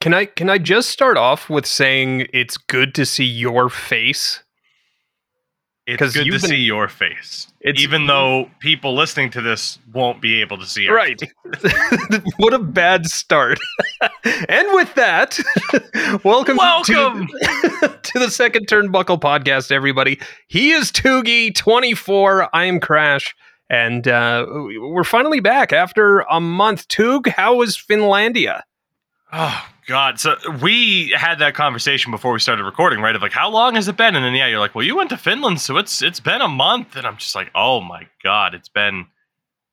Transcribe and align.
Can 0.00 0.14
I 0.14 0.24
can 0.24 0.48
I 0.48 0.56
just 0.56 0.88
start 0.88 1.18
off 1.18 1.50
with 1.50 1.66
saying 1.66 2.26
it's 2.32 2.56
good 2.56 2.94
to 2.94 3.04
see 3.04 3.26
your 3.26 3.68
face? 3.68 4.42
It's 5.86 6.14
good 6.14 6.24
to 6.24 6.30
been- 6.30 6.40
see 6.40 6.56
your 6.56 6.88
face, 6.88 7.52
even 7.62 8.06
though 8.06 8.48
people 8.60 8.94
listening 8.94 9.28
to 9.30 9.42
this 9.42 9.78
won't 9.92 10.22
be 10.22 10.40
able 10.40 10.56
to 10.56 10.64
see 10.64 10.86
it. 10.86 10.90
Right. 10.90 11.20
what 12.38 12.54
a 12.54 12.58
bad 12.58 13.06
start. 13.06 13.58
and 14.24 14.68
with 14.72 14.94
that, 14.94 15.38
welcome, 16.24 16.56
Welcome. 16.58 17.26
To, 17.26 17.98
to 18.02 18.18
the 18.18 18.30
second 18.30 18.68
turnbuckle 18.68 19.20
podcast, 19.20 19.70
everybody. 19.70 20.18
He 20.48 20.70
is 20.70 20.92
Tougie24. 20.92 22.48
I 22.54 22.64
am 22.64 22.80
Crash. 22.80 23.34
And 23.68 24.08
uh, 24.08 24.46
we're 24.48 25.04
finally 25.04 25.40
back 25.40 25.72
after 25.72 26.20
a 26.20 26.40
month. 26.40 26.88
Toog, 26.88 27.28
how 27.28 27.56
was 27.56 27.76
Finlandia? 27.76 28.62
Oh 29.32 29.64
God! 29.90 30.18
So 30.20 30.36
we 30.62 31.10
had 31.16 31.38
that 31.40 31.54
conversation 31.54 32.10
before 32.10 32.32
we 32.32 32.38
started 32.40 32.64
recording, 32.64 33.00
right? 33.00 33.14
Of 33.14 33.20
like, 33.22 33.32
how 33.32 33.50
long 33.50 33.74
has 33.74 33.88
it 33.88 33.96
been? 33.96 34.16
And 34.16 34.24
then 34.24 34.34
yeah, 34.34 34.46
you're 34.46 34.58
like, 34.60 34.74
well, 34.74 34.84
you 34.84 34.96
went 34.96 35.10
to 35.10 35.16
Finland, 35.18 35.60
so 35.60 35.76
it's 35.76 36.00
it's 36.00 36.20
been 36.20 36.40
a 36.40 36.48
month, 36.48 36.96
and 36.96 37.06
I'm 37.06 37.16
just 37.18 37.34
like, 37.34 37.50
oh 37.54 37.80
my 37.80 38.06
God, 38.24 38.54
it's 38.54 38.68
been 38.70 39.06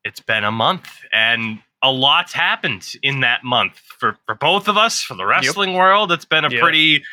it's 0.03 0.19
been 0.19 0.43
a 0.43 0.51
month, 0.51 0.89
and 1.13 1.59
a 1.83 1.91
lot's 1.91 2.33
happened 2.33 2.93
in 3.03 3.21
that 3.21 3.43
month 3.43 3.77
for 3.99 4.17
for 4.25 4.35
both 4.35 4.67
of 4.67 4.75
us, 4.77 5.01
for 5.01 5.13
the 5.15 5.25
wrestling 5.25 5.73
world. 5.75 6.11
It's 6.11 6.25
been 6.25 6.43
a 6.45 6.49
Yep. 6.49 6.61
pretty 6.61 7.03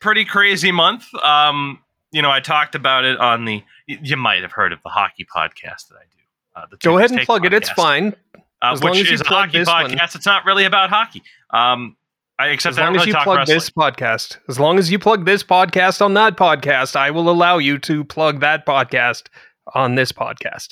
pretty 0.00 0.24
crazy 0.24 0.70
month. 0.72 1.12
Um, 1.22 1.80
you 2.12 2.22
know, 2.22 2.30
I 2.30 2.40
talked 2.40 2.74
about 2.74 3.04
it 3.04 3.18
on 3.18 3.44
the. 3.44 3.62
You 3.86 4.16
might 4.16 4.42
have 4.42 4.52
heard 4.52 4.72
of 4.72 4.80
the 4.82 4.88
hockey 4.88 5.26
podcast 5.26 5.88
that 5.88 5.96
I 5.96 6.04
do. 6.04 6.22
Uh, 6.56 6.66
the 6.70 6.76
Go 6.78 6.96
ahead 6.98 7.10
and 7.10 7.20
plug 7.22 7.44
it. 7.44 7.52
It's 7.52 7.70
fine. 7.70 8.14
uh, 8.62 8.72
As 8.72 8.82
long 8.82 8.92
which 8.92 9.10
is 9.10 9.20
a 9.20 9.24
hockey 9.24 9.58
this 9.58 9.68
one. 9.68 9.90
podcast. 9.90 10.14
It's 10.14 10.24
not 10.24 10.44
really 10.46 10.64
about 10.64 10.88
hockey. 10.90 11.22
Um, 11.50 11.96
I, 12.38 12.48
except 12.48 12.72
As 12.72 12.78
long 12.78 12.96
as 12.96 13.06
you 13.06 13.14
plug 13.14 13.38
wrestling. 13.38 13.56
this 13.56 13.70
podcast, 13.70 14.38
as 14.48 14.58
long 14.58 14.78
as 14.78 14.90
you 14.90 14.98
plug 14.98 15.24
this 15.24 15.44
podcast 15.44 16.04
on 16.04 16.14
that 16.14 16.36
podcast, 16.36 16.96
I 16.96 17.10
will 17.12 17.30
allow 17.30 17.58
you 17.58 17.78
to 17.80 18.04
plug 18.04 18.40
that 18.40 18.66
podcast 18.66 19.28
on 19.72 19.94
this 19.94 20.10
podcast. 20.10 20.70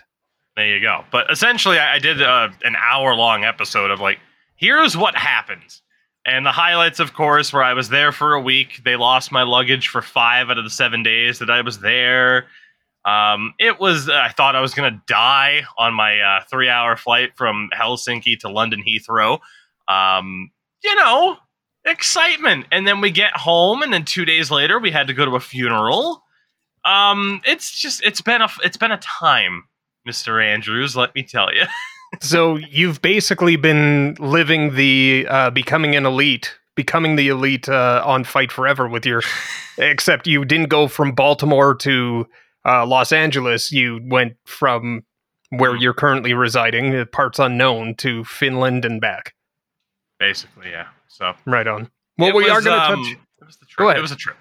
There 0.57 0.67
you 0.67 0.81
go. 0.81 1.05
But 1.13 1.31
essentially, 1.31 1.79
I, 1.79 1.95
I 1.95 1.99
did 1.99 2.21
uh, 2.21 2.49
an 2.65 2.75
hour 2.77 3.15
long 3.15 3.45
episode 3.45 3.91
of 3.93 4.01
like, 4.01 4.19
here's 4.57 4.97
what 4.97 5.15
happened. 5.17 5.79
And 6.27 6.45
the 6.45 6.53
highlights, 6.53 7.01
of 7.01 7.15
course, 7.15 7.53
were 7.53 7.63
I 7.63 7.75
was 7.75 7.89
there 7.89 8.13
for 8.13 8.35
a 8.35 8.41
week. 8.41 8.83
They 8.85 8.97
lost 8.97 9.33
my 9.33 9.43
luggage 9.43 9.89
for 9.89 10.03
five 10.03 10.51
out 10.51 10.59
of 10.59 10.65
the 10.65 10.71
seven 10.71 11.03
days 11.03 11.39
that 11.39 11.51
I 11.51 11.63
was 11.63 11.79
there. 11.79 12.47
Um, 13.05 13.55
it 13.59 13.81
was, 13.81 14.09
I 14.09 14.29
thought 14.29 14.55
I 14.55 14.61
was 14.61 14.75
going 14.75 14.93
to 14.93 15.03
die 15.09 15.63
on 15.79 15.95
my 15.95 16.21
uh, 16.21 16.45
three 16.51 16.69
hour 16.69 16.97
flight 16.97 17.31
from 17.37 17.71
Helsinki 17.73 18.39
to 18.41 18.49
London 18.49 18.85
Heathrow. 18.87 19.41
Um, 19.89 20.51
you 20.85 20.95
know, 20.95 21.37
excitement. 21.85 22.67
And 22.71 22.87
then 22.87 23.01
we 23.01 23.11
get 23.11 23.37
home, 23.37 23.83
and 23.83 23.93
then 23.93 24.05
two 24.05 24.25
days 24.25 24.51
later, 24.51 24.79
we 24.79 24.91
had 24.91 25.07
to 25.07 25.15
go 25.15 25.25
to 25.25 25.37
a 25.37 25.41
funeral. 25.41 26.23
Um, 26.85 27.41
it's 27.45 27.71
just, 27.71 28.03
it's 28.05 28.21
been 28.21 28.43
a, 28.43 28.49
it's 28.65 28.77
been 28.77 28.93
a 28.93 28.99
time. 28.99 29.65
Mr. 30.09 30.45
Andrews, 30.45 30.97
let 30.97 31.15
me 31.15 31.23
tell 31.23 31.53
you. 31.55 31.65
So 32.21 32.57
you've 32.57 33.01
basically 33.01 33.57
been 33.57 34.17
living 34.21 34.75
the 34.75 35.27
uh, 35.31 35.49
becoming 35.49 35.97
an 35.97 36.05
elite, 36.05 36.55
becoming 36.77 37.17
the 37.17 37.29
elite 37.29 37.71
uh, 37.71 38.03
on 38.05 38.25
Fight 38.25 38.53
Forever 38.53 38.87
with 38.87 39.07
your, 39.07 39.23
except 39.79 40.27
you 40.27 40.45
didn't 40.45 40.69
go 40.69 40.89
from 40.89 41.13
Baltimore 41.13 41.75
to 41.77 42.27
uh, 42.67 42.85
Los 42.85 43.13
Angeles. 43.13 43.73
You 43.73 44.01
went 44.05 44.37
from 44.45 45.05
where 45.49 45.75
you're 45.75 45.95
currently 45.95 46.35
residing, 46.35 46.95
uh, 46.95 47.07
parts 47.07 47.39
unknown, 47.39 47.95
to 47.97 48.25
Finland 48.25 48.85
and 48.85 49.01
back. 49.01 49.35
Basically, 50.19 50.71
yeah. 50.71 50.89
So 51.13 51.35
Right 51.45 51.67
on. 51.67 51.91
Well, 52.17 52.31
it 52.31 52.35
we 52.35 52.49
are 52.49 52.63
going 52.63 52.79
to 52.79 52.93
um, 52.93 53.05
touch. 53.05 53.13
It 53.13 53.47
was 53.47 53.57
the 53.59 53.67
trip. 53.67 53.79
Go 53.79 53.89
ahead. 53.89 53.99
It 53.99 54.03
was 54.03 54.13
a 54.13 54.17
trip. 54.17 54.37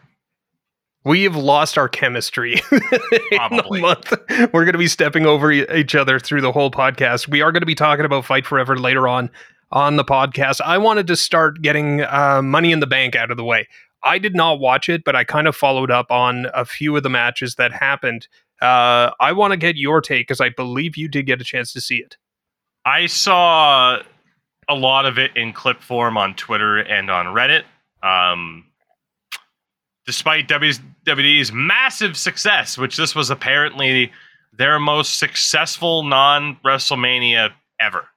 We 1.03 1.23
have 1.23 1.35
lost 1.35 1.77
our 1.77 1.89
chemistry 1.89 2.61
in 2.71 3.37
Probably. 3.37 3.79
a 3.79 3.81
month. 3.81 4.13
We're 4.53 4.63
going 4.63 4.73
to 4.73 4.77
be 4.77 4.87
stepping 4.87 5.25
over 5.25 5.51
each 5.51 5.95
other 5.95 6.19
through 6.19 6.41
the 6.41 6.51
whole 6.51 6.71
podcast. 6.71 7.27
We 7.27 7.41
are 7.41 7.51
going 7.51 7.61
to 7.61 7.65
be 7.67 7.75
talking 7.75 8.05
about 8.05 8.23
Fight 8.23 8.45
Forever 8.45 8.77
later 8.77 9.07
on 9.07 9.29
on 9.71 9.97
the 9.97 10.05
podcast. 10.05 10.61
I 10.61 10.77
wanted 10.77 11.07
to 11.07 11.15
start 11.15 11.61
getting 11.61 12.01
uh, 12.03 12.41
Money 12.41 12.71
in 12.71 12.79
the 12.79 12.87
Bank 12.87 13.15
out 13.15 13.31
of 13.31 13.37
the 13.37 13.43
way. 13.43 13.67
I 14.03 14.17
did 14.17 14.35
not 14.35 14.59
watch 14.59 14.89
it, 14.89 15.03
but 15.03 15.15
I 15.15 15.23
kind 15.23 15.47
of 15.47 15.55
followed 15.55 15.91
up 15.91 16.09
on 16.09 16.47
a 16.53 16.65
few 16.65 16.95
of 16.95 17.03
the 17.03 17.09
matches 17.09 17.55
that 17.55 17.73
happened. 17.73 18.27
Uh, 18.61 19.11
I 19.19 19.33
want 19.33 19.51
to 19.51 19.57
get 19.57 19.75
your 19.75 20.01
take 20.01 20.27
because 20.27 20.39
I 20.39 20.49
believe 20.49 20.95
you 20.95 21.07
did 21.09 21.25
get 21.25 21.41
a 21.41 21.43
chance 21.43 21.73
to 21.73 21.81
see 21.81 21.97
it. 21.97 22.15
I 22.85 23.07
saw 23.07 24.01
a 24.71 24.75
lot 24.75 25.05
of 25.05 25.17
it 25.17 25.35
in 25.35 25.53
clip 25.53 25.81
form 25.81 26.17
on 26.17 26.33
Twitter 26.35 26.77
and 26.77 27.11
on 27.11 27.27
Reddit. 27.27 27.63
Um, 28.01 28.65
despite 30.05 30.47
WWE's 30.47 31.51
massive 31.51 32.17
success, 32.17 32.77
which 32.77 32.97
this 32.97 33.13
was 33.13 33.29
apparently 33.29 34.11
their 34.53 34.79
most 34.79 35.17
successful 35.19 36.03
non 36.03 36.57
WrestleMania 36.65 37.51
ever. 37.79 38.07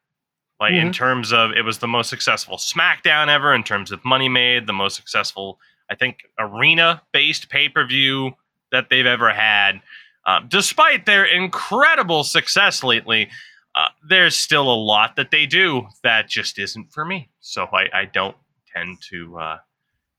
Like 0.61 0.73
in 0.73 0.89
Mhm. 0.91 0.95
terms 0.95 1.33
of 1.33 1.51
it 1.53 1.63
was 1.63 1.79
the 1.79 1.89
most 1.89 2.09
successful 2.09 2.57
SmackDown 2.57 3.29
ever 3.29 3.55
in 3.55 3.65
terms 3.65 3.91
of 3.91 4.05
money 4.05 4.29
made, 4.29 4.67
the 4.67 4.73
most 4.73 4.97
successful, 4.97 5.61
I 5.91 5.95
think, 5.95 6.21
arena 6.39 7.03
based 7.13 7.49
pay 7.51 7.69
per 7.69 7.85
view 7.85 8.37
that 8.73 8.89
they've 8.89 9.07
ever 9.07 9.33
had. 9.33 9.83
Um, 10.27 10.47
despite 10.49 11.05
their 11.07 11.25
incredible 11.25 12.25
success 12.25 12.83
lately, 12.83 13.29
uh, 13.75 13.89
there's 14.09 14.37
still 14.37 14.73
a 14.73 14.75
lot 14.77 15.17
that 15.17 15.31
they 15.31 15.47
do 15.47 15.87
that 16.03 16.29
just 16.29 16.59
isn't 16.59 16.93
for 16.93 17.05
me. 17.05 17.29
So 17.41 17.65
I, 17.73 17.89
I 17.93 18.05
don't 18.07 18.37
tend 18.75 18.99
to 19.11 19.39
uh, 19.39 19.59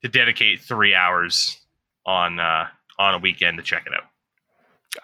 to 0.02 0.08
dedicate 0.08 0.60
three 0.60 0.94
hours 0.94 1.58
on 2.04 2.38
uh, 2.38 2.66
on 2.98 3.14
a 3.14 3.18
weekend 3.18 3.56
to 3.58 3.62
check 3.62 3.86
it 3.86 3.92
out. 3.94 4.04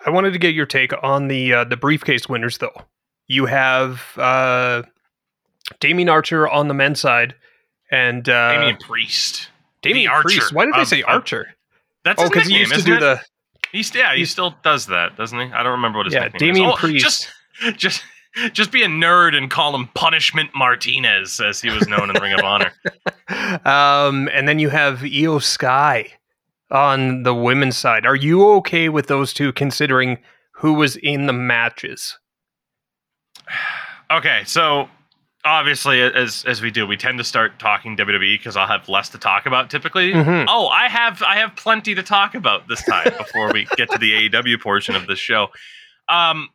I 0.06 0.10
wanted 0.10 0.32
to 0.32 0.38
get 0.38 0.54
your 0.54 0.66
take 0.66 0.92
on 1.02 1.28
the 1.28 1.52
uh, 1.52 1.64
the 1.64 1.76
briefcase 1.76 2.28
winners, 2.28 2.58
though. 2.58 2.82
You 3.26 3.46
have 3.46 4.02
uh, 4.16 4.82
Damien 5.80 6.08
Archer 6.08 6.48
on 6.48 6.68
the 6.68 6.74
men's 6.74 7.00
side, 7.00 7.34
and 7.90 8.28
uh, 8.28 8.52
Damian 8.52 8.76
Priest. 8.78 9.48
Damien 9.82 10.10
Archer 10.10 10.22
Priest. 10.24 10.52
Why 10.52 10.66
did 10.66 10.74
they 10.74 10.82
of- 10.82 10.88
say 10.88 11.02
of- 11.02 11.08
Archer? 11.08 11.54
That's 12.04 12.20
Oh, 12.20 12.28
because 12.28 12.48
he 12.48 12.58
used 12.58 12.74
to 12.74 12.82
do 12.82 12.94
it? 12.96 13.00
the 13.00 13.20
He's 13.70 13.94
yeah, 13.94 14.14
he 14.14 14.24
still 14.24 14.54
does 14.64 14.86
that, 14.86 15.16
doesn't 15.16 15.38
he? 15.38 15.52
I 15.52 15.62
don't 15.62 15.72
remember 15.72 15.98
what 15.98 16.06
his 16.06 16.14
yeah, 16.14 16.24
nickname 16.24 16.54
Damien 16.54 16.68
is. 16.70 16.74
Oh, 16.74 16.76
Priest. 16.76 17.02
Just 17.60 17.76
just 17.76 18.02
just 18.52 18.72
be 18.72 18.82
a 18.82 18.88
nerd 18.88 19.34
and 19.34 19.50
call 19.50 19.74
him 19.74 19.88
Punishment 19.94 20.50
Martinez, 20.54 21.40
as 21.40 21.60
he 21.60 21.70
was 21.70 21.86
known 21.88 22.10
in 22.10 22.20
Ring 22.20 22.32
of 22.32 22.40
Honor. 22.40 22.72
um, 23.64 24.28
and 24.32 24.48
then 24.48 24.58
you 24.58 24.68
have 24.70 25.00
Iyo 25.00 25.42
Sky 25.42 26.12
on 26.70 27.22
the 27.22 27.34
women's 27.34 27.76
side. 27.76 28.06
Are 28.06 28.16
you 28.16 28.48
okay 28.54 28.88
with 28.88 29.06
those 29.06 29.32
two, 29.32 29.52
considering 29.52 30.18
who 30.52 30.74
was 30.74 30.96
in 30.96 31.26
the 31.26 31.32
matches? 31.32 32.18
Okay, 34.10 34.42
so 34.44 34.90
obviously, 35.42 36.02
as 36.02 36.44
as 36.46 36.60
we 36.60 36.70
do, 36.70 36.86
we 36.86 36.98
tend 36.98 37.16
to 37.16 37.24
start 37.24 37.58
talking 37.58 37.96
WWE 37.96 38.38
because 38.38 38.58
I'll 38.58 38.66
have 38.66 38.86
less 38.90 39.08
to 39.08 39.18
talk 39.18 39.46
about 39.46 39.70
typically. 39.70 40.12
Mhm. 40.12 40.44
Oh, 40.48 40.68
I 40.68 40.88
have 40.88 41.22
I 41.22 41.36
have 41.36 41.56
plenty 41.56 41.94
to 41.94 42.02
talk 42.02 42.34
about 42.34 42.68
this 42.68 42.84
time 42.84 43.10
before 43.16 43.50
we 43.54 43.66
get 43.76 43.90
to 43.90 43.96
the 43.96 44.28
AEW 44.28 44.60
portion 44.60 44.94
of 44.94 45.06
this 45.06 45.18
show. 45.18 45.48
Um, 46.10 46.50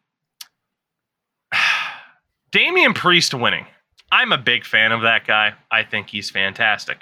Damian 2.51 2.93
Priest 2.93 3.33
winning. 3.33 3.65
I'm 4.11 4.31
a 4.31 4.37
big 4.37 4.65
fan 4.65 4.91
of 4.91 5.01
that 5.01 5.27
guy. 5.27 5.53
I 5.69 5.83
think 5.83 6.09
he's 6.09 6.29
fantastic. 6.29 7.01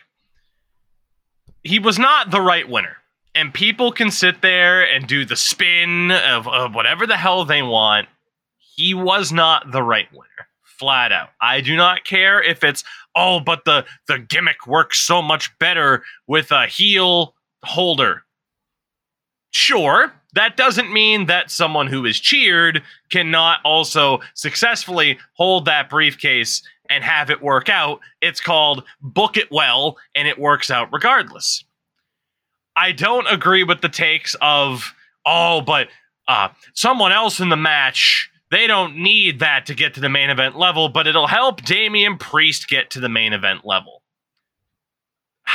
He 1.64 1.80
was 1.80 2.00
not 2.00 2.32
the 2.32 2.42
right 2.42 2.68
winner. 2.68 2.98
And 3.36 3.54
people 3.54 3.92
can 3.92 4.12
sit 4.12 4.42
there 4.42 4.82
and 4.82 5.08
do 5.08 5.26
the 5.26 5.36
spin 5.36 6.12
of, 6.12 6.48
of 6.48 6.74
whatever 6.74 7.06
the 7.06 7.18
hell 7.18 7.44
they 7.44 7.62
want. 7.62 8.08
He 8.58 8.94
was 8.94 9.32
not 9.32 9.72
the 9.72 9.84
right 9.84 10.12
winner. 10.12 10.48
Flat 10.64 11.12
out. 11.12 11.30
I 11.42 11.62
do 11.62 11.76
not 11.76 12.06
care 12.06 12.42
if 12.42 12.64
it's, 12.64 12.84
oh, 13.16 13.40
but 13.40 13.66
the, 13.66 13.86
the 14.08 14.20
gimmick 14.20 14.68
works 14.68 15.00
so 15.00 15.22
much 15.22 15.58
better 15.60 16.04
with 16.28 16.52
a 16.52 16.66
heel 16.68 17.36
holder. 17.64 18.24
Sure, 19.52 20.14
that 20.36 20.58
doesn't 20.58 20.94
mean 20.94 21.26
that 21.26 21.50
someone 21.50 21.88
who 21.88 22.06
is 22.06 22.20
cheered 22.20 22.84
cannot 23.10 23.60
also 23.64 24.20
successfully 24.34 25.18
hold 25.34 25.66
that 25.66 25.90
briefcase 25.90 26.62
and 26.90 27.04
have 27.04 27.30
it 27.30 27.42
work 27.42 27.70
out. 27.70 28.00
It's 28.22 28.42
called 28.42 28.84
book 29.02 29.38
it 29.38 29.52
well, 29.52 29.98
and 30.14 30.28
it 30.28 30.38
works 30.38 30.70
out 30.70 30.90
regardless. 30.92 31.64
I 32.76 32.92
don't 32.92 33.28
agree 33.28 33.64
with 33.64 33.82
the 33.82 33.90
takes 33.90 34.36
of, 34.42 34.94
oh, 35.26 35.62
but 35.62 35.88
uh, 36.28 36.50
someone 36.74 37.12
else 37.12 37.40
in 37.40 37.50
the 37.50 37.56
match, 37.56 38.30
they 38.52 38.68
don't 38.68 38.98
need 38.98 39.40
that 39.40 39.66
to 39.68 39.74
get 39.74 39.94
to 39.94 40.02
the 40.02 40.10
main 40.10 40.30
event 40.30 40.58
level, 40.58 40.90
but 40.90 41.08
it'll 41.08 41.28
help 41.28 41.62
Damian 41.62 42.18
Priest 42.18 42.68
get 42.68 42.90
to 42.92 43.00
the 43.00 43.10
main 43.10 43.34
event 43.34 43.66
level. 43.66 44.02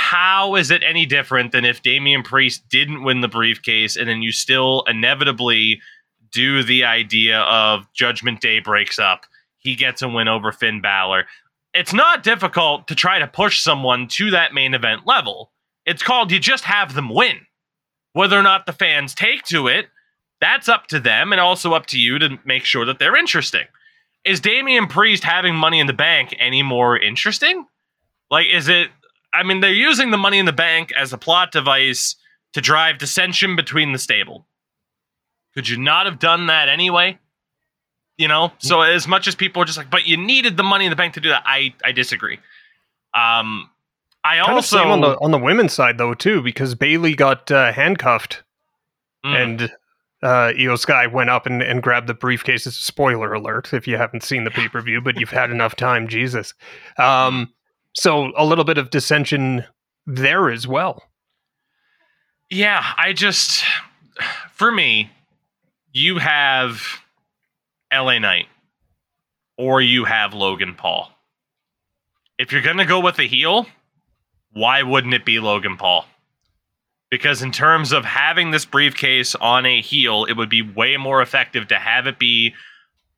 How 0.01 0.57
is 0.57 0.71
it 0.71 0.83
any 0.83 1.05
different 1.05 1.53
than 1.53 1.67
if 1.67 1.83
Damian 1.83 2.23
Priest 2.23 2.67
didn't 2.71 3.05
win 3.05 3.21
the 3.21 3.29
briefcase 3.29 3.97
and 3.97 4.09
then 4.09 4.23
you 4.23 4.33
still 4.33 4.83
inevitably 4.89 5.83
do 6.33 6.63
the 6.63 6.85
idea 6.85 7.41
of 7.41 7.87
Judgment 7.93 8.41
Day 8.41 8.61
breaks 8.61 8.99
up? 8.99 9.27
He 9.59 9.77
gets 9.77 10.01
a 10.01 10.09
win 10.09 10.27
over 10.27 10.53
Finn 10.53 10.81
Balor. 10.81 11.27
it's 11.75 11.93
not 11.93 12.23
difficult 12.23 12.89
to 12.89 12.95
try 12.95 13.19
to 13.19 13.27
push 13.27 13.61
someone 13.61 14.09
to 14.09 14.31
that 14.31 14.55
main 14.55 14.73
event 14.73 15.07
level. 15.07 15.53
It's 15.85 16.03
called 16.03 16.33
you 16.33 16.41
just 16.41 16.65
have 16.65 16.95
them 16.95 17.11
win. 17.11 17.47
Whether 18.15 18.39
or 18.39 18.43
not 18.43 18.65
the 18.65 18.73
fans 18.73 19.15
take 19.15 19.45
to 19.45 19.69
it, 19.69 19.87
that's 20.41 20.69
up 20.69 20.87
to 20.89 20.99
them 20.99 21.31
and 21.31 21.41
also 21.41 21.75
up 21.75 21.87
to 21.87 21.99
you 21.99 22.19
to 22.19 22.39
make 22.47 22.65
sure 22.65 22.87
that 22.87 22.99
they're 22.99 23.17
interesting. 23.17 23.67
Is 24.25 24.41
Damian 24.41 24.87
Priest 24.87 25.25
having 25.25 25.55
money 25.55 25.79
in 25.79 25.87
the 25.87 25.93
bank 25.93 26.35
any 26.41 26.63
more 26.63 26.99
interesting? 26.99 27.67
Like, 28.31 28.47
is 28.51 28.67
it? 28.67 28.89
I 29.33 29.43
mean, 29.43 29.61
they're 29.61 29.73
using 29.73 30.11
the 30.11 30.19
money 30.19 30.39
in 30.39 30.47
the 30.47 30.53
bank 30.53 30.93
as 30.97 31.13
a 31.13 31.19
plot 31.19 31.53
device 31.53 32.17
to 32.53 32.61
drive 32.61 32.99
dissension 32.99 33.57
between 33.57 33.93
the 33.93 33.99
stable. 33.99 34.47
Could 35.55 35.69
you 35.69 35.77
not 35.77 36.07
have 36.07 36.19
done 36.19 36.47
that 36.47 36.69
anyway? 36.69 37.19
You 38.19 38.29
know, 38.29 38.53
so 38.59 38.83
as 38.83 39.09
much 39.09 39.27
as 39.29 39.35
people 39.35 39.63
are 39.63 39.65
just 39.65 39.79
like, 39.79 39.91
but 39.91 40.07
you 40.07 40.17
needed 40.17 40.57
the 40.57 40.63
money 40.63 40.85
in 40.85 40.91
the 40.91 40.97
bank 40.97 41.15
to 41.15 41.21
do 41.21 41.31
that, 41.31 41.43
I 41.47 41.75
I 41.85 41.93
disagree. 41.93 42.39
Um, 43.15 43.71
I 44.23 44.37
Kind 44.37 44.53
also 44.53 44.79
on 44.91 45.01
the 45.01 45.17
on 45.21 45.31
the 45.31 45.39
women's 45.39 45.73
side 45.73 45.97
though 45.97 46.13
too, 46.15 46.43
because 46.43 46.75
Bayley 46.75 47.15
got 47.15 47.51
uh, 47.51 47.73
handcuffed 47.73 48.43
Mm. 49.25 49.43
and 49.43 49.63
uh, 50.23 50.53
Iyo 50.59 50.79
Sky 50.79 51.07
went 51.07 51.31
up 51.31 51.45
and, 51.47 51.63
and 51.63 51.83
grabbed 51.83 52.07
the 52.07 52.15
briefcase. 52.15 52.65
Spoiler 52.65 53.35
alert 53.35 53.73
if 53.75 53.87
you 53.87 53.97
haven't 53.99 54.23
seen 54.23 54.45
the 54.45 54.51
pay 54.51 54.69
per 54.69 54.81
view, 54.81 55.01
but 55.01 55.19
you've 55.21 55.31
had 55.31 55.51
enough 55.51 55.77
time, 55.77 56.09
Jesus. 56.09 56.55
Um, 56.99 57.53
so 57.95 58.33
a 58.37 58.45
little 58.45 58.65
bit 58.65 58.79
of 58.79 58.91
dissension 58.91 59.65
there 60.07 60.51
as 60.51 60.67
well. 60.67 61.03
Yeah, 62.49 62.83
I 62.97 63.13
just 63.13 63.65
for 64.53 64.71
me, 64.71 65.11
you 65.93 66.19
have 66.19 66.83
LA 67.93 68.19
Knight 68.19 68.47
or 69.57 69.81
you 69.81 70.05
have 70.05 70.35
Logan 70.35 70.75
Paul. 70.75 71.11
If 72.39 72.53
you're 72.53 72.63
gonna 72.63 72.87
go 72.87 73.01
with 73.01 73.19
a 73.19 73.27
heel, 73.27 73.67
why 74.53 74.83
wouldn't 74.83 75.15
it 75.15 75.25
be 75.25 75.39
Logan 75.39 75.77
Paul? 75.77 76.07
Because 77.11 77.43
in 77.43 77.51
terms 77.53 77.93
of 77.93 78.05
having 78.05 78.51
this 78.51 78.65
briefcase 78.65 79.35
on 79.35 79.67
a 79.67 79.81
heel, 79.81 80.25
it 80.25 80.35
would 80.35 80.49
be 80.49 80.63
way 80.63 80.97
more 80.97 81.23
effective 81.23 81.69
to 81.69 81.75
have 81.77 82.07
it 82.07 82.19
be 82.19 82.55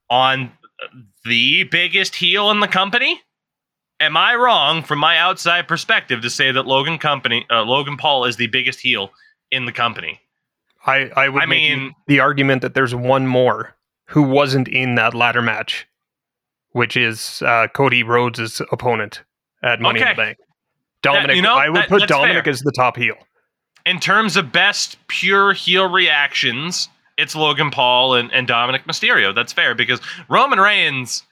on 0.08 0.52
the 1.24 1.64
biggest 1.64 2.14
heel 2.14 2.50
in 2.50 2.60
the 2.60 2.68
company. 2.68 3.20
Am 4.02 4.16
I 4.16 4.34
wrong 4.34 4.82
from 4.82 4.98
my 4.98 5.16
outside 5.16 5.68
perspective 5.68 6.20
to 6.22 6.30
say 6.30 6.50
that 6.52 6.66
Logan 6.66 6.98
company 6.98 7.46
uh, 7.50 7.62
Logan 7.62 7.96
Paul 7.96 8.24
is 8.24 8.36
the 8.36 8.48
biggest 8.48 8.80
heel 8.80 9.10
in 9.50 9.64
the 9.64 9.72
company? 9.72 10.20
I, 10.86 11.10
I 11.16 11.28
would 11.28 11.42
I 11.42 11.46
make 11.46 11.70
mean- 11.70 11.94
the 12.08 12.18
argument 12.20 12.62
that 12.62 12.74
there's 12.74 12.94
one 12.94 13.26
more 13.26 13.76
who 14.06 14.22
wasn't 14.22 14.66
in 14.68 14.96
that 14.96 15.14
ladder 15.14 15.40
match, 15.42 15.86
which 16.70 16.96
is 16.96 17.40
uh, 17.46 17.68
Cody 17.68 18.02
Rhodes' 18.02 18.60
opponent 18.72 19.22
at 19.62 19.80
Money 19.80 20.00
in 20.00 20.08
the 20.08 20.14
Bank. 20.14 20.38
Dominik, 21.04 21.36
you 21.36 21.42
know, 21.42 21.54
I 21.56 21.68
would 21.68 21.82
that- 21.82 21.88
put 21.88 22.02
Dominik 22.02 22.44
fair. 22.44 22.48
as 22.52 22.60
the 22.60 22.72
top 22.72 22.96
heel. 22.96 23.14
in 23.86 24.00
terms 24.00 24.36
of 24.36 24.50
best 24.52 24.96
pure 25.06 25.52
heel 25.52 25.88
reactions, 25.88 26.88
it's 27.16 27.36
Logan 27.36 27.70
Paul 27.70 28.14
and, 28.14 28.32
and 28.32 28.48
Dominik 28.48 28.84
Mysterio. 28.84 29.32
That's 29.34 29.52
fair 29.52 29.74
because 29.76 30.00
Roman 30.28 30.58
Reigns, 30.58 31.22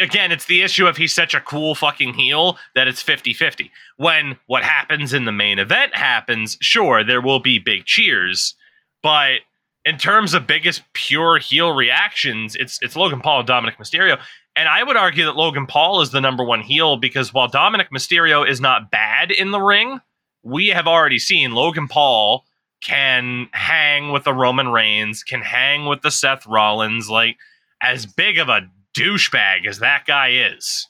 again, 0.00 0.32
it's 0.32 0.46
the 0.46 0.62
issue 0.62 0.86
of 0.86 0.96
he's 0.96 1.14
such 1.14 1.34
a 1.34 1.40
cool 1.40 1.74
fucking 1.74 2.14
heel 2.14 2.58
that 2.74 2.88
it's 2.88 3.02
50 3.02 3.34
50. 3.34 3.70
When 3.96 4.36
what 4.46 4.64
happens 4.64 5.12
in 5.12 5.24
the 5.24 5.32
main 5.32 5.58
event 5.58 5.94
happens, 5.94 6.56
sure, 6.60 7.04
there 7.04 7.20
will 7.20 7.40
be 7.40 7.58
big 7.58 7.84
cheers. 7.84 8.54
But 9.02 9.40
in 9.84 9.98
terms 9.98 10.32
of 10.32 10.46
biggest 10.46 10.82
pure 10.94 11.38
heel 11.38 11.72
reactions, 11.72 12.56
it's 12.56 12.78
it's 12.82 12.96
Logan 12.96 13.20
Paul 13.20 13.40
and 13.40 13.48
Dominik 13.48 13.76
Mysterio. 13.76 14.18
And 14.56 14.68
I 14.68 14.82
would 14.82 14.96
argue 14.96 15.24
that 15.24 15.36
Logan 15.36 15.66
Paul 15.66 16.00
is 16.00 16.10
the 16.10 16.20
number 16.20 16.44
one 16.44 16.60
heel 16.60 16.96
because 16.96 17.34
while 17.34 17.50
Dominik 17.50 17.90
Mysterio 17.92 18.48
is 18.48 18.60
not 18.60 18.90
bad 18.90 19.30
in 19.30 19.50
the 19.50 19.60
ring, 19.60 20.00
we 20.42 20.68
have 20.68 20.86
already 20.86 21.18
seen 21.18 21.52
Logan 21.52 21.88
Paul 21.88 22.44
can 22.80 23.48
hang 23.52 24.12
with 24.12 24.24
the 24.24 24.34
Roman 24.34 24.68
Reigns, 24.68 25.22
can 25.22 25.40
hang 25.40 25.86
with 25.86 26.02
the 26.02 26.10
Seth 26.10 26.46
Rollins, 26.46 27.10
like 27.10 27.36
as 27.82 28.06
big 28.06 28.38
of 28.38 28.48
a 28.48 28.68
douchebag 28.94 29.66
as 29.66 29.78
that 29.80 30.04
guy 30.06 30.30
is. 30.30 30.88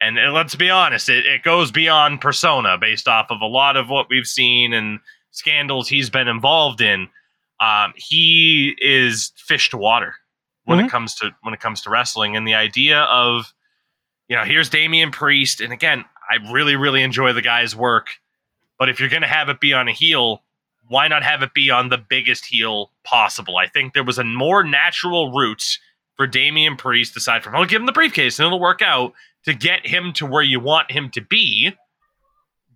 And, 0.00 0.18
and 0.18 0.34
let's 0.34 0.54
be 0.54 0.70
honest, 0.70 1.08
it, 1.08 1.26
it 1.26 1.42
goes 1.42 1.70
beyond 1.70 2.20
persona 2.20 2.76
based 2.78 3.08
off 3.08 3.26
of 3.30 3.40
a 3.40 3.46
lot 3.46 3.76
of 3.76 3.88
what 3.88 4.08
we've 4.10 4.26
seen 4.26 4.72
and 4.72 5.00
scandals 5.30 5.88
he's 5.88 6.10
been 6.10 6.28
involved 6.28 6.80
in. 6.80 7.08
Um, 7.60 7.94
he 7.96 8.76
is 8.78 9.32
fish 9.36 9.70
to 9.70 9.78
water 9.78 10.14
when 10.66 10.80
it 10.80 10.90
comes 10.90 11.14
to 11.14 11.30
when 11.42 11.54
it 11.54 11.60
comes 11.60 11.80
to 11.82 11.90
wrestling, 11.90 12.36
and 12.36 12.46
the 12.46 12.54
idea 12.54 13.02
of 13.02 13.54
you 14.28 14.36
know 14.36 14.44
here's 14.44 14.68
Damian 14.68 15.10
Priest, 15.10 15.60
and 15.60 15.72
again, 15.72 16.04
I 16.28 16.52
really 16.52 16.76
really 16.76 17.02
enjoy 17.02 17.32
the 17.32 17.40
guy's 17.40 17.74
work. 17.74 18.08
But 18.78 18.90
if 18.90 19.00
you're 19.00 19.08
going 19.08 19.22
to 19.22 19.28
have 19.28 19.48
it 19.48 19.58
be 19.58 19.72
on 19.72 19.88
a 19.88 19.92
heel, 19.92 20.42
why 20.88 21.08
not 21.08 21.22
have 21.22 21.42
it 21.42 21.54
be 21.54 21.70
on 21.70 21.88
the 21.88 21.96
biggest 21.96 22.44
heel 22.44 22.90
possible? 23.04 23.56
I 23.56 23.68
think 23.68 23.94
there 23.94 24.04
was 24.04 24.18
a 24.18 24.24
more 24.24 24.62
natural 24.62 25.32
route 25.32 25.78
for 26.16 26.26
Damian 26.26 26.76
Priest, 26.76 27.16
aside 27.16 27.44
from, 27.44 27.54
I'll 27.54 27.66
give 27.66 27.80
him 27.80 27.86
the 27.86 27.92
briefcase 27.92 28.38
and 28.38 28.46
it'll 28.46 28.60
work 28.60 28.82
out, 28.82 29.12
to 29.44 29.54
get 29.54 29.86
him 29.86 30.12
to 30.14 30.26
where 30.26 30.42
you 30.42 30.60
want 30.60 30.90
him 30.90 31.10
to 31.10 31.20
be. 31.20 31.72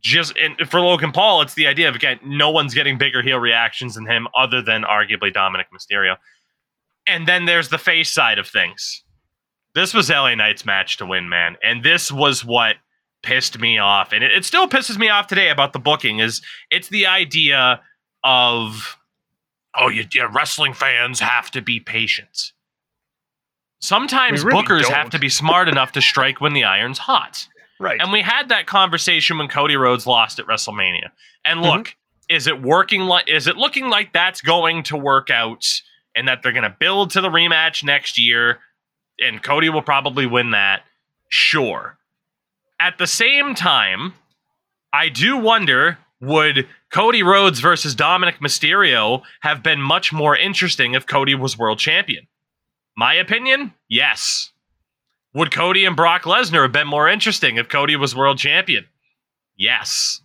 Just 0.00 0.34
and 0.38 0.56
for 0.70 0.80
Logan 0.80 1.12
Paul, 1.12 1.42
it's 1.42 1.54
the 1.54 1.66
idea 1.66 1.88
of 1.88 1.94
again, 1.94 2.18
no 2.24 2.50
one's 2.50 2.72
getting 2.72 2.96
bigger 2.96 3.20
heel 3.20 3.38
reactions 3.38 3.96
than 3.96 4.06
him, 4.06 4.28
other 4.36 4.62
than 4.62 4.82
arguably 4.82 5.34
Dominik 5.34 5.66
Mysterio. 5.74 6.16
And 7.06 7.28
then 7.28 7.44
there's 7.44 7.68
the 7.68 7.76
face 7.76 8.10
side 8.10 8.38
of 8.38 8.48
things. 8.48 9.04
This 9.74 9.92
was 9.92 10.08
LA 10.08 10.34
Knight's 10.34 10.64
match 10.64 10.96
to 10.98 11.06
win, 11.06 11.28
man, 11.28 11.56
and 11.62 11.82
this 11.82 12.10
was 12.10 12.44
what 12.44 12.76
pissed 13.22 13.58
me 13.58 13.78
off, 13.78 14.12
and 14.12 14.24
it, 14.24 14.32
it 14.32 14.46
still 14.46 14.66
pisses 14.66 14.96
me 14.96 15.10
off 15.10 15.26
today 15.26 15.50
about 15.50 15.74
the 15.74 15.78
booking. 15.78 16.18
Is 16.18 16.40
it's 16.70 16.88
the 16.88 17.06
idea 17.06 17.82
of 18.24 18.96
oh, 19.78 19.88
you, 19.88 20.04
you 20.12 20.26
wrestling 20.28 20.72
fans 20.72 21.20
have 21.20 21.50
to 21.50 21.60
be 21.60 21.78
patient. 21.78 22.52
Sometimes 23.80 24.44
really 24.44 24.62
bookers 24.62 24.84
have 24.84 25.04
don't. 25.04 25.10
to 25.12 25.18
be 25.18 25.28
smart 25.28 25.68
enough 25.68 25.92
to 25.92 26.02
strike 26.02 26.40
when 26.40 26.52
the 26.52 26.64
iron's 26.64 26.98
hot. 26.98 27.48
Right. 27.78 27.98
And 28.00 28.12
we 28.12 28.20
had 28.20 28.50
that 28.50 28.66
conversation 28.66 29.38
when 29.38 29.48
Cody 29.48 29.76
Rhodes 29.76 30.06
lost 30.06 30.38
at 30.38 30.46
WrestleMania. 30.46 31.10
And 31.44 31.60
mm-hmm. 31.60 31.78
look, 31.78 31.96
is 32.28 32.46
it 32.46 32.62
working 32.62 33.02
like 33.02 33.28
is 33.28 33.46
it 33.46 33.56
looking 33.56 33.88
like 33.88 34.12
that's 34.12 34.42
going 34.42 34.82
to 34.84 34.96
work 34.96 35.30
out 35.30 35.66
and 36.14 36.28
that 36.28 36.42
they're 36.42 36.52
going 36.52 36.62
to 36.64 36.76
build 36.78 37.10
to 37.12 37.20
the 37.20 37.30
rematch 37.30 37.82
next 37.82 38.18
year 38.18 38.58
and 39.18 39.42
Cody 39.42 39.70
will 39.70 39.82
probably 39.82 40.26
win 40.26 40.50
that? 40.50 40.82
Sure. 41.28 41.96
At 42.78 42.98
the 42.98 43.06
same 43.06 43.54
time, 43.54 44.14
I 44.92 45.08
do 45.08 45.38
wonder 45.38 45.98
would 46.20 46.68
Cody 46.92 47.22
Rhodes 47.22 47.60
versus 47.60 47.94
Dominik 47.94 48.40
Mysterio 48.40 49.22
have 49.40 49.62
been 49.62 49.80
much 49.80 50.12
more 50.12 50.36
interesting 50.36 50.92
if 50.92 51.06
Cody 51.06 51.34
was 51.34 51.56
world 51.56 51.78
champion? 51.78 52.26
My 52.96 53.14
opinion, 53.14 53.72
yes. 53.88 54.50
Would 55.34 55.52
Cody 55.52 55.84
and 55.84 55.96
Brock 55.96 56.22
Lesnar 56.22 56.62
have 56.62 56.72
been 56.72 56.88
more 56.88 57.08
interesting 57.08 57.56
if 57.56 57.68
Cody 57.68 57.96
was 57.96 58.14
world 58.16 58.38
champion? 58.38 58.86
Yes. 59.56 60.20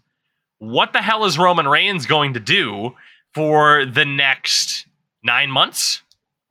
What 0.58 0.94
the 0.94 1.02
hell 1.02 1.26
is 1.26 1.38
Roman 1.38 1.68
Reigns 1.68 2.06
going 2.06 2.34
to 2.34 2.40
do 2.40 2.96
for 3.34 3.86
the 3.86 4.06
next 4.06 4.88
nine 5.24 5.52
months? 5.52 6.02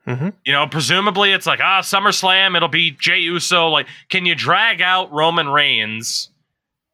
hmm 0.05 0.29
You 0.45 0.53
know, 0.53 0.67
presumably 0.67 1.33
it's 1.33 1.47
like, 1.47 1.61
ah, 1.61 1.81
SummerSlam, 1.81 2.57
it'll 2.57 2.69
be 2.69 2.91
Jey 2.93 3.21
Uso. 3.21 3.69
Like, 3.69 3.87
can 4.09 4.27
you 4.27 4.35
drag 4.35 4.81
out 4.81 5.13
Roman 5.13 5.49
Reigns 5.49 6.31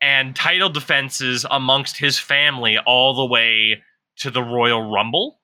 and 0.01 0.35
title 0.35 0.71
defenses 0.71 1.45
amongst 1.51 1.99
his 1.99 2.19
family 2.19 2.79
all 2.79 3.15
the 3.15 3.27
way 3.27 3.83
to 4.19 4.31
the 4.31 4.43
Royal 4.43 4.91
Rumble? 4.91 5.41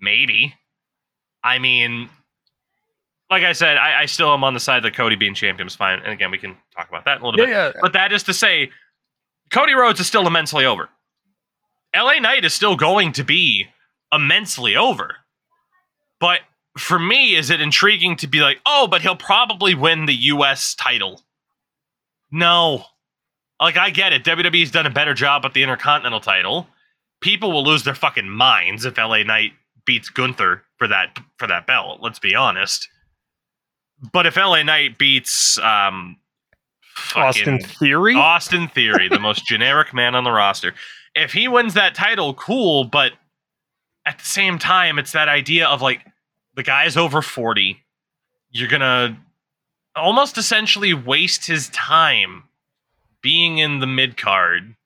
Maybe. 0.00 0.54
I 1.44 1.58
mean, 1.58 2.08
like 3.30 3.42
I 3.44 3.52
said, 3.52 3.76
I, 3.76 4.02
I 4.02 4.06
still 4.06 4.32
am 4.32 4.42
on 4.44 4.54
the 4.54 4.60
side 4.60 4.82
that 4.84 4.94
Cody 4.94 5.16
being 5.16 5.34
champion 5.34 5.66
is 5.66 5.74
fine. 5.74 5.98
And 6.00 6.12
again, 6.12 6.30
we 6.30 6.38
can 6.38 6.56
talk 6.76 6.88
about 6.88 7.04
that 7.04 7.18
in 7.18 7.22
a 7.22 7.26
little 7.26 7.40
Yeah, 7.40 7.68
bit. 7.68 7.74
yeah. 7.76 7.80
But 7.82 7.92
that 7.92 8.12
is 8.12 8.22
to 8.24 8.32
say, 8.34 8.70
Cody 9.50 9.74
Rhodes 9.74 10.00
is 10.00 10.06
still 10.06 10.26
immensely 10.26 10.64
over. 10.64 10.88
LA 11.96 12.18
Knight 12.20 12.44
is 12.44 12.54
still 12.54 12.76
going 12.76 13.12
to 13.12 13.24
be 13.24 13.66
immensely 14.12 14.76
over. 14.76 15.16
But 16.20 16.40
for 16.76 16.98
me, 16.98 17.34
is 17.34 17.50
it 17.50 17.60
intriguing 17.60 18.16
to 18.16 18.26
be 18.26 18.40
like, 18.40 18.60
oh, 18.66 18.86
but 18.88 19.02
he'll 19.02 19.16
probably 19.16 19.74
win 19.74 20.06
the 20.06 20.14
US 20.14 20.74
title? 20.74 21.22
No. 22.30 22.84
Like, 23.60 23.76
I 23.76 23.90
get 23.90 24.12
it. 24.12 24.24
WWE's 24.24 24.70
done 24.70 24.86
a 24.86 24.90
better 24.90 25.14
job 25.14 25.44
with 25.44 25.52
the 25.52 25.62
Intercontinental 25.62 26.20
title. 26.20 26.68
People 27.20 27.52
will 27.52 27.64
lose 27.64 27.82
their 27.84 27.94
fucking 27.94 28.28
minds 28.28 28.84
if 28.84 28.96
LA 28.96 29.22
Knight 29.22 29.52
beats 29.84 30.08
Gunther 30.10 30.62
for 30.76 30.86
that 30.88 31.18
for 31.38 31.48
that 31.48 31.66
belt. 31.66 32.00
Let's 32.00 32.18
be 32.20 32.34
honest. 32.34 32.88
But 34.12 34.26
if 34.26 34.36
LA 34.36 34.62
Knight 34.62 34.98
beats 34.98 35.58
um, 35.58 36.16
Austin 37.14 37.60
Theory. 37.60 38.14
Austin 38.14 38.68
Theory, 38.68 39.08
the 39.08 39.18
most 39.18 39.46
generic 39.46 39.94
man 39.94 40.14
on 40.14 40.24
the 40.24 40.30
roster. 40.30 40.74
If 41.14 41.32
he 41.32 41.48
wins 41.48 41.74
that 41.74 41.94
title, 41.94 42.34
cool, 42.34 42.84
but 42.84 43.12
at 44.06 44.18
the 44.18 44.24
same 44.24 44.58
time, 44.58 44.98
it's 44.98 45.12
that 45.12 45.28
idea 45.28 45.66
of 45.66 45.82
like 45.82 46.04
the 46.54 46.62
guy's 46.62 46.96
over 46.96 47.22
40. 47.22 47.82
You're 48.50 48.68
gonna 48.68 49.18
almost 49.96 50.38
essentially 50.38 50.94
waste 50.94 51.46
his 51.46 51.68
time 51.70 52.44
being 53.20 53.58
in 53.58 53.80
the 53.80 53.86
mid 53.86 54.16
card 54.16 54.76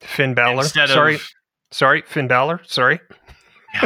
Finn 0.00 0.34
Balor. 0.34 0.64
Sorry, 0.64 1.16
of 1.16 1.28
sorry, 1.70 2.02
Finn 2.02 2.28
Balor. 2.28 2.60
Sorry. 2.64 3.00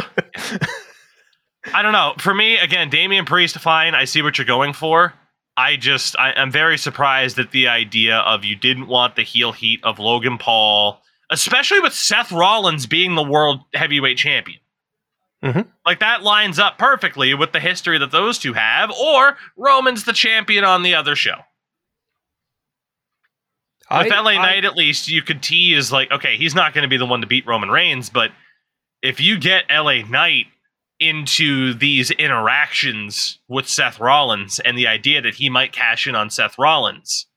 I 1.77 1.83
don't 1.83 1.91
know. 1.91 2.15
For 2.17 2.33
me, 2.33 2.57
again, 2.57 2.89
Damian 2.89 3.25
Priest, 3.25 3.55
fine. 3.59 3.93
I 3.93 4.05
see 4.05 4.23
what 4.23 4.39
you're 4.39 4.45
going 4.47 4.73
for. 4.73 5.13
I 5.55 5.75
just, 5.75 6.17
I, 6.17 6.31
I'm 6.33 6.51
very 6.51 6.75
surprised 6.75 7.37
at 7.37 7.51
the 7.51 7.67
idea 7.67 8.17
of 8.17 8.43
you 8.43 8.55
didn't 8.55 8.87
want 8.87 9.15
the 9.15 9.21
heel 9.21 9.51
heat 9.51 9.79
of 9.83 9.99
Logan 9.99 10.39
Paul, 10.39 10.99
especially 11.29 11.79
with 11.79 11.93
Seth 11.93 12.31
Rollins 12.31 12.87
being 12.87 13.13
the 13.13 13.21
world 13.21 13.59
heavyweight 13.75 14.17
champion. 14.17 14.59
Mhm. 15.43 15.67
Like 15.85 15.99
that 15.99 16.23
lines 16.23 16.57
up 16.57 16.79
perfectly 16.79 17.35
with 17.35 17.51
the 17.51 17.59
history 17.59 17.99
that 17.99 18.09
those 18.09 18.39
two 18.39 18.53
have, 18.53 18.89
or 18.91 19.37
Roman's 19.55 20.03
the 20.03 20.13
champion 20.13 20.63
on 20.63 20.81
the 20.81 20.95
other 20.95 21.15
show. 21.15 21.35
With 23.91 24.11
I- 24.11 24.19
LA 24.19 24.31
I- 24.31 24.37
Knight, 24.37 24.65
at 24.65 24.75
least 24.75 25.07
you 25.07 25.21
could 25.21 25.43
tease 25.43 25.91
like, 25.91 26.09
okay, 26.11 26.37
he's 26.37 26.55
not 26.55 26.73
going 26.73 26.81
to 26.83 26.87
be 26.87 26.97
the 26.97 27.05
one 27.05 27.21
to 27.21 27.27
beat 27.27 27.45
Roman 27.45 27.69
Reigns, 27.69 28.09
but 28.09 28.31
if 29.03 29.21
you 29.21 29.37
get 29.39 29.65
LA 29.69 30.01
Knight 30.01 30.47
into 30.99 31.73
these 31.73 32.11
interactions 32.11 33.39
with 33.47 33.67
Seth 33.67 33.99
Rollins 33.99 34.59
and 34.59 34.77
the 34.77 34.87
idea 34.87 35.21
that 35.21 35.35
he 35.35 35.49
might 35.49 35.71
cash 35.71 36.07
in 36.07 36.15
on 36.15 36.29
Seth 36.29 36.57
Rollins, 36.57 37.27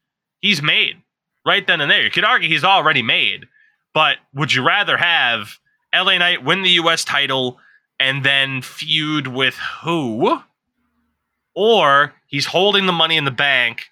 he's 0.41 0.63
made 0.63 1.03
right 1.45 1.67
then 1.67 1.81
and 1.81 1.91
there. 1.91 2.03
You 2.03 2.11
could 2.11 2.25
argue 2.25 2.49
he's 2.49 2.65
already 2.65 3.03
made, 3.03 3.47
but 3.93 4.17
would 4.35 4.53
you 4.53 4.67
rather 4.67 4.97
have 4.97 5.59
LA 5.95 6.19
Knight 6.19 6.45
win 6.45 6.63
the 6.63 6.71
US 6.71 7.05
title 7.05 7.59
and 7.99 8.25
then 8.25 8.63
feud 8.63 9.27
with 9.27 9.57
who? 9.83 10.41
Or 11.55 12.15
he's 12.27 12.47
holding 12.47 12.87
the 12.87 12.93
money 12.93 13.17
in 13.17 13.25
the 13.25 13.31
bank 13.31 13.91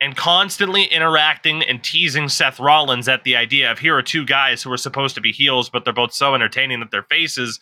and 0.00 0.16
constantly 0.16 0.84
interacting 0.84 1.62
and 1.62 1.82
teasing 1.82 2.28
Seth 2.28 2.60
Rollins 2.60 3.08
at 3.08 3.24
the 3.24 3.36
idea 3.36 3.70
of 3.70 3.78
here 3.78 3.96
are 3.96 4.02
two 4.02 4.24
guys 4.24 4.62
who 4.62 4.72
are 4.72 4.76
supposed 4.76 5.14
to 5.14 5.20
be 5.20 5.32
heels, 5.32 5.70
but 5.70 5.84
they're 5.84 5.92
both 5.92 6.12
so 6.12 6.34
entertaining 6.34 6.80
that 6.80 6.90
their 6.90 7.04
faces. 7.04 7.60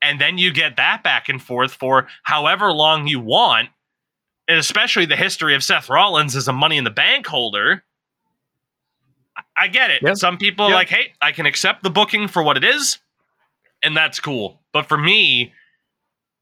And 0.00 0.20
then 0.20 0.38
you 0.38 0.52
get 0.52 0.76
that 0.76 1.02
back 1.02 1.28
and 1.28 1.42
forth 1.42 1.72
for 1.72 2.06
however 2.22 2.72
long 2.72 3.08
you 3.08 3.20
want, 3.20 3.68
and 4.46 4.58
especially 4.58 5.06
the 5.06 5.16
history 5.16 5.54
of 5.54 5.64
Seth 5.64 5.88
Rollins 5.88 6.36
as 6.36 6.48
a 6.48 6.52
money 6.52 6.76
in 6.76 6.84
the 6.84 6.90
bank 6.90 7.26
holder. 7.26 7.84
I- 9.56 9.68
get 9.68 9.90
it. 9.90 10.02
Some 10.18 10.38
people 10.38 10.66
are 10.66 10.70
like, 10.74 10.88
hey, 10.88 11.12
I 11.20 11.32
can 11.32 11.46
accept 11.46 11.82
the 11.82 11.90
booking 11.90 12.28
for 12.28 12.42
what 12.42 12.56
it 12.56 12.64
is, 12.64 12.98
and 13.82 13.96
that's 13.96 14.20
cool. 14.20 14.60
But 14.72 14.86
for 14.86 14.98
me, 14.98 15.52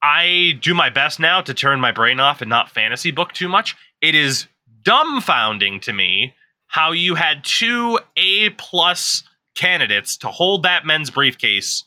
I 0.02 0.58
do 0.60 0.74
my 0.74 0.90
best 0.90 1.18
now 1.18 1.40
to 1.40 1.54
turn 1.54 1.80
my 1.80 1.92
brain 1.92 2.20
off 2.20 2.42
and 2.42 2.48
not 2.48 2.70
fantasy 2.70 3.10
book 3.10 3.32
too 3.32 3.48
much. 3.48 3.74
It 4.00 4.14
is 4.14 4.46
dumbfounding 4.82 5.80
to 5.82 5.92
me 5.92 6.34
how 6.68 6.92
you 6.92 7.14
had 7.14 7.42
two 7.42 7.98
A 8.16 8.50
plus 8.50 9.24
candidates 9.54 10.16
to 10.18 10.28
hold 10.28 10.62
that 10.62 10.84
men's 10.86 11.10
briefcase, 11.10 11.84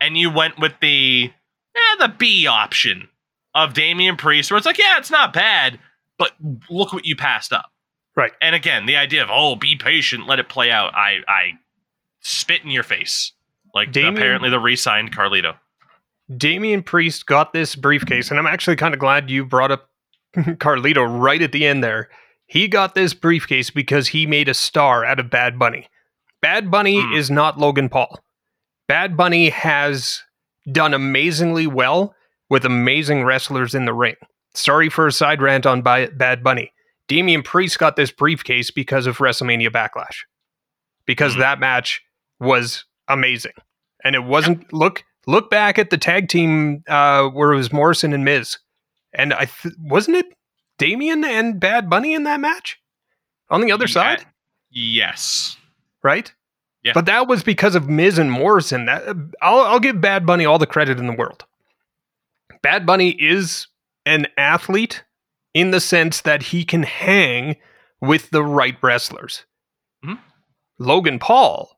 and 0.00 0.16
you 0.16 0.30
went 0.30 0.58
with 0.58 0.72
the 0.80 1.30
eh, 1.74 1.96
the 1.98 2.08
B 2.08 2.46
option 2.46 3.08
of 3.54 3.74
Damian 3.74 4.16
Priest, 4.16 4.50
where 4.50 4.58
it's 4.58 4.66
like, 4.66 4.78
yeah, 4.78 4.98
it's 4.98 5.10
not 5.10 5.32
bad, 5.32 5.78
but 6.18 6.32
look 6.70 6.92
what 6.92 7.06
you 7.06 7.16
passed 7.16 7.52
up. 7.52 7.66
Right. 8.14 8.32
And 8.40 8.54
again, 8.54 8.86
the 8.86 8.96
idea 8.96 9.22
of 9.22 9.28
oh, 9.30 9.56
be 9.56 9.76
patient, 9.76 10.26
let 10.26 10.38
it 10.38 10.48
play 10.48 10.70
out. 10.70 10.94
I 10.94 11.18
I 11.28 11.52
spit 12.20 12.62
in 12.64 12.70
your 12.70 12.82
face. 12.82 13.32
Like 13.74 13.92
Damian- 13.92 14.16
apparently 14.16 14.48
the 14.50 14.58
re-signed 14.58 15.14
Carlito. 15.14 15.54
Damian 16.34 16.82
Priest 16.82 17.26
got 17.26 17.52
this 17.52 17.76
briefcase, 17.76 18.30
and 18.30 18.38
I'm 18.38 18.46
actually 18.46 18.76
kind 18.76 18.94
of 18.94 19.00
glad 19.00 19.30
you 19.30 19.44
brought 19.44 19.70
up 19.70 19.88
Carlito 20.36 21.06
right 21.20 21.40
at 21.40 21.52
the 21.52 21.66
end 21.66 21.84
there. 21.84 22.08
He 22.46 22.68
got 22.68 22.94
this 22.94 23.12
briefcase 23.14 23.70
because 23.70 24.08
he 24.08 24.26
made 24.26 24.48
a 24.48 24.54
star 24.54 25.04
out 25.04 25.20
of 25.20 25.30
Bad 25.30 25.58
Bunny. 25.58 25.88
Bad 26.40 26.70
Bunny 26.70 27.00
Hmm. 27.00 27.12
is 27.14 27.30
not 27.30 27.58
Logan 27.58 27.88
Paul. 27.88 28.18
Bad 28.88 29.16
Bunny 29.16 29.50
has 29.50 30.22
done 30.70 30.94
amazingly 30.94 31.66
well 31.66 32.14
with 32.48 32.64
amazing 32.64 33.24
wrestlers 33.24 33.74
in 33.74 33.84
the 33.84 33.94
ring. 33.94 34.14
Sorry 34.54 34.88
for 34.88 35.06
a 35.06 35.12
side 35.12 35.42
rant 35.42 35.66
on 35.66 35.82
Bad 35.82 36.42
Bunny. 36.42 36.72
Damian 37.08 37.42
Priest 37.42 37.78
got 37.78 37.96
this 37.96 38.10
briefcase 38.10 38.70
because 38.70 39.06
of 39.06 39.18
WrestleMania 39.18 39.68
Backlash. 39.70 40.24
Because 41.04 41.34
Hmm. 41.34 41.40
that 41.40 41.60
match 41.60 42.02
was 42.40 42.84
amazing. 43.08 43.52
And 44.04 44.14
it 44.14 44.24
wasn't 44.24 44.72
look 44.72 45.04
look 45.26 45.50
back 45.50 45.78
at 45.78 45.90
the 45.90 45.98
tag 45.98 46.28
team 46.28 46.82
uh, 46.88 47.28
where 47.28 47.52
it 47.52 47.56
was 47.56 47.72
Morrison 47.72 48.12
and 48.12 48.24
Miz, 48.24 48.58
and 49.12 49.34
I 49.34 49.46
th- 49.46 49.74
wasn't 49.80 50.18
it 50.18 50.26
Damian 50.78 51.24
and 51.24 51.58
Bad 51.58 51.90
Bunny 51.90 52.14
in 52.14 52.22
that 52.24 52.38
match 52.40 52.78
on 53.50 53.60
the 53.60 53.72
other 53.72 53.86
Yeah. 53.86 53.92
side, 53.92 54.26
Yes. 54.70 55.56
right? 56.02 56.32
Yeah. 56.86 56.92
But 56.94 57.06
that 57.06 57.26
was 57.26 57.42
because 57.42 57.74
of 57.74 57.88
Miz 57.88 58.16
and 58.16 58.30
Morrison. 58.30 58.86
That 58.86 59.16
I'll, 59.42 59.60
I'll 59.62 59.80
give 59.80 60.00
Bad 60.00 60.24
Bunny 60.24 60.44
all 60.44 60.58
the 60.58 60.68
credit 60.68 61.00
in 61.00 61.08
the 61.08 61.12
world. 61.12 61.44
Bad 62.62 62.86
Bunny 62.86 63.10
is 63.10 63.66
an 64.04 64.28
athlete 64.38 65.02
in 65.52 65.72
the 65.72 65.80
sense 65.80 66.20
that 66.20 66.44
he 66.44 66.64
can 66.64 66.84
hang 66.84 67.56
with 68.00 68.30
the 68.30 68.44
right 68.44 68.76
wrestlers. 68.82 69.44
Mhm. 70.04 70.20
Logan 70.78 71.18
Paul 71.18 71.76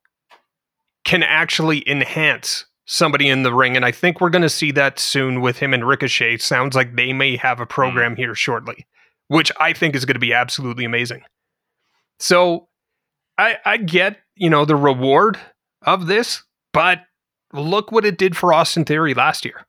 can 1.04 1.22
actually 1.22 1.88
enhance 1.88 2.66
somebody 2.84 3.30
in 3.30 3.44
the 3.44 3.54
ring, 3.54 3.76
and 3.76 3.86
I 3.86 3.92
think 3.92 4.20
we're 4.20 4.28
going 4.28 4.42
to 4.42 4.50
see 4.50 4.72
that 4.72 4.98
soon 4.98 5.40
with 5.40 5.58
him 5.58 5.72
and 5.72 5.88
Ricochet. 5.88 6.36
Sounds 6.38 6.76
like 6.76 6.96
they 6.96 7.14
may 7.14 7.38
have 7.38 7.60
a 7.60 7.66
program 7.66 8.14
here 8.16 8.34
shortly, 8.34 8.86
which 9.28 9.50
I 9.58 9.72
think 9.72 9.96
is 9.96 10.04
going 10.04 10.16
to 10.16 10.20
be 10.20 10.34
absolutely 10.34 10.84
amazing. 10.84 11.22
So 12.18 12.67
I 13.38 13.56
I 13.64 13.76
get, 13.78 14.18
you 14.36 14.50
know, 14.50 14.64
the 14.64 14.76
reward 14.76 15.38
of 15.82 16.06
this, 16.06 16.42
but 16.72 17.02
look 17.52 17.92
what 17.92 18.04
it 18.04 18.18
did 18.18 18.36
for 18.36 18.52
Austin 18.52 18.84
Theory 18.84 19.14
last 19.14 19.44
year. 19.44 19.66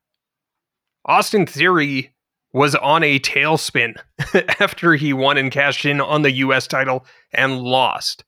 Austin 1.06 1.46
Theory 1.46 2.14
was 2.52 2.74
on 2.76 3.04
a 3.04 3.20
tailspin 3.20 3.94
after 4.60 4.96
he 4.96 5.14
won 5.14 5.38
and 5.38 5.52
cashed 5.52 5.86
in 5.86 6.02
on 6.02 6.24
the 6.24 6.32
US 6.32 6.68
title 6.68 7.06
and 7.32 7.62
lost. 7.62 8.24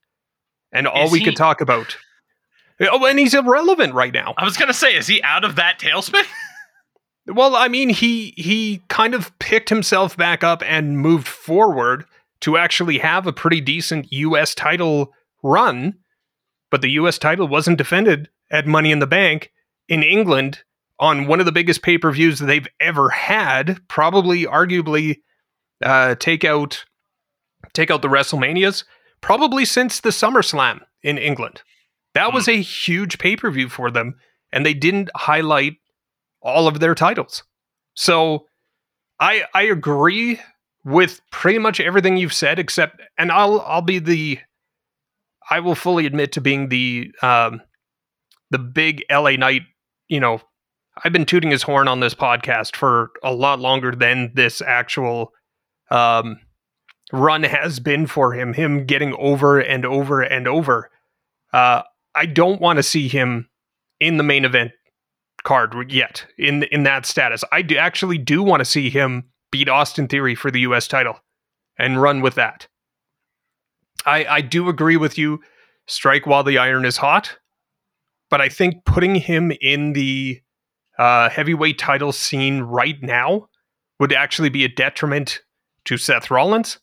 And 0.72 0.86
all 0.86 1.06
Is 1.06 1.12
we 1.12 1.18
he- 1.18 1.24
could 1.24 1.36
talk 1.36 1.60
about. 1.60 1.96
Oh, 2.80 3.04
and 3.06 3.18
he's 3.18 3.34
irrelevant 3.34 3.94
right 3.94 4.12
now. 4.12 4.34
I 4.38 4.44
was 4.44 4.56
gonna 4.56 4.72
say, 4.72 4.96
is 4.96 5.06
he 5.06 5.22
out 5.22 5.44
of 5.44 5.56
that 5.56 5.78
tailspin? 5.78 6.24
Well, 7.24 7.54
I 7.54 7.68
mean, 7.68 7.88
he 7.90 8.34
he 8.36 8.82
kind 8.88 9.14
of 9.14 9.30
picked 9.38 9.68
himself 9.68 10.16
back 10.16 10.42
up 10.42 10.60
and 10.66 10.98
moved 10.98 11.28
forward 11.28 12.04
to 12.40 12.56
actually 12.56 12.98
have 12.98 13.28
a 13.28 13.32
pretty 13.32 13.60
decent 13.60 14.10
US 14.12 14.56
title 14.56 15.12
run, 15.42 15.94
but 16.70 16.80
the 16.82 16.90
US 16.90 17.18
title 17.18 17.48
wasn't 17.48 17.78
defended 17.78 18.28
at 18.50 18.66
Money 18.66 18.92
in 18.92 18.98
the 18.98 19.06
Bank 19.06 19.50
in 19.88 20.02
England 20.02 20.62
on 20.98 21.26
one 21.26 21.40
of 21.40 21.46
the 21.46 21.52
biggest 21.52 21.82
pay-per-views 21.82 22.38
that 22.38 22.46
they've 22.46 22.68
ever 22.80 23.08
had, 23.10 23.80
probably 23.88 24.44
arguably 24.44 25.16
uh 25.82 26.14
take 26.16 26.44
out 26.44 26.84
take 27.72 27.90
out 27.90 28.02
the 28.02 28.08
WrestleManias, 28.08 28.84
probably 29.20 29.64
since 29.64 30.00
the 30.00 30.10
SummerSlam 30.10 30.80
in 31.02 31.18
England. 31.18 31.62
That 32.14 32.32
was 32.32 32.46
a 32.48 32.60
huge 32.60 33.18
pay-per-view 33.18 33.68
for 33.68 33.90
them 33.90 34.16
and 34.52 34.64
they 34.66 34.74
didn't 34.74 35.10
highlight 35.16 35.74
all 36.42 36.68
of 36.68 36.80
their 36.80 36.94
titles. 36.94 37.42
So 37.94 38.46
I 39.18 39.44
I 39.54 39.62
agree 39.62 40.40
with 40.84 41.20
pretty 41.30 41.58
much 41.58 41.80
everything 41.80 42.16
you've 42.16 42.32
said 42.32 42.58
except 42.58 43.00
and 43.18 43.32
I'll 43.32 43.60
I'll 43.62 43.82
be 43.82 43.98
the 43.98 44.38
I 45.50 45.60
will 45.60 45.74
fully 45.74 46.06
admit 46.06 46.32
to 46.32 46.40
being 46.40 46.68
the 46.68 47.12
um 47.22 47.60
the 48.50 48.58
big 48.58 49.02
LA 49.10 49.32
Knight, 49.32 49.62
you 50.08 50.20
know, 50.20 50.40
I've 51.02 51.12
been 51.12 51.24
tooting 51.24 51.50
his 51.50 51.62
horn 51.62 51.88
on 51.88 52.00
this 52.00 52.14
podcast 52.14 52.76
for 52.76 53.10
a 53.22 53.32
lot 53.32 53.60
longer 53.60 53.92
than 53.92 54.32
this 54.34 54.60
actual 54.60 55.32
um 55.90 56.38
run 57.12 57.42
has 57.42 57.80
been 57.80 58.06
for 58.06 58.32
him 58.32 58.52
him 58.52 58.86
getting 58.86 59.14
over 59.14 59.58
and 59.60 59.84
over 59.84 60.22
and 60.22 60.46
over. 60.46 60.90
Uh 61.52 61.82
I 62.14 62.26
don't 62.26 62.60
want 62.60 62.76
to 62.76 62.82
see 62.82 63.08
him 63.08 63.48
in 64.00 64.16
the 64.16 64.22
main 64.22 64.44
event 64.44 64.72
card 65.44 65.90
yet 65.90 66.26
in 66.38 66.64
in 66.64 66.84
that 66.84 67.06
status. 67.06 67.44
I 67.52 67.62
do 67.62 67.76
actually 67.76 68.18
do 68.18 68.42
want 68.42 68.60
to 68.60 68.64
see 68.64 68.90
him 68.90 69.24
beat 69.50 69.68
Austin 69.68 70.08
Theory 70.08 70.34
for 70.34 70.50
the 70.50 70.60
US 70.60 70.88
title 70.88 71.20
and 71.78 72.00
run 72.00 72.20
with 72.20 72.34
that. 72.34 72.68
I 74.06 74.24
I 74.24 74.40
do 74.40 74.68
agree 74.68 74.96
with 74.96 75.18
you 75.18 75.40
strike 75.86 76.26
while 76.26 76.44
the 76.44 76.58
iron 76.58 76.84
is 76.84 76.96
hot, 76.96 77.38
but 78.30 78.40
I 78.40 78.48
think 78.48 78.84
putting 78.84 79.14
him 79.14 79.52
in 79.60 79.92
the 79.92 80.40
uh, 80.98 81.28
heavyweight 81.28 81.78
title 81.78 82.12
scene 82.12 82.60
right 82.60 83.00
now 83.02 83.48
would 83.98 84.12
actually 84.12 84.48
be 84.48 84.64
a 84.64 84.68
detriment 84.68 85.42
to 85.84 85.96
Seth 85.96 86.30
Rollins, 86.30 86.78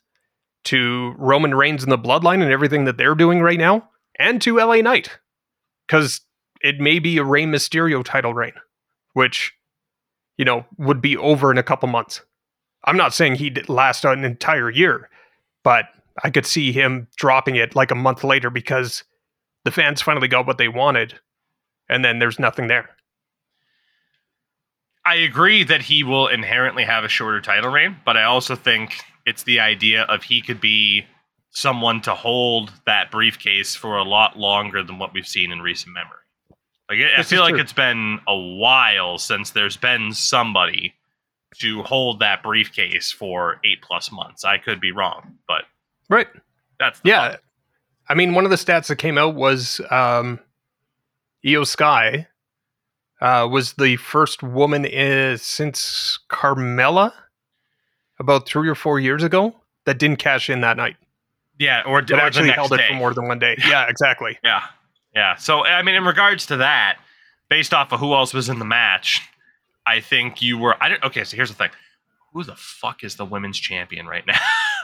to 0.66 1.14
Roman 1.18 1.56
Reigns 1.56 1.84
and 1.84 1.92
the 1.92 1.98
Bloodline 1.98 2.42
and 2.42 2.52
everything 2.52 2.86
that 2.86 2.98
they're 2.98 3.16
doing 3.16 3.42
right 3.42 3.60
now, 3.60 3.90
and 4.18 4.42
to 4.42 4.58
LA 4.58 4.78
Knight. 4.78 5.20
Because 5.88 6.22
it 6.62 6.80
may 6.80 7.00
be 7.00 7.18
a 7.18 7.24
Rey 7.24 7.46
Mysterio 7.46 8.04
title 8.04 8.34
reign, 8.34 8.54
which, 9.14 9.54
you 10.38 10.46
know, 10.46 10.66
would 10.78 11.02
be 11.02 11.18
over 11.18 11.52
in 11.52 11.58
a 11.58 11.64
couple 11.64 11.90
months. 11.90 12.22
I'm 12.86 12.98
not 12.98 13.14
saying 13.14 13.36
he'd 13.36 13.68
last 13.70 14.06
an 14.06 14.24
entire 14.24 14.70
year, 14.70 15.10
but 15.64 15.86
I 16.24 16.30
could 16.30 16.46
see 16.46 16.72
him 16.72 17.08
dropping 17.16 17.56
it 17.56 17.76
like 17.76 17.92
a 17.92 17.96
month 17.96 18.24
later 18.24 18.50
because 18.50 19.04
the 19.66 19.72
fans 19.72 20.02
finally 20.02 20.28
got 20.28 20.48
what 20.48 20.58
they 20.58 20.68
wanted, 20.68 21.20
and 21.90 22.04
then 22.04 22.20
there's 22.20 22.40
nothing 22.40 22.68
there. 22.68 22.90
I 25.06 25.16
agree 25.16 25.64
that 25.64 25.82
he 25.82 26.04
will 26.04 26.28
inherently 26.28 26.84
have 26.84 27.04
a 27.04 27.10
shorter 27.10 27.42
title 27.42 27.72
reign, 27.72 27.98
but 28.06 28.18
I 28.18 28.24
also 28.24 28.56
think 28.56 29.02
it's 29.26 29.44
the 29.44 29.60
idea 29.60 30.04
of 30.04 30.24
he 30.24 30.42
could 30.42 30.62
be 30.62 31.06
someone 31.52 32.02
to 32.02 32.14
hold 32.14 32.72
that 32.86 33.10
briefcase 33.10 33.76
for 33.76 33.98
a 33.98 34.04
lot 34.04 34.38
longer 34.38 34.84
than 34.84 35.00
what 35.00 35.14
we've 35.14 35.28
seen 35.28 35.52
in 35.52 35.62
recent 35.62 35.94
memory. 35.94 36.12
Like 36.90 37.00
I 37.00 37.18
This 37.18 37.30
feel 37.30 37.42
like 37.42 37.56
it's 37.56 37.74
been 37.74 38.20
a 38.28 38.38
while 38.38 39.18
since 39.18 39.52
there's 39.52 39.78
been 39.78 40.14
somebody 40.14 40.94
to 41.60 41.82
hold 41.84 42.20
that 42.20 42.44
briefcase 42.44 43.12
for 43.12 43.60
eight 43.64 43.82
plus 43.82 44.12
months. 44.12 44.46
I 44.46 44.58
could 44.58 44.80
be 44.80 44.92
wrong, 44.92 45.38
but 45.48 45.64
Right. 46.10 46.28
that's 46.80 47.00
the 47.02 47.10
Yeah. 47.10 47.36
I 48.08 48.16
mean, 48.16 48.34
one 48.34 48.44
of 48.44 48.50
the 48.50 48.58
stats 48.58 48.88
that 48.88 48.96
came 48.96 49.18
out 49.18 49.36
was 49.36 49.80
um, 49.92 50.40
Iyo 51.46 51.66
Sky 51.66 52.28
uh, 53.22 53.48
was 53.50 53.74
the 53.74 53.98
first 53.98 54.42
woman 54.42 54.86
is, 54.86 55.42
since 55.42 56.18
Carmella 56.30 57.14
about 58.20 58.48
three 58.48 58.68
or 58.68 58.76
four 58.76 59.00
years 59.00 59.24
ago 59.24 59.56
that 59.86 60.00
didn't 60.00 60.18
cash 60.18 60.50
in 60.50 60.62
that 60.62 60.78
night. 60.78 60.96
yeah, 61.60 61.84
or, 61.86 62.02
That 62.02 62.14
or 62.14 62.22
actually 62.22 62.50
held 62.50 62.74
it 62.74 62.82
for 62.88 62.94
more 62.96 63.14
than 63.14 63.28
one 63.28 63.40
day. 63.40 63.58
Yeah, 63.68 63.88
exactly. 63.88 64.38
Yeah. 64.44 64.64
Yeah. 65.16 65.36
So, 65.36 65.66
I 65.66 65.82
mean, 65.84 65.96
in 65.96 66.06
regards 66.06 66.46
to 66.48 66.58
that, 66.58 66.98
based 67.50 67.74
off 67.74 67.92
of 67.92 68.00
who 68.00 68.14
else 68.14 68.34
was 68.34 68.50
in 68.50 68.60
the 68.60 68.66
match, 68.66 69.22
I 69.86 70.00
think 70.02 70.42
you 70.42 70.58
were. 70.58 70.82
I 70.82 70.90
don't. 70.90 71.04
Okay, 71.04 71.24
so 71.24 71.36
here's 71.36 71.50
the 71.50 71.56
thing. 71.56 71.72
Who 72.34 72.44
the 72.44 72.56
fuck 72.56 73.04
is 73.04 73.16
the 73.16 73.26
women's 73.26 73.58
champion 73.58 74.06
right 74.06 74.24
now? 74.28 74.40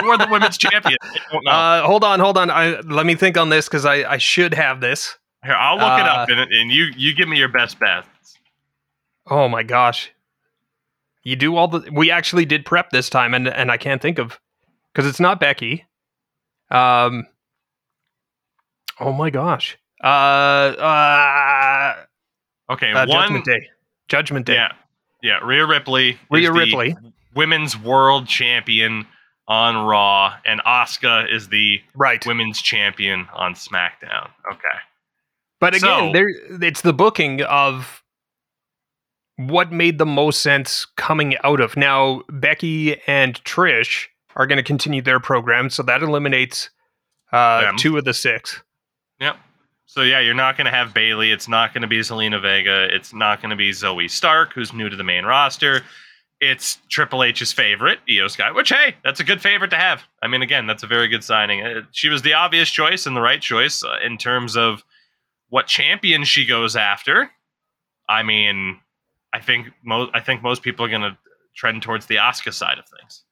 who 0.00 0.10
are 0.10 0.18
the 0.18 0.28
women's 0.30 0.56
champion? 0.56 0.96
I 1.02 1.20
don't 1.30 1.44
know. 1.44 1.50
Uh, 1.50 1.82
hold 1.82 2.02
on, 2.02 2.18
hold 2.18 2.38
on. 2.38 2.50
I, 2.50 2.80
let 2.80 3.04
me 3.04 3.14
think 3.14 3.36
on 3.36 3.50
this 3.50 3.68
because 3.68 3.84
I, 3.84 4.10
I 4.10 4.16
should 4.16 4.54
have 4.54 4.80
this. 4.80 5.18
Here, 5.44 5.54
I'll 5.54 5.76
look 5.76 6.00
it 6.00 6.06
up 6.06 6.28
uh, 6.28 6.32
and, 6.32 6.40
and 6.40 6.70
you 6.70 6.86
you 6.96 7.14
give 7.14 7.28
me 7.28 7.36
your 7.36 7.48
best 7.48 7.78
bets. 7.78 8.08
Oh 9.26 9.48
my 9.48 9.62
gosh. 9.62 10.10
You 11.22 11.36
do 11.36 11.56
all 11.56 11.68
the 11.68 11.88
we 11.92 12.10
actually 12.10 12.46
did 12.46 12.64
prep 12.64 12.90
this 12.90 13.10
time 13.10 13.34
and 13.34 13.46
and 13.48 13.70
I 13.70 13.76
can't 13.76 14.00
think 14.00 14.18
of 14.18 14.40
cuz 14.94 15.06
it's 15.06 15.20
not 15.20 15.40
Becky. 15.40 15.84
Um 16.70 17.26
Oh 18.98 19.12
my 19.12 19.28
gosh. 19.28 19.76
Uh 20.02 20.06
uh, 20.06 22.04
Okay, 22.70 22.92
uh 22.92 23.06
one. 23.06 23.24
Judgment 23.24 23.44
Day. 23.44 23.68
Judgment 24.08 24.46
Day. 24.46 24.54
Yeah. 24.54 24.72
Yeah. 25.24 25.38
Rhea 25.42 25.66
Ripley. 25.66 26.10
is 26.10 26.18
Rhea 26.30 26.46
the 26.48 26.52
Ripley. 26.52 26.96
Women's 27.34 27.76
world 27.76 28.28
champion 28.28 29.06
on 29.48 29.76
Raw, 29.86 30.36
and 30.46 30.60
Asuka 30.64 31.30
is 31.32 31.48
the 31.48 31.82
Right. 31.94 32.24
women's 32.26 32.62
champion 32.62 33.26
on 33.34 33.54
SmackDown. 33.54 34.30
Okay. 34.52 34.78
But 35.60 35.74
again, 35.74 35.80
So- 35.80 36.12
there 36.12 36.28
it's 36.62 36.82
the 36.82 36.92
booking 36.92 37.42
of 37.42 38.02
what 39.36 39.72
made 39.72 39.98
the 39.98 40.06
most 40.06 40.40
sense 40.42 40.86
coming 40.96 41.36
out 41.42 41.60
of. 41.60 41.76
Now, 41.76 42.22
Becky 42.30 43.00
and 43.06 43.42
Trish 43.44 44.06
are 44.36 44.46
going 44.46 44.58
to 44.58 44.62
continue 44.62 45.02
their 45.02 45.18
program, 45.20 45.70
so 45.70 45.82
that 45.82 46.02
eliminates 46.02 46.70
uh, 47.32 47.62
Them. 47.62 47.76
two 47.76 47.96
of 47.98 48.04
the 48.04 48.14
six. 48.14 48.62
Yep. 49.20 49.36
So 49.86 50.02
yeah, 50.02 50.20
you're 50.20 50.34
not 50.34 50.56
going 50.56 50.64
to 50.64 50.70
have 50.70 50.94
Bayley. 50.94 51.30
It's 51.30 51.48
not 51.48 51.72
going 51.74 51.82
to 51.82 51.88
be 51.88 52.00
Zelina 52.00 52.40
Vega. 52.40 52.88
It's 52.94 53.12
not 53.12 53.40
going 53.40 53.50
to 53.50 53.56
be 53.56 53.70
Zoey 53.70 54.10
Stark, 54.10 54.52
who's 54.52 54.72
new 54.72 54.88
to 54.88 54.96
the 54.96 55.04
main 55.04 55.24
roster. 55.24 55.82
It's 56.40 56.78
Triple 56.88 57.22
H's 57.22 57.52
favorite, 57.52 58.00
Iyo 58.08 58.30
Sky. 58.30 58.50
Which 58.50 58.70
hey, 58.70 58.96
that's 59.04 59.20
a 59.20 59.24
good 59.24 59.40
favorite 59.40 59.70
to 59.70 59.76
have. 59.76 60.02
I 60.22 60.28
mean, 60.28 60.42
again, 60.42 60.66
that's 60.66 60.82
a 60.82 60.86
very 60.86 61.08
good 61.08 61.22
signing. 61.22 61.62
Uh, 61.62 61.82
She 61.92 62.08
was 62.08 62.22
the 62.22 62.34
obvious 62.34 62.70
choice 62.70 63.06
and 63.06 63.16
the 63.16 63.20
right 63.20 63.40
choice 63.40 63.84
uh, 63.84 63.96
in 64.04 64.18
terms 64.18 64.56
of 64.56 64.82
what 65.48 65.66
champion 65.66 66.24
she 66.24 66.44
goes 66.44 66.76
after. 66.76 67.30
I 68.08 68.22
mean, 68.22 68.80
I 69.32 69.40
think 69.40 69.68
most 69.84 70.10
I 70.14 70.20
think 70.20 70.42
most 70.42 70.62
people 70.62 70.84
are 70.84 70.90
going 70.90 71.02
to 71.02 71.16
trend 71.56 71.82
towards 71.82 72.06
the 72.06 72.16
Asuka 72.16 72.52
side 72.52 72.78
of 72.78 72.84
things. 72.98 73.22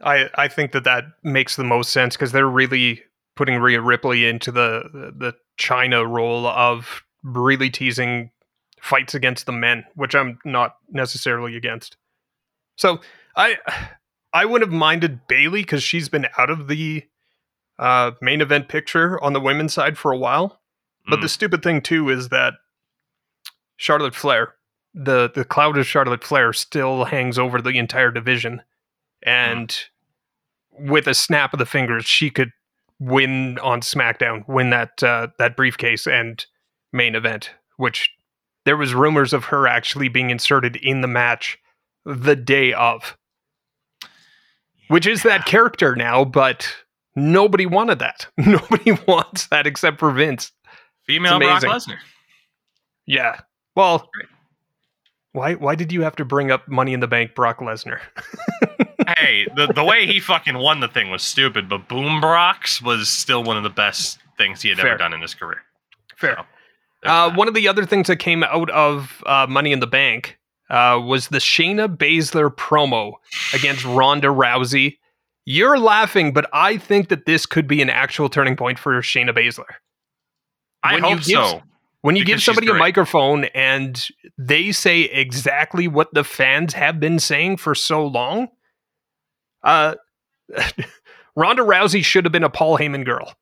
I, 0.00 0.28
I 0.34 0.48
think 0.48 0.72
that 0.72 0.84
that 0.84 1.04
makes 1.22 1.56
the 1.56 1.64
most 1.64 1.92
sense 1.92 2.16
because 2.16 2.32
they're 2.32 2.48
really 2.48 3.02
putting 3.34 3.58
Rhea 3.60 3.80
Ripley 3.80 4.26
into 4.26 4.50
the 4.50 5.12
the 5.16 5.34
Chyna 5.58 6.06
role 6.08 6.46
of 6.46 7.02
really 7.22 7.70
teasing 7.70 8.30
fights 8.80 9.14
against 9.14 9.46
the 9.46 9.52
men, 9.52 9.84
which 9.94 10.14
I'm 10.14 10.38
not 10.44 10.76
necessarily 10.90 11.56
against. 11.56 11.96
So 12.76 13.00
I 13.36 13.56
I 14.32 14.44
wouldn't 14.44 14.70
have 14.70 14.78
minded 14.78 15.26
Bayley 15.28 15.62
because 15.62 15.82
she's 15.82 16.08
been 16.08 16.26
out 16.38 16.50
of 16.50 16.68
the 16.68 17.04
uh, 17.78 18.12
main 18.20 18.40
event 18.40 18.68
picture 18.68 19.22
on 19.22 19.32
the 19.32 19.40
women's 19.40 19.72
side 19.74 19.98
for 19.98 20.12
a 20.12 20.16
while. 20.18 20.60
But 21.08 21.18
Mm. 21.18 21.22
the 21.22 21.28
stupid 21.28 21.62
thing 21.62 21.80
too 21.82 22.08
is 22.10 22.28
that 22.30 22.54
Charlotte 23.76 24.14
Flair, 24.14 24.54
the 24.94 25.30
the 25.34 25.44
cloud 25.44 25.76
of 25.78 25.86
Charlotte 25.86 26.24
Flair, 26.24 26.52
still 26.52 27.04
hangs 27.04 27.38
over 27.38 27.60
the 27.60 27.78
entire 27.78 28.10
division, 28.10 28.62
and 29.22 29.76
with 30.70 31.06
a 31.06 31.14
snap 31.14 31.52
of 31.52 31.58
the 31.58 31.66
fingers, 31.66 32.04
she 32.06 32.30
could 32.30 32.52
win 32.98 33.58
on 33.58 33.80
SmackDown, 33.80 34.46
win 34.48 34.70
that 34.70 35.02
uh, 35.02 35.28
that 35.38 35.56
briefcase 35.56 36.06
and 36.06 36.44
main 36.92 37.14
event. 37.14 37.50
Which 37.76 38.10
there 38.64 38.76
was 38.76 38.94
rumors 38.94 39.32
of 39.32 39.44
her 39.46 39.66
actually 39.66 40.08
being 40.08 40.30
inserted 40.30 40.76
in 40.76 41.00
the 41.00 41.08
match 41.08 41.58
the 42.04 42.36
day 42.36 42.72
of, 42.72 43.16
which 44.88 45.06
is 45.06 45.22
that 45.22 45.44
character 45.46 45.94
now, 45.96 46.24
but. 46.24 46.74
Nobody 47.18 47.64
wanted 47.64 47.98
that. 48.00 48.26
Nobody 48.36 48.92
wants 49.08 49.46
that 49.46 49.66
except 49.66 49.98
for 49.98 50.12
Vince. 50.12 50.52
female 51.06 51.38
Brock. 51.38 51.62
Lesnar. 51.62 51.96
Yeah. 53.06 53.40
Well, 53.74 54.10
why 55.32 55.54
why 55.54 55.74
did 55.74 55.92
you 55.92 56.02
have 56.02 56.16
to 56.16 56.24
bring 56.24 56.50
up 56.50 56.68
Money 56.68 56.92
in 56.92 57.00
the 57.00 57.06
Bank 57.06 57.34
Brock 57.34 57.60
Lesnar? 57.60 58.00
hey, 59.18 59.46
the 59.54 59.66
the 59.74 59.84
way 59.84 60.06
he 60.06 60.20
fucking 60.20 60.56
won 60.58 60.80
the 60.80 60.88
thing 60.88 61.10
was 61.10 61.22
stupid, 61.22 61.68
but 61.68 61.88
Boom 61.88 62.20
Brox 62.20 62.80
was 62.82 63.08
still 63.08 63.42
one 63.44 63.56
of 63.56 63.62
the 63.62 63.70
best 63.70 64.18
things 64.38 64.62
he 64.62 64.68
had 64.70 64.78
Fair. 64.78 64.88
ever 64.90 64.98
done 64.98 65.12
in 65.12 65.20
his 65.22 65.34
career. 65.34 65.62
Fair. 66.16 66.36
So, 67.04 67.10
Uh, 67.10 67.32
one 67.34 67.48
of 67.48 67.54
the 67.54 67.68
other 67.68 67.84
things 67.84 68.06
that 68.08 68.16
came 68.16 68.42
out 68.42 68.70
of 68.70 69.22
uh, 69.26 69.46
Money 69.48 69.72
in 69.72 69.80
the 69.80 69.86
Bank 69.86 70.38
uh, 70.70 71.00
was 71.04 71.28
the 71.28 71.38
Shayna 71.38 71.94
Baszler 71.94 72.50
promo 72.54 73.12
against 73.54 73.84
Ronda 73.84 74.28
Rousey. 74.28 74.98
You're 75.44 75.78
laughing, 75.78 76.32
but 76.32 76.48
I 76.52 76.76
think 76.76 77.08
that 77.08 77.24
this 77.26 77.46
could 77.46 77.68
be 77.68 77.80
an 77.82 77.88
actual 77.90 78.28
turning 78.28 78.56
point 78.56 78.78
for 78.78 79.00
Shayna 79.02 79.30
Baszler. 79.36 79.64
I 80.82 80.94
when 80.94 81.02
you 81.04 81.08
hope 81.10 81.18
give- 81.18 81.26
so. 81.26 81.62
When 82.02 82.14
you 82.14 82.24
give 82.24 82.40
somebody 82.40 82.68
a 82.68 82.74
microphone 82.74 83.46
and 83.46 84.06
they 84.38 84.70
say 84.70 85.00
exactly 85.02 85.88
what 85.88 86.14
the 86.14 86.22
fans 86.22 86.74
have 86.74 87.00
been 87.00 87.18
saying 87.18 87.56
for 87.56 87.74
so 87.74 88.06
long, 88.06 88.46
uh, 89.66 89.96
Ronda 91.36 91.62
Rousey 91.62 92.02
should 92.02 92.24
have 92.24 92.32
been 92.32 92.44
a 92.44 92.50
Paul 92.50 92.78
Heyman 92.78 93.04
girl 93.04 93.34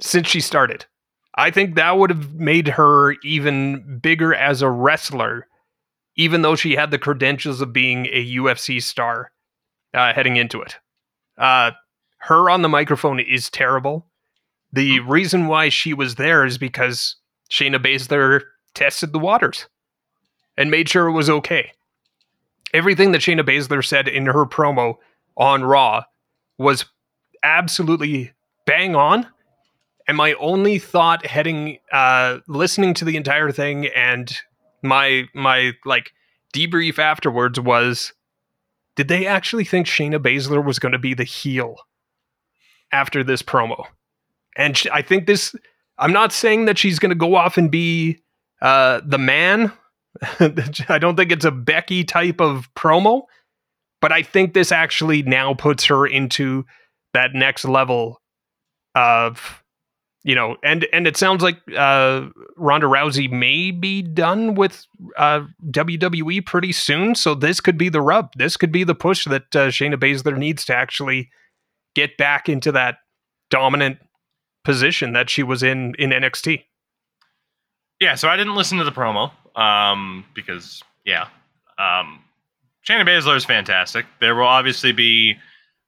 since 0.00 0.28
she 0.28 0.40
started. 0.40 0.86
I 1.34 1.50
think 1.50 1.74
that 1.74 1.96
would 1.96 2.10
have 2.10 2.34
made 2.34 2.68
her 2.68 3.12
even 3.24 3.98
bigger 4.00 4.34
as 4.34 4.62
a 4.62 4.70
wrestler, 4.70 5.46
even 6.16 6.42
though 6.42 6.56
she 6.56 6.76
had 6.76 6.90
the 6.90 6.98
credentials 6.98 7.60
of 7.60 7.72
being 7.72 8.06
a 8.06 8.36
UFC 8.36 8.82
star 8.82 9.32
uh, 9.94 10.12
heading 10.12 10.36
into 10.36 10.60
it. 10.60 10.76
Uh, 11.36 11.72
her 12.18 12.50
on 12.50 12.62
the 12.62 12.68
microphone 12.68 13.20
is 13.20 13.50
terrible. 13.50 14.06
The 14.72 15.00
reason 15.00 15.46
why 15.46 15.68
she 15.70 15.94
was 15.94 16.16
there 16.16 16.44
is 16.44 16.58
because 16.58 17.16
Shayna 17.50 17.78
Baszler 17.78 18.42
tested 18.74 19.12
the 19.12 19.18
waters 19.18 19.66
and 20.56 20.70
made 20.70 20.88
sure 20.88 21.06
it 21.06 21.12
was 21.12 21.30
okay. 21.30 21.72
Everything 22.74 23.12
that 23.12 23.20
Shayna 23.20 23.42
Baszler 23.42 23.84
said 23.84 24.08
in 24.08 24.26
her 24.26 24.44
promo 24.46 24.96
on 25.36 25.64
Raw 25.64 26.04
was 26.58 26.84
absolutely 27.42 28.32
bang 28.66 28.94
on. 28.94 29.26
And 30.06 30.16
my 30.16 30.34
only 30.34 30.78
thought 30.78 31.26
heading 31.26 31.78
uh 31.92 32.38
listening 32.48 32.94
to 32.94 33.04
the 33.04 33.16
entire 33.16 33.50
thing 33.50 33.86
and 33.86 34.36
my 34.82 35.24
my 35.34 35.72
like 35.84 36.12
debrief 36.54 36.98
afterwards 36.98 37.60
was 37.60 38.12
did 38.96 39.08
they 39.08 39.26
actually 39.26 39.64
think 39.64 39.86
Shayna 39.86 40.18
Baszler 40.18 40.64
was 40.64 40.78
going 40.78 40.92
to 40.92 40.98
be 40.98 41.14
the 41.14 41.24
heel 41.24 41.76
after 42.90 43.22
this 43.22 43.42
promo? 43.42 43.84
And 44.56 44.80
I 44.92 45.02
think 45.02 45.26
this 45.26 45.54
I'm 45.98 46.12
not 46.12 46.32
saying 46.32 46.64
that 46.64 46.78
she's 46.78 46.98
going 46.98 47.10
to 47.10 47.16
go 47.16 47.34
off 47.34 47.56
and 47.56 47.70
be 47.70 48.18
uh 48.60 49.00
the 49.04 49.18
man. 49.18 49.72
I 50.88 50.98
don't 50.98 51.16
think 51.16 51.32
it's 51.32 51.44
a 51.44 51.50
Becky 51.50 52.04
type 52.04 52.40
of 52.40 52.72
promo, 52.74 53.22
but 54.00 54.12
I 54.12 54.22
think 54.22 54.54
this 54.54 54.72
actually 54.72 55.22
now 55.22 55.54
puts 55.54 55.84
her 55.86 56.06
into 56.06 56.64
that 57.14 57.34
next 57.34 57.64
level 57.64 58.20
of 58.94 59.62
you 60.24 60.34
know, 60.34 60.56
and 60.62 60.86
and 60.92 61.06
it 61.06 61.16
sounds 61.16 61.42
like 61.42 61.56
uh, 61.74 62.26
Ronda 62.56 62.86
Rousey 62.86 63.30
may 63.30 63.70
be 63.70 64.02
done 64.02 64.56
with 64.56 64.84
uh, 65.16 65.42
WWE 65.70 66.44
pretty 66.44 66.72
soon. 66.72 67.14
So 67.14 67.34
this 67.34 67.60
could 67.60 67.78
be 67.78 67.88
the 67.88 68.02
rub. 68.02 68.32
This 68.36 68.56
could 68.56 68.72
be 68.72 68.84
the 68.84 68.94
push 68.94 69.24
that 69.26 69.56
uh, 69.56 69.68
Shayna 69.68 69.94
Baszler 69.94 70.36
needs 70.36 70.64
to 70.66 70.74
actually 70.74 71.30
get 71.94 72.16
back 72.18 72.48
into 72.48 72.72
that 72.72 72.96
dominant 73.48 73.98
position 74.64 75.12
that 75.12 75.30
she 75.30 75.42
was 75.42 75.62
in 75.62 75.94
in 75.98 76.10
NXT. 76.10 76.64
Yeah, 78.00 78.14
so 78.14 78.28
I 78.28 78.36
didn't 78.36 78.54
listen 78.54 78.78
to 78.78 78.84
the 78.84 78.92
promo 78.92 79.30
um, 79.58 80.24
because 80.34 80.82
yeah, 81.04 81.28
um, 81.78 82.24
Shayna 82.88 83.06
Baszler 83.06 83.36
is 83.36 83.44
fantastic. 83.44 84.06
There 84.20 84.34
will 84.34 84.44
obviously 84.44 84.92
be 84.92 85.36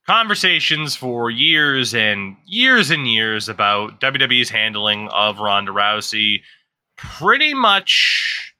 conversations 0.07 0.97
for 0.97 1.31
years 1.31 1.95
and 1.95 2.37
years 2.47 2.91
and 2.91 3.07
years 3.07 3.49
about 3.49 4.01
WWE's 4.01 4.51
handling 4.51 5.09
of 5.09 5.39
Ronda 5.39 5.71
Rousey, 5.73 6.43
pretty 6.97 7.55
much 7.55 8.55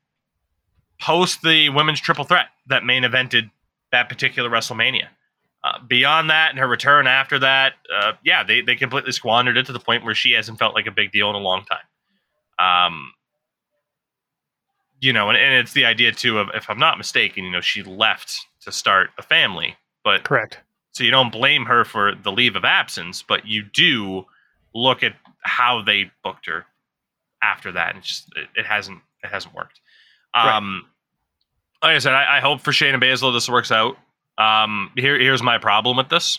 post 1.01 1.43
the 1.43 1.71
women's 1.71 2.01
triple 2.01 2.25
threat 2.25 2.47
that 2.69 2.85
main 2.85 3.03
evented 3.03 3.51
that 3.91 4.09
particular 4.09 4.49
WrestleMania. 4.49 5.09
Uh, 5.63 5.79
beyond 5.87 6.31
that 6.31 6.51
and 6.51 6.59
her 6.59 6.69
return 6.69 7.07
after 7.07 7.39
that, 7.39 7.75
uh, 7.95 8.13
yeah, 8.25 8.45
they, 8.45 8.63
they 8.63 8.77
completely 8.77 9.13
squandered 9.13 9.57
it 9.59 9.67
to 9.67 9.73
the 9.73 9.81
point 9.81 10.05
where 10.05 10.15
she 10.15 10.33
hasn't 10.33 10.59
felt 10.59 10.75
like 10.75 10.87
a 10.87 10.91
big 10.91 11.11
deal 11.13 11.29
in 11.29 11.35
a 11.37 11.39
long 11.39 11.65
time. 11.65 12.87
Um, 12.87 13.13
you 15.01 15.13
know, 15.13 15.29
and, 15.31 15.39
and 15.39 15.55
it's 15.55 15.73
the 15.73 15.85
idea 15.85 16.13
too 16.13 16.39
of, 16.39 16.49
if 16.55 16.69
I'm 16.69 16.79
not 16.79 16.99
mistaken, 16.99 17.45
you 17.45 17.51
know, 17.51 17.61
she 17.61 17.83
left 17.83 18.47
to 18.63 18.73
start 18.73 19.11
a 19.19 19.23
family, 19.23 19.77
but 20.05 20.25
correct. 20.25 20.59
So 20.93 21.05
you 21.05 21.11
don't 21.11 21.31
blame 21.31 21.65
her 21.67 21.85
for 21.85 22.15
the 22.15 22.33
leave 22.33 22.57
of 22.57 22.65
absence, 22.65 23.23
but 23.23 23.47
you 23.47 23.63
do 23.63 24.27
look 24.75 25.03
at 25.03 25.15
how 25.43 25.83
they 25.83 26.11
booked 26.23 26.47
her 26.47 26.67
after 27.43 27.73
that, 27.73 27.91
and 27.91 27.99
it 27.99 28.05
just 28.05 28.27
it, 28.37 28.49
it 28.57 28.67
hasn't 28.67 29.01
it 29.23 29.29
hasn't 29.31 29.55
worked. 29.55 29.81
Um, 30.35 30.87
right. 31.83 31.89
like 31.89 31.97
I 31.97 31.99
said, 31.99 32.13
I, 32.13 32.37
I, 32.37 32.41
hope 32.41 32.61
for 32.61 32.71
Shayna 32.71 33.03
Baszler 33.03 33.33
this 33.33 33.49
works 33.49 33.73
out. 33.73 33.97
Um, 34.39 34.93
here 34.97 35.19
here's 35.19 35.43
my 35.43 35.59
problem 35.59 35.97
with 35.97 36.09
this. 36.09 36.39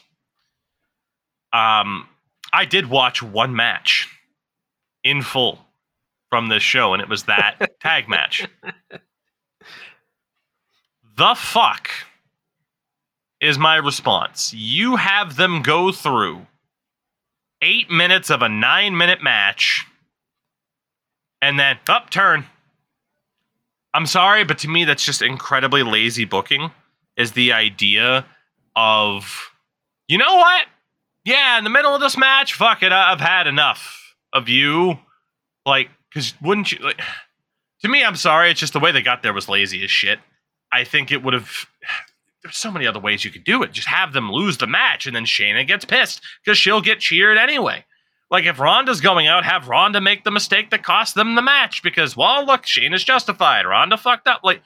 Um, 1.54 2.08
I 2.54 2.66
did 2.66 2.90
watch 2.90 3.22
one 3.22 3.56
match 3.56 4.08
in 5.04 5.22
full 5.22 5.60
from 6.32 6.48
this 6.48 6.64
show, 6.64 6.94
and 6.94 7.02
it 7.04 7.10
was 7.10 7.24
that 7.24 7.58
tag 7.82 8.10
match. 8.10 8.48
The 11.18 11.36
fuck 11.36 11.90
is 13.42 13.60
my 13.60 13.76
response. 13.76 14.54
You 14.54 14.96
have 14.96 15.36
them 15.36 15.62
go 15.62 15.92
through 15.92 16.48
eight 17.62 17.92
minutes 17.92 18.30
of 18.30 18.42
a 18.42 18.50
nine 18.50 18.98
minute 18.98 19.22
match 19.22 19.86
and 21.42 21.60
then 21.60 21.78
upturn. 21.90 22.46
I'm 23.94 24.06
sorry, 24.06 24.46
but 24.46 24.58
to 24.60 24.70
me, 24.70 24.86
that's 24.86 25.04
just 25.04 25.22
incredibly 25.22 25.84
lazy 25.84 26.24
booking. 26.24 26.72
Is 27.18 27.34
the 27.34 27.52
idea 27.52 28.26
of, 28.76 29.52
you 30.08 30.18
know 30.18 30.38
what? 30.38 30.66
Yeah, 31.26 31.58
in 31.58 31.66
the 31.66 31.70
middle 31.70 31.94
of 31.94 32.00
this 32.00 32.18
match, 32.18 32.54
fuck 32.54 32.82
it, 32.84 32.94
I've 32.94 33.20
had 33.20 33.48
enough 33.48 34.16
of 34.32 34.48
you. 34.48 34.98
Like, 35.66 35.90
because 36.12 36.34
wouldn't 36.42 36.72
you? 36.72 36.80
Like, 36.80 37.02
to 37.82 37.88
me, 37.88 38.04
I'm 38.04 38.16
sorry, 38.16 38.52
it's 38.52 38.60
just 38.60 38.74
the 38.74 38.80
way 38.80 38.92
they 38.92 39.02
got 39.02 39.24
there 39.24 39.34
was 39.34 39.50
lazy 39.50 39.84
as 39.84 39.92
shit. 39.92 40.20
I 40.72 40.84
think 40.84 41.12
it 41.12 41.24
would 41.24 41.34
have 41.34 41.68
there's 42.44 42.58
so 42.58 42.72
many 42.72 42.88
other 42.88 43.00
ways 43.00 43.24
you 43.24 43.32
could 43.32 43.44
do 43.44 43.62
it. 43.64 43.72
Just 43.72 43.88
have 43.88 44.14
them 44.14 44.32
lose 44.32 44.58
the 44.58 44.68
match 44.68 45.06
and 45.06 45.16
then 45.16 45.26
Shayna 45.26 45.66
gets 45.68 45.86
pissed 45.86 46.22
because 46.44 46.58
she'll 46.58 46.82
get 46.82 47.00
cheered 47.00 47.38
anyway. 47.38 47.86
Like 48.32 48.46
if 48.46 48.60
Ronda's 48.60 49.02
going 49.02 49.28
out, 49.28 49.46
have 49.46 49.68
Ronda 49.68 50.02
make 50.02 50.24
the 50.24 50.32
mistake 50.32 50.70
that 50.72 50.84
cost 50.84 51.16
them 51.16 51.36
the 51.36 51.42
match 51.42 51.84
because, 51.84 52.16
well, 52.16 52.46
look, 52.46 52.64
Shayna's 52.64 53.04
justified. 53.04 53.66
Ronda 53.66 53.98
fucked 53.98 54.28
up. 54.28 54.42
Like 54.44 54.62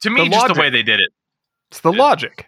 to 0.00 0.10
me, 0.10 0.24
the 0.24 0.30
just 0.30 0.54
the 0.54 0.60
way 0.60 0.70
they 0.70 0.82
did 0.82 1.00
it. 1.00 1.10
It's 1.70 1.80
the 1.80 1.92
it, 1.92 1.96
logic. 1.96 2.46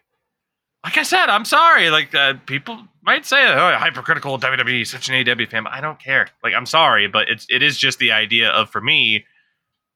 Like 0.89 0.97
I 0.97 1.03
said, 1.03 1.27
I'm 1.27 1.45
sorry. 1.45 1.91
Like 1.91 2.15
uh, 2.15 2.35
people 2.47 2.83
might 3.03 3.27
say, 3.27 3.47
"Oh, 3.47 3.77
hypercritical 3.77 4.39
WWE, 4.39 4.87
such 4.87 5.11
an 5.11 5.17
AEW 5.17 5.51
fan," 5.51 5.65
but 5.65 5.75
I 5.75 5.83
don't 5.83 5.99
care. 6.01 6.29
Like 6.43 6.55
I'm 6.55 6.65
sorry, 6.65 7.09
but 7.09 7.29
it's 7.29 7.47
it 7.51 7.63
is 7.63 7.77
just 7.77 7.99
the 7.99 8.13
idea 8.13 8.49
of 8.49 8.71
for 8.71 8.81
me. 8.81 9.27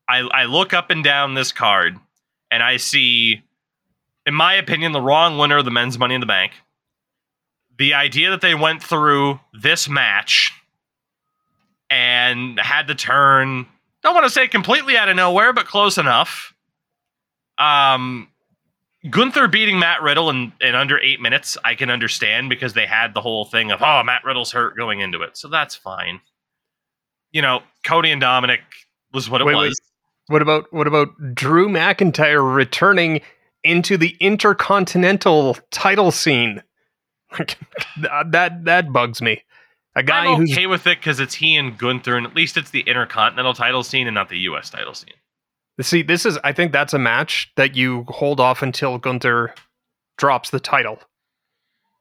I 0.07 0.19
I 0.19 0.45
look 0.45 0.75
up 0.75 0.91
and 0.91 1.03
down 1.03 1.33
this 1.33 1.51
card 1.51 1.99
and 2.51 2.63
I 2.63 2.77
see 2.77 3.43
in 4.27 4.35
my 4.35 4.55
opinion, 4.55 4.93
the 4.93 5.01
wrong 5.01 5.39
winner 5.39 5.59
of 5.59 5.65
the 5.65 5.71
men's 5.71 5.99
Money 5.99 6.15
in 6.15 6.21
the 6.21 6.27
Bank. 6.27 6.53
The 7.79 7.95
idea 7.95 8.31
that 8.31 8.41
they 8.41 8.55
went 8.55 8.83
through 8.83 9.41
this 9.53 9.89
match 9.89 10.53
and 11.89 12.61
had 12.61 12.89
to 12.89 12.95
turn, 12.95 13.67
don't 14.03 14.15
want 14.15 14.27
to 14.27 14.31
say 14.31 14.47
completely 14.47 14.97
out 14.97 15.09
of 15.09 15.17
nowhere, 15.17 15.53
but 15.53 15.67
close 15.67 15.99
enough. 15.99 16.55
Um, 17.59 18.29
Gunther 19.11 19.49
beating 19.49 19.79
Matt 19.79 20.03
Riddle 20.03 20.31
in, 20.31 20.53
in 20.61 20.75
under 20.75 20.99
eight 20.99 21.21
minutes, 21.21 21.59
I 21.65 21.75
can 21.75 21.91
understand 21.91 22.49
because 22.49 22.75
they 22.75 22.87
had 22.87 23.15
the 23.15 23.21
whole 23.21 23.45
thing 23.45 23.73
of, 23.73 23.83
oh, 23.83 24.03
Matt 24.05 24.25
Riddle's 24.25 24.53
hurt 24.53 24.77
going 24.77 25.01
into 25.01 25.23
it. 25.23 25.37
So 25.37 25.49
that's 25.49 25.75
fine. 25.75 26.21
You 27.33 27.43
know, 27.43 27.63
Cody 27.85 28.11
and 28.11 28.23
Dominik 28.23 28.61
was 29.13 29.29
what 29.29 29.41
it 29.41 29.45
wait, 29.45 29.57
was. 29.57 29.69
Wait. 29.69 29.79
What 30.29 30.43
about 30.43 30.73
what 30.73 30.87
about 30.87 31.35
Drew 31.35 31.69
McIntyre 31.69 32.55
returning 32.55 33.23
into 33.65 33.97
the 33.97 34.17
intercontinental 34.21 35.57
title 35.71 36.11
scene. 36.11 36.63
that 38.01 38.65
that 38.65 38.93
bugs 38.93 39.23
me. 39.23 39.43
A 39.95 40.03
guy 40.03 40.27
I'm 40.27 40.43
okay 40.45 40.67
with 40.67 40.87
it 40.87 40.99
because 40.99 41.21
it's 41.21 41.35
he 41.35 41.57
and 41.57 41.77
Gunther, 41.77 42.17
and 42.17 42.27
at 42.27 42.35
least 42.35 42.57
it's 42.57 42.71
the 42.71 42.81
intercontinental 42.81 43.55
title 43.55 43.83
scene 43.83 44.07
and 44.07 44.15
not 44.15 44.29
the 44.29 44.39
U.S. 44.39 44.71
title 44.71 44.95
scene. 44.95 45.15
See, 45.81 46.03
this 46.03 46.27
is 46.27 46.39
I 46.45 46.53
think 46.53 46.73
that's 46.73 46.93
a 46.93 46.99
match 46.99 47.51
that 47.57 47.75
you 47.75 48.05
hold 48.09 48.41
off 48.41 48.63
until 48.63 48.99
Gunther 48.99 49.55
drops 50.19 50.51
the 50.51 50.61
title, 50.61 50.99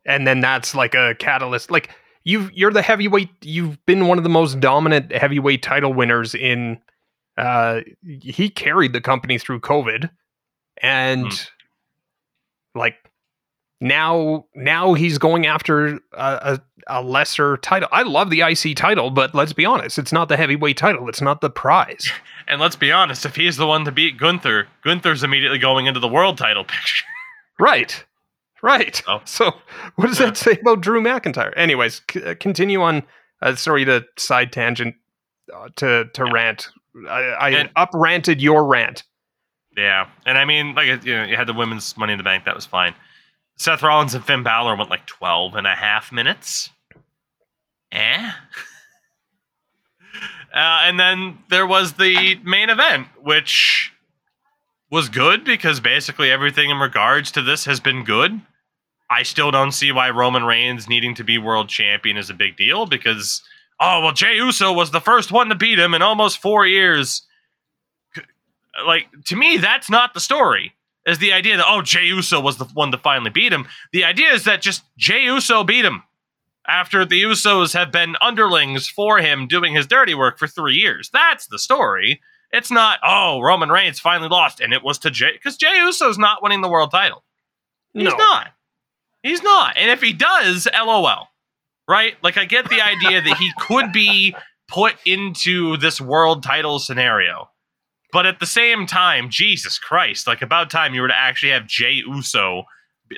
and 0.06 0.28
then 0.28 0.42
that's 0.42 0.76
like 0.76 0.94
a 0.94 1.16
catalyst. 1.16 1.72
Like 1.72 1.90
you, 2.24 2.50
you're 2.54 2.74
the 2.74 2.82
heavyweight. 2.82 3.30
You've 3.42 3.84
been 3.86 4.08
one 4.08 4.18
of 4.18 4.24
the 4.24 4.30
most 4.30 4.60
dominant 4.60 5.12
heavyweight 5.12 5.64
title 5.64 5.94
winners 5.94 6.36
in. 6.36 6.80
Uh, 7.38 7.82
he 8.22 8.50
carried 8.50 8.94
the 8.94 9.02
company 9.02 9.38
through 9.38 9.62
COVID 9.62 10.10
and 10.82 11.28
mm. 11.28 11.50
like 12.76 12.96
now 13.82 14.46
now 14.56 14.94
he's 14.94 15.18
going 15.18 15.48
after 15.48 15.88
a, 15.88 16.00
a, 16.14 16.62
a, 16.88 17.02
lesser 17.02 17.58
title. 17.58 17.90
I 17.92 18.04
love 18.04 18.30
the 18.30 18.42
ic 18.42 18.76
title 18.76 19.10
but 19.10 19.36
let's 19.36 19.54
be 19.54 19.66
honest 19.66 19.98
it's 19.98 20.14
not 20.14 20.30
the 20.30 20.38
heavyweight 20.38 20.78
title. 20.78 21.10
It's 21.10 21.22
not 21.22 21.42
the 21.42 21.50
prize. 21.50 22.10
And 22.48 22.60
let's 22.60 22.76
be 22.76 22.92
honest 22.92 23.26
if 23.26 23.38
he's 23.38 23.56
the 23.56 23.68
one 23.68 23.86
to 23.86 23.94
beat 23.94 24.18
gunther 24.18 24.68
gunther's 24.84 25.24
immediately 25.24 25.58
going 25.58 25.86
into 25.86 26.02
the 26.02 26.08
world 26.08 26.38
title 26.38 26.64
picture. 26.66 27.06
Right. 27.60 28.04
Right. 28.62 29.02
Oh. 29.08 29.22
so 29.26 29.54
what 29.96 30.08
does 30.08 30.18
that 30.18 30.36
say 30.36 30.58
about 30.60 30.82
drew 30.82 31.02
mcintyre? 31.02 31.54
Anyways 31.56 32.02
c- 32.12 32.24
uh, 32.24 32.36
continue 32.36 32.82
on. 32.82 33.04
Uh, 33.42 33.56
sorry 33.56 33.86
to 33.86 34.06
side 34.18 34.52
tangent 34.52 34.96
uh, 35.56 35.70
to 35.78 36.06
to 36.14 36.26
yeah. 36.26 36.32
rant. 36.34 36.70
I, 37.08 37.22
I 37.22 37.50
and, 37.52 37.70
up 37.76 37.92
ranted 37.94 38.42
your 38.42 38.66
rant. 38.66 39.04
Yeah, 39.78 40.10
and 40.26 40.38
I 40.38 40.46
mean, 40.46 40.76
like 40.76 41.06
you 41.06 41.16
know, 41.16 41.24
you 41.24 41.36
had 41.38 41.48
the 41.48 41.54
women's 41.54 41.96
Money 41.98 42.14
in 42.14 42.18
the 42.18 42.24
Bank, 42.24 42.46
that 42.46 42.56
was 42.56 42.66
fine. 42.66 42.94
Seth 43.62 43.84
Rollins 43.84 44.14
and 44.14 44.26
Finn 44.26 44.44
Balor 44.44 44.76
went 44.76 44.90
like 44.90 45.06
12 45.06 45.56
and 45.56 45.68
a 45.68 45.76
half 45.76 46.12
minutes. 46.12 46.70
Eh? 47.92 48.32
Uh, 50.54 50.84
and 50.84 51.00
then 51.00 51.38
there 51.50 51.66
was 51.66 51.94
the 51.94 52.36
main 52.44 52.70
event, 52.70 53.08
which 53.24 53.94
was 54.92 55.08
good 55.08 55.46
because 55.46 55.80
basically 55.80 56.30
everything 56.30 56.70
in 56.70 56.76
regards 56.76 57.32
to 57.32 57.42
this 57.42 57.64
has 57.64 57.80
been 57.80 58.04
good. 58.04 58.42
I 59.10 59.24
still 59.24 59.50
don't 59.50 59.72
see 59.72 59.94
why 59.94 60.10
Roman 60.10 60.44
Reigns 60.44 60.90
needing 60.90 61.16
to 61.16 61.24
be 61.24 61.38
world 61.38 61.70
champion 61.70 62.18
is 62.18 62.30
a 62.30 62.34
big 62.34 62.58
deal 62.58 62.86
because, 62.86 63.42
oh, 63.80 64.02
well, 64.02 64.12
Jey 64.12 64.36
Uso 64.36 64.74
was 64.74 64.92
the 64.92 65.00
first 65.00 65.32
one 65.32 65.48
to 65.48 65.56
beat 65.56 65.80
him 65.80 65.94
in 65.94 66.02
almost 66.02 66.42
four 66.42 66.68
years 66.68 67.26
like 68.86 69.08
to 69.26 69.36
me, 69.36 69.58
that's 69.58 69.90
not 69.90 70.14
the 70.14 70.20
story. 70.20 70.74
Is 71.06 71.18
the 71.18 71.34
idea 71.34 71.58
that 71.58 71.66
oh 71.68 71.82
Jey 71.82 72.06
Uso 72.06 72.40
was 72.40 72.58
the 72.58 72.66
one 72.66 72.92
to 72.92 72.98
finally 72.98 73.32
beat 73.32 73.52
him? 73.52 73.68
The 73.92 74.04
idea 74.04 74.32
is 74.34 74.44
that 74.44 74.62
just 74.62 74.84
Jey 74.98 75.24
Uso 75.24 75.64
beat 75.64 75.86
him 75.86 76.04
after 76.68 77.06
the 77.06 77.24
Usos 77.24 77.74
have 77.74 77.92
been 77.92 78.16
underlings 78.22 78.88
for 78.88 79.18
him 79.18 79.48
doing 79.48 79.74
his 79.74 79.88
dirty 79.88 80.14
work 80.14 80.38
for 80.38 80.48
three 80.48 80.76
years. 80.76 81.10
That's 81.12 81.48
the 81.48 81.58
story. 81.58 82.22
It's 82.52 82.72
not 82.72 83.00
oh 83.04 83.42
Roman 83.42 83.70
Reigns 83.70 84.00
finally 84.00 84.30
lost 84.30 84.60
and 84.60 84.74
it 84.74 84.84
was 84.84 85.00
to 85.00 85.10
Jey 85.10 85.34
because 85.34 85.58
Jey 85.58 85.78
Uso's 85.78 86.18
not 86.18 86.44
winning 86.44 86.62
the 86.62 86.70
world 86.70 86.92
title. 86.92 87.24
He's 87.94 88.04
no. 88.06 88.16
not. 88.16 88.52
He's 89.24 89.44
not. 89.44 89.78
And 89.78 89.92
if 89.92 90.02
he 90.02 90.14
does, 90.14 90.68
LOL. 90.74 91.28
Right? 91.88 92.16
Like 92.24 92.38
I 92.38 92.46
get 92.46 92.70
the 92.70 92.82
idea 92.82 93.22
that 93.22 93.38
he 93.38 93.52
could 93.60 93.92
be 93.92 94.36
put 94.68 94.96
into 95.06 95.78
this 95.78 96.00
world 96.00 96.44
title 96.44 96.80
scenario. 96.80 97.50
But 98.12 98.26
at 98.26 98.40
the 98.40 98.46
same 98.46 98.86
time, 98.86 99.30
Jesus 99.30 99.80
Christ, 99.80 100.28
like 100.28 100.42
about 100.42 100.70
time 100.70 100.94
you 100.94 101.02
were 101.02 101.08
to 101.08 101.18
actually 101.18 101.52
have 101.52 101.68
Jey 101.68 102.04
Uso. 102.06 102.64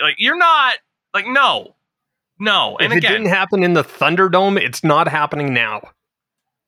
Like 0.01 0.15
you're 0.17 0.38
not 0.38 0.75
like 1.13 1.27
no. 1.27 1.75
No, 2.39 2.77
and 2.79 2.91
if 2.91 2.97
again, 2.97 3.12
it 3.12 3.17
didn't 3.17 3.29
happen 3.29 3.63
in 3.63 3.73
the 3.73 3.84
Thunderdome, 3.84 4.60
it's 4.60 4.84
not 4.84 5.08
happening 5.08 5.53
now. 5.53 5.91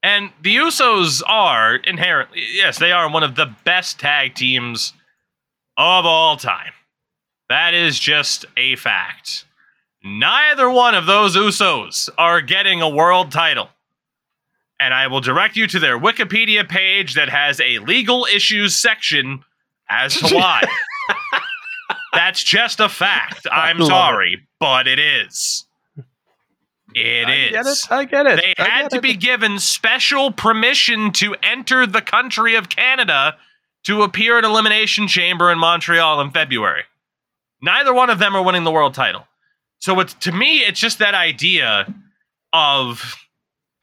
And 0.04 0.30
the 0.42 0.56
Usos 0.56 1.24
are 1.26 1.76
inherently, 1.76 2.44
yes, 2.54 2.78
they 2.78 2.92
are 2.92 3.12
one 3.12 3.24
of 3.24 3.36
the 3.36 3.54
best 3.64 4.00
tag 4.00 4.36
teams 4.36 4.94
of 5.78 6.06
all 6.06 6.38
time. 6.38 6.72
That 7.50 7.74
is 7.74 8.00
just 8.00 8.46
a 8.56 8.76
fact. 8.76 9.46
Neither 10.04 10.70
one 10.70 10.94
of 10.94 11.08
those 11.08 11.36
Usos 11.36 12.10
are 12.20 12.42
getting 12.42 12.82
a 12.82 12.90
world 12.90 13.32
title. 13.32 13.70
And 14.80 14.94
I 14.94 15.08
will 15.08 15.22
direct 15.22 15.56
you 15.56 15.68
to 15.68 15.80
their 15.80 15.98
Wikipedia 15.98 16.68
page 16.68 17.16
that 17.16 17.30
has 17.30 17.60
a 17.62 17.80
legal 17.80 18.26
issues 18.26 18.76
section 18.76 19.44
as 19.90 20.16
to 20.18 20.28
why. 20.36 20.62
That's 22.14 22.44
just 22.44 22.80
a 22.80 22.90
fact. 22.90 23.46
I'm 23.52 23.78
love 23.78 23.88
it. 23.88 23.90
sorry, 23.90 24.48
but 24.60 24.88
it 24.88 25.00
is. 25.00 25.66
It 26.94 27.28
I 27.28 27.34
is. 27.34 27.52
get 27.52 27.66
it. 27.66 27.92
I 27.92 28.06
get 28.06 28.26
it. 28.26 28.42
They 28.58 28.64
I 28.64 28.68
had 28.70 28.90
to 28.92 28.98
it. 28.98 29.02
be 29.02 29.16
given 29.16 29.60
special 29.60 30.32
permission 30.32 31.12
to 31.14 31.36
enter 31.44 31.86
the 31.86 32.02
country 32.02 32.56
of 32.56 32.70
Canada 32.70 33.36
to 33.84 34.02
appear 34.04 34.38
at 34.38 34.44
Elimination 34.46 35.08
Chamber 35.08 35.52
in 35.52 35.60
Montreal 35.60 36.22
in 36.22 36.32
February. 36.32 36.84
Neither 37.62 37.94
one 37.94 38.10
of 38.10 38.20
them 38.20 38.36
are 38.36 38.42
winning 38.42 38.64
the 38.64 38.72
world 38.72 38.94
title. 38.94 39.28
So 39.80 40.00
it's 40.00 40.14
to 40.16 40.32
me, 40.32 40.60
it's 40.60 40.80
just 40.80 41.00
that 41.00 41.14
idea 41.16 41.94
of 42.54 43.16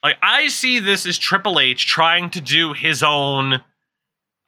like 0.02 0.16
I 0.22 0.48
see 0.48 0.78
this 0.78 1.06
as 1.06 1.18
Triple 1.18 1.60
H 1.60 1.86
trying 1.86 2.30
to 2.30 2.40
do 2.40 2.72
his 2.72 3.02
own 3.02 3.54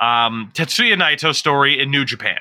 um, 0.01 0.51
Tetsuya 0.55 0.97
Naito 0.97 1.35
story 1.35 1.81
in 1.81 1.91
New 1.91 2.05
Japan. 2.05 2.41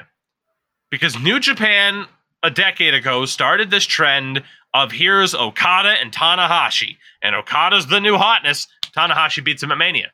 Because 0.89 1.19
New 1.19 1.39
Japan 1.39 2.07
a 2.43 2.49
decade 2.49 2.93
ago 2.93 3.25
started 3.25 3.71
this 3.71 3.85
trend 3.85 4.43
of 4.73 4.91
here's 4.91 5.33
Okada 5.33 5.89
and 5.89 6.11
Tanahashi, 6.11 6.97
and 7.21 7.35
Okada's 7.35 7.87
the 7.87 7.99
new 7.99 8.17
hotness. 8.17 8.67
Tanahashi 8.95 9.43
beats 9.43 9.63
him 9.63 9.71
at 9.71 9.77
Mania, 9.77 10.11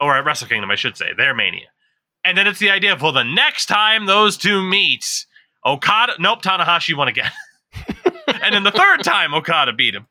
or 0.00 0.16
at 0.16 0.24
Wrestle 0.24 0.48
Kingdom, 0.48 0.70
I 0.70 0.76
should 0.76 0.96
say, 0.96 1.12
their 1.16 1.34
Mania. 1.34 1.68
And 2.24 2.36
then 2.36 2.46
it's 2.46 2.58
the 2.58 2.70
idea 2.70 2.92
of 2.92 3.02
well, 3.02 3.12
the 3.12 3.24
next 3.24 3.66
time 3.66 4.06
those 4.06 4.36
two 4.36 4.62
meet, 4.62 5.26
Okada, 5.64 6.14
nope, 6.18 6.42
Tanahashi 6.42 6.96
won 6.96 7.08
again. 7.08 7.30
and 8.26 8.54
then 8.54 8.62
the 8.62 8.70
third 8.70 9.02
time, 9.02 9.34
Okada 9.34 9.72
beat 9.72 9.94
him. 9.94 10.06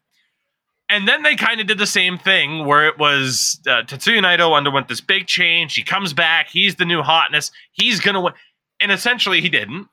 And 0.89 1.07
then 1.07 1.23
they 1.23 1.35
kind 1.35 1.59
of 1.59 1.67
did 1.67 1.77
the 1.77 1.87
same 1.87 2.17
thing 2.17 2.65
where 2.65 2.87
it 2.87 2.99
was 2.99 3.59
uh, 3.65 3.81
Tetsuya 3.83 4.21
Naito 4.21 4.55
underwent 4.55 4.87
this 4.89 5.01
big 5.01 5.27
change. 5.27 5.75
He 5.75 5.83
comes 5.83 6.13
back. 6.13 6.49
He's 6.49 6.75
the 6.75 6.85
new 6.85 7.01
hotness. 7.01 7.51
He's 7.71 7.99
going 7.99 8.15
to 8.15 8.21
win. 8.21 8.33
And 8.79 8.91
essentially, 8.91 9.41
he 9.41 9.49
didn't. 9.49 9.87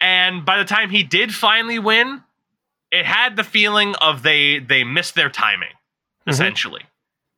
And 0.00 0.44
by 0.44 0.58
the 0.58 0.64
time 0.64 0.90
he 0.90 1.02
did 1.02 1.34
finally 1.34 1.78
win, 1.78 2.22
it 2.92 3.04
had 3.06 3.36
the 3.36 3.44
feeling 3.44 3.94
of 3.96 4.22
they 4.22 4.58
they 4.58 4.84
missed 4.84 5.14
their 5.14 5.30
timing, 5.30 5.70
Mhm. 6.26 6.32
essentially. 6.32 6.82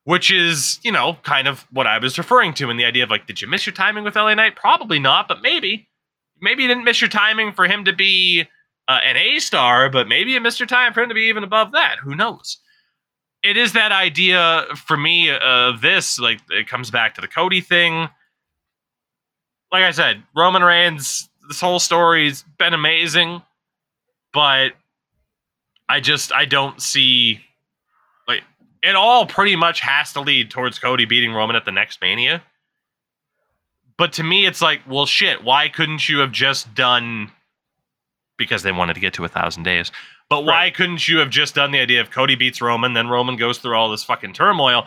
Which 0.04 0.30
is, 0.32 0.80
you 0.82 0.90
know, 0.90 1.14
kind 1.22 1.46
of 1.46 1.66
what 1.70 1.86
I 1.86 1.98
was 1.98 2.18
referring 2.18 2.54
to 2.54 2.68
in 2.70 2.76
the 2.76 2.84
idea 2.84 3.04
of 3.04 3.10
like, 3.10 3.26
did 3.26 3.40
you 3.40 3.46
miss 3.48 3.64
your 3.64 3.72
timing 3.74 4.02
with 4.02 4.16
LA 4.16 4.34
Knight? 4.34 4.56
Probably 4.56 4.98
not, 4.98 5.28
but 5.28 5.40
maybe. 5.42 5.88
Maybe 6.40 6.62
you 6.64 6.68
didn't 6.68 6.84
miss 6.84 7.00
your 7.00 7.08
timing 7.10 7.52
for 7.52 7.66
him 7.68 7.84
to 7.84 7.92
be 7.92 8.48
uh, 8.88 8.98
an 9.04 9.16
A 9.16 9.38
star, 9.38 9.88
but 9.88 10.08
maybe 10.08 10.32
you 10.32 10.40
missed 10.40 10.58
your 10.58 10.66
time 10.66 10.92
for 10.92 11.02
him 11.02 11.08
to 11.08 11.14
be 11.14 11.22
even 11.22 11.44
above 11.44 11.70
that. 11.72 11.98
Who 11.98 12.16
knows? 12.16 12.58
It 13.42 13.56
is 13.56 13.72
that 13.72 13.90
idea 13.90 14.66
for 14.76 14.96
me 14.96 15.30
of 15.30 15.80
this, 15.80 16.18
like 16.18 16.40
it 16.50 16.68
comes 16.68 16.90
back 16.90 17.14
to 17.16 17.20
the 17.20 17.28
Cody 17.28 17.60
thing. 17.60 18.08
Like 19.72 19.82
I 19.82 19.90
said, 19.90 20.22
Roman 20.36 20.62
Reigns, 20.62 21.28
this 21.48 21.60
whole 21.60 21.80
story's 21.80 22.44
been 22.58 22.74
amazing, 22.74 23.42
but 24.32 24.72
I 25.88 26.00
just 26.00 26.32
I 26.32 26.44
don't 26.44 26.80
see 26.80 27.40
like 28.28 28.42
it 28.82 28.94
all 28.94 29.26
pretty 29.26 29.56
much 29.56 29.80
has 29.80 30.12
to 30.12 30.20
lead 30.20 30.50
towards 30.50 30.78
Cody 30.78 31.04
beating 31.04 31.32
Roman 31.32 31.56
at 31.56 31.64
the 31.64 31.72
next 31.72 32.00
Mania. 32.00 32.42
But 33.98 34.12
to 34.14 34.22
me, 34.22 34.46
it's 34.46 34.62
like, 34.62 34.80
well, 34.88 35.06
shit. 35.06 35.44
Why 35.44 35.68
couldn't 35.68 36.08
you 36.08 36.18
have 36.18 36.32
just 36.32 36.74
done? 36.74 37.30
Because 38.38 38.62
they 38.62 38.72
wanted 38.72 38.94
to 38.94 39.00
get 39.00 39.14
to 39.14 39.24
a 39.24 39.28
thousand 39.28 39.64
days. 39.64 39.92
But 40.28 40.44
why 40.44 40.70
couldn't 40.70 41.06
you 41.08 41.18
have 41.18 41.30
just 41.30 41.54
done 41.54 41.72
the 41.72 41.80
idea 41.80 42.00
of 42.00 42.10
Cody 42.10 42.34
beats 42.36 42.62
Roman, 42.62 42.94
then 42.94 43.08
Roman 43.08 43.36
goes 43.36 43.58
through 43.58 43.76
all 43.76 43.90
this 43.90 44.04
fucking 44.04 44.32
turmoil, 44.32 44.86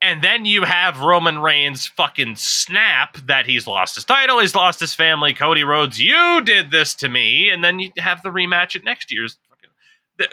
and 0.00 0.22
then 0.22 0.44
you 0.44 0.62
have 0.62 1.00
Roman 1.00 1.40
Reigns 1.40 1.86
fucking 1.86 2.36
snap 2.36 3.16
that 3.26 3.46
he's 3.46 3.66
lost 3.66 3.96
his 3.96 4.04
title, 4.04 4.38
he's 4.38 4.54
lost 4.54 4.78
his 4.78 4.94
family. 4.94 5.34
Cody 5.34 5.64
Rhodes, 5.64 5.98
you 5.98 6.40
did 6.42 6.70
this 6.70 6.94
to 6.96 7.08
me, 7.08 7.50
and 7.50 7.64
then 7.64 7.80
you 7.80 7.90
have 7.98 8.22
the 8.22 8.28
rematch 8.30 8.76
at 8.76 8.84
next 8.84 9.12
year's. 9.12 9.38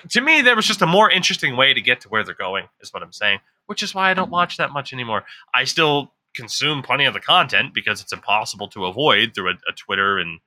To 0.10 0.21
me, 0.21 0.41
there 0.41 0.56
was 0.56 0.65
just 0.65 0.82
a 0.82 0.88
more 0.88 1.10
interesting 1.12 1.56
way 1.56 1.74
to 1.74 1.82
get 1.82 2.02
to 2.02 2.10
where 2.10 2.24
they're 2.24 2.34
going, 2.34 2.67
is 2.82 2.93
what 2.93 3.04
I'm 3.04 3.13
saying. 3.13 3.39
Which 3.67 3.84
is 3.84 3.93
why 3.93 4.12
I 4.12 4.13
don't 4.13 4.32
watch 4.32 4.58
that 4.58 4.71
much 4.71 4.93
anymore. 4.93 5.26
I 5.54 5.63
still 5.63 6.12
consume 6.36 6.84
plenty 6.84 7.06
of 7.06 7.13
the 7.13 7.19
content 7.19 7.74
because 7.74 8.02
it's 8.02 8.13
impossible 8.13 8.67
to 8.69 8.86
avoid 8.86 9.34
through 9.34 9.52
a, 9.52 9.54
a 9.69 9.74
Twitter 9.74 10.17
and 10.19 10.39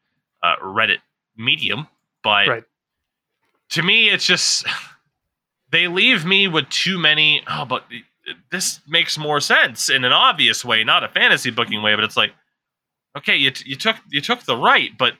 uh, 0.42 0.57
Reddit 0.62 0.98
medium. 1.37 1.88
But 2.22 2.48
Right. 2.48 2.64
To 3.70 3.83
me, 3.83 4.11
it's 4.11 4.26
just 4.26 4.66
they 5.70 5.88
leave 5.88 6.24
me 6.24 6.48
with 6.48 6.68
too 6.68 6.98
many. 6.98 7.42
Oh, 7.48 7.64
but 7.64 7.85
this 8.50 8.81
makes 8.88 9.16
more 9.18 9.40
sense 9.40 9.88
in 9.90 10.04
an 10.04 10.12
obvious 10.12 10.64
way, 10.64 10.85
not 10.85 11.04
a 11.04 11.09
fantasy 11.09 11.50
booking 11.50 11.83
way. 11.83 11.94
But 11.94 12.04
it's 12.04 12.16
like, 12.16 12.33
okay, 13.16 13.37
you, 13.37 13.50
t- 13.50 13.68
you 13.70 13.76
took 13.76 13.96
you 14.11 14.20
took 14.20 14.42
the 14.44 14.57
right, 14.57 14.90
but 14.98 15.14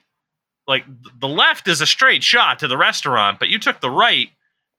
like 0.67 0.85
the 1.19 1.27
left 1.27 1.67
is 1.67 1.81
a 1.81 1.85
straight 1.87 2.23
shot 2.23 2.59
to 2.59 2.67
the 2.67 2.77
restaurant, 2.77 3.39
but 3.39 3.49
you 3.49 3.59
took 3.59 3.81
the 3.81 3.89
right. 3.89 4.29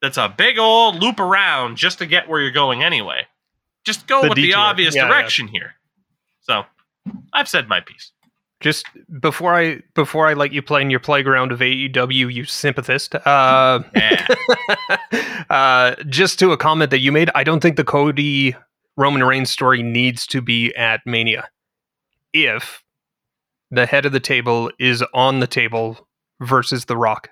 That's 0.01 0.17
a 0.17 0.33
big 0.35 0.57
old 0.57 0.95
loop 1.01 1.19
around 1.19 1.77
just 1.77 1.99
to 1.99 2.07
get 2.07 2.27
where 2.27 2.41
you're 2.41 2.49
going 2.51 2.81
anyway. 2.83 3.27
Just 3.85 4.07
go 4.07 4.23
The 4.23 4.29
with 4.29 4.35
the 4.35 4.53
obvious 4.55 4.95
Yeah, 4.95 5.03
yeah. 5.03 5.07
direction 5.09 5.47
here. 5.47 5.75
So, 6.41 6.63
I've 7.33 7.47
said 7.47 7.67
my 7.67 7.81
piece. 7.81 8.11
Just 8.61 8.85
before 9.19 9.55
I 9.55 9.81
before 9.95 10.27
I 10.27 10.33
let 10.33 10.53
you 10.53 10.61
play 10.61 10.81
in 10.81 10.89
your 10.89 10.99
playground 10.99 11.51
of 11.51 11.59
AEW, 11.59 12.33
you 12.33 12.45
sympathist. 12.45 13.15
Uh, 13.15 13.81
Yeah. 13.95 14.27
uh, 15.49 15.95
just 16.07 16.39
to 16.39 16.51
a 16.51 16.57
comment 16.57 16.91
that 16.91 16.99
you 16.99 17.11
made, 17.11 17.29
I 17.35 17.43
don't 17.43 17.59
think 17.59 17.75
the 17.75 17.83
Cody 17.83 18.55
Roman 18.95 19.23
Reigns 19.23 19.49
story 19.49 19.83
needs 19.83 20.25
to 20.27 20.41
be 20.41 20.73
at 20.75 21.01
Mania. 21.05 21.49
If 22.33 22.83
the 23.71 23.85
head 23.85 24.05
of 24.05 24.11
the 24.11 24.19
table 24.19 24.71
is 24.79 25.03
on 25.13 25.39
the 25.39 25.47
table 25.47 26.07
versus 26.39 26.85
The 26.85 26.97
Rock. 26.97 27.29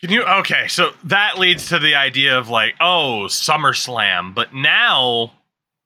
Can 0.00 0.10
you 0.10 0.24
okay? 0.24 0.68
So 0.68 0.92
that 1.04 1.38
leads 1.38 1.68
to 1.68 1.78
the 1.78 1.94
idea 1.96 2.38
of 2.38 2.48
like, 2.48 2.74
oh, 2.80 3.26
SummerSlam, 3.28 4.34
but 4.34 4.54
now 4.54 5.32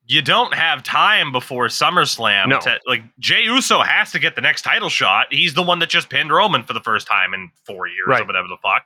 you 0.05 0.21
don't 0.21 0.53
have 0.53 0.83
time 0.83 1.31
before 1.31 1.67
SummerSlam. 1.67 2.49
No. 2.49 2.59
To, 2.59 2.79
like 2.85 3.03
Jey 3.19 3.43
Uso 3.43 3.81
has 3.81 4.11
to 4.11 4.19
get 4.19 4.35
the 4.35 4.41
next 4.41 4.63
title 4.63 4.89
shot. 4.89 5.27
He's 5.31 5.53
the 5.53 5.63
one 5.63 5.79
that 5.79 5.89
just 5.89 6.09
pinned 6.09 6.31
Roman 6.31 6.63
for 6.63 6.73
the 6.73 6.81
first 6.81 7.07
time 7.07 7.33
in 7.33 7.51
four 7.65 7.87
years 7.87 8.07
Right. 8.07 8.21
or 8.21 8.25
whatever 8.25 8.47
the 8.47 8.57
fuck. 8.61 8.85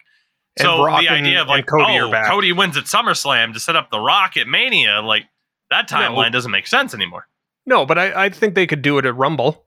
And 0.57 0.65
So 0.65 0.77
Brock 0.83 1.01
the 1.01 1.09
idea 1.09 1.31
and- 1.33 1.39
of 1.41 1.47
like, 1.47 1.65
Cody 1.65 1.99
oh. 1.99 2.23
Cody 2.27 2.53
wins 2.53 2.77
at 2.77 2.85
SummerSlam 2.85 3.53
to 3.53 3.59
set 3.59 3.75
up 3.75 3.89
the 3.89 3.99
Rock 3.99 4.37
at 4.37 4.47
Mania, 4.47 5.01
like 5.01 5.25
that 5.69 5.89
timeline 5.89 6.31
doesn't 6.31 6.51
make 6.51 6.67
sense 6.67 6.93
anymore. 6.93 7.27
No, 7.65 7.85
but 7.85 7.97
I, 7.97 8.25
I 8.25 8.29
think 8.29 8.55
they 8.55 8.67
could 8.67 8.81
do 8.81 8.97
it 8.97 9.05
at 9.05 9.15
Rumble. 9.15 9.65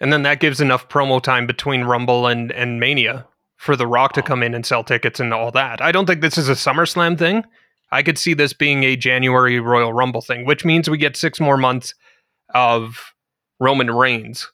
And 0.00 0.12
then 0.12 0.22
that 0.22 0.40
gives 0.40 0.60
enough 0.60 0.88
promo 0.88 1.22
time 1.22 1.46
between 1.46 1.84
Rumble 1.84 2.26
and, 2.26 2.50
and 2.52 2.80
Mania 2.80 3.26
for 3.56 3.76
The 3.76 3.86
Rock 3.86 4.14
to 4.14 4.20
oh. 4.20 4.24
come 4.24 4.42
in 4.42 4.54
and 4.54 4.64
sell 4.64 4.82
tickets 4.82 5.20
and 5.20 5.34
all 5.34 5.50
that. 5.50 5.82
I 5.82 5.92
don't 5.92 6.06
think 6.06 6.22
this 6.22 6.38
is 6.38 6.48
a 6.48 6.52
SummerSlam 6.52 7.18
thing. 7.18 7.44
I 7.92 8.02
could 8.02 8.18
see 8.18 8.34
this 8.34 8.52
being 8.52 8.84
a 8.84 8.96
January 8.96 9.58
Royal 9.60 9.92
Rumble 9.92 10.20
thing, 10.20 10.44
which 10.44 10.64
means 10.64 10.88
we 10.88 10.98
get 10.98 11.16
six 11.16 11.40
more 11.40 11.56
months 11.56 11.94
of 12.54 13.14
Roman 13.58 13.90
Reigns 13.90 14.50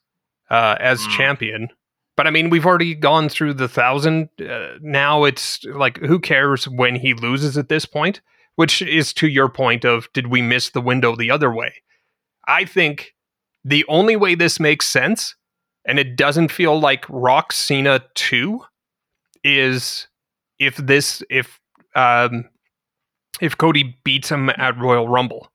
uh, 0.51 0.77
as 0.81 1.01
Mm. 1.01 1.11
champion. 1.16 1.68
But 2.16 2.27
I 2.27 2.31
mean, 2.31 2.49
we've 2.49 2.64
already 2.64 2.94
gone 2.94 3.29
through 3.29 3.55
the 3.55 3.68
thousand. 3.68 4.31
Uh, 4.40 4.79
now 4.81 5.25
it's 5.25 5.62
like, 5.64 5.99
who 5.99 6.18
cares 6.18 6.66
when 6.66 6.94
he 6.96 7.12
loses 7.12 7.59
at 7.59 7.68
this 7.68 7.85
point? 7.85 8.20
Which 8.55 8.81
is 8.81 9.12
to 9.14 9.29
your 9.29 9.51
point 9.51 9.85
of, 9.85 10.11
did 10.14 10.29
we 10.29 10.40
miss 10.40 10.70
the 10.70 10.81
window 10.81 11.14
the 11.14 11.31
other 11.31 11.53
way? 11.55 11.75
I 12.49 12.64
think 12.64 13.14
the 13.64 13.85
only 13.87 14.16
way 14.16 14.35
this 14.35 14.59
makes 14.59 14.87
sense, 14.87 15.35
and 15.85 15.99
it 15.99 16.16
doesn't 16.16 16.51
feel 16.51 16.81
like 16.81 17.05
Rock 17.11 17.53
Cena 17.53 18.03
2, 18.14 18.62
is 19.44 20.09
if 20.59 20.77
this 20.77 21.22
if 21.29 21.61
um 21.94 22.44
if 23.40 23.57
Cody 23.57 23.96
beats 24.05 24.31
him 24.31 24.51
at 24.51 24.79
Royal 24.79 25.09
Rumble 25.09 25.51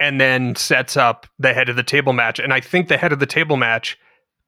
and 0.00 0.20
then 0.20 0.56
sets 0.56 0.96
up 0.96 1.26
the 1.38 1.54
head 1.54 1.68
of 1.68 1.76
the 1.76 1.82
table 1.82 2.12
match. 2.12 2.38
And 2.38 2.52
I 2.52 2.60
think 2.60 2.88
the 2.88 2.96
head 2.96 3.12
of 3.12 3.20
the 3.20 3.26
table 3.26 3.56
match 3.56 3.98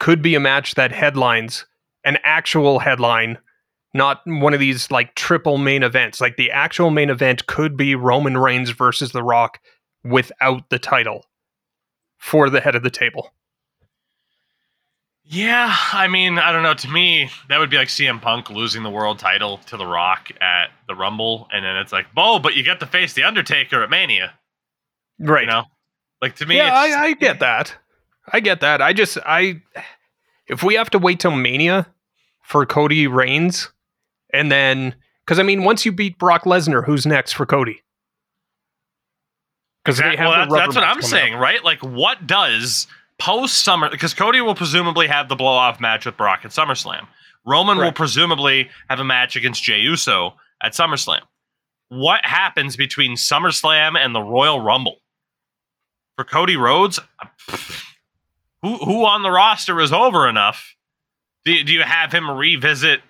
could 0.01 0.23
be 0.23 0.35
a 0.35 0.41
match 0.41 0.75
that 0.75 0.93
headlines 0.93 1.67
an 2.05 2.19
actual 2.23 2.79
headline, 2.79 3.39
not 3.93 4.23
one 4.27 4.55
of 4.55 4.61
these 4.61 4.91
like 4.91 5.15
triple 5.15 5.59
main 5.59 5.83
events. 5.83 6.21
Like 6.21 6.37
the 6.37 6.51
actual 6.51 6.91
main 6.91 7.11
event 7.11 7.47
could 7.47 7.77
be 7.77 7.95
Roman 7.95 8.37
Reigns 8.37 8.71
versus 8.71 9.13
The 9.13 9.23
Rock 9.23 9.61
without 10.05 10.71
the 10.71 10.79
title 10.79 11.25
for 12.19 12.49
the 12.49 12.61
head 12.61 12.75
of 12.75 12.83
the 12.83 12.91
table. 12.91 13.33
Yeah, 15.29 15.75
I 15.93 16.07
mean, 16.07 16.39
I 16.39 16.53
don't 16.53 16.63
know. 16.63 16.75
To 16.75 16.89
me, 16.89 17.31
that 17.49 17.59
would 17.59 17.69
be 17.69 17.77
like 17.77 17.89
CM 17.89 18.23
Punk 18.23 18.49
losing 18.49 18.85
the 18.85 18.91
world 18.91 19.19
title 19.19 19.59
to 19.67 19.77
The 19.77 19.87
Rock 19.87 20.31
at 20.41 20.69
the 20.87 20.95
Rumble, 20.95 21.49
and 21.53 21.65
then 21.65 21.77
it's 21.77 21.93
like, 21.93 22.15
"Bo, 22.15 22.39
but 22.39 22.55
you 22.55 22.63
get 22.63 22.79
to 22.81 22.87
face 22.87 23.13
the 23.13 23.25
Undertaker 23.25 23.83
at 23.83 23.91
Mania." 23.91 24.35
Right. 25.19 25.43
You 25.43 25.49
know, 25.49 25.65
like 26.23 26.37
to 26.37 26.47
me, 26.47 26.57
yeah, 26.57 26.85
it's, 26.85 26.97
I, 26.97 27.05
I 27.07 27.13
get 27.15 27.41
that. 27.41 27.75
I 28.33 28.39
get 28.39 28.61
that. 28.61 28.81
I 28.81 28.93
just 28.93 29.19
I 29.27 29.63
if 30.47 30.63
we 30.63 30.75
have 30.75 30.91
to 30.91 30.99
wait 30.99 31.19
till 31.19 31.33
Mania 31.33 31.89
for 32.43 32.65
Cody 32.65 33.09
Reigns, 33.09 33.73
and 34.33 34.51
then 34.51 34.95
because 35.25 35.41
I 35.41 35.43
mean, 35.43 35.65
once 35.65 35.85
you 35.85 35.91
beat 35.91 36.19
Brock 36.19 36.45
Lesnar, 36.45 36.85
who's 36.85 37.05
next 37.05 37.33
for 37.33 37.47
Cody? 37.47 37.83
Because 39.85 39.99
Exact- 39.99 40.19
well, 40.21 40.31
that's, 40.33 40.53
that's 40.53 40.75
what 40.77 40.85
I'm 40.85 41.03
saying, 41.03 41.35
right? 41.35 41.65
Like, 41.65 41.81
what 41.81 42.27
does 42.27 42.87
post 43.19 43.65
Summer? 43.65 43.89
Because 43.91 44.15
Cody 44.15 44.41
will 44.41 44.55
presumably 44.55 45.07
have 45.07 45.29
the 45.29 45.37
blow 45.37 45.53
off 45.53 45.81
match 45.81 46.07
with 46.07 46.17
Brock 46.17 46.41
at 46.45 46.51
SummerSlam. 46.51 47.07
Roman 47.47 47.79
will 47.79 47.93
presumably 47.93 48.69
have 48.91 48.99
a 49.01 49.05
match 49.05 49.37
against 49.37 49.63
Jey 49.63 49.79
Uso 49.81 50.35
at 50.63 50.73
SummerSlam. 50.73 51.21
What 51.89 52.25
happens 52.25 52.77
between 52.77 53.13
SummerSlam 53.17 53.97
and 53.97 54.15
the 54.15 54.21
Royal 54.23 54.61
Rumble 54.61 54.97
for 56.17 56.25
Cody 56.25 56.57
Rhodes? 56.57 56.99
Who 58.63 58.77
who 58.79 59.05
on 59.05 59.23
the 59.23 59.31
roster 59.31 59.81
is 59.81 59.93
over 59.93 60.29
enough? 60.29 60.75
Do, 61.45 61.53
you- 61.53 61.63
do 61.63 61.73
you 61.73 61.83
have 61.83 62.11
him 62.13 62.29
revisit? 62.31 63.01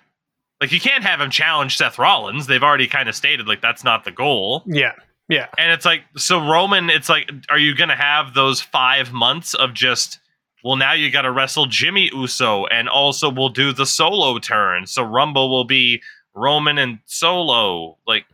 Like, 0.61 0.71
you 0.71 0.79
can't 0.79 1.03
have 1.03 1.21
him 1.21 1.29
challenge 1.31 1.77
Seth 1.77 1.97
Rollins. 1.97 2.47
They've 2.47 2.61
already 2.63 2.87
kind 2.87 3.07
of 3.09 3.15
stated 3.15 3.47
like 3.47 3.61
that's 3.61 3.83
not 3.83 4.03
the 4.03 4.11
goal. 4.11 4.63
Yeah, 4.67 4.91
yeah, 5.29 5.47
And 5.57 5.71
it's 5.71 5.85
like, 5.85 6.03
so 6.15 6.39
Roman, 6.39 6.89
it's 6.89 7.09
like, 7.09 7.29
are 7.49 7.59
you 7.59 7.75
going 7.75 7.89
to 7.89 7.95
have 7.95 8.33
those 8.33 8.61
five 8.61 9.11
months 9.11 9.53
of 9.53 9.73
just, 9.73 10.19
well, 10.63 10.77
now 10.77 10.93
you 10.93 11.11
got 11.11 11.23
to 11.23 11.31
wrestle 11.31 11.65
Jimmy 11.65 12.09
Uso 12.13 12.65
and 12.67 12.87
also 12.87 13.29
we'll 13.29 13.49
do 13.49 13.73
the 13.73 13.85
solo 13.85 14.39
turn. 14.39 14.87
So 14.87 15.03
Rumble 15.03 15.49
will 15.49 15.65
be 15.65 16.01
Roman 16.33 16.77
and 16.77 16.99
solo. 17.05 17.97
Like, 18.07 18.25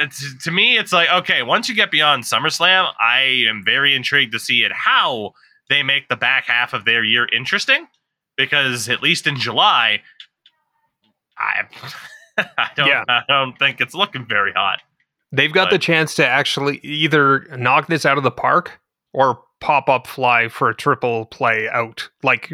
it's, 0.00 0.44
to 0.44 0.50
me, 0.50 0.78
it's 0.78 0.92
like, 0.92 1.10
okay, 1.10 1.42
once 1.42 1.68
you 1.68 1.74
get 1.74 1.90
beyond 1.90 2.24
SummerSlam, 2.24 2.90
I 2.98 3.44
am 3.48 3.62
very 3.64 3.94
intrigued 3.94 4.32
to 4.32 4.38
see 4.38 4.64
it 4.64 4.72
how 4.72 5.34
they 5.68 5.82
make 5.82 6.08
the 6.08 6.16
back 6.16 6.46
half 6.46 6.72
of 6.72 6.86
their 6.86 7.04
year 7.04 7.28
interesting 7.30 7.86
because 8.36 8.88
at 8.88 9.02
least 9.02 9.26
in 9.26 9.36
July, 9.36 10.00
I, 11.36 11.64
I 12.38 12.70
don't, 12.74 12.88
Yeah. 12.88 13.04
I 13.08 13.22
don't 13.28 13.58
think 13.58 13.82
it's 13.82 13.94
looking 13.94 14.26
very 14.26 14.52
hot. 14.52 14.80
They've 15.32 15.52
got 15.52 15.70
the 15.70 15.78
chance 15.78 16.14
to 16.16 16.26
actually 16.26 16.78
either 16.82 17.46
knock 17.56 17.86
this 17.88 18.06
out 18.06 18.18
of 18.18 18.24
the 18.24 18.30
park 18.30 18.80
or 19.12 19.42
pop 19.60 19.88
up 19.88 20.06
fly 20.06 20.48
for 20.48 20.68
a 20.68 20.74
triple 20.74 21.26
play 21.26 21.68
out. 21.68 22.08
Like, 22.22 22.52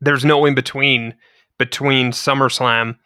there's 0.00 0.24
no 0.24 0.44
in 0.44 0.54
between 0.54 1.14
between 1.58 2.10
SummerSlam 2.10 2.98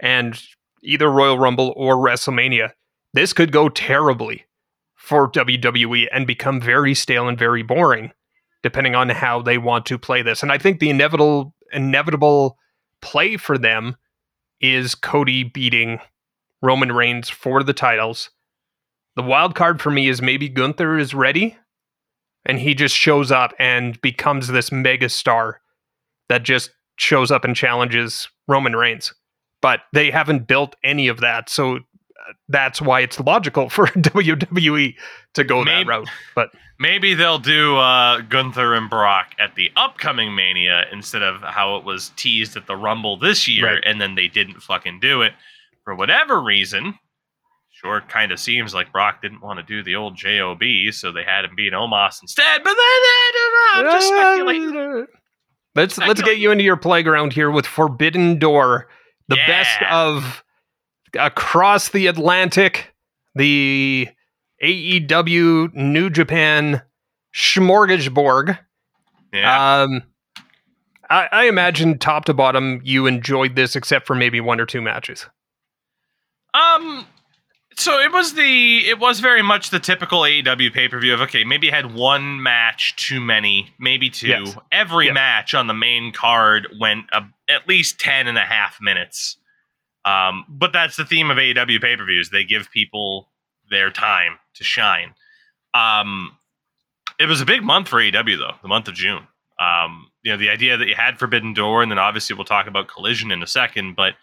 and 0.00 0.40
either 0.82 1.10
Royal 1.10 1.38
Rumble 1.38 1.74
or 1.76 1.96
WrestleMania. 1.96 2.72
This 3.12 3.32
could 3.32 3.52
go 3.52 3.68
terribly 3.68 4.44
for 4.94 5.30
WWE 5.30 6.06
and 6.12 6.26
become 6.26 6.60
very 6.60 6.94
stale 6.94 7.28
and 7.28 7.38
very 7.38 7.62
boring, 7.62 8.12
depending 8.62 8.94
on 8.94 9.08
how 9.08 9.42
they 9.42 9.58
want 9.58 9.86
to 9.86 9.98
play 9.98 10.22
this. 10.22 10.42
And 10.42 10.52
I 10.52 10.58
think 10.58 10.78
the 10.78 10.90
inevitable 10.90 11.54
inevitable 11.72 12.56
play 13.00 13.36
for 13.36 13.58
them 13.58 13.96
is 14.60 14.94
Cody 14.94 15.44
beating 15.44 16.00
Roman 16.62 16.92
Reigns 16.92 17.28
for 17.28 17.62
the 17.62 17.72
titles. 17.72 18.30
The 19.16 19.22
wild 19.22 19.54
card 19.54 19.80
for 19.80 19.90
me 19.90 20.08
is 20.08 20.22
maybe 20.22 20.48
Gunther 20.48 20.98
is 20.98 21.14
ready 21.14 21.56
and 22.44 22.58
he 22.60 22.74
just 22.74 22.94
shows 22.94 23.30
up 23.32 23.52
and 23.58 24.00
becomes 24.00 24.48
this 24.48 24.70
mega 24.72 25.08
star 25.08 25.60
that 26.28 26.42
just 26.44 26.70
shows 26.96 27.30
up 27.30 27.44
and 27.44 27.54
challenges 27.56 28.28
Roman 28.46 28.76
Reigns. 28.76 29.12
But 29.60 29.80
they 29.92 30.10
haven't 30.10 30.46
built 30.46 30.76
any 30.84 31.08
of 31.08 31.18
that, 31.20 31.48
so 31.48 31.76
uh, 31.76 31.80
that's 32.48 32.80
why 32.80 33.00
it's 33.00 33.18
logical 33.18 33.68
for 33.70 33.86
WWE 33.88 34.94
to 35.34 35.44
go 35.44 35.64
that 35.64 35.86
route. 35.86 36.08
But 36.34 36.50
Maybe 36.80 37.14
they'll 37.14 37.40
do 37.40 37.76
uh, 37.76 38.20
Gunther 38.20 38.72
and 38.74 38.88
Brock 38.88 39.34
at 39.40 39.56
the 39.56 39.72
upcoming 39.74 40.36
Mania 40.36 40.84
instead 40.92 41.24
of 41.24 41.40
how 41.42 41.76
it 41.76 41.84
was 41.84 42.12
teased 42.14 42.56
at 42.56 42.68
the 42.68 42.76
Rumble 42.76 43.16
this 43.16 43.48
year, 43.48 43.66
Right. 43.74 43.82
and 43.84 44.00
then 44.00 44.14
they 44.14 44.28
didn't 44.28 44.62
fucking 44.62 45.00
do 45.00 45.22
it 45.22 45.32
for 45.88 45.94
whatever 45.94 46.42
reason. 46.42 46.98
Sure, 47.70 47.96
it 47.96 48.10
kind 48.10 48.30
of 48.30 48.38
seems 48.38 48.74
like 48.74 48.92
Brock 48.92 49.22
didn't 49.22 49.40
want 49.40 49.58
to 49.58 49.62
do 49.62 49.82
the 49.82 49.94
old 49.94 50.16
JOB, 50.16 50.60
so 50.90 51.12
they 51.12 51.22
had 51.22 51.46
him 51.46 51.52
beat 51.56 51.72
Omos 51.72 52.20
instead. 52.20 52.62
But 52.62 52.74
then 52.74 52.76
I 52.78 53.30
don't 53.34 53.84
know. 53.84 53.90
I'm 53.90 53.96
just 53.96 54.08
speculating. 54.08 55.06
Let's 55.74 55.96
let's 55.96 56.20
get 56.20 56.36
you 56.38 56.50
into 56.50 56.64
your 56.64 56.76
playground 56.76 57.32
here 57.32 57.50
with 57.50 57.64
Forbidden 57.64 58.38
Door, 58.38 58.88
the 59.28 59.36
Yeah. 59.36 59.46
best 59.46 59.82
of 59.90 60.44
across 61.18 61.88
the 61.90 62.08
Atlantic, 62.08 62.92
the 63.34 64.08
AEW 64.62 65.72
New 65.74 66.10
Japan 66.10 66.82
smorgasbord. 67.34 68.58
Yeah. 69.32 69.82
Um, 69.82 70.02
I, 71.08 71.28
I 71.30 71.44
imagine 71.44 71.98
top 71.98 72.24
to 72.26 72.34
bottom 72.34 72.80
you 72.84 73.06
enjoyed 73.06 73.54
this, 73.56 73.76
except 73.76 74.06
for 74.06 74.14
maybe 74.16 74.40
one 74.40 74.60
or 74.60 74.66
two 74.66 74.82
matches. 74.82 75.26
Um. 76.58 77.06
So 77.76 78.00
it 78.00 78.10
was 78.10 78.34
the 78.34 78.88
it 78.88 78.98
was 78.98 79.20
very 79.20 79.42
much 79.42 79.70
the 79.70 79.78
typical 79.78 80.22
AEW 80.22 80.72
pay 80.72 80.88
per 80.88 80.98
view 80.98 81.14
of 81.14 81.20
okay 81.20 81.44
maybe 81.44 81.70
had 81.70 81.94
one 81.94 82.42
match 82.42 82.96
too 82.96 83.20
many 83.20 83.72
maybe 83.78 84.10
two 84.10 84.26
Yes. 84.26 84.56
every 84.72 85.06
Yes. 85.06 85.14
match 85.14 85.54
on 85.54 85.68
the 85.68 85.74
main 85.74 86.10
card 86.10 86.66
went 86.80 87.04
at 87.48 87.68
least 87.68 88.00
10 88.00 88.26
and 88.26 88.36
a 88.36 88.40
half 88.40 88.78
minutes 88.80 89.36
um 90.04 90.44
but 90.48 90.72
that's 90.72 90.96
the 90.96 91.04
theme 91.04 91.30
of 91.30 91.36
AEW 91.36 91.80
pay 91.80 91.96
per 91.96 92.04
views 92.04 92.30
they 92.30 92.42
give 92.42 92.68
people 92.72 93.28
their 93.70 93.92
time 93.92 94.38
to 94.54 94.64
shine 94.64 95.14
um 95.72 96.36
it 97.20 97.26
was 97.26 97.40
a 97.40 97.46
big 97.46 97.62
month 97.62 97.86
for 97.86 97.98
AEW 98.00 98.38
though 98.38 98.56
the 98.60 98.68
month 98.68 98.88
of 98.88 98.94
June 98.94 99.22
um 99.60 100.08
you 100.24 100.32
know 100.32 100.36
the 100.36 100.50
idea 100.50 100.76
that 100.76 100.88
you 100.88 100.96
had 100.96 101.16
Forbidden 101.20 101.54
Door 101.54 101.82
and 101.84 101.92
then 101.92 101.98
obviously 102.00 102.34
we'll 102.34 102.44
talk 102.44 102.66
about 102.66 102.88
Collision 102.88 103.30
in 103.30 103.40
a 103.40 103.46
second 103.46 103.94
but 103.94 104.14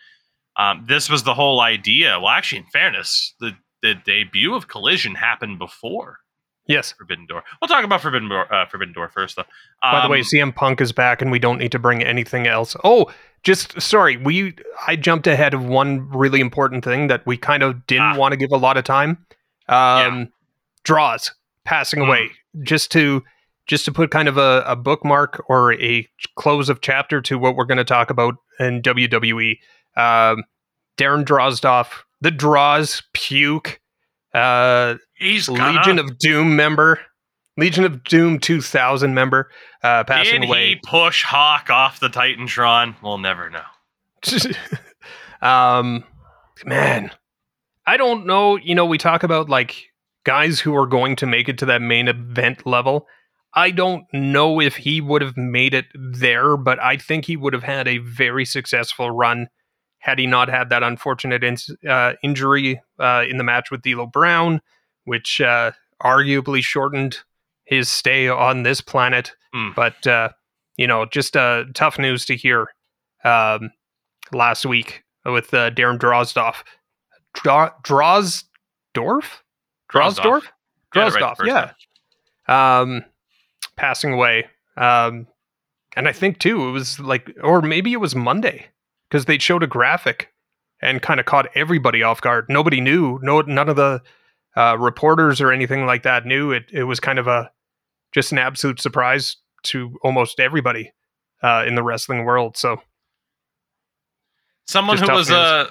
um, 0.57 0.85
this 0.87 1.09
was 1.09 1.23
the 1.23 1.33
whole 1.33 1.59
idea. 1.61 2.19
Well, 2.19 2.29
actually, 2.29 2.59
in 2.59 2.65
fairness, 2.71 3.33
the, 3.39 3.51
the 3.81 3.93
debut 3.95 4.53
of 4.55 4.67
Collision 4.67 5.15
happened 5.15 5.59
before 5.59 6.19
Yes. 6.67 6.93
Forbidden 6.97 7.27
Door. 7.27 7.43
We'll 7.61 7.67
talk 7.67 7.83
about 7.83 8.01
Forbidden 8.01 8.27
Door, 8.27 8.51
uh, 8.51 8.65
Forbidden 8.65 8.93
Door 8.95 9.09
first, 9.09 9.35
though. 9.35 9.43
By 9.83 10.01
the 10.01 10.09
way, 10.09 10.19
Um, 10.21 10.23
CM 10.23 10.55
Punk 10.55 10.81
is 10.81 10.91
back, 10.91 11.21
and 11.21 11.29
we 11.29 11.37
don't 11.37 11.59
need 11.59 11.71
to 11.73 11.77
bring 11.79 12.01
anything 12.03 12.47
else. 12.47 12.75
Oh, 12.83 13.11
just 13.43 13.79
sorry, 13.79 14.17
we 14.17 14.55
I 14.87 14.95
jumped 14.95 15.27
ahead 15.27 15.53
of 15.53 15.63
one 15.63 16.09
really 16.09 16.39
important 16.41 16.83
thing 16.83 17.05
that 17.09 17.23
we 17.27 17.37
kind 17.37 17.61
of 17.61 17.85
didn't 17.85 18.13
Ah. 18.13 18.17
want 18.17 18.31
to 18.31 18.37
give 18.37 18.51
a 18.51 18.57
lot 18.57 18.77
of 18.77 18.83
time. 18.83 19.23
Um, 19.69 20.31
Droz 20.83 21.33
passing 21.65 22.01
Hmm. 22.01 22.07
away, 22.07 22.31
just 22.63 22.91
to 22.93 23.23
just 23.67 23.85
to 23.85 23.91
put 23.91 24.09
kind 24.11 24.27
of 24.27 24.37
a, 24.37 24.63
a 24.67 24.75
bookmark 24.75 25.43
or 25.47 25.73
a 25.73 26.07
close 26.35 26.69
of 26.69 26.81
chapter 26.81 27.19
to 27.21 27.37
what 27.39 27.55
we're 27.55 27.65
going 27.65 27.77
to 27.79 27.83
talk 27.83 28.09
about 28.11 28.35
in 28.59 28.79
WWE. 28.81 29.59
Um, 29.95 30.43
Darren 30.97 31.25
Drozdov, 31.25 31.87
the 32.21 32.31
Droz, 32.31 33.03
puke. 33.13 33.79
Uh, 34.33 34.95
he's 35.15 35.47
Legion 35.47 35.99
of 35.99 36.17
Doom 36.17 36.55
member, 36.55 36.99
Legion 37.57 37.85
of 37.85 38.03
Doom 38.03 38.39
2000 38.39 39.13
member, 39.13 39.49
uh, 39.83 40.03
passing 40.03 40.41
Did 40.41 40.49
away. 40.49 40.69
he 40.69 40.75
push 40.85 41.23
Hawk 41.23 41.69
off 41.69 41.99
the 41.99 42.09
Titantron? 42.09 42.95
We'll 43.01 43.17
never 43.17 43.49
know. 43.49 43.61
um, 45.47 46.03
man, 46.65 47.11
I 47.85 47.97
don't 47.97 48.25
know. 48.25 48.57
You 48.57 48.75
know, 48.75 48.85
we 48.85 48.97
talk 48.97 49.23
about 49.23 49.49
like 49.49 49.85
guys 50.25 50.59
who 50.59 50.75
are 50.75 50.87
going 50.87 51.15
to 51.17 51.25
make 51.25 51.47
it 51.47 51.57
to 51.59 51.65
that 51.67 51.81
main 51.81 52.07
event 52.07 52.65
level. 52.65 53.07
I 53.53 53.71
don't 53.71 54.05
know 54.11 54.59
if 54.59 54.75
he 54.75 54.99
would 54.99 55.21
have 55.21 55.37
made 55.37 55.73
it 55.73 55.85
there, 55.93 56.57
but 56.57 56.77
I 56.79 56.97
think 56.97 57.25
he 57.25 57.37
would 57.37 57.53
have 57.53 57.63
had 57.63 57.87
a 57.87 57.99
very 57.99 58.43
successful 58.43 59.11
run 59.11 59.47
had 60.05 60.19
he 60.19 60.27
not 60.27 60.47
had 60.49 60.69
that 60.69 60.83
unfortunate 60.83 61.43
ins 61.43 61.67
uh, 61.89 62.13
injury 62.21 62.79
uh, 62.99 63.23
in 63.27 63.37
the 63.37 63.43
match 63.43 63.71
with 63.71 63.81
D'Lo 63.81 64.05
Brown, 64.05 64.61
which 65.05 65.41
uh, 65.41 65.71
arguably 66.01 66.61
shortened 66.61 67.17
his 67.63 67.89
stay 67.89 68.27
on 68.27 68.61
this 68.61 68.81
planet. 68.81 69.31
Hmm. 69.51 69.69
But 69.75 70.05
uh, 70.05 70.29
you 70.77 70.85
know, 70.85 71.07
just 71.07 71.35
uh, 71.35 71.63
tough 71.73 71.97
news 71.97 72.23
to 72.25 72.35
hear 72.35 72.67
um, 73.23 73.71
last 74.31 74.63
week 74.63 75.03
with 75.25 75.51
uh, 75.55 75.71
Darren 75.71 75.97
Drozdov. 75.97 76.57
Drosdorf? 77.35 79.25
Drosdorf? 79.91 80.43
Got 80.93 81.07
it 81.07 81.13
right 81.13 81.13
the 81.13 81.19
Drozdoff, 81.19 81.37
first 81.37 81.73
yeah. 82.47 82.79
Um, 82.79 83.03
passing 83.75 84.13
away. 84.13 84.45
Um, 84.77 85.25
and 85.95 86.07
I 86.07 86.11
think 86.11 86.37
too, 86.37 86.67
it 86.67 86.71
was 86.71 86.99
like, 86.99 87.31
or 87.41 87.63
maybe 87.63 87.91
it 87.91 87.99
was 87.99 88.13
Monday 88.13 88.67
because 89.15 89.25
they 89.27 89.37
showed 89.37 89.63
a 89.63 89.67
graphic 89.67 90.33
and 90.81 91.01
kind 91.01 91.21
of 91.21 91.25
caught 91.25 91.47
everybody 91.55 92.03
off 92.03 92.19
guard. 92.19 92.47
Nobody 92.49 92.81
knew. 92.81 93.17
No, 93.21 93.39
none 93.39 93.69
of 93.69 93.77
the 93.77 94.01
uh, 94.57 94.75
reporters 94.77 95.39
or 95.39 95.53
anything 95.53 95.85
like 95.85 96.03
that 96.03 96.25
knew. 96.25 96.51
It 96.51 96.65
it 96.73 96.83
was 96.83 96.99
kind 96.99 97.17
of 97.17 97.25
a 97.25 97.49
just 98.11 98.33
an 98.33 98.39
absolute 98.39 98.81
surprise 98.81 99.37
to 99.63 99.97
almost 100.03 100.41
everybody 100.41 100.91
uh, 101.41 101.63
in 101.65 101.75
the 101.75 101.83
wrestling 101.83 102.25
world. 102.25 102.57
So 102.57 102.81
Someone 104.67 104.97
who 104.97 105.09
was 105.13 105.29
a 105.29 105.69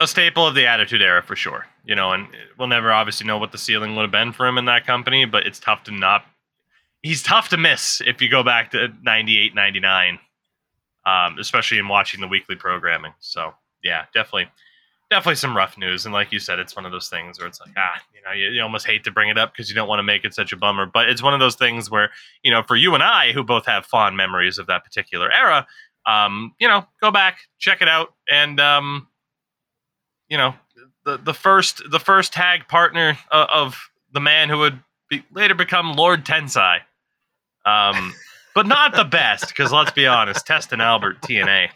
a 0.00 0.06
staple 0.06 0.46
of 0.46 0.54
the 0.54 0.66
Attitude 0.66 1.02
Era 1.02 1.22
for 1.22 1.36
sure. 1.36 1.66
You 1.84 1.96
know, 1.96 2.12
and 2.12 2.28
we'll 2.58 2.68
never 2.68 2.90
obviously 2.90 3.26
know 3.26 3.36
what 3.36 3.52
the 3.52 3.58
ceiling 3.58 3.94
would 3.96 4.02
have 4.02 4.10
been 4.10 4.32
for 4.32 4.46
him 4.46 4.56
in 4.56 4.64
that 4.64 4.86
company, 4.86 5.26
but 5.26 5.46
it's 5.46 5.60
tough 5.60 5.84
to 5.84 5.90
not. 5.90 6.24
He's 7.02 7.22
tough 7.22 7.50
to 7.50 7.58
miss 7.58 8.00
if 8.06 8.22
you 8.22 8.30
go 8.30 8.42
back 8.42 8.70
to 8.70 8.88
98, 9.02 9.54
99, 9.54 10.18
um, 11.06 11.38
especially 11.38 11.78
in 11.78 11.88
watching 11.88 12.20
the 12.20 12.28
weekly 12.28 12.56
programming. 12.56 13.12
So 13.20 13.54
yeah, 13.82 14.04
definitely, 14.12 14.48
definitely 15.10 15.36
some 15.36 15.56
rough 15.56 15.78
news. 15.78 16.04
And 16.04 16.12
like 16.12 16.32
you 16.32 16.38
said, 16.38 16.58
it's 16.58 16.74
one 16.74 16.84
of 16.84 16.92
those 16.92 17.08
things 17.08 17.38
where 17.38 17.48
it's 17.48 17.60
like, 17.60 17.70
ah, 17.76 18.02
you 18.12 18.20
know, 18.22 18.32
you, 18.32 18.50
you 18.52 18.62
almost 18.62 18.86
hate 18.86 19.04
to 19.04 19.10
bring 19.10 19.30
it 19.30 19.38
up 19.38 19.52
because 19.52 19.70
you 19.70 19.74
don't 19.74 19.88
want 19.88 20.00
to 20.00 20.02
make 20.02 20.24
it 20.24 20.34
such 20.34 20.52
a 20.52 20.56
bummer. 20.56 20.84
But 20.84 21.08
it's 21.08 21.22
one 21.22 21.32
of 21.32 21.40
those 21.40 21.54
things 21.54 21.90
where 21.90 22.10
you 22.42 22.50
know, 22.50 22.62
for 22.64 22.76
you 22.76 22.92
and 22.94 23.02
I, 23.02 23.32
who 23.32 23.44
both 23.44 23.64
have 23.66 23.86
fond 23.86 24.16
memories 24.16 24.58
of 24.58 24.66
that 24.66 24.84
particular 24.84 25.32
era, 25.32 25.66
um, 26.06 26.54
you 26.58 26.68
know, 26.68 26.84
go 27.00 27.10
back, 27.10 27.38
check 27.58 27.80
it 27.82 27.88
out, 27.88 28.12
and 28.30 28.58
um, 28.60 29.06
you 30.28 30.36
know, 30.36 30.54
the 31.04 31.18
the 31.18 31.34
first 31.34 31.82
the 31.90 32.00
first 32.00 32.32
tag 32.32 32.66
partner 32.68 33.16
uh, 33.30 33.46
of 33.52 33.90
the 34.12 34.20
man 34.20 34.48
who 34.48 34.58
would 34.58 34.80
be, 35.08 35.24
later 35.32 35.54
become 35.54 35.92
Lord 35.92 36.24
Tensai. 36.24 36.80
Um, 37.64 38.14
but 38.56 38.66
not 38.66 38.96
the 38.96 39.04
best 39.04 39.48
because 39.48 39.70
let's 39.70 39.92
be 39.92 40.06
honest, 40.08 40.44
Test 40.46 40.72
and 40.72 40.82
Albert 40.82 41.20
TNA, 41.20 41.68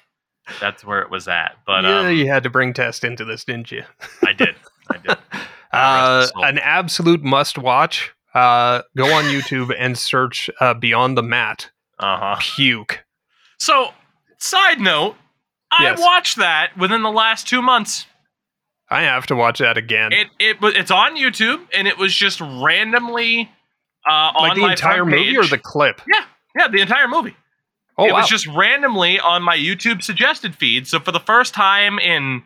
that's 0.61 0.85
where 0.85 1.01
it 1.03 1.11
was 1.11 1.29
at. 1.29 1.57
But 1.67 1.85
yeah, 1.85 2.01
um, 2.01 2.17
you 2.17 2.27
had 2.27 2.43
to 2.43 2.51
bring 2.51 2.73
Test 2.73 3.05
into 3.05 3.25
this, 3.25 3.45
didn't 3.45 3.71
you? 3.71 3.85
I 4.25 4.33
did, 4.33 4.57
I 4.91 4.97
did. 4.99 5.17
Uh, 5.73 6.17
rest 6.23 6.23
his 6.23 6.31
soul. 6.33 6.45
an 6.47 6.59
absolute 6.59 7.23
must 7.23 7.57
watch. 7.57 8.11
Uh, 8.35 8.83
go 8.97 9.05
on 9.13 9.23
YouTube 9.27 9.73
and 9.79 9.97
search 9.97 10.51
uh, 10.59 10.75
Beyond 10.75 11.17
the 11.17 11.23
Mat. 11.23 11.71
Uh 12.01 12.17
huh. 12.19 12.37
Puke. 12.41 13.05
So, 13.61 13.93
side 14.39 14.81
note, 14.81 15.15
I 15.71 15.85
Yes. 15.85 16.01
watched 16.01 16.39
that 16.39 16.77
within 16.77 17.03
the 17.03 17.11
last 17.13 17.47
two 17.47 17.63
months. 17.63 18.07
I 18.89 19.03
have 19.03 19.27
to 19.29 19.37
watch 19.37 19.61
that 19.61 19.77
again. 19.79 20.13
It 20.13 20.27
it 20.41 20.57
it's 20.61 20.91
on 20.91 21.15
YouTube 21.17 21.65
and 21.73 21.87
it 21.87 21.97
was 21.97 22.13
just 22.17 22.41
randomly 22.41 23.49
uh, 24.11 24.13
on 24.13 24.49
like 24.49 24.55
the 24.57 24.63
my 24.63 24.71
entire 24.73 25.05
movie 25.05 25.37
or 25.39 25.45
the 25.47 25.59
clip? 25.59 26.01
yeah 26.13 26.25
the 26.55 26.81
entire 26.81 27.09
movie. 27.09 27.37
Oh, 27.99 28.07
it 28.07 28.13
wow. 28.13 28.19
was 28.21 28.29
just 28.29 28.47
randomly 28.47 29.19
on 29.21 29.43
my 29.43 29.57
YouTube 29.57 30.03
suggested 30.03 30.55
feed. 30.55 30.87
So 30.87 31.01
for 31.01 31.13
the 31.13 31.21
first 31.21 31.55
time 31.55 31.99
in 31.99 32.43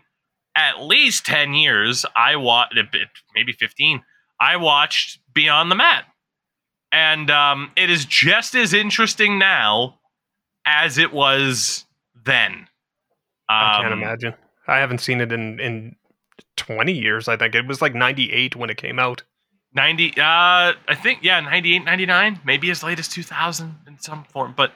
at 0.56 0.82
least 0.82 1.26
10 1.26 1.54
years, 1.54 2.04
I 2.16 2.36
watched, 2.36 2.74
maybe 3.34 3.52
15, 3.52 4.02
I 4.40 4.56
watched 4.56 5.20
Beyond 5.32 5.70
the 5.70 5.76
Mat. 5.76 6.04
And 6.90 7.30
um, 7.30 7.70
it 7.76 7.90
is 7.90 8.04
just 8.04 8.54
as 8.54 8.72
interesting 8.72 9.38
now 9.38 9.98
as 10.66 10.96
it 10.98 11.12
was 11.12 11.84
then. 12.24 12.68
I 13.48 13.80
can't 13.80 13.92
Um, 13.94 14.02
imagine. 14.02 14.34
I 14.66 14.78
haven't 14.78 14.98
seen 14.98 15.20
it 15.20 15.30
in 15.32 15.60
in 15.60 15.96
20 16.56 16.92
years. 16.92 17.28
I 17.28 17.36
think 17.36 17.54
it 17.54 17.66
was 17.66 17.82
like 17.82 17.94
98 17.94 18.56
when 18.56 18.70
it 18.70 18.76
came 18.76 18.98
out. 18.98 19.22
90 19.74 20.10
uh 20.10 20.14
i 20.18 20.94
think 20.94 21.20
yeah 21.22 21.40
98 21.40 21.84
99 21.84 22.40
maybe 22.44 22.70
as 22.70 22.82
late 22.82 22.98
as 22.98 23.08
2000 23.08 23.74
in 23.86 23.98
some 23.98 24.24
form 24.24 24.54
but 24.56 24.72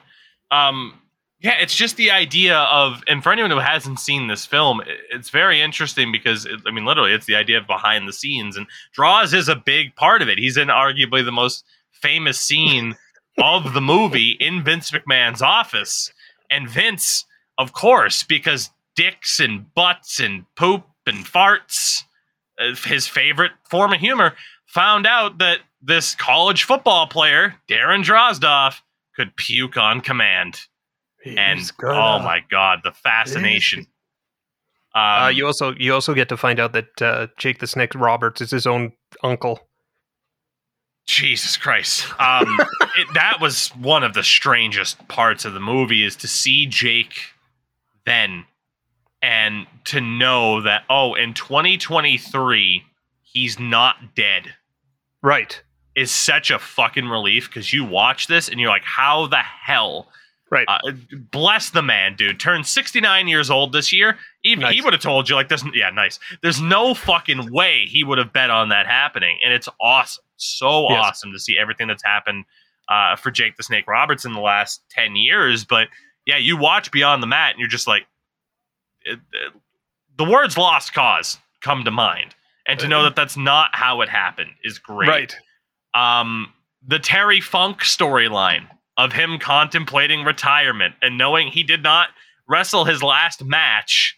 um 0.51 0.99
yeah 1.39 1.57
it's 1.59 1.75
just 1.75 1.95
the 1.95 2.11
idea 2.11 2.57
of 2.57 3.01
and 3.07 3.23
for 3.23 3.31
anyone 3.31 3.51
who 3.51 3.59
hasn't 3.59 3.99
seen 3.99 4.27
this 4.27 4.45
film 4.45 4.81
it's 5.11 5.29
very 5.29 5.61
interesting 5.61 6.11
because 6.11 6.45
it, 6.45 6.59
i 6.67 6.71
mean 6.71 6.85
literally 6.85 7.13
it's 7.13 7.25
the 7.25 7.35
idea 7.35 7.57
of 7.57 7.65
behind 7.67 8.07
the 8.07 8.13
scenes 8.13 8.57
and 8.57 8.67
Droz 8.93 9.33
is 9.33 9.47
a 9.47 9.55
big 9.55 9.95
part 9.95 10.21
of 10.21 10.29
it. 10.29 10.37
He's 10.37 10.57
in 10.57 10.67
arguably 10.67 11.23
the 11.23 11.31
most 11.31 11.63
famous 11.91 12.39
scene 12.39 12.95
of 13.37 13.73
the 13.73 13.81
movie 13.81 14.31
in 14.31 14.63
vince 14.63 14.91
mcmahon's 14.91 15.41
office. 15.41 16.11
And 16.49 16.69
vince 16.69 17.25
of 17.57 17.73
course 17.73 18.23
because 18.23 18.69
dicks 18.95 19.39
and 19.39 19.73
butts 19.73 20.19
and 20.19 20.45
poop 20.55 20.83
and 21.05 21.25
farts 21.25 22.03
uh, 22.59 22.75
his 22.85 23.07
favorite 23.07 23.53
form 23.69 23.93
of 23.93 23.99
humor 23.99 24.33
found 24.69 25.05
out 25.07 25.37
that 25.39 25.59
this 25.81 26.15
college 26.15 26.63
football 26.63 27.07
player, 27.07 27.55
Darren 27.69 28.03
Drozdov, 28.03 28.75
could 29.15 29.35
puke 29.35 29.77
on 29.77 30.01
command. 30.01 30.61
And 31.25 31.59
He's 31.59 31.71
oh 31.83 31.87
gonna- 31.87 32.23
my 32.23 32.39
god, 32.49 32.79
the 32.83 32.91
fascination. 32.91 33.87
Um, 34.95 35.01
Uh, 35.25 35.27
you 35.29 35.45
also 35.45 35.75
you 35.75 35.93
also 35.93 36.15
get 36.15 36.29
to 36.29 36.35
find 36.37 36.59
out 36.59 36.73
that 36.73 36.99
uh, 36.99 37.27
Jake 37.37 37.59
the 37.59 37.67
Snake 37.67 37.93
Roberts 37.93 38.41
is 38.41 38.49
his 38.49 38.65
own 38.65 38.93
uncle. 39.23 39.59
Jesus 41.05 41.57
Christ. 41.57 42.07
Um, 42.19 42.57
it, 42.97 43.07
that 43.13 43.37
was 43.39 43.69
one 43.69 44.03
of 44.03 44.15
the 44.15 44.23
strangest 44.23 45.07
parts 45.07 45.45
of 45.45 45.53
the 45.53 45.59
movie 45.59 46.03
is 46.03 46.15
to 46.17 46.27
see 46.27 46.65
Jake 46.65 47.19
then 48.07 48.45
and 49.21 49.67
to 49.85 50.01
know 50.01 50.61
that, 50.61 50.83
oh, 50.89 51.13
in 51.13 51.35
2023, 51.35 52.83
he's 53.21 53.59
not 53.59 54.15
dead. 54.15 54.55
Right. 55.21 55.61
is 55.95 56.11
such 56.11 56.49
a 56.51 56.59
fucking 56.59 57.07
relief 57.07 57.49
because 57.49 57.73
you 57.73 57.83
watch 57.83 58.27
this 58.27 58.47
and 58.47 58.59
you're 58.59 58.69
like, 58.69 58.83
how 58.85 59.27
the 59.27 59.37
hell? 59.41 60.07
Right. 60.51 60.65
Uh, 60.67 60.79
bless 61.31 61.69
the 61.71 61.81
man, 61.83 62.15
dude. 62.15 62.39
Turned 62.39 62.65
69 62.65 63.27
years 63.27 63.49
old 63.51 63.71
this 63.73 63.91
year. 63.93 64.17
Even 64.43 64.67
he 64.71 64.81
would 64.81 64.93
have 64.93 65.01
told 65.01 65.29
you, 65.29 65.35
like, 65.35 65.47
this. 65.49 65.63
Yeah, 65.75 65.89
nice. 65.91 66.17
There's 66.41 66.59
no 66.61 66.93
fucking 66.95 67.51
way 67.51 67.85
he 67.85 68.03
would 68.03 68.17
have 68.17 68.33
bet 68.33 68.49
on 68.49 68.69
that 68.69 68.87
happening, 68.87 69.37
and 69.43 69.53
it's 69.53 69.69
awesome, 69.79 70.23
so 70.37 70.89
Yes. 70.89 71.05
awesome 71.05 71.31
to 71.33 71.39
see 71.39 71.55
everything 71.59 71.87
that's 71.87 72.03
happened 72.03 72.45
uh, 72.87 73.15
for 73.15 73.29
Jake 73.29 73.57
the 73.57 73.63
Snake 73.63 73.85
Roberts 73.87 74.25
in 74.25 74.33
the 74.33 74.39
last 74.39 74.81
10 74.89 75.15
years. 75.15 75.65
But 75.65 75.89
yeah, 76.25 76.37
you 76.37 76.57
watch 76.57 76.89
Beyond 76.91 77.21
the 77.21 77.27
Mat, 77.27 77.51
and 77.51 77.59
you're 77.59 77.69
just 77.69 77.87
like, 77.87 78.07
it, 79.03 79.19
it- 79.33 79.53
the 80.17 80.25
words 80.25 80.57
"lost 80.57 80.93
cause" 80.93 81.37
come 81.61 81.83
to 81.83 81.91
mind, 81.91 82.33
and 82.71 82.79
to 82.79 82.87
know 82.87 83.03
that 83.03 83.15
that's 83.15 83.37
not 83.37 83.69
how 83.73 84.01
it 84.01 84.09
happened 84.09 84.51
is 84.63 84.79
great 84.79 85.07
Right. 85.09 85.35
um, 85.93 86.53
the 86.85 86.99
Terry 86.99 87.41
Funk 87.41 87.79
storyline 87.81 88.67
of 88.97 89.13
him 89.13 89.37
contemplating 89.39 90.23
retirement 90.23 90.95
and 91.01 91.17
knowing 91.17 91.47
he 91.49 91.63
did 91.63 91.83
not 91.83 92.09
wrestle 92.47 92.85
his 92.85 93.01
last 93.03 93.43
match 93.43 94.15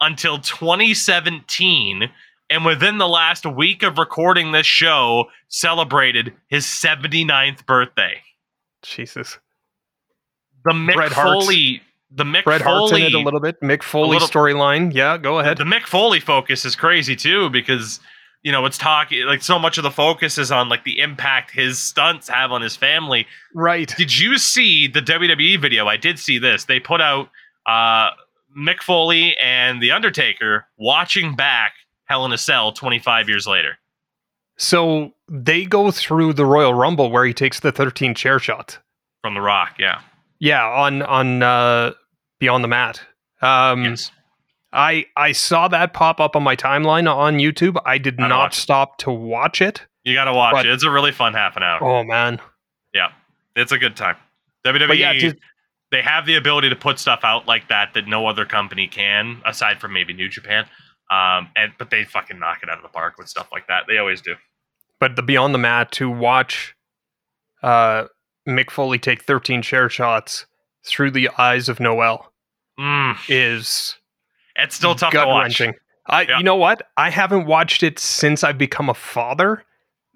until 0.00 0.38
2017 0.38 2.10
and 2.50 2.64
within 2.64 2.98
the 2.98 3.08
last 3.08 3.46
week 3.46 3.82
of 3.82 3.98
recording 3.98 4.52
this 4.52 4.66
show 4.66 5.26
celebrated 5.48 6.32
his 6.48 6.64
79th 6.66 7.64
birthday. 7.66 8.20
Jesus. 8.82 9.38
The 10.64 10.72
Mick. 10.72 11.08
Foley 11.10 11.82
the 12.14 12.24
Mick 12.24 12.44
Bret 12.44 12.60
Hart's 12.60 12.92
in 12.92 12.98
Foley 12.98 13.06
it 13.06 13.14
a 13.14 13.20
little 13.20 13.40
bit. 13.40 13.60
Mick 13.60 13.82
Foley 13.82 14.18
storyline. 14.18 14.92
Yeah, 14.92 15.16
go 15.18 15.38
ahead. 15.38 15.56
The 15.58 15.64
Mick 15.64 15.86
Foley 15.86 16.20
focus 16.20 16.64
is 16.64 16.76
crazy 16.76 17.16
too 17.16 17.48
because 17.50 18.00
you 18.42 18.52
know 18.52 18.64
it's 18.66 18.78
talking 18.78 19.24
like 19.26 19.42
so 19.42 19.58
much 19.58 19.78
of 19.78 19.84
the 19.84 19.90
focus 19.90 20.36
is 20.38 20.50
on 20.50 20.68
like 20.68 20.84
the 20.84 20.98
impact 20.98 21.50
his 21.52 21.78
stunts 21.78 22.28
have 22.28 22.50
on 22.52 22.60
his 22.60 22.76
family 22.76 23.26
Right. 23.54 23.92
Did 23.96 24.18
you 24.18 24.38
see 24.38 24.86
the 24.88 25.00
WWE 25.00 25.60
video? 25.60 25.86
I 25.86 25.96
did 25.96 26.18
see 26.18 26.38
this. 26.38 26.64
They 26.64 26.80
put 26.80 27.00
out 27.00 27.28
uh, 27.66 28.10
Mick 28.58 28.82
Foley 28.82 29.36
and 29.42 29.82
The 29.82 29.90
Undertaker 29.90 30.66
watching 30.76 31.36
back 31.36 31.74
Hell 32.06 32.24
in 32.24 32.32
a 32.32 32.38
Cell 32.38 32.72
25 32.72 33.28
years 33.28 33.46
later. 33.46 33.78
So 34.58 35.12
they 35.30 35.64
go 35.64 35.90
through 35.90 36.34
the 36.34 36.44
Royal 36.44 36.74
Rumble 36.74 37.10
where 37.10 37.24
he 37.24 37.32
takes 37.32 37.60
the 37.60 37.72
13 37.72 38.14
chair 38.14 38.38
shot. 38.38 38.78
From 39.22 39.34
The 39.34 39.40
Rock, 39.40 39.76
yeah. 39.78 40.00
Yeah, 40.40 40.66
on 40.66 41.02
on 41.02 41.42
uh, 41.42 41.92
Beyond 42.42 42.64
the 42.64 42.68
Mat. 42.68 43.00
Um, 43.40 43.84
yes. 43.84 44.10
I 44.72 45.06
I 45.16 45.30
saw 45.30 45.68
that 45.68 45.92
pop 45.92 46.18
up 46.18 46.34
on 46.34 46.42
my 46.42 46.56
timeline 46.56 47.08
on 47.08 47.36
YouTube. 47.36 47.80
I 47.86 47.98
did 47.98 48.16
Gotta 48.16 48.28
not 48.30 48.38
watch 48.38 48.56
stop 48.56 48.98
to 48.98 49.12
watch 49.12 49.62
it. 49.62 49.82
You 50.02 50.14
got 50.14 50.24
to 50.24 50.32
watch 50.32 50.54
but- 50.54 50.66
it. 50.66 50.72
It's 50.72 50.82
a 50.82 50.90
really 50.90 51.12
fun 51.12 51.34
half 51.34 51.56
an 51.56 51.62
hour. 51.62 51.80
Oh 51.84 52.02
man. 52.02 52.40
Yeah, 52.92 53.12
it's 53.54 53.70
a 53.70 53.78
good 53.78 53.94
time. 53.94 54.16
WWE, 54.66 54.88
But 54.88 54.98
yeah, 54.98 55.32
they 55.92 56.02
have 56.02 56.26
the 56.26 56.34
ability 56.34 56.68
to 56.70 56.74
put 56.74 56.98
stuff 56.98 57.20
out 57.22 57.46
like 57.46 57.68
that 57.68 57.94
that 57.94 58.08
no 58.08 58.26
other 58.26 58.44
company 58.44 58.88
can, 58.88 59.40
aside 59.46 59.80
from 59.80 59.92
maybe 59.92 60.12
New 60.12 60.28
Japan. 60.28 60.64
Um, 61.12 61.48
and 61.54 61.70
but 61.78 61.90
they 61.90 62.02
fucking 62.02 62.40
knock 62.40 62.64
it 62.64 62.68
out 62.68 62.76
of 62.78 62.82
the 62.82 62.88
park 62.88 63.18
with 63.18 63.28
stuff 63.28 63.50
like 63.52 63.68
that. 63.68 63.84
They 63.86 63.98
always 63.98 64.20
do. 64.20 64.34
but 64.98 65.14
the 65.14 65.22
Beyond 65.22 65.54
the 65.54 65.58
Mat 65.58 65.92
to 65.92 66.10
watch 66.10 66.74
uh, 67.62 68.06
Mick 68.48 68.70
Foley 68.72 68.98
take 68.98 69.22
13 69.22 69.62
chair 69.62 69.88
shots 69.88 70.46
through 70.84 71.12
the 71.12 71.28
eyes 71.38 71.68
of 71.68 71.78
Noelle 71.78 72.31
Mm, 72.78 73.16
is 73.28 73.96
it's 74.56 74.74
still 74.76 74.94
tough 74.94 75.12
to 75.12 75.24
watch. 75.26 75.42
wrenching. 75.60 75.74
I, 76.06 76.22
Yeah. 76.22 76.38
you 76.38 76.44
know 76.44 76.56
what? 76.56 76.82
I 76.96 77.10
haven't 77.10 77.46
watched 77.46 77.82
it 77.82 77.98
since 77.98 78.42
I've 78.42 78.58
become 78.58 78.88
a 78.88 78.94
father. 78.94 79.64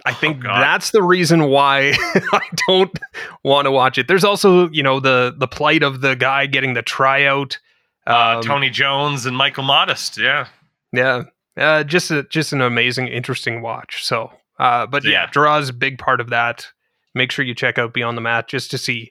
I 0.05 0.11
Oh, 0.11 0.15
think 0.15 0.43
God. 0.43 0.61
that's 0.61 0.91
the 0.91 1.03
reason 1.03 1.45
why 1.49 1.95
I 2.33 2.41
don't 2.69 2.99
want 3.45 3.67
to 3.67 3.71
watch 3.71 3.99
it. 3.99 4.09
There's 4.09 4.25
also, 4.25 4.69
you 4.71 4.83
know, 4.83 5.01
the 5.01 5.35
the 5.37 5.49
plight 5.49 5.83
of 5.83 6.01
the 6.01 6.15
guy 6.17 6.47
getting 6.47 6.75
the 6.75 6.83
tryout. 6.83 7.59
Uh, 8.07 8.37
Um, 8.37 8.43
Tony 8.43 8.71
Jones 8.71 9.27
and 9.27 9.37
Michael 9.37 9.65
Modest, 9.65 10.19
yeah. 10.19 10.47
Yeah, 10.93 11.23
uh, 11.57 11.83
just 11.85 12.11
a, 12.11 12.23
just 12.25 12.53
an 12.53 12.61
amazing, 12.61 13.09
interesting 13.09 13.63
watch. 13.63 14.05
So, 14.05 14.31
uh, 14.61 14.87
but 14.87 15.03
yeah, 15.05 15.11
Yeah. 15.25 15.27
Droz 15.33 15.71
a 15.71 15.73
big 15.73 15.99
part 15.99 16.21
of 16.21 16.31
that. 16.31 16.69
Make 17.15 17.33
sure 17.33 17.45
you 17.45 17.55
check 17.55 17.79
out 17.79 17.93
Beyond 17.95 18.17
the 18.17 18.23
Mat 18.23 18.49
just 18.49 18.71
to 18.73 18.79
see 18.79 19.11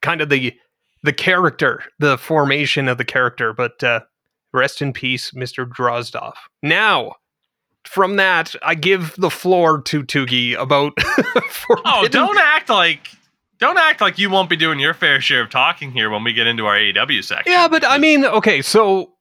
kind 0.00 0.20
of 0.20 0.28
the 0.28 0.54
the 1.02 1.12
character, 1.12 1.82
the 1.98 2.18
formation 2.18 2.88
of 2.88 2.98
the 2.98 3.04
character. 3.04 3.52
But 3.52 3.82
uh, 3.82 4.00
rest 4.52 4.82
in 4.82 4.92
peace, 4.92 5.32
Mr. 5.32 5.66
Drozdov. 5.66 6.34
Now, 6.62 7.16
from 7.84 8.16
that, 8.16 8.54
I 8.62 8.74
give 8.74 9.14
the 9.16 9.30
floor 9.30 9.82
to 9.82 10.02
Tougie 10.02 10.54
about. 10.54 10.92
oh, 11.84 12.08
don't 12.08 12.38
act 12.38 12.68
like 12.68 13.08
don't 13.62 13.78
act 13.78 14.00
like 14.00 14.18
you 14.18 14.28
won't 14.28 14.50
be 14.50 14.56
doing 14.56 14.80
your 14.80 14.92
fair 14.92 15.20
share 15.20 15.42
of 15.42 15.48
talking 15.48 15.92
here 15.92 16.10
when 16.10 16.24
we 16.24 16.32
get 16.32 16.48
into 16.48 16.66
our 16.66 16.76
AEW 16.76 17.22
section. 17.22 17.52
Yeah, 17.52 17.68
but 17.68 17.84
I 17.84 17.96
mean, 17.96 18.24
okay, 18.24 18.60
so 18.60 19.12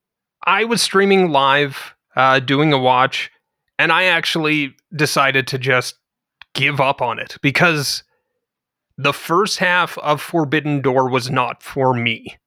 I 0.45 0.63
was 0.63 0.81
streaming 0.81 1.29
live, 1.29 1.93
uh, 2.15 2.39
doing 2.39 2.73
a 2.73 2.79
watch, 2.79 3.29
and 3.77 3.91
I 3.91 4.05
actually 4.05 4.75
decided 4.95 5.45
to 5.47 5.59
just 5.59 5.95
give 6.55 6.81
up 6.81 7.03
on 7.03 7.19
it 7.19 7.37
because 7.43 8.03
the 9.01 9.13
first 9.13 9.59
half 9.59 9.97
of 9.99 10.21
Forbidden 10.21 10.81
Door 10.81 11.09
was 11.09 11.29
not 11.29 11.63
for 11.63 11.93
me. 11.93 12.37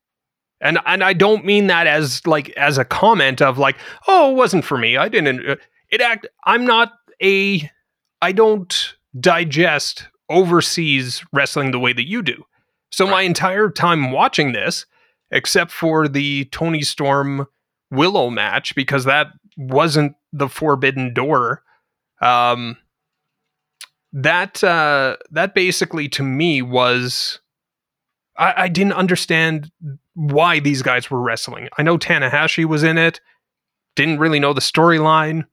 And 0.61 0.79
and 0.87 1.03
I 1.03 1.13
don't 1.13 1.45
mean 1.45 1.67
that 1.67 1.87
as 1.87 2.27
like 2.27 2.51
as 2.51 2.79
a 2.79 2.85
comment 2.85 3.43
of 3.43 3.59
like, 3.59 3.77
oh, 4.07 4.33
it 4.33 4.35
wasn't 4.35 4.65
for 4.65 4.79
me. 4.79 4.97
I 4.97 5.09
didn't 5.09 5.47
uh, 5.47 5.57
it 5.91 6.01
act 6.01 6.27
I'm 6.45 6.65
not 6.65 6.93
a 7.23 7.71
I 8.23 8.33
don't 8.33 8.95
digest 9.21 10.09
overseas 10.31 11.23
wrestling 11.33 11.71
the 11.71 11.79
way 11.79 11.93
that 11.93 12.09
you 12.09 12.23
do. 12.23 12.45
So 12.91 13.05
right. 13.05 13.11
my 13.11 13.23
entire 13.23 13.71
time 13.71 14.13
watching 14.13 14.53
this, 14.53 14.87
except 15.31 15.71
for 15.71 16.09
the 16.09 16.47
Toni 16.47 16.83
Storm 16.83 17.47
Willow 17.91 18.31
match, 18.31 18.75
because 18.75 19.05
that 19.05 19.29
wasn't 19.57 20.15
the 20.33 20.49
Forbidden 20.49 21.13
Door, 21.13 21.63
um, 22.21 22.77
that 24.15 24.63
uh, 24.65 25.17
that 25.33 25.55
basically 25.55 26.09
to 26.11 26.23
me 26.23 26.63
was 26.63 27.41
I, 28.37 28.55
I 28.57 28.69
didn't 28.69 28.95
understand 28.95 29.71
why 30.15 30.61
these 30.61 30.83
guys 30.83 31.11
were 31.11 31.21
wrestling. 31.21 31.69
I 31.77 31.83
know 31.83 31.99
Tanahashi 31.99 32.65
was 32.65 32.85
in 32.85 32.97
it, 32.97 33.21
didn't 33.97 34.21
really 34.21 34.41
know 34.41 34.53
the 34.53 34.61
storyline, 34.61 35.45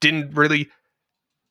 didn't 0.00 0.34
really 0.34 0.68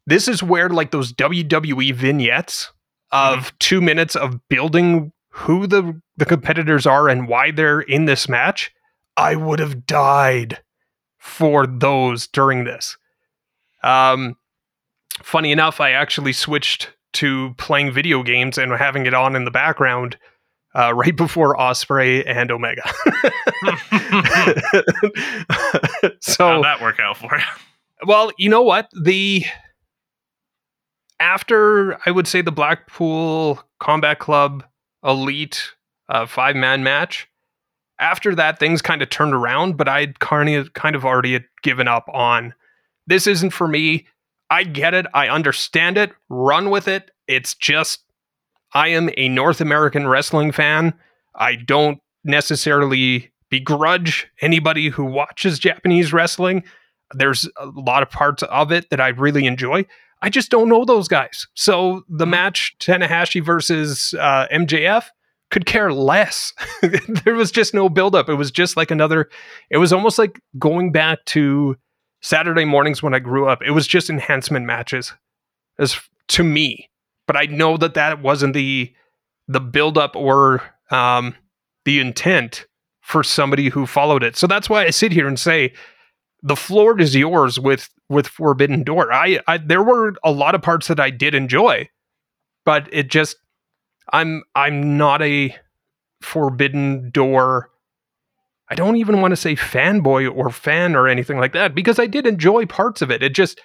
this 0.06 0.28
is 0.28 0.44
where 0.44 0.70
like 0.70 0.92
those 0.92 1.14
WWE 1.14 1.94
vignettes 1.94 2.72
of 3.12 3.40
mm-hmm. 3.40 3.56
two 3.60 3.82
minutes 3.82 4.16
of 4.16 4.48
building 4.50 5.14
who 5.30 5.66
the 5.66 6.02
the 6.18 6.26
competitors 6.26 6.86
are 6.86 7.08
and 7.08 7.28
why 7.30 7.52
they're 7.52 7.82
in 7.82 8.06
this 8.06 8.28
match. 8.28 8.72
I 9.16 9.36
would 9.36 9.60
have 9.60 9.86
died 9.86 10.62
for 11.18 11.66
those 11.66 12.28
during 12.28 12.66
this. 12.66 12.98
Um, 13.84 14.36
funny 15.24 15.52
enough, 15.52 15.80
I 15.82 15.92
actually 15.92 16.34
switched 16.34 16.90
to 17.14 17.54
playing 17.58 17.92
video 17.92 18.24
games 18.24 18.58
and 18.58 18.72
having 18.74 19.06
it 19.06 19.14
on 19.14 19.36
in 19.36 19.46
the 19.46 19.52
background 19.52 20.18
uh, 20.76 20.94
right 20.94 21.16
before 21.16 21.60
Osprey 21.60 22.26
and 22.26 22.52
Omega. 22.52 22.84
so 26.22 26.48
How'd 26.48 26.64
that 26.64 26.80
work 26.82 27.00
out 27.00 27.18
for 27.18 27.36
you? 27.36 27.44
Well, 28.06 28.32
you 28.38 28.50
know 28.50 28.62
what 28.62 28.90
the 28.94 29.44
after 31.20 32.00
I 32.06 32.12
would 32.12 32.28
say 32.28 32.42
the 32.42 32.52
Blackpool 32.52 33.62
Combat 33.80 34.20
Club 34.20 34.64
Elite 35.04 35.72
uh, 36.10 36.26
five 36.26 36.56
man 36.56 36.84
match. 36.84 37.28
After 38.00 38.34
that, 38.36 38.60
things 38.60 38.82
kind 38.82 39.02
of 39.02 39.10
turned 39.10 39.34
around, 39.34 39.76
but 39.76 39.90
I'd 39.90 40.20
kind 40.20 40.50
of 40.56 40.74
kind 40.74 40.96
of 40.96 41.04
already 41.04 41.44
given 41.64 41.88
up 41.88 42.08
on 42.14 42.54
this. 43.08 43.28
Isn't 43.28 43.50
for 43.52 43.68
me. 43.68 44.08
I 44.50 44.64
get 44.64 44.94
it. 44.94 45.06
I 45.14 45.28
understand 45.28 45.98
it. 45.98 46.12
Run 46.30 46.70
with 46.70 46.88
it. 46.88 47.12
It's 47.28 47.54
just 47.54 48.04
I 48.74 48.90
am 48.90 49.10
a 49.18 49.30
North 49.30 49.62
American 49.62 50.08
wrestling 50.08 50.52
fan. 50.52 50.94
I 51.36 51.56
don't 51.56 52.00
necessarily 52.24 53.32
begrudge 53.50 54.28
anybody 54.42 54.90
who 54.90 55.06
watches 55.06 55.60
Japanese 55.60 56.14
wrestling. 56.14 56.64
There's 57.14 57.50
a 57.58 57.66
lot 57.68 58.04
of 58.04 58.10
parts 58.10 58.44
of 58.44 58.72
it 58.72 58.90
that 58.90 59.02
I 59.02 59.10
really 59.10 59.46
enjoy. 59.46 59.86
I 60.22 60.30
just 60.30 60.52
don't 60.52 60.70
know 60.70 60.86
those 60.86 61.08
guys. 61.08 61.48
So 61.54 62.04
the 62.10 62.26
mm-hmm. 62.26 62.32
match 62.32 62.76
Tanahashi 62.80 63.44
versus 63.44 64.14
uh, 64.20 64.48
MJF 64.52 65.06
could 65.50 65.66
care 65.66 65.92
less. 65.92 66.54
there 67.24 67.34
was 67.34 67.52
just 67.52 67.74
no 67.74 67.90
buildup. 67.90 68.30
It 68.30 68.36
was 68.36 68.52
just 68.52 68.78
like 68.78 68.92
another. 68.92 69.30
It 69.70 69.78
was 69.78 69.94
almost 69.94 70.20
like 70.20 70.40
going 70.60 70.92
back 70.92 71.26
to 71.28 71.76
Saturday 72.22 72.66
mornings 72.66 73.02
when 73.02 73.14
I 73.14 73.20
grew 73.20 73.48
up. 73.48 73.62
It 73.62 73.72
was 73.72 73.88
just 73.88 74.10
enhancement 74.10 74.66
matches, 74.66 75.14
as 75.78 76.00
to 76.30 76.44
me. 76.44 76.90
But 77.28 77.38
I 77.38 77.46
know 77.46 77.78
that 77.78 77.94
that 77.94 78.22
wasn't 78.22 78.54
the 78.54 78.94
the 79.48 79.60
buildup 79.60 80.16
or 80.16 80.62
um, 80.92 81.36
the 81.86 82.00
intent 82.00 82.68
for 83.02 83.24
somebody 83.24 83.70
who 83.70 83.86
followed 83.86 84.24
it. 84.24 84.36
So 84.36 84.46
that's 84.46 84.70
why 84.70 84.86
I 84.86 84.92
sit 84.92 85.12
here 85.12 85.28
and 85.28 85.40
say 85.40 85.74
the 86.44 86.56
floor 86.56 87.00
is 87.00 87.16
yours 87.16 87.60
with 87.60 87.90
with 88.10 88.28
Forbidden 88.28 88.84
Door. 88.84 89.14
I, 89.14 89.40
I 89.48 89.58
there 89.58 89.84
were 89.84 90.16
a 90.24 90.32
lot 90.32 90.56
of 90.56 90.62
parts 90.62 90.88
that 90.88 91.00
I 91.00 91.10
did 91.10 91.36
enjoy, 91.36 91.90
but 92.66 92.88
it 92.92 93.10
just 93.10 93.38
I'm 94.12 94.44
I'm 94.56 94.98
not 94.98 95.22
a 95.22 95.56
Forbidden 96.22 97.12
Door. 97.12 97.70
I 98.70 98.76
don't 98.76 98.98
even 98.98 99.22
want 99.22 99.32
to 99.32 99.36
say 99.36 99.56
fanboy 99.56 100.34
or 100.34 100.52
fan 100.52 100.96
or 100.96 101.08
anything 101.08 101.40
like 101.40 101.54
that 101.54 101.74
because 101.74 101.98
I 101.98 102.06
did 102.06 102.28
enjoy 102.28 102.66
parts 102.66 103.02
of 103.02 103.10
it. 103.10 103.24
It 103.24 103.34
just 103.34 103.60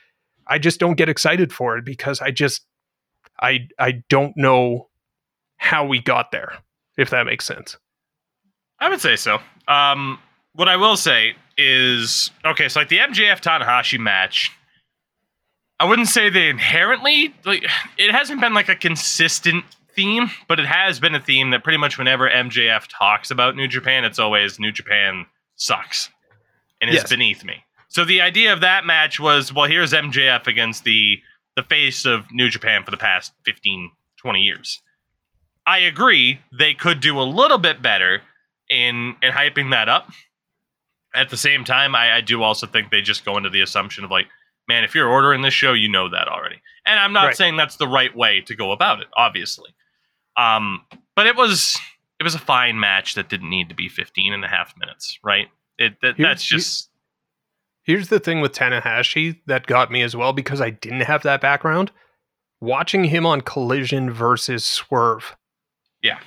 I 0.47 0.59
just 0.59 0.81
don't 0.81 0.95
get 0.97 1.09
excited 1.09 1.53
for 1.53 1.77
it 1.77 1.85
because 1.85 2.21
I 2.21 2.31
just 2.31 2.65
I 3.41 3.69
I 3.79 4.03
don't 4.09 4.37
know 4.37 4.89
how 5.57 5.87
we 5.87 6.01
got 6.01 6.31
there 6.31 6.55
if 6.97 7.11
that 7.11 7.27
makes 7.27 7.45
sense. 7.45 7.77
I 8.79 8.89
would 8.89 9.01
say 9.01 9.17
so. 9.17 9.39
Um 9.69 10.19
what 10.55 10.69
I 10.69 10.77
will 10.77 10.97
say 10.97 11.35
is 11.59 12.31
okay. 12.45 12.69
So 12.69 12.81
like 12.81 12.89
the 12.89 12.99
MJF 12.99 13.41
Tanahashi 13.41 13.99
match, 13.99 14.53
I 15.79 15.85
wouldn't 15.85 16.09
say 16.09 16.31
they 16.31 16.49
inherently 16.49 17.35
like 17.45 17.65
it 17.99 18.11
hasn't 18.11 18.41
been 18.41 18.55
like 18.55 18.71
a 18.71 18.77
consistent 18.77 19.65
theme, 19.95 20.31
but 20.49 20.61
it 20.61 20.67
has 20.67 21.01
been 21.01 21.15
a 21.15 21.21
theme 21.21 21.51
that 21.51 21.65
pretty 21.65 21.79
much 21.79 21.99
whenever 21.99 22.29
MJF 22.29 22.87
talks 22.89 23.31
about 23.31 23.57
New 23.57 23.69
Japan, 23.69 24.05
it's 24.05 24.19
always 24.19 24.59
New 24.59 24.73
Japan 24.73 25.27
sucks 25.57 26.11
and 26.81 26.91
is 26.91 26.97
yes. 26.97 27.11
beneath 27.11 27.45
me. 27.45 27.65
So 27.89 28.05
the 28.05 28.21
idea 28.21 28.53
of 28.53 28.61
that 28.61 28.85
match 28.85 29.21
was, 29.21 29.53
well, 29.53 29.67
here's 29.67 29.93
MJF 29.93 30.47
against 30.47 30.85
the 30.85 31.19
the 31.57 31.63
face 31.63 32.05
of 32.05 32.33
New 32.33 32.49
Japan 32.49 32.83
for 32.85 32.91
the 32.91 32.97
past 32.97 33.33
15, 33.45 33.93
20 34.17 34.41
years. 34.41 34.83
I 35.65 35.79
agree 35.79 36.41
they 36.59 36.75
could 36.75 36.99
do 36.99 37.21
a 37.21 37.23
little 37.23 37.59
bit 37.59 37.81
better 37.81 38.23
in 38.69 39.15
in 39.23 39.33
hyping 39.33 39.71
that 39.71 39.89
up 39.89 40.11
at 41.15 41.31
the 41.31 41.37
same 41.37 41.65
time, 41.65 41.95
I, 41.95 42.17
I 42.17 42.21
do 42.21 42.43
also 42.43 42.67
think 42.67 42.91
they 42.91 43.01
just 43.01 43.25
go 43.25 43.37
into 43.37 43.49
the 43.49 43.61
assumption 43.61 44.05
of 44.05 44.11
like, 44.11 44.27
man, 44.69 44.85
if 44.85 44.95
you're 44.95 45.09
ordering 45.09 45.43
this 45.43 45.55
show, 45.55 45.73
you 45.73 45.89
know 45.89 46.09
that 46.11 46.29
already. 46.29 46.61
And 46.85 46.99
I'm 46.99 47.13
not 47.13 47.27
right. 47.27 47.37
saying 47.37 47.57
that's 47.57 47.77
the 47.77 47.89
right 47.89 48.15
way 48.15 48.41
to 48.43 48.55
go 48.55 48.73
about 48.73 49.01
it, 49.01 49.07
obviously. 49.17 49.71
Um, 50.37 50.83
but 51.17 51.27
it 51.27 51.37
was 51.37 51.79
it 52.21 52.25
was 52.25 52.35
a 52.35 52.41
fine 52.41 52.79
match 52.81 53.15
that 53.15 53.29
didn't 53.29 53.51
need 53.51 53.69
to 53.69 53.75
be 53.75 53.89
15 53.89 54.33
and 54.33 54.45
a 54.45 54.49
half 54.49 54.75
minutes, 54.79 55.19
right? 55.23 55.49
It 55.79 55.95
that, 56.03 56.15
that's 56.19 56.45
just 56.45 56.91
Here's 57.85 58.09
the 58.09 58.19
thing 58.19 58.41
with 58.41 58.53
Tanahashi 58.53 59.41
that 59.47 59.67
got 59.67 59.93
me 59.93 60.03
as 60.03 60.17
well 60.17 60.33
because 60.33 60.61
I 60.61 60.71
didn't 60.71 61.03
have 61.03 61.23
that 61.23 61.43
background. 61.43 61.93
Watching 62.61 63.05
him 63.05 63.27
on 63.27 63.43
Collision 63.43 64.11
versus 64.11 64.65
Swerve. 64.65 65.37
Yeah. 66.03 66.19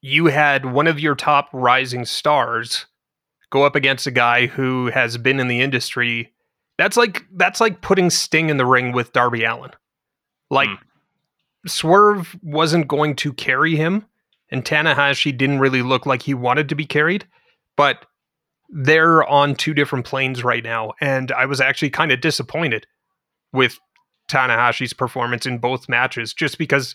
You 0.00 0.26
had 0.26 0.66
one 0.66 0.86
of 0.86 1.00
your 1.00 1.16
top 1.16 1.48
rising 1.52 2.04
stars 2.04 2.86
go 3.50 3.64
up 3.64 3.74
against 3.74 4.06
a 4.06 4.12
guy 4.12 4.46
who 4.46 4.86
has 4.86 5.18
been 5.18 5.40
in 5.40 5.48
the 5.48 5.60
industry. 5.60 6.32
That's 6.78 6.96
like 6.96 7.24
that's 7.34 7.60
like 7.60 7.80
putting 7.80 8.08
Sting 8.08 8.48
in 8.48 8.56
the 8.56 8.66
ring 8.66 8.92
with 8.92 9.12
Darby 9.12 9.42
Allin. 9.42 9.72
Like 10.48 10.68
mm. 10.68 10.78
Swerve 11.66 12.36
wasn't 12.42 12.88
going 12.88 13.16
to 13.16 13.32
carry 13.32 13.76
him, 13.76 14.06
and 14.50 14.64
Tanahashi 14.64 15.36
didn't 15.36 15.58
really 15.58 15.82
look 15.82 16.06
like 16.06 16.22
he 16.22 16.34
wanted 16.34 16.68
to 16.68 16.74
be 16.74 16.86
carried, 16.86 17.26
but 17.76 18.06
they're 18.70 19.26
on 19.26 19.54
two 19.54 19.74
different 19.74 20.04
planes 20.04 20.44
right 20.44 20.62
now, 20.62 20.92
and 21.00 21.32
I 21.32 21.46
was 21.46 21.60
actually 21.60 21.90
kind 21.90 22.12
of 22.12 22.20
disappointed 22.20 22.86
with 23.52 23.78
Tanahashi's 24.30 24.92
performance 24.92 25.46
in 25.46 25.58
both 25.58 25.88
matches, 25.88 26.34
just 26.34 26.58
because 26.58 26.94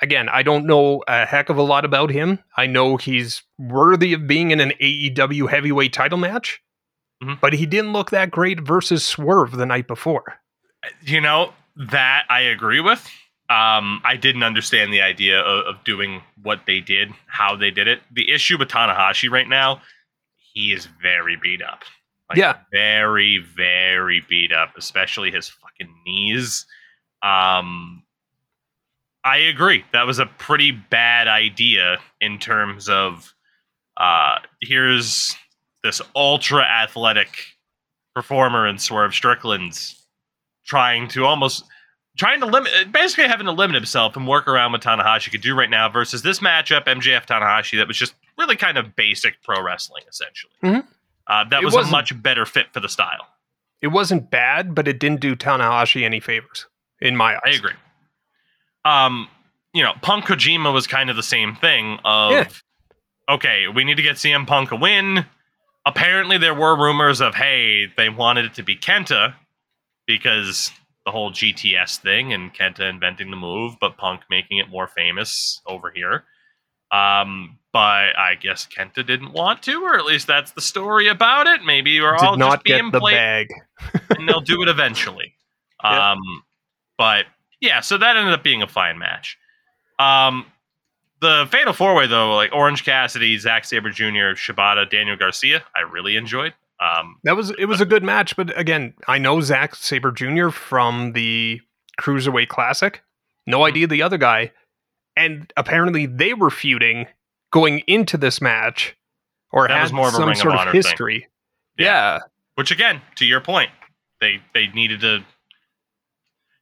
again, 0.00 0.28
I 0.28 0.42
don't 0.42 0.66
know 0.66 1.02
a 1.06 1.26
heck 1.26 1.48
of 1.48 1.58
a 1.58 1.62
lot 1.62 1.84
about 1.84 2.10
him. 2.10 2.38
I 2.56 2.66
know 2.66 2.96
he's 2.96 3.42
worthy 3.58 4.12
of 4.12 4.26
being 4.26 4.50
in 4.50 4.60
an 4.60 4.72
AEW 4.80 5.50
heavyweight 5.50 5.92
title 5.92 6.18
match, 6.18 6.60
mm-hmm. 7.22 7.34
but 7.40 7.52
he 7.52 7.66
didn't 7.66 7.92
look 7.92 8.10
that 8.10 8.30
great 8.30 8.60
versus 8.60 9.04
Swerve 9.04 9.52
the 9.52 9.66
night 9.66 9.86
before. 9.86 10.24
You 11.02 11.20
know, 11.20 11.52
that 11.76 12.24
I 12.28 12.40
agree 12.40 12.80
with. 12.80 13.08
Um, 13.52 14.00
I 14.02 14.16
didn't 14.16 14.44
understand 14.44 14.94
the 14.94 15.02
idea 15.02 15.40
of, 15.40 15.66
of, 15.66 15.84
doing 15.84 16.22
what 16.42 16.60
they 16.66 16.80
did, 16.80 17.12
how 17.26 17.54
they 17.54 17.70
did 17.70 17.86
it. 17.86 18.00
The 18.10 18.30
issue 18.30 18.56
with 18.56 18.68
Tanahashi 18.68 19.30
right 19.30 19.46
now, 19.48 19.82
he 20.54 20.72
is 20.72 20.88
very 21.02 21.36
beat 21.36 21.60
up. 21.60 21.82
Like, 22.30 22.38
yeah. 22.38 22.60
Very, 22.72 23.44
very 23.54 24.24
beat 24.26 24.52
up, 24.52 24.72
especially 24.78 25.30
his 25.30 25.50
fucking 25.50 25.92
knees. 26.06 26.64
Um, 27.22 28.04
I 29.22 29.36
agree. 29.36 29.84
That 29.92 30.06
was 30.06 30.18
a 30.18 30.26
pretty 30.26 30.70
bad 30.70 31.28
idea 31.28 31.98
in 32.22 32.38
terms 32.38 32.88
of 32.88 33.34
uh, 33.98 34.38
here's 34.62 35.36
this 35.84 36.00
ultra 36.16 36.62
athletic 36.62 37.28
performer 38.14 38.66
in 38.66 38.78
Swerve 38.78 39.12
Strickland's 39.12 40.02
trying 40.64 41.08
to 41.08 41.26
almost 41.26 41.64
trying 42.16 42.40
to 42.40 42.46
limit 42.46 42.92
basically 42.92 43.24
having 43.28 43.46
to 43.46 43.52
limit 43.52 43.74
himself 43.74 44.16
and 44.16 44.26
work 44.28 44.46
around 44.48 44.72
what 44.72 44.82
Tanahashi 44.82 45.30
could 45.30 45.40
do 45.40 45.54
right 45.54 45.70
now 45.70 45.88
versus 45.88 46.22
this 46.22 46.40
matchup 46.40 46.84
MJF 46.84 47.26
Tanahashi 47.26 47.78
that 47.78 47.88
was 47.88 47.96
just 47.96 48.14
really 48.38 48.56
kind 48.56 48.76
of 48.78 48.94
basic 48.96 49.42
pro 49.42 49.62
wrestling 49.62 50.04
essentially. 50.08 50.52
Mhm. 50.62 50.86
Uh, 51.26 51.44
that 51.44 51.62
It 51.62 51.64
was 51.64 51.74
a 51.74 51.84
much 51.86 52.20
better 52.22 52.44
fit 52.44 52.66
for 52.72 52.80
the 52.80 52.88
style. 52.88 53.28
It 53.80 53.88
wasn't 53.88 54.30
bad, 54.30 54.74
but 54.74 54.86
it 54.88 54.98
didn't 54.98 55.20
do 55.20 55.34
Tanahashi 55.34 56.04
any 56.04 56.20
favors 56.20 56.66
in 57.00 57.16
my 57.16 57.34
eyes. 57.36 57.40
I 57.46 57.50
agree. 57.50 57.72
Um, 58.84 59.28
you 59.72 59.82
know, 59.82 59.94
Punk 60.02 60.26
Kojima 60.26 60.72
was 60.72 60.86
kind 60.86 61.08
of 61.10 61.16
the 61.16 61.22
same 61.22 61.54
thing 61.56 61.98
of 62.04 62.30
Yeah. 62.32 62.48
okay, 63.34 63.68
we 63.68 63.84
need 63.84 63.96
to 63.96 64.02
get 64.02 64.16
CM 64.16 64.46
Punk 64.46 64.70
a 64.70 64.76
win. 64.76 65.24
Apparently 65.86 66.36
there 66.38 66.54
were 66.54 66.76
rumors 66.76 67.20
of 67.20 67.34
hey, 67.34 67.86
they 67.96 68.08
wanted 68.08 68.44
it 68.44 68.54
to 68.54 68.62
be 68.62 68.76
Kenta 68.76 69.34
because 70.06 70.70
the 71.04 71.10
whole 71.10 71.32
GTS 71.32 71.98
thing 71.98 72.32
and 72.32 72.54
Kenta 72.54 72.88
inventing 72.88 73.30
the 73.30 73.36
move, 73.36 73.76
but 73.80 73.96
Punk 73.96 74.22
making 74.30 74.58
it 74.58 74.68
more 74.68 74.86
famous 74.86 75.60
over 75.66 75.90
here. 75.90 76.24
Um, 76.92 77.58
but 77.72 78.16
I 78.18 78.36
guess 78.40 78.66
Kenta 78.66 79.04
didn't 79.06 79.32
want 79.32 79.62
to, 79.62 79.82
or 79.82 79.98
at 79.98 80.04
least 80.04 80.26
that's 80.26 80.52
the 80.52 80.60
story 80.60 81.08
about 81.08 81.46
it. 81.46 81.62
Maybe 81.64 82.00
we're 82.00 82.16
all 82.16 82.36
not 82.36 82.56
just 82.56 82.64
get 82.64 82.80
being 82.80 82.90
the 82.92 83.00
played 83.00 83.14
bag. 83.14 83.48
and 84.10 84.28
they'll 84.28 84.40
do 84.40 84.62
it 84.62 84.68
eventually. 84.68 85.34
Um, 85.84 86.20
but 86.96 87.24
yeah, 87.60 87.80
so 87.80 87.98
that 87.98 88.16
ended 88.16 88.32
up 88.32 88.44
being 88.44 88.62
a 88.62 88.68
fine 88.68 89.00
match. 89.00 89.36
Um, 89.98 90.46
the 91.20 91.48
Fatal 91.50 91.72
Four 91.72 91.96
Way 91.96 92.06
though, 92.06 92.36
like 92.36 92.52
Orange 92.52 92.84
Cassidy, 92.84 93.36
Zack 93.36 93.64
Sabre 93.64 93.90
Jr., 93.90 94.36
Shibata, 94.36 94.88
Daniel 94.88 95.16
Garcia, 95.16 95.64
I 95.74 95.80
really 95.80 96.14
enjoyed. 96.14 96.54
Um, 96.82 97.16
That 97.24 97.36
was 97.36 97.50
it 97.58 97.66
was 97.66 97.80
a 97.80 97.86
good 97.86 98.02
match, 98.02 98.34
but 98.36 98.56
again, 98.58 98.94
I 99.06 99.18
know 99.18 99.40
Zack 99.40 99.74
Sabre 99.74 100.10
Jr. 100.10 100.48
from 100.50 101.12
the 101.12 101.60
Cruiserweight 102.00 102.48
Classic. 102.48 103.02
No 103.46 103.60
Mhm. 103.60 103.68
idea 103.68 103.86
the 103.86 104.02
other 104.02 104.18
guy, 104.18 104.52
and 105.16 105.52
apparently 105.56 106.06
they 106.06 106.34
were 106.34 106.50
feuding 106.50 107.06
going 107.52 107.80
into 107.86 108.16
this 108.16 108.40
match, 108.40 108.96
or 109.50 109.68
That 109.68 109.74
had 109.74 109.82
was 109.82 109.92
more 109.92 110.08
of 110.08 110.14
a 110.14 110.16
some 110.16 110.24
Ring 110.24 110.32
of 110.32 110.38
sort 110.38 110.54
of, 110.54 110.60
Honor 110.60 110.70
thing. 110.72 110.78
history. 110.82 111.28
Yeah. 111.78 111.84
Yeah. 111.86 112.18
which 112.54 112.70
again, 112.70 113.00
to 113.16 113.24
your 113.24 113.40
point, 113.40 113.70
they 114.20 114.42
they 114.54 114.66
needed 114.68 115.00
to. 115.00 115.24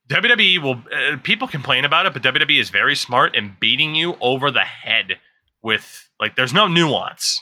WWE 0.09 0.59
will 0.59 0.83
uh, 0.93 1.17
people 1.23 1.47
complain 1.47 1.85
about 1.85 2.07
it, 2.07 2.13
but 2.13 2.23
WWE 2.23 2.59
is 2.61 2.71
very 2.71 2.97
smart 2.97 3.37
in 3.37 3.57
beating 3.61 3.95
you 3.95 4.17
over 4.21 4.51
the 4.51 4.65
head 4.65 5.19
with 5.63 6.09
like 6.19 6.35
there's 6.37 6.53
no 6.53 6.67
nuance 6.67 7.41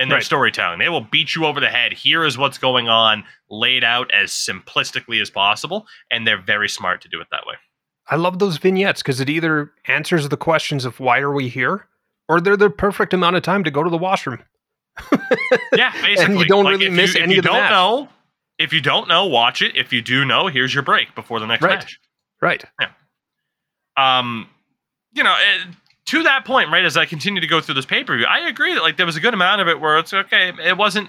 in 0.00 0.08
their 0.08 0.16
Right. 0.16 0.24
storytelling. 0.24 0.78
They 0.80 0.88
will 0.88 1.02
beat 1.02 1.36
you 1.36 1.44
over 1.46 1.60
the 1.60 1.68
head. 1.68 1.92
Here 1.92 2.24
is 2.24 2.36
what's 2.36 2.58
going 2.58 2.88
on, 2.88 3.22
laid 3.48 3.84
out 3.84 4.10
as 4.12 4.32
simplistically 4.32 5.20
as 5.22 5.30
possible, 5.30 5.86
and 6.10 6.26
they're 6.26 6.40
very 6.42 6.68
smart 6.68 7.00
to 7.02 7.08
do 7.08 7.20
it 7.20 7.28
that 7.30 7.46
way. 7.46 7.54
I 8.08 8.16
love 8.16 8.40
those 8.40 8.56
vignettes 8.56 9.02
because 9.02 9.20
it 9.20 9.28
either 9.30 9.70
answers 9.86 10.28
the 10.28 10.36
questions 10.36 10.84
of 10.84 10.98
why 10.98 11.20
are 11.20 11.30
we 11.32 11.48
here, 11.48 11.86
or 12.28 12.40
they're 12.40 12.56
the 12.56 12.70
perfect 12.70 13.14
amount 13.14 13.36
of 13.36 13.42
time 13.44 13.62
to 13.62 13.70
go 13.70 13.84
to 13.84 13.90
the 13.90 13.96
washroom. 13.98 14.42
Yeah, 15.72 15.92
basically. 16.02 16.24
And 16.34 16.38
you 16.40 16.46
don't 16.46 16.64
Like, 16.64 16.72
really 16.78 16.90
miss 16.90 17.14
you, 17.14 17.20
if 17.20 17.24
any 17.24 17.34
you 17.34 17.38
of 17.38 17.44
the 17.44 17.50
don't 17.50 17.60
match. 17.60 17.70
know, 17.70 18.08
if 18.58 18.72
you 18.72 18.80
don't 18.80 19.06
know, 19.08 19.26
watch 19.26 19.62
it. 19.62 19.76
If 19.76 19.92
you 19.92 20.02
do 20.02 20.24
know, 20.24 20.48
here's 20.48 20.74
your 20.74 20.82
break 20.82 21.14
before 21.14 21.38
the 21.40 21.46
next 21.46 21.62
Right. 21.62 21.78
match. 21.78 21.98
Right. 22.42 22.64
Yeah. 22.80 22.90
Um 23.96 24.48
you 25.12 25.22
know 25.22 25.34
eh, 25.34 25.64
to 26.10 26.22
that 26.22 26.44
point 26.44 26.70
right 26.70 26.84
as 26.84 26.96
i 26.96 27.04
continue 27.06 27.40
to 27.40 27.46
go 27.46 27.60
through 27.60 27.74
this 27.74 27.86
pay 27.86 28.04
per 28.04 28.16
view 28.16 28.26
i 28.26 28.46
agree 28.48 28.74
that 28.74 28.82
like 28.82 28.96
there 28.96 29.06
was 29.06 29.16
a 29.16 29.20
good 29.20 29.34
amount 29.34 29.60
of 29.60 29.68
it 29.68 29.80
where 29.80 29.98
it's 29.98 30.12
okay 30.12 30.52
it 30.64 30.76
wasn't 30.76 31.08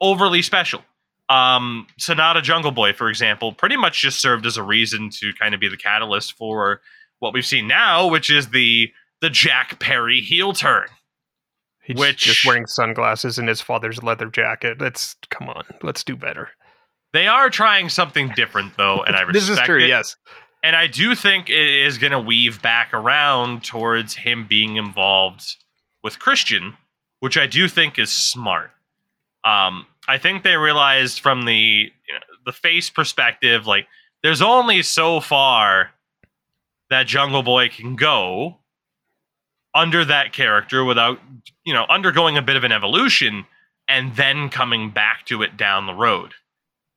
overly 0.00 0.40
special 0.42 0.82
um 1.28 1.86
Sanada 2.00 2.42
jungle 2.42 2.70
boy 2.72 2.92
for 2.92 3.08
example 3.08 3.52
pretty 3.52 3.76
much 3.76 4.00
just 4.00 4.20
served 4.20 4.44
as 4.46 4.56
a 4.56 4.62
reason 4.62 5.08
to 5.10 5.32
kind 5.38 5.54
of 5.54 5.60
be 5.60 5.68
the 5.68 5.76
catalyst 5.76 6.32
for 6.36 6.80
what 7.20 7.32
we've 7.32 7.46
seen 7.46 7.66
now 7.68 8.06
which 8.08 8.28
is 8.30 8.48
the 8.50 8.90
the 9.20 9.30
jack 9.30 9.78
perry 9.78 10.20
heel 10.20 10.52
turn 10.52 10.86
He's 11.84 11.96
Which- 11.96 12.18
just 12.18 12.46
wearing 12.46 12.66
sunglasses 12.66 13.38
and 13.38 13.48
his 13.48 13.60
father's 13.60 14.04
leather 14.04 14.26
jacket. 14.30 14.80
Let's 14.80 15.16
come 15.30 15.48
on. 15.48 15.64
Let's 15.82 16.04
do 16.04 16.14
better. 16.14 16.50
they 17.12 17.26
are 17.26 17.50
trying 17.50 17.88
something 17.88 18.28
different 18.36 18.76
though 18.76 19.02
and 19.02 19.16
i 19.16 19.22
respect 19.22 19.32
this 19.32 19.48
is 19.48 19.58
true. 19.64 19.82
it. 19.82 19.88
Yes. 19.88 20.14
And 20.62 20.76
I 20.76 20.86
do 20.86 21.14
think 21.14 21.50
it 21.50 21.84
is 21.86 21.98
going 21.98 22.12
to 22.12 22.20
weave 22.20 22.62
back 22.62 22.94
around 22.94 23.64
towards 23.64 24.14
him 24.14 24.46
being 24.46 24.76
involved 24.76 25.56
with 26.04 26.18
Christian, 26.18 26.76
which 27.20 27.36
I 27.36 27.46
do 27.46 27.68
think 27.68 27.98
is 27.98 28.10
smart. 28.10 28.70
Um, 29.44 29.86
I 30.06 30.18
think 30.18 30.42
they 30.42 30.56
realized 30.56 31.20
from 31.20 31.44
the 31.46 31.54
you 31.54 32.14
know, 32.14 32.20
the 32.46 32.52
face 32.52 32.90
perspective, 32.90 33.66
like 33.66 33.86
there's 34.22 34.42
only 34.42 34.82
so 34.82 35.20
far 35.20 35.90
that 36.90 37.06
Jungle 37.06 37.42
Boy 37.42 37.68
can 37.68 37.96
go 37.96 38.58
under 39.74 40.04
that 40.04 40.32
character 40.32 40.84
without 40.84 41.18
you 41.64 41.72
know 41.72 41.86
undergoing 41.88 42.36
a 42.36 42.42
bit 42.42 42.56
of 42.56 42.64
an 42.64 42.72
evolution 42.72 43.46
and 43.88 44.14
then 44.16 44.48
coming 44.48 44.90
back 44.90 45.26
to 45.26 45.42
it 45.42 45.56
down 45.56 45.86
the 45.86 45.94
road, 45.94 46.34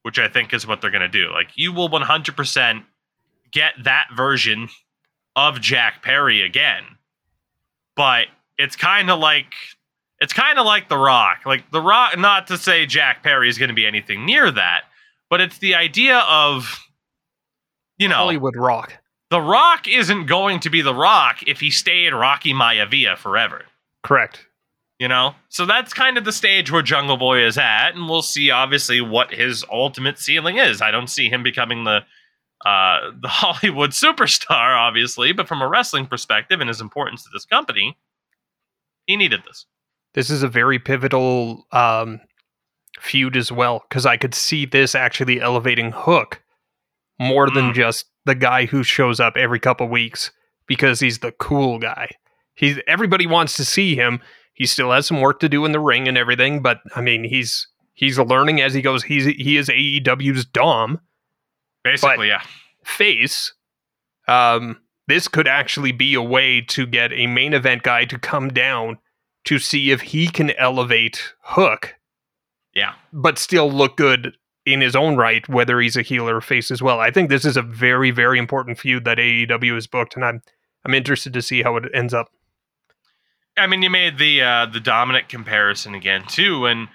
which 0.02 0.18
I 0.18 0.28
think 0.28 0.54
is 0.54 0.66
what 0.66 0.80
they're 0.80 0.90
going 0.90 1.00
to 1.00 1.08
do. 1.08 1.32
Like 1.32 1.48
you 1.56 1.72
will 1.72 1.88
100% 1.88 2.84
get 3.50 3.74
that 3.84 4.08
version 4.16 4.68
of 5.34 5.60
Jack 5.60 6.02
Perry 6.02 6.42
again. 6.42 6.84
But 7.94 8.26
it's 8.58 8.76
kind 8.76 9.10
of 9.10 9.18
like 9.18 9.52
it's 10.20 10.32
kind 10.32 10.58
of 10.58 10.66
like 10.66 10.88
The 10.88 10.98
Rock. 10.98 11.40
Like 11.44 11.70
The 11.70 11.80
Rock 11.80 12.18
not 12.18 12.46
to 12.48 12.58
say 12.58 12.86
Jack 12.86 13.22
Perry 13.22 13.48
is 13.48 13.58
going 13.58 13.68
to 13.68 13.74
be 13.74 13.86
anything 13.86 14.24
near 14.24 14.50
that, 14.50 14.82
but 15.28 15.40
it's 15.40 15.58
the 15.58 15.74
idea 15.74 16.18
of 16.18 16.80
you 17.98 18.08
know, 18.08 18.16
Hollywood 18.16 18.56
Rock. 18.56 18.94
The 19.30 19.40
Rock 19.40 19.88
isn't 19.88 20.26
going 20.26 20.60
to 20.60 20.70
be 20.70 20.82
The 20.82 20.94
Rock 20.94 21.42
if 21.46 21.60
he 21.60 21.70
stayed 21.70 22.12
Rocky 22.12 22.52
Maivia 22.52 23.16
forever. 23.16 23.62
Correct. 24.02 24.46
You 24.98 25.08
know? 25.08 25.34
So 25.48 25.66
that's 25.66 25.92
kind 25.92 26.16
of 26.16 26.24
the 26.24 26.32
stage 26.32 26.70
where 26.70 26.82
Jungle 26.82 27.16
Boy 27.16 27.44
is 27.44 27.58
at, 27.58 27.90
and 27.90 28.08
we'll 28.08 28.22
see 28.22 28.50
obviously 28.50 29.00
what 29.00 29.32
his 29.32 29.64
ultimate 29.70 30.18
ceiling 30.18 30.58
is. 30.58 30.80
I 30.80 30.90
don't 30.90 31.10
see 31.10 31.28
him 31.28 31.42
becoming 31.42 31.84
the 31.84 32.04
uh 32.64 33.10
the 33.20 33.28
Hollywood 33.28 33.90
superstar, 33.90 34.76
obviously, 34.76 35.32
but 35.32 35.46
from 35.48 35.62
a 35.62 35.68
wrestling 35.68 36.06
perspective 36.06 36.60
and 36.60 36.68
his 36.68 36.80
importance 36.80 37.22
to 37.24 37.30
this 37.32 37.44
company, 37.44 37.96
he 39.06 39.16
needed 39.16 39.42
this. 39.46 39.66
This 40.14 40.30
is 40.30 40.42
a 40.42 40.48
very 40.48 40.78
pivotal 40.78 41.66
um, 41.72 42.20
feud 42.98 43.36
as 43.36 43.52
well 43.52 43.84
because 43.88 44.06
I 44.06 44.16
could 44.16 44.34
see 44.34 44.64
this 44.64 44.94
actually 44.94 45.40
elevating 45.40 45.92
Hook 45.92 46.42
more 47.18 47.50
than 47.50 47.70
Mm. 47.72 47.74
just 47.74 48.06
the 48.24 48.34
guy 48.34 48.66
who 48.66 48.82
shows 48.82 49.20
up 49.20 49.36
every 49.36 49.60
couple 49.60 49.86
weeks 49.88 50.30
because 50.66 51.00
he's 51.00 51.18
the 51.18 51.32
cool 51.32 51.78
guy. 51.78 52.10
He's 52.54 52.78
everybody 52.86 53.26
wants 53.26 53.56
to 53.56 53.64
see 53.64 53.94
him. 53.94 54.20
He 54.54 54.64
still 54.64 54.90
has 54.90 55.06
some 55.06 55.20
work 55.20 55.40
to 55.40 55.48
do 55.50 55.64
in 55.66 55.72
the 55.72 55.80
ring 55.80 56.08
and 56.08 56.16
everything, 56.16 56.62
but 56.62 56.80
I 56.94 57.02
mean 57.02 57.24
he's 57.24 57.68
he's 57.92 58.18
learning 58.18 58.62
as 58.62 58.72
he 58.72 58.80
goes. 58.80 59.02
He's 59.04 59.26
he 59.26 59.58
is 59.58 59.68
AEW's 59.68 60.46
Dom 60.46 61.00
Basically, 61.92 62.28
yeah. 62.28 62.42
face. 62.84 63.52
Um, 64.28 64.80
this 65.08 65.28
could 65.28 65.46
actually 65.46 65.92
be 65.92 66.14
a 66.14 66.22
way 66.22 66.60
to 66.62 66.86
get 66.86 67.12
a 67.12 67.26
main 67.26 67.52
event 67.54 67.82
guy 67.84 68.04
to 68.06 68.18
come 68.18 68.48
down 68.48 68.98
to 69.44 69.58
see 69.58 69.90
if 69.92 70.00
he 70.00 70.26
can 70.26 70.50
elevate 70.52 71.32
Hook, 71.40 71.94
Yeah. 72.74 72.94
but 73.12 73.38
still 73.38 73.70
look 73.70 73.96
good 73.96 74.36
in 74.64 74.80
his 74.80 74.96
own 74.96 75.16
right, 75.16 75.48
whether 75.48 75.80
he's 75.80 75.96
a 75.96 76.02
heel 76.02 76.28
or 76.28 76.38
a 76.38 76.42
face 76.42 76.72
as 76.72 76.82
well. 76.82 76.98
I 76.98 77.12
think 77.12 77.30
this 77.30 77.44
is 77.44 77.56
a 77.56 77.62
very, 77.62 78.10
very 78.10 78.38
important 78.40 78.80
feud 78.80 79.04
that 79.04 79.18
AEW 79.18 79.74
has 79.74 79.86
booked, 79.86 80.16
and 80.16 80.24
I'm 80.24 80.42
I'm 80.84 80.94
interested 80.94 81.32
to 81.32 81.42
see 81.42 81.62
how 81.62 81.76
it 81.76 81.84
ends 81.94 82.12
up. 82.14 82.28
I 83.56 83.66
mean, 83.68 83.82
you 83.82 83.90
made 83.90 84.18
the 84.18 84.42
uh, 84.42 84.66
the 84.66 84.80
Dominik 84.80 85.28
comparison 85.28 85.94
again 85.94 86.24
too, 86.26 86.66
and 86.66 86.88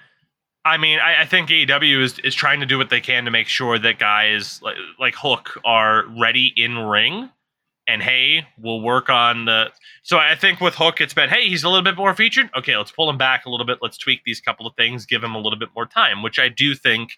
I 0.63 0.77
mean, 0.77 0.99
I, 0.99 1.21
I 1.21 1.25
think 1.25 1.49
AEW 1.49 2.01
is 2.01 2.19
is 2.19 2.35
trying 2.35 2.59
to 2.59 2.65
do 2.65 2.77
what 2.77 2.89
they 2.89 3.01
can 3.01 3.25
to 3.25 3.31
make 3.31 3.47
sure 3.47 3.79
that 3.79 3.99
guys 3.99 4.61
like, 4.61 4.77
like 4.99 5.15
Hook 5.15 5.59
are 5.65 6.05
ready 6.19 6.53
in 6.55 6.77
ring, 6.77 7.29
and 7.87 8.01
hey, 8.01 8.47
we'll 8.57 8.81
work 8.81 9.09
on 9.09 9.45
the. 9.45 9.71
So 10.03 10.17
I 10.17 10.35
think 10.35 10.61
with 10.61 10.75
Hook, 10.75 11.01
it's 11.01 11.13
been 11.13 11.29
hey, 11.29 11.47
he's 11.47 11.63
a 11.63 11.69
little 11.69 11.83
bit 11.83 11.97
more 11.97 12.13
featured. 12.13 12.49
Okay, 12.55 12.77
let's 12.77 12.91
pull 12.91 13.09
him 13.09 13.17
back 13.17 13.45
a 13.45 13.49
little 13.49 13.65
bit. 13.65 13.79
Let's 13.81 13.97
tweak 13.97 14.23
these 14.23 14.41
couple 14.41 14.67
of 14.67 14.75
things, 14.75 15.05
give 15.05 15.23
him 15.23 15.35
a 15.35 15.39
little 15.39 15.59
bit 15.59 15.69
more 15.75 15.85
time, 15.85 16.21
which 16.21 16.39
I 16.39 16.49
do 16.49 16.75
think 16.75 17.17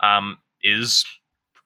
um, 0.00 0.38
is 0.62 1.04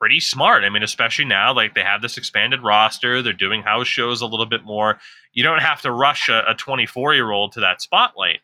pretty 0.01 0.21
smart. 0.21 0.65
I 0.65 0.71
mean, 0.71 0.83
especially 0.83 1.25
now, 1.25 1.53
like 1.53 1.75
they 1.75 1.83
have 1.83 2.03
this 2.03 2.17
expanded 2.17 2.63
roster, 2.63 3.21
they're 3.21 3.33
doing 3.33 3.63
house 3.63 3.89
shows 3.89 4.23
a 4.23 4.27
little 4.27 4.47
bit 4.47 4.65
more 4.65 4.99
you 5.39 5.45
don't 5.45 5.63
have 5.63 5.81
to 5.83 5.93
rush 5.93 6.29
a 6.29 6.55
24 6.59 7.15
year 7.15 7.31
old 7.31 7.53
to 7.53 7.61
that 7.61 7.81
spotlight. 7.81 8.41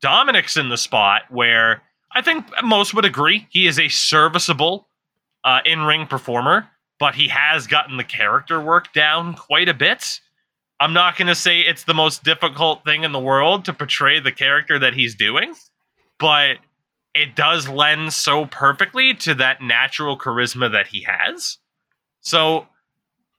Dominik's 0.00 0.56
in 0.56 0.68
the 0.68 0.76
spot 0.76 1.22
where 1.30 1.82
I 2.12 2.22
think 2.22 2.46
most 2.62 2.94
would 2.94 3.04
agree 3.04 3.46
he 3.50 3.66
is 3.66 3.78
a 3.78 3.88
serviceable 3.88 4.88
uh, 5.44 5.60
in 5.64 5.80
ring 5.80 6.06
performer, 6.06 6.68
but 6.98 7.14
he 7.14 7.28
has 7.28 7.66
gotten 7.66 7.96
the 7.96 8.04
character 8.04 8.60
work 8.60 8.92
down 8.92 9.34
quite 9.34 9.68
a 9.68 9.74
bit. 9.74 10.20
I'm 10.80 10.92
not 10.92 11.16
going 11.16 11.28
to 11.28 11.34
say 11.34 11.60
it's 11.60 11.84
the 11.84 11.94
most 11.94 12.24
difficult 12.24 12.84
thing 12.84 13.04
in 13.04 13.12
the 13.12 13.18
world 13.18 13.64
to 13.64 13.72
portray 13.72 14.20
the 14.20 14.32
character 14.32 14.78
that 14.78 14.94
he's 14.94 15.14
doing, 15.14 15.54
but 16.18 16.58
it 17.14 17.34
does 17.34 17.68
lend 17.68 18.12
so 18.12 18.46
perfectly 18.46 19.14
to 19.14 19.34
that 19.34 19.60
natural 19.60 20.16
charisma 20.16 20.70
that 20.72 20.86
he 20.86 21.02
has. 21.02 21.58
So, 22.20 22.66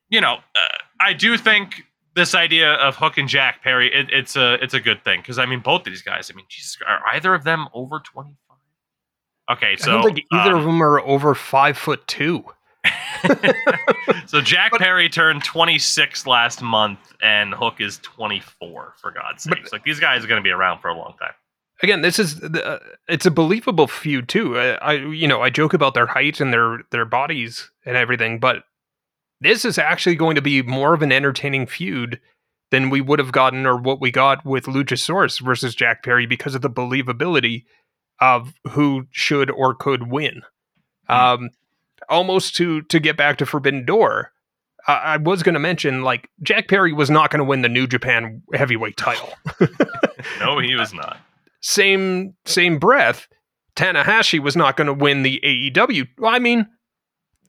you 0.10 0.20
know, 0.20 0.36
uh, 0.36 0.78
I 1.00 1.14
do 1.14 1.38
think 1.38 1.84
this 2.16 2.36
idea 2.36 2.74
of 2.74 2.98
Hook 2.98 3.18
and 3.18 3.30
Jack 3.30 3.64
Perry, 3.64 3.94
it, 3.94 4.08
it's 4.12 4.36
a 4.36 4.56
it's 4.56 4.74
a 4.74 4.80
good 4.80 5.04
thing 5.04 5.22
because 5.22 5.40
I 5.40 5.46
mean 5.46 5.62
both 5.62 5.82
of 5.82 5.86
these 5.86 6.02
guys. 6.02 6.30
I 6.32 6.36
mean, 6.36 6.46
Jesus, 6.50 6.78
are 6.86 7.02
either 7.14 7.34
of 7.34 7.44
them 7.44 7.68
over 7.74 8.00
twenty? 8.00 8.36
Okay, 9.50 9.76
so 9.78 9.92
I 9.92 10.02
don't 10.02 10.14
think 10.14 10.26
either 10.32 10.52
um, 10.54 10.60
of 10.60 10.64
them 10.66 10.82
are 10.84 11.00
over 11.02 11.34
five 11.34 11.78
foot 11.78 12.06
two. 12.08 12.44
so 14.28 14.42
Jack 14.42 14.72
Perry 14.74 15.10
turned 15.10 15.44
26 15.44 16.26
last 16.28 16.62
month, 16.62 17.00
and 17.22 17.54
Hook 17.54 17.76
is 17.80 17.98
24. 18.00 18.94
For 18.98 19.12
God's 19.12 19.46
But- 19.46 19.58
sakes, 19.58 19.72
like 19.72 19.84
these 19.84 20.00
guys 20.00 20.24
are 20.24 20.28
going 20.28 20.40
to 20.42 20.44
be 20.44 20.52
around 20.52 20.80
for 20.82 20.90
a 20.90 20.98
long 20.98 21.16
time. 21.20 21.34
Again, 21.82 22.02
this 22.02 22.20
is 22.20 22.40
the- 22.40 22.66
uh, 22.66 22.80
it's 23.08 23.26
a 23.26 23.32
believable 23.32 23.88
feud 23.88 24.28
too. 24.30 24.60
I, 24.60 24.74
I 24.76 24.94
you 24.94 25.28
know 25.28 25.42
I 25.42 25.50
joke 25.50 25.74
about 25.74 25.94
their 25.94 26.08
height 26.08 26.40
and 26.40 26.54
their 26.54 26.82
their 26.92 27.06
bodies 27.06 27.72
and 27.86 27.96
everything, 27.98 28.40
but 28.40 28.64
this 29.42 29.64
is 29.66 29.78
actually 29.78 30.16
going 30.16 30.36
to 30.36 30.42
be 30.42 30.62
more 30.62 30.94
of 30.94 31.02
an 31.02 31.12
entertaining 31.12 31.66
feud 31.66 32.20
than 32.72 32.90
we 32.90 33.02
would 33.02 33.20
have 33.20 33.32
gotten 33.32 33.66
or 33.66 33.78
what 33.78 34.00
we 34.00 34.12
got 34.12 34.46
with 34.46 34.66
Luchasaurus 34.66 35.42
versus 35.42 35.74
Jack 35.74 36.04
Perry 36.04 36.26
because 36.26 36.54
of 36.54 36.62
the 36.62 36.70
believability 36.70 37.64
of 38.22 38.54
who 38.72 39.08
should 39.12 39.50
or 39.50 39.74
could 39.74 40.12
win. 40.12 40.42
Hmm. 41.08 41.14
Um, 41.14 41.50
almost 42.08 42.56
to 42.56 42.82
to 42.84 43.00
get 43.00 43.18
back 43.18 43.38
to 43.38 43.46
Forbidden 43.46 43.86
Door, 43.86 44.32
I, 44.88 44.94
I 44.94 45.18
was 45.18 45.44
going 45.44 45.54
to 45.54 45.60
mention 45.60 46.04
like 46.04 46.30
Jack 46.42 46.68
Perry 46.68 46.94
was 46.94 47.10
not 47.10 47.32
going 47.32 47.40
to 47.40 47.46
win 47.46 47.62
the 47.62 47.70
New 47.70 47.88
Japan 47.88 48.42
Heavyweight 48.54 48.98
title. 48.98 49.34
No, 50.40 50.60
he 50.60 50.76
was 50.76 50.94
not. 50.94 51.18
same 51.62 52.34
same 52.46 52.78
breath, 52.78 53.28
Tanahashi 53.76 54.40
was 54.40 54.56
not 54.56 54.76
going 54.76 54.88
to 54.88 54.94
win 54.94 55.24
the 55.24 55.40
AEW. 55.44 56.08
Well, 56.18 56.34
I 56.34 56.40
mean, 56.40 56.68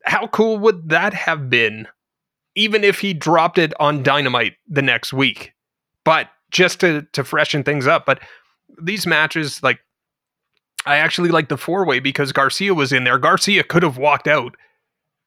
how 0.04 0.28
cool 0.28 0.58
would 0.58 0.88
that 0.90 1.12
have 1.12 1.50
been? 1.50 1.88
Even 2.54 2.84
if 2.84 3.00
he 3.00 3.12
dropped 3.12 3.58
it 3.58 3.72
on 3.80 4.02
Dynamite 4.02 4.54
the 4.68 4.82
next 4.82 5.12
week, 5.12 5.52
but 6.04 6.28
just 6.50 6.80
to 6.80 7.02
to 7.12 7.24
freshen 7.24 7.64
things 7.64 7.86
up. 7.86 8.06
But 8.06 8.20
these 8.80 9.06
matches, 9.06 9.62
like, 9.62 9.80
I 10.86 10.96
actually 10.96 11.28
like 11.30 11.48
the 11.48 11.58
four 11.58 11.84
way 11.84 12.00
because 12.00 12.32
Garcia 12.32 12.72
was 12.74 12.92
in 12.92 13.04
there. 13.04 13.18
Garcia 13.18 13.62
could 13.64 13.82
have 13.82 13.98
walked 13.98 14.26
out 14.26 14.56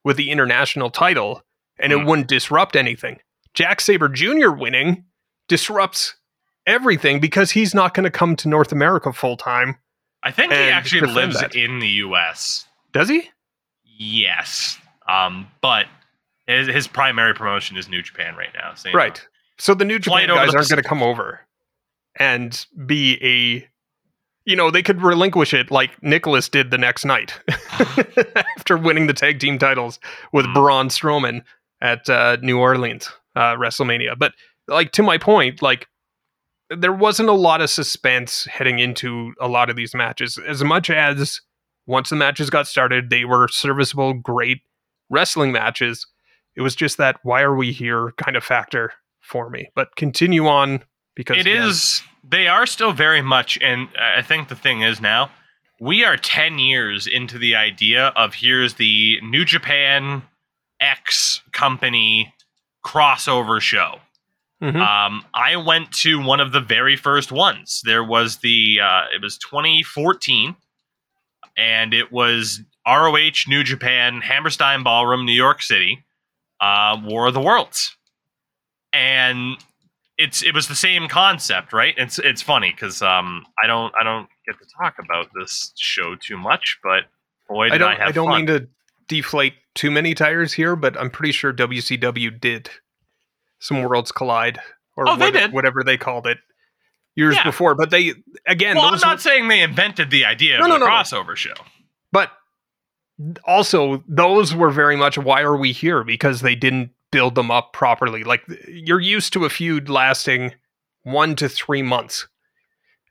with 0.04 0.18
the 0.18 0.32
international 0.32 0.90
title, 0.90 1.42
and 1.80 1.94
Hmm. 1.94 2.00
it 2.00 2.06
wouldn't 2.06 2.28
disrupt 2.28 2.76
anything. 2.76 3.20
Jack 3.54 3.80
Sabre 3.82 4.10
Jr. 4.10 4.50
winning 4.52 5.06
disrupts 5.48 6.16
everything 6.66 7.20
because 7.20 7.52
he's 7.52 7.74
not 7.76 7.94
going 7.94 8.04
to 8.06 8.10
come 8.10 8.36
to 8.38 8.50
North 8.50 8.72
America 8.72 9.14
full 9.14 9.38
time. 9.38 9.78
I 10.24 10.32
think 10.32 10.52
he 10.54 10.58
actually 10.58 11.12
lives 11.12 11.40
that. 11.40 11.54
in 11.56 11.80
the 11.80 11.88
U.S. 11.90 12.66
Does 12.94 13.10
he? 13.10 13.30
Yes, 13.86 14.80
um, 15.08 15.48
but 15.62 15.86
his, 16.48 16.68
his 16.68 16.88
primary 16.88 17.34
promotion 17.34 17.78
is 17.78 17.88
New 17.90 18.02
Japan 18.02 18.36
right 18.36 18.50
now. 18.54 18.74
So, 18.74 18.90
you 18.90 18.94
know, 18.94 18.98
Right. 18.98 19.28
So 19.60 19.74
the 19.74 19.86
New 19.86 20.00
Japan 20.00 20.30
guys 20.30 20.54
aren't 20.56 20.70
going 20.70 20.82
to 20.82 20.88
come 20.88 21.04
over 21.04 21.42
and 22.16 22.66
be 22.86 23.18
a, 23.22 23.68
you 24.46 24.56
know, 24.56 24.70
they 24.72 24.84
could 24.84 25.02
relinquish 25.02 25.54
it 25.54 25.72
like 25.72 25.92
Nicholas 26.04 26.50
did 26.50 26.72
the 26.72 26.78
next 26.78 27.06
night 27.06 27.40
after 28.58 28.78
winning 28.78 29.08
the 29.08 29.14
tag 29.14 29.40
team 29.40 29.58
titles 29.58 30.00
with 30.32 30.46
Mhm. 30.46 30.54
Braun 30.54 30.88
Strowman 30.90 31.44
at 31.82 32.10
uh, 32.10 32.38
New 32.42 32.60
Orleans 32.60 33.10
uh, 33.36 33.56
WrestleMania. 33.56 34.18
But 34.18 34.34
like 34.68 34.92
to 34.94 35.04
my 35.04 35.18
point, 35.18 35.62
like 35.62 35.88
there 36.70 36.94
wasn't 36.94 37.30
a 37.30 37.34
lot 37.34 37.62
of 37.62 37.70
suspense 37.70 38.46
heading 38.46 38.80
into 38.80 39.34
a 39.40 39.48
lot 39.48 39.70
of 39.70 39.76
these 39.76 39.94
matches. 39.94 40.38
As 40.48 40.64
much 40.64 40.90
as 40.90 41.42
once 41.86 42.10
the 42.10 42.16
matches 42.16 42.50
got 42.50 42.68
started, 42.68 43.10
they 43.10 43.26
were 43.26 43.48
serviceable, 43.50 44.14
great 44.14 44.60
wrestling 45.10 45.52
matches. 45.52 46.08
It 46.56 46.62
was 46.62 46.76
just 46.76 46.98
that 46.98 47.18
why 47.24 47.42
are 47.42 47.56
we 47.56 47.72
here 47.72 48.14
kind 48.18 48.38
of 48.38 48.44
factor 48.44 48.94
for 49.20 49.50
me. 49.50 49.70
But 49.76 49.96
continue 49.96 50.48
on 50.48 50.84
because 51.16 51.38
It 51.38 51.48
is. 51.48 52.02
They 52.24 52.48
are 52.48 52.66
still 52.66 52.94
very 52.94 53.22
much, 53.22 53.58
and 53.62 53.90
I 54.00 54.22
think 54.22 54.48
the 54.48 54.56
thing 54.56 54.82
is 54.82 55.02
now, 55.02 55.30
we 55.80 56.06
are 56.06 56.16
ten 56.18 56.58
years 56.60 57.06
into 57.08 57.38
the 57.38 57.56
idea 57.56 58.08
of 58.16 58.36
here's 58.36 58.76
the 58.76 59.20
New 59.22 59.44
Japan 59.44 60.24
X 60.80 61.42
company 61.52 62.34
crossover 62.86 63.60
show. 63.60 64.00
Mhm. 64.62 64.80
Um, 64.80 65.26
I 65.34 65.58
went 65.58 65.92
to 66.04 66.22
one 66.22 66.40
of 66.40 66.54
the 66.54 66.62
very 66.62 66.96
first 66.96 67.32
ones. 67.32 67.82
There 67.84 68.04
was 68.04 68.38
the 68.38 68.80
uh, 68.82 69.06
it 69.14 69.22
was 69.22 69.38
2014, 69.40 70.56
and 71.58 71.94
it 71.94 72.12
was 72.12 72.62
ROH 72.88 73.48
New 73.48 73.64
Japan 73.64 74.22
Hammerstein 74.22 74.84
Ballroom, 74.84 75.26
New 75.26 75.34
York 75.34 75.62
City, 75.62 76.04
uh, 76.62 76.98
War 77.04 77.28
of 77.28 77.34
the 77.34 77.42
Worlds, 77.42 77.98
and 78.94 79.58
it's 80.18 80.44
it 80.44 80.54
was 80.54 80.68
the 80.68 80.76
same 80.76 81.08
concept, 81.08 81.74
right? 81.74 81.94
It's 81.98 82.20
it's 82.20 82.42
funny 82.42 82.72
because 82.72 83.02
um, 83.02 83.46
I 83.64 83.68
don't 83.68 83.94
I 84.00 84.04
don't 84.04 84.28
get 84.46 84.56
to 84.60 84.66
talk 84.82 84.96
about 85.00 85.28
this 85.40 85.74
show 85.78 86.16
too 86.16 86.38
much, 86.38 86.78
but 86.84 87.06
boy, 87.50 87.70
did 87.70 87.74
I 87.74 87.76
I, 87.76 87.78
don't 87.90 88.00
have 88.00 88.08
I, 88.10 88.12
don't 88.12 88.28
fun. 88.28 88.38
mean 88.38 88.48
to 88.48 88.68
deflate 89.08 89.54
too 89.76 89.90
many 89.92 90.14
tires 90.14 90.54
here, 90.54 90.76
but 90.76 91.00
I'm 91.00 91.10
pretty 91.10 91.32
sure 91.34 91.52
WCW 91.54 92.40
did 92.40 92.70
some 93.60 93.82
Worlds 93.82 94.12
Collide 94.12 94.60
or 94.96 95.10
Oh, 95.10 95.16
they 95.16 95.26
what- 95.26 95.34
did. 95.34 95.54
whatever 95.54 95.84
they 95.84 95.98
called 95.98 96.28
it 96.28 96.38
years 97.16 97.36
Yeah. 97.36 97.44
before. 97.44 97.74
But 97.76 97.90
they 97.90 98.14
again, 98.48 98.76
well, 98.76 98.86
I'm 98.94 99.00
not 99.00 99.16
were- 99.16 99.22
saying 99.22 99.48
they 99.48 99.62
invented 99.62 100.12
the 100.12 100.26
idea 100.26 100.58
No, 100.60 100.64
of 100.66 100.68
no, 100.70 100.74
the 100.76 100.86
no. 100.86 100.88
crossover 100.92 101.36
show. 101.36 101.54
but 102.12 102.32
also 103.46 104.04
those 104.08 104.56
were 104.56 104.72
very 104.72 104.96
much 104.96 105.18
why 105.18 105.42
are 105.42 105.56
we 105.56 105.72
here 105.72 106.04
because 106.04 106.42
they 106.42 106.56
didn't 106.56 106.90
build 107.14 107.36
them 107.36 107.50
up 107.52 107.72
properly. 107.72 108.24
Like 108.26 108.42
you're 108.68 109.00
used 109.00 109.32
to 109.34 109.46
a 109.46 109.50
feud 109.50 109.88
lasting 109.90 110.54
one 111.04 111.36
to 111.38 111.48
three 111.48 111.82
months, 111.84 112.28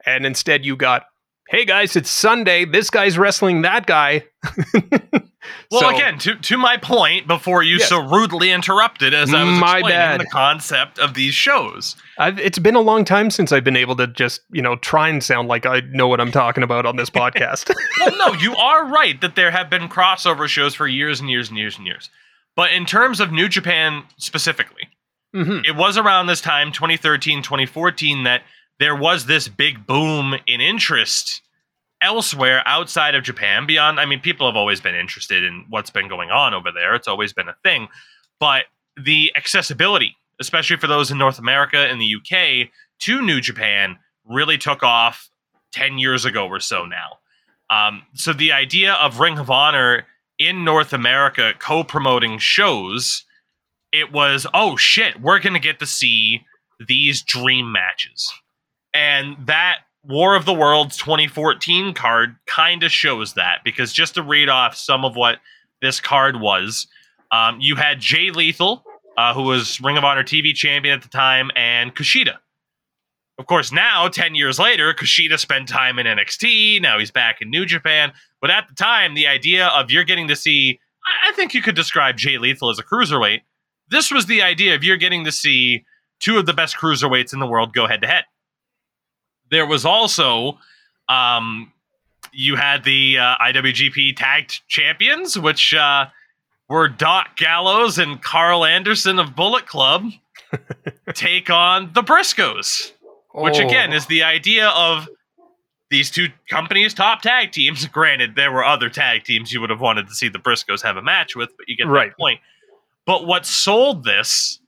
and 0.04 0.26
instead 0.26 0.64
you 0.64 0.76
got. 0.76 1.04
Hey 1.48 1.64
guys, 1.66 1.96
it's 1.96 2.08
Sunday. 2.08 2.64
This 2.64 2.88
guy's 2.88 3.18
wrestling 3.18 3.62
that 3.62 3.86
guy. 3.86 4.24
Well, 5.72 5.80
So- 5.80 5.88
again, 5.96 6.18
to 6.20 6.36
to 6.36 6.56
my 6.56 6.76
point 6.76 7.26
before 7.26 7.62
you 7.64 7.78
Yes. 7.78 7.88
so 7.88 7.98
rudely 7.98 8.52
interrupted 8.52 9.12
as 9.12 9.34
I 9.34 9.42
was 9.42 9.58
My 9.58 9.78
explaining 9.78 9.88
bad. 9.88 10.20
the 10.20 10.26
concept 10.26 10.98
of 11.00 11.14
these 11.14 11.34
shows. 11.34 11.96
I've, 12.16 12.38
it's 12.38 12.60
been 12.60 12.76
a 12.76 12.80
long 12.80 13.04
time 13.04 13.28
since 13.30 13.50
I've 13.50 13.64
been 13.64 13.74
able 13.76 13.96
to 13.96 14.06
just, 14.06 14.42
you 14.52 14.62
know, 14.62 14.76
try 14.76 15.08
and 15.08 15.22
sound 15.24 15.48
like 15.48 15.66
I 15.66 15.80
know 15.80 16.06
what 16.06 16.20
I'm 16.20 16.30
talking 16.30 16.62
about 16.62 16.86
on 16.86 16.94
this 16.96 17.10
podcast. 17.22 17.74
well, 18.00 18.16
no, 18.18 18.34
you 18.40 18.54
are 18.54 18.86
right 18.86 19.20
that 19.20 19.34
there 19.34 19.50
have 19.50 19.68
been 19.68 19.88
crossover 19.88 20.46
shows 20.46 20.74
for 20.76 20.86
years 20.86 21.18
and 21.20 21.28
years 21.28 21.48
and 21.48 21.58
years 21.58 21.76
and 21.76 21.86
years. 21.88 22.08
But 22.56 22.72
in 22.72 22.84
terms 22.84 23.20
of 23.20 23.32
New 23.32 23.48
Japan 23.48 24.04
specifically, 24.18 24.88
hmm 25.34 25.60
it 25.64 25.76
was 25.76 25.96
around 25.96 26.26
this 26.26 26.40
time 26.40 26.72
2013 26.72 27.42
2014 27.42 28.24
that 28.24 28.42
there 28.78 28.94
was 28.94 29.26
this 29.26 29.48
big 29.48 29.86
boom 29.86 30.34
in 30.46 30.60
interest 30.60 31.40
elsewhere 32.02 32.62
outside 32.66 33.14
of 33.14 33.22
japan 33.22 33.64
beyond 33.64 33.98
i 33.98 34.04
mean 34.04 34.20
people 34.20 34.46
have 34.46 34.56
always 34.56 34.80
been 34.80 34.94
interested 34.94 35.42
in 35.42 35.64
what's 35.70 35.88
been 35.88 36.08
going 36.08 36.30
on 36.30 36.52
over 36.52 36.70
there. 36.70 36.94
It's 36.94 37.08
always 37.08 37.32
been 37.32 37.48
a 37.48 37.56
thing. 37.62 37.88
But 38.40 38.64
the 38.96 39.32
accessibility 39.36 40.16
especially 40.40 40.76
for 40.76 40.86
those 40.86 41.10
in 41.10 41.16
north 41.16 41.38
america 41.38 41.78
and 41.78 42.00
the 42.00 42.14
uk 42.16 42.68
to 42.98 43.22
new 43.22 43.40
japan 43.40 43.96
really 44.26 44.58
took 44.58 44.82
off 44.82 45.30
10 45.72 45.98
years 45.98 46.24
ago 46.24 46.46
or 46.46 46.60
so 46.60 46.84
now. 46.84 47.18
Um, 47.70 48.02
so 48.14 48.32
the 48.32 48.52
idea 48.52 48.92
of 48.94 49.18
ring 49.18 49.38
of 49.38 49.50
honor 49.50 50.06
in 50.46 50.64
north 50.64 50.92
america 50.92 51.52
co-promoting 51.58 52.38
shows 52.38 53.24
it 53.92 54.12
was 54.12 54.46
oh 54.54 54.76
shit 54.76 55.20
we're 55.20 55.38
gonna 55.38 55.58
get 55.58 55.78
to 55.78 55.86
see 55.86 56.44
these 56.86 57.22
dream 57.22 57.72
matches. 57.72 58.32
And 58.94 59.36
that 59.46 59.80
war 60.04 60.34
of 60.34 60.44
the 60.44 60.54
worlds 60.54 60.96
2014 60.96 61.94
card 61.94 62.36
kind 62.46 62.82
of 62.82 62.90
shows 62.90 63.34
that 63.34 63.58
because 63.64 63.92
just 63.92 64.14
to 64.14 64.22
read 64.22 64.48
off 64.48 64.74
some 64.74 65.04
of 65.04 65.14
what 65.14 65.38
this 65.80 66.00
card 66.00 66.40
was 66.40 66.88
um, 67.30 67.60
you 67.60 67.76
had 67.76 68.00
jay 68.00 68.32
lethal 68.32 68.84
uh, 69.16 69.32
who 69.32 69.42
was 69.42 69.80
ring 69.80 69.96
of 69.96 70.02
honor 70.02 70.24
tv 70.24 70.52
champion 70.52 70.96
at 70.96 71.02
the 71.02 71.08
time 71.08 71.52
and 71.54 71.94
kushida 71.94 72.38
of 73.38 73.46
course 73.46 73.72
now 73.72 74.08
10 74.08 74.34
years 74.34 74.58
later 74.58 74.92
kushida 74.94 75.38
spent 75.38 75.68
time 75.68 75.98
in 75.98 76.06
nxt 76.06 76.80
now 76.80 76.98
he's 76.98 77.10
back 77.10 77.40
in 77.40 77.50
new 77.50 77.64
japan 77.64 78.12
but 78.40 78.50
at 78.50 78.68
the 78.68 78.74
time 78.74 79.14
the 79.14 79.26
idea 79.26 79.68
of 79.68 79.90
you're 79.90 80.04
getting 80.04 80.28
to 80.28 80.36
see 80.36 80.78
I- 81.04 81.32
think 81.32 81.54
you 81.54 81.62
could 81.62 81.74
describe 81.74 82.16
Jay 82.16 82.38
Lethal 82.38 82.70
as 82.70 82.78
a 82.78 82.84
cruiserweight. 82.84 83.40
This 83.88 84.10
was 84.10 84.26
the 84.26 84.42
idea 84.42 84.74
of 84.74 84.84
you're 84.84 84.96
getting 84.96 85.24
to 85.24 85.32
see 85.32 85.84
two 86.20 86.38
of 86.38 86.46
the 86.46 86.52
best 86.52 86.76
cruiserweights 86.76 87.32
in 87.32 87.40
the 87.40 87.46
world 87.46 87.72
go 87.72 87.86
head 87.86 88.00
to 88.02 88.06
head. 88.06 88.24
There 89.50 89.66
was 89.66 89.84
also, 89.84 90.58
um, 91.08 91.72
you 92.32 92.56
had 92.56 92.84
the 92.84 93.18
uh, 93.18 93.36
IWGP 93.38 94.16
Tag 94.16 94.52
Champions, 94.68 95.38
which 95.38 95.74
uh, 95.74 96.06
were 96.68 96.88
Doc 96.88 97.36
Gallows 97.36 97.98
and 97.98 98.22
Karl 98.22 98.64
Anderson 98.64 99.18
of 99.18 99.34
Bullet 99.34 99.66
Club. 99.66 100.10
take 101.14 101.50
on 101.50 101.90
the 101.94 102.02
Briscoes, 102.02 102.92
which 103.32 103.58
Oh. 103.60 103.66
again 103.66 103.92
is 103.92 104.06
the 104.06 104.22
idea 104.22 104.68
of 104.68 105.08
these 105.90 106.10
two 106.10 106.28
companies' 106.48 106.94
top 106.94 107.20
tag 107.22 107.52
teams. 107.52 107.86
Granted, 107.86 108.34
there 108.34 108.50
were 108.52 108.64
other 108.64 108.88
tag 108.88 109.24
teams 109.24 109.52
you 109.52 109.60
would 109.60 109.70
have 109.70 109.80
wanted 109.80 110.08
to 110.08 110.14
see 110.14 110.28
the 110.28 110.38
Briscoes 110.38 110.82
have 110.82 110.96
a 110.96 111.02
match 111.02 111.36
with, 111.36 111.50
but 111.56 111.68
you 111.68 111.76
get 111.76 111.86
Right. 111.86 112.16
point. 112.16 112.40
But 113.04 113.26
what 113.26 113.44
sold 113.46 114.04
this? 114.04 114.58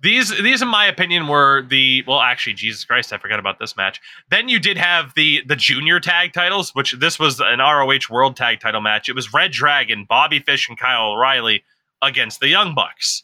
These, 0.00 0.36
these, 0.42 0.60
in 0.62 0.66
my 0.66 0.86
opinion, 0.86 1.28
were 1.28 1.62
the 1.62 2.02
well. 2.08 2.20
Actually, 2.20 2.54
Jesus 2.54 2.84
Christ, 2.84 3.12
I 3.12 3.18
forgot 3.18 3.38
about 3.38 3.60
this 3.60 3.76
match. 3.76 4.00
Then 4.30 4.48
you 4.48 4.58
did 4.58 4.76
have 4.76 5.14
the 5.14 5.44
the 5.46 5.54
junior 5.54 6.00
tag 6.00 6.32
titles, 6.32 6.74
which 6.74 6.92
this 6.94 7.20
was 7.20 7.38
an 7.38 7.60
ROH 7.60 8.10
World 8.10 8.34
Tag 8.34 8.58
Title 8.58 8.80
match. 8.80 9.08
It 9.08 9.14
was 9.14 9.32
Red 9.32 9.52
Dragon, 9.52 10.04
Bobby 10.04 10.40
Fish, 10.40 10.68
and 10.68 10.76
Kyle 10.76 11.12
O'Reilly 11.12 11.62
against 12.00 12.40
the 12.40 12.48
Young 12.48 12.74
Bucks 12.74 13.22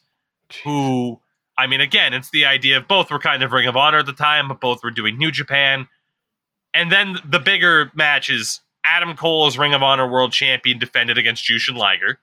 who 0.63 1.21
I 1.59 1.67
mean, 1.67 1.81
again, 1.81 2.15
it's 2.15 2.31
the 2.31 2.47
idea 2.47 2.77
of 2.77 2.87
both 2.87 3.11
were 3.11 3.19
kind 3.19 3.43
of 3.43 3.53
Ring 3.53 3.67
of 3.67 3.77
Honor 3.77 3.99
at 3.99 4.07
the 4.07 4.13
time, 4.13 4.47
but 4.47 4.61
both 4.61 4.83
were 4.85 4.93
doing 4.93 5.19
New 5.19 5.33
Japan. 5.33 5.89
And 6.73 6.93
then 6.93 7.19
the 7.29 7.41
bigger 7.41 7.91
match 7.95 8.31
is 8.31 8.61
Adam 8.85 9.17
Cole 9.17 9.47
as 9.47 9.59
Ring 9.59 9.75
of 9.75 9.83
Honor 9.83 10.09
World 10.09 10.33
Champion 10.33 10.79
defended 10.79 11.19
against 11.19 11.45
Jushin 11.45 11.77
Liger. 11.77 12.21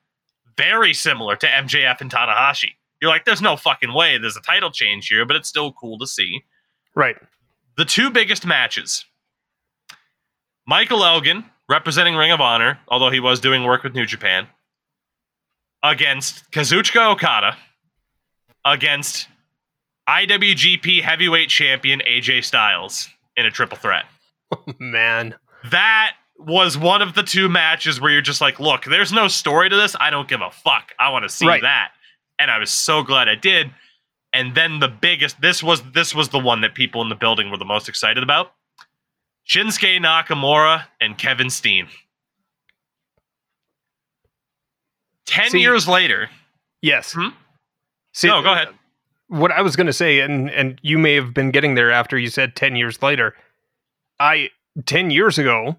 Very 0.57 0.93
similar 0.93 1.35
to 1.35 1.47
MJF 1.47 1.99
and 1.99 2.09
Tanahashi. 2.09 2.71
You're 3.01 3.11
like, 3.11 3.25
there's 3.25 3.41
no 3.41 3.57
fucking 3.57 3.93
way 3.93 4.17
there's 4.17 4.37
a 4.37 4.41
title 4.41 4.71
change 4.71 5.07
here, 5.09 5.25
but 5.25 5.35
it's 5.35 5.49
still 5.49 5.73
cool 5.73 5.97
to 5.99 6.07
see. 6.07 6.43
Right. 6.95 7.17
The 7.75 7.85
two 7.85 8.09
biggest 8.09 8.45
matches 8.45 9.03
Michael 10.65 11.03
Elgin, 11.03 11.43
representing 11.69 12.15
Ring 12.15 12.31
of 12.31 12.39
Honor, 12.39 12.79
although 12.87 13.11
he 13.11 13.19
was 13.19 13.41
doing 13.41 13.63
work 13.63 13.83
with 13.83 13.93
New 13.93 14.05
Japan, 14.05 14.47
against 15.83 16.49
Kazuchika 16.51 17.11
Okada, 17.11 17.57
against 18.65 19.27
IWGP 20.09 21.01
Heavyweight 21.01 21.49
Champion 21.49 22.01
AJ 22.07 22.43
Styles 22.43 23.09
in 23.37 23.45
a 23.45 23.51
triple 23.51 23.77
threat. 23.77 24.05
Man. 24.79 25.35
That 25.71 26.15
was 26.37 26.77
one 26.77 27.01
of 27.01 27.15
the 27.15 27.23
two 27.23 27.47
matches 27.49 28.01
where 28.01 28.11
you're 28.11 28.21
just 28.21 28.41
like, 28.41 28.59
look, 28.59 28.83
there's 28.85 29.13
no 29.13 29.27
story 29.27 29.69
to 29.69 29.75
this. 29.75 29.95
I 29.99 30.09
don't 30.09 30.27
give 30.27 30.41
a 30.41 30.51
fuck. 30.51 30.91
I 30.99 31.09
want 31.09 31.23
to 31.23 31.29
see 31.29 31.47
Right. 31.47 31.61
that. 31.61 31.91
And 32.37 32.51
I 32.51 32.57
was 32.59 32.69
so 32.69 33.01
glad 33.03 33.29
I 33.29 33.35
did. 33.35 33.71
And 34.33 34.53
then 34.53 34.79
the 34.79 34.89
biggest 34.89 35.39
this 35.39 35.63
was 35.63 35.81
this 35.93 36.13
was 36.13 36.29
the 36.29 36.39
one 36.39 36.59
that 36.61 36.75
people 36.75 37.01
in 37.01 37.07
the 37.07 37.15
building 37.15 37.49
were 37.49 37.57
the 37.57 37.63
most 37.65 37.87
excited 37.87 38.21
about. 38.21 38.51
Shinsuke 39.49 39.99
Nakamura 40.03 40.83
and 40.99 41.17
Kevin 41.17 41.49
Steen. 41.49 41.87
10 45.27 45.51
See- 45.51 45.61
years 45.61 45.87
later. 45.87 46.29
Yes. 46.81 47.13
Hmm? 47.13 47.29
See, 48.15 48.29
no, 48.29 48.41
go 48.41 48.53
ahead. 48.53 48.69
What 49.27 49.51
I 49.51 49.61
was 49.61 49.75
going 49.75 49.87
to 49.87 49.93
say, 49.93 50.21
and 50.21 50.49
and 50.49 50.79
you 50.81 50.97
may 50.97 51.15
have 51.15 51.33
been 51.33 51.51
getting 51.51 51.75
there 51.75 51.91
after 51.91 52.17
you 52.17 52.29
said 52.29 52.55
ten 52.55 52.77
years 52.77 53.01
later. 53.03 53.35
I 54.21 54.51
ten 54.85 55.11
years 55.11 55.37
ago, 55.37 55.75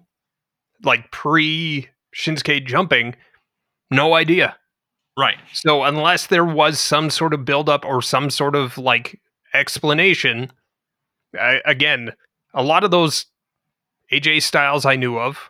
like 0.83 1.09
pre 1.09 1.89
Shinsuke 2.15 2.63
jumping, 2.63 3.15
no 3.89 4.13
idea. 4.13 4.55
Right. 5.17 5.37
So 5.51 5.81
unless 5.83 6.27
there 6.27 6.45
was 6.45 6.79
some 6.79 7.09
sort 7.09 7.33
of 7.33 7.43
buildup 7.43 7.83
or 7.83 8.03
some 8.03 8.29
sort 8.29 8.55
of 8.55 8.77
like 8.77 9.19
explanation, 9.55 10.51
I, 11.33 11.59
again, 11.65 12.11
a 12.53 12.61
lot 12.61 12.83
of 12.83 12.91
those 12.91 13.25
AJ 14.11 14.43
Styles 14.43 14.85
I 14.85 14.95
knew 14.95 15.17
of, 15.17 15.49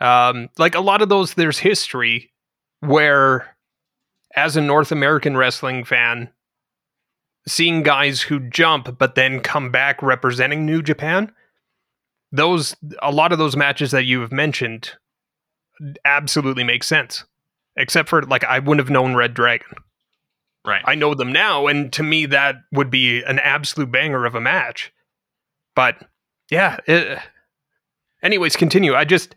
um, 0.00 0.50
like 0.56 0.76
a 0.76 0.80
lot 0.80 1.02
of 1.02 1.08
those, 1.08 1.34
there's 1.34 1.58
history 1.58 2.32
where, 2.78 3.53
as 4.36 4.56
a 4.56 4.60
North 4.60 4.92
American 4.92 5.36
wrestling 5.36 5.84
fan, 5.84 6.30
seeing 7.46 7.82
guys 7.82 8.22
who 8.22 8.40
jump 8.40 8.98
but 8.98 9.14
then 9.14 9.40
come 9.40 9.70
back 9.70 10.02
representing 10.02 10.64
New 10.66 10.82
Japan, 10.82 11.32
those 12.32 12.74
a 13.00 13.12
lot 13.12 13.32
of 13.32 13.38
those 13.38 13.56
matches 13.56 13.90
that 13.92 14.04
you 14.04 14.20
have 14.20 14.32
mentioned 14.32 14.92
absolutely 16.04 16.64
make 16.64 16.84
sense 16.84 17.24
except 17.76 18.08
for 18.08 18.22
like 18.22 18.44
I 18.44 18.58
wouldn't 18.58 18.84
have 18.84 18.92
known 18.92 19.14
Red 19.14 19.34
Dragon. 19.34 19.68
Right. 20.66 20.82
I 20.86 20.94
know 20.94 21.14
them 21.14 21.30
now, 21.30 21.66
and 21.66 21.92
to 21.92 22.02
me 22.02 22.26
that 22.26 22.56
would 22.72 22.90
be 22.90 23.22
an 23.22 23.38
absolute 23.38 23.92
banger 23.92 24.24
of 24.24 24.34
a 24.34 24.40
match. 24.40 24.92
But 25.74 25.96
yeah, 26.50 26.78
it, 26.86 27.18
anyways, 28.22 28.56
continue. 28.56 28.94
I 28.94 29.04
just 29.04 29.36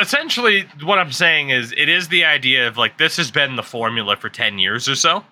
essentially 0.00 0.66
what 0.82 0.98
i'm 0.98 1.12
saying 1.12 1.50
is 1.50 1.72
it 1.76 1.88
is 1.88 2.08
the 2.08 2.24
idea 2.24 2.66
of 2.68 2.76
like 2.76 2.98
this 2.98 3.16
has 3.16 3.30
been 3.30 3.56
the 3.56 3.62
formula 3.62 4.16
for 4.16 4.28
10 4.28 4.58
years 4.58 4.88
or 4.88 4.94
so 4.94 5.24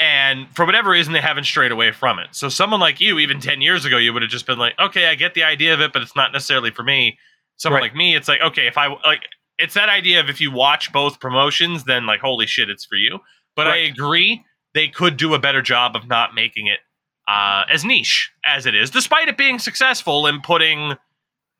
and 0.00 0.48
for 0.54 0.66
whatever 0.66 0.90
reason 0.90 1.12
they 1.12 1.20
haven't 1.20 1.44
strayed 1.44 1.70
away 1.70 1.92
from 1.92 2.18
it. 2.18 2.26
So 2.32 2.48
someone 2.48 2.80
like 2.80 3.00
you 3.00 3.20
even 3.20 3.38
10 3.40 3.60
years 3.60 3.84
ago 3.84 3.96
you 3.96 4.12
would 4.12 4.22
have 4.22 4.30
just 4.30 4.46
been 4.46 4.58
like 4.58 4.74
okay 4.78 5.06
i 5.06 5.14
get 5.14 5.34
the 5.34 5.44
idea 5.44 5.72
of 5.72 5.80
it 5.80 5.92
but 5.92 6.02
it's 6.02 6.16
not 6.16 6.32
necessarily 6.32 6.70
for 6.70 6.82
me. 6.82 7.16
Someone 7.56 7.80
Right. 7.80 7.90
like 7.90 7.96
me 7.96 8.16
it's 8.16 8.26
like 8.28 8.40
okay 8.40 8.66
if 8.66 8.76
i 8.76 8.88
like 9.04 9.22
it's 9.58 9.74
that 9.74 9.88
idea 9.88 10.18
of 10.18 10.28
if 10.28 10.40
you 10.40 10.50
watch 10.50 10.92
both 10.92 11.20
promotions 11.20 11.84
then 11.84 12.06
like 12.06 12.20
holy 12.20 12.46
shit 12.46 12.68
it's 12.70 12.84
for 12.84 12.96
you. 12.96 13.20
But 13.54 13.68
i 13.68 13.76
agree 13.76 14.44
they 14.74 14.88
could 14.88 15.16
do 15.16 15.32
a 15.34 15.38
better 15.38 15.62
job 15.62 15.94
of 15.94 16.08
not 16.08 16.34
making 16.34 16.66
it 16.66 16.80
uh, 17.28 17.62
as 17.70 17.84
niche 17.84 18.32
as 18.44 18.66
it 18.66 18.74
is 18.74 18.90
despite 18.90 19.28
it 19.28 19.38
being 19.38 19.58
successful 19.60 20.26
in 20.26 20.40
putting 20.42 20.94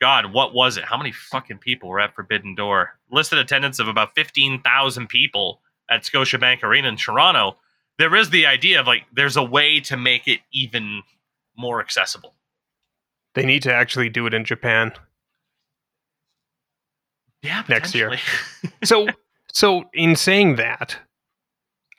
God, 0.04 0.34
what 0.34 0.52
was 0.52 0.76
it? 0.76 0.84
How 0.84 0.98
many 0.98 1.12
fucking 1.12 1.56
people 1.60 1.88
were 1.88 1.98
at 1.98 2.14
Forbidden 2.14 2.54
Door? 2.54 2.90
Listed 3.10 3.38
attendance 3.38 3.78
of 3.78 3.88
about 3.88 4.14
15,000 4.14 5.08
people 5.08 5.62
at 5.88 6.02
Scotiabank 6.02 6.62
Arena 6.62 6.88
in 6.88 6.96
Toronto. 6.96 7.56
There 7.96 8.14
is 8.14 8.28
the 8.28 8.44
idea 8.44 8.80
of 8.80 8.86
like, 8.86 9.04
there's 9.14 9.38
a 9.38 9.42
way 9.42 9.80
to 9.80 9.96
make 9.96 10.28
it 10.28 10.40
even 10.52 11.04
more 11.56 11.80
accessible. 11.80 12.34
they 13.34 13.46
need 13.46 13.62
to 13.62 13.72
actually 13.72 14.10
do 14.10 14.26
it 14.26 14.34
in 14.34 14.44
Japan. 14.44 14.92
Yeah, 17.42 17.62
Next 17.66 17.94
year. 17.94 18.18
So 18.84 19.06
so 19.54 19.84
in 19.94 20.16
saying 20.16 20.56
that, 20.56 20.98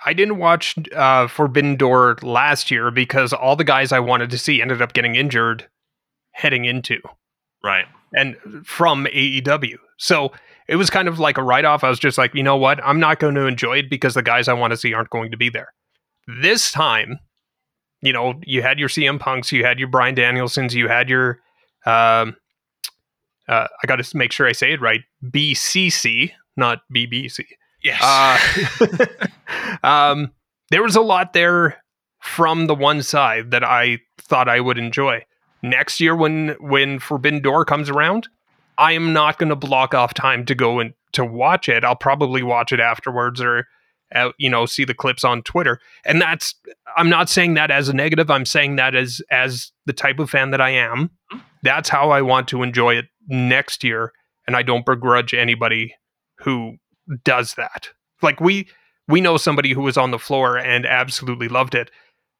I 0.05 0.13
didn't 0.13 0.37
watch 0.37 0.75
uh, 0.93 1.27
Forbidden 1.27 1.75
Door 1.75 2.17
last 2.21 2.69
year 2.69 2.91
because 2.91 3.33
all 3.33 3.55
the 3.55 3.63
guys 3.63 3.91
I 3.91 3.99
wanted 3.99 4.29
to 4.29 4.37
see 4.37 4.61
ended 4.61 4.83
up 4.83 4.93
getting 4.93 5.15
injured 5.15 5.67
heading 6.33 6.65
into. 6.65 6.99
Right. 7.65 7.85
and 8.13 8.35
from 8.65 9.05
AEW. 9.05 9.75
So 9.97 10.31
it 10.67 10.77
was 10.77 10.89
kind 10.89 11.07
of 11.07 11.19
like 11.19 11.37
a 11.37 11.43
write 11.43 11.65
off. 11.65 11.83
I 11.83 11.89
was 11.89 11.99
just 11.99 12.17
like, 12.17 12.33
you 12.33 12.43
know 12.43 12.57
what? 12.57 12.83
I'm 12.83 12.99
not 12.99 13.19
going 13.19 13.35
to 13.35 13.45
enjoy 13.45 13.79
it 13.79 13.89
because 13.89 14.13
the 14.13 14.23
guys 14.23 14.47
I 14.47 14.53
want 14.53 14.71
to 14.71 14.77
see 14.77 14.93
aren't 14.93 15.09
going 15.09 15.31
to 15.31 15.37
be 15.37 15.49
there. 15.49 15.73
This 16.41 16.71
time, 16.71 17.19
you 18.01 18.13
know, 18.13 18.39
you 18.43 18.61
had 18.61 18.79
your 18.79 18.89
CM 18.89 19.19
Punks, 19.19 19.51
you 19.51 19.63
had 19.63 19.79
your 19.79 19.87
Brian 19.87 20.15
Danielsons, 20.15 20.73
you 20.73 20.87
had 20.87 21.09
your, 21.09 21.39
um, 21.85 22.35
uh, 23.47 23.67
I 23.83 23.87
got 23.87 24.03
to 24.03 24.17
make 24.17 24.31
sure 24.31 24.47
I 24.47 24.53
say 24.53 24.73
it 24.73 24.81
right, 24.81 25.01
BCC, 25.23 26.31
not 26.57 26.79
BBC. 26.93 27.45
Yes. 27.83 28.01
Uh, 28.01 29.05
um, 29.83 30.31
there 30.71 30.81
was 30.81 30.95
a 30.95 31.01
lot 31.01 31.33
there 31.33 31.77
from 32.21 32.65
the 32.65 32.75
one 32.75 33.03
side 33.03 33.51
that 33.51 33.63
I 33.63 33.99
thought 34.17 34.49
I 34.49 34.59
would 34.59 34.79
enjoy. 34.79 35.23
Next 35.65 35.99
year, 35.99 36.15
when 36.15 36.49
when 36.59 36.99
Forbidden 36.99 37.41
Door 37.41 37.65
comes 37.65 37.89
around, 37.89 38.27
I 38.77 38.91
am 38.91 39.13
not 39.13 39.39
going 39.39 39.49
to 39.49 39.55
block 39.55 39.95
off 39.95 40.13
time 40.13 40.45
to 40.45 40.53
go 40.53 40.79
and 40.79 40.93
to 41.13 41.25
watch 41.25 41.67
it. 41.67 41.83
I'll 41.83 41.95
probably 41.95 42.43
watch 42.43 42.71
it 42.71 42.79
afterwards 42.79 43.41
or, 43.41 43.67
uh, 44.13 44.29
you 44.37 44.47
know, 44.47 44.67
see 44.67 44.85
the 44.85 44.93
clips 44.93 45.23
on 45.23 45.41
Twitter. 45.41 45.79
And 46.05 46.21
that's 46.21 46.53
I'm 46.95 47.09
not 47.09 47.29
saying 47.29 47.55
that 47.55 47.71
as 47.71 47.89
a 47.89 47.93
negative. 47.93 48.29
I'm 48.29 48.45
saying 48.45 48.75
that 48.75 48.93
as 48.93 49.23
as 49.31 49.71
the 49.87 49.93
type 49.93 50.19
of 50.19 50.29
fan 50.29 50.51
that 50.51 50.61
I 50.61 50.69
am. 50.69 51.09
That's 51.63 51.89
how 51.89 52.11
I 52.11 52.21
want 52.21 52.47
to 52.49 52.61
enjoy 52.61 52.95
it 52.95 53.05
next 53.27 53.83
year, 53.83 54.13
and 54.45 54.55
I 54.55 54.61
don't 54.61 54.85
begrudge 54.85 55.33
anybody 55.33 55.95
who 56.41 56.75
does 57.23 57.55
that. 57.55 57.89
Like 58.21 58.39
we 58.39 58.67
we 59.07 59.19
know 59.19 59.37
somebody 59.37 59.73
who 59.73 59.81
was 59.81 59.97
on 59.97 60.11
the 60.11 60.19
floor 60.19 60.59
and 60.59 60.85
absolutely 60.85 61.47
loved 61.47 61.73
it. 61.73 61.89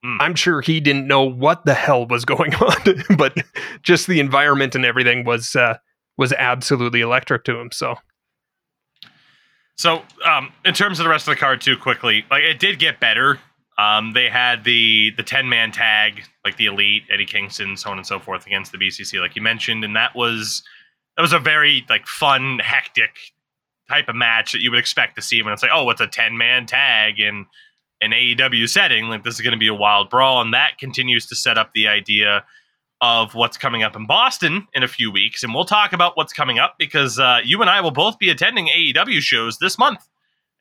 Mm. 0.05 0.17
I'm 0.19 0.35
sure 0.35 0.61
he 0.61 0.79
didn't 0.79 1.07
know 1.07 1.23
what 1.23 1.65
the 1.65 1.73
hell 1.73 2.05
was 2.05 2.25
going 2.25 2.53
on, 2.61 3.17
but 3.17 3.35
just 3.81 4.05
the 4.07 4.19
environment 4.19 4.75
and 4.75 4.85
everything 4.85 5.25
was 5.25 5.55
uh, 5.55 5.77
was 6.17 6.31
absolutely 6.33 7.01
electric 7.01 7.43
to 7.45 7.59
him. 7.59 7.71
So 7.71 7.95
So, 9.77 10.03
um, 10.23 10.53
in 10.63 10.73
terms 10.73 10.99
of 10.99 11.05
the 11.05 11.09
rest 11.09 11.27
of 11.27 11.33
the 11.33 11.39
card, 11.39 11.61
too, 11.61 11.75
quickly, 11.75 12.23
like 12.29 12.43
it 12.43 12.59
did 12.59 12.77
get 12.77 12.99
better. 12.99 13.39
Um, 13.77 14.13
they 14.13 14.29
had 14.29 14.63
the 14.63 15.11
the 15.17 15.23
ten 15.23 15.49
man 15.49 15.71
tag, 15.71 16.21
like 16.45 16.57
the 16.57 16.67
elite, 16.67 17.03
Eddie 17.11 17.25
Kingston, 17.25 17.75
so 17.75 17.89
on 17.89 17.97
and 17.97 18.05
so 18.05 18.19
forth, 18.19 18.45
against 18.45 18.71
the 18.71 18.77
BCC, 18.77 19.19
like 19.19 19.35
you 19.35 19.41
mentioned, 19.41 19.83
and 19.83 19.95
that 19.95 20.15
was 20.15 20.63
that 21.17 21.23
was 21.23 21.33
a 21.33 21.39
very 21.39 21.83
like 21.89 22.05
fun, 22.05 22.59
hectic 22.59 23.17
type 23.89 24.07
of 24.07 24.15
match 24.15 24.51
that 24.51 24.61
you 24.61 24.71
would 24.71 24.79
expect 24.79 25.15
to 25.15 25.21
see 25.21 25.41
when 25.41 25.51
it's 25.51 25.61
like, 25.61 25.71
oh, 25.73 25.89
it's 25.89 26.01
a 26.01 26.07
ten 26.07 26.37
man 26.37 26.65
tag 26.67 27.19
in 27.19 27.47
an 28.01 28.11
AEW 28.11 28.67
setting. 28.69 29.05
Like 29.05 29.23
this 29.23 29.35
is 29.35 29.41
going 29.41 29.53
to 29.53 29.57
be 29.59 29.67
a 29.67 29.73
wild 29.73 30.09
brawl, 30.09 30.41
and 30.41 30.53
that 30.53 30.77
continues 30.77 31.25
to 31.27 31.35
set 31.35 31.57
up 31.57 31.71
the 31.73 31.87
idea 31.87 32.43
of 33.01 33.35
what's 33.35 33.57
coming 33.57 33.83
up 33.83 33.95
in 33.95 34.07
Boston 34.07 34.67
in 34.73 34.81
a 34.83 34.87
few 34.87 35.11
weeks, 35.11 35.43
and 35.43 35.53
we'll 35.53 35.65
talk 35.65 35.93
about 35.93 36.15
what's 36.15 36.33
coming 36.33 36.59
up 36.59 36.75
because 36.79 37.19
uh, 37.19 37.39
you 37.43 37.61
and 37.61 37.69
I 37.69 37.81
will 37.81 37.91
both 37.91 38.17
be 38.19 38.29
attending 38.29 38.67
AEW 38.67 39.19
shows 39.19 39.57
this 39.59 39.77
month, 39.77 39.99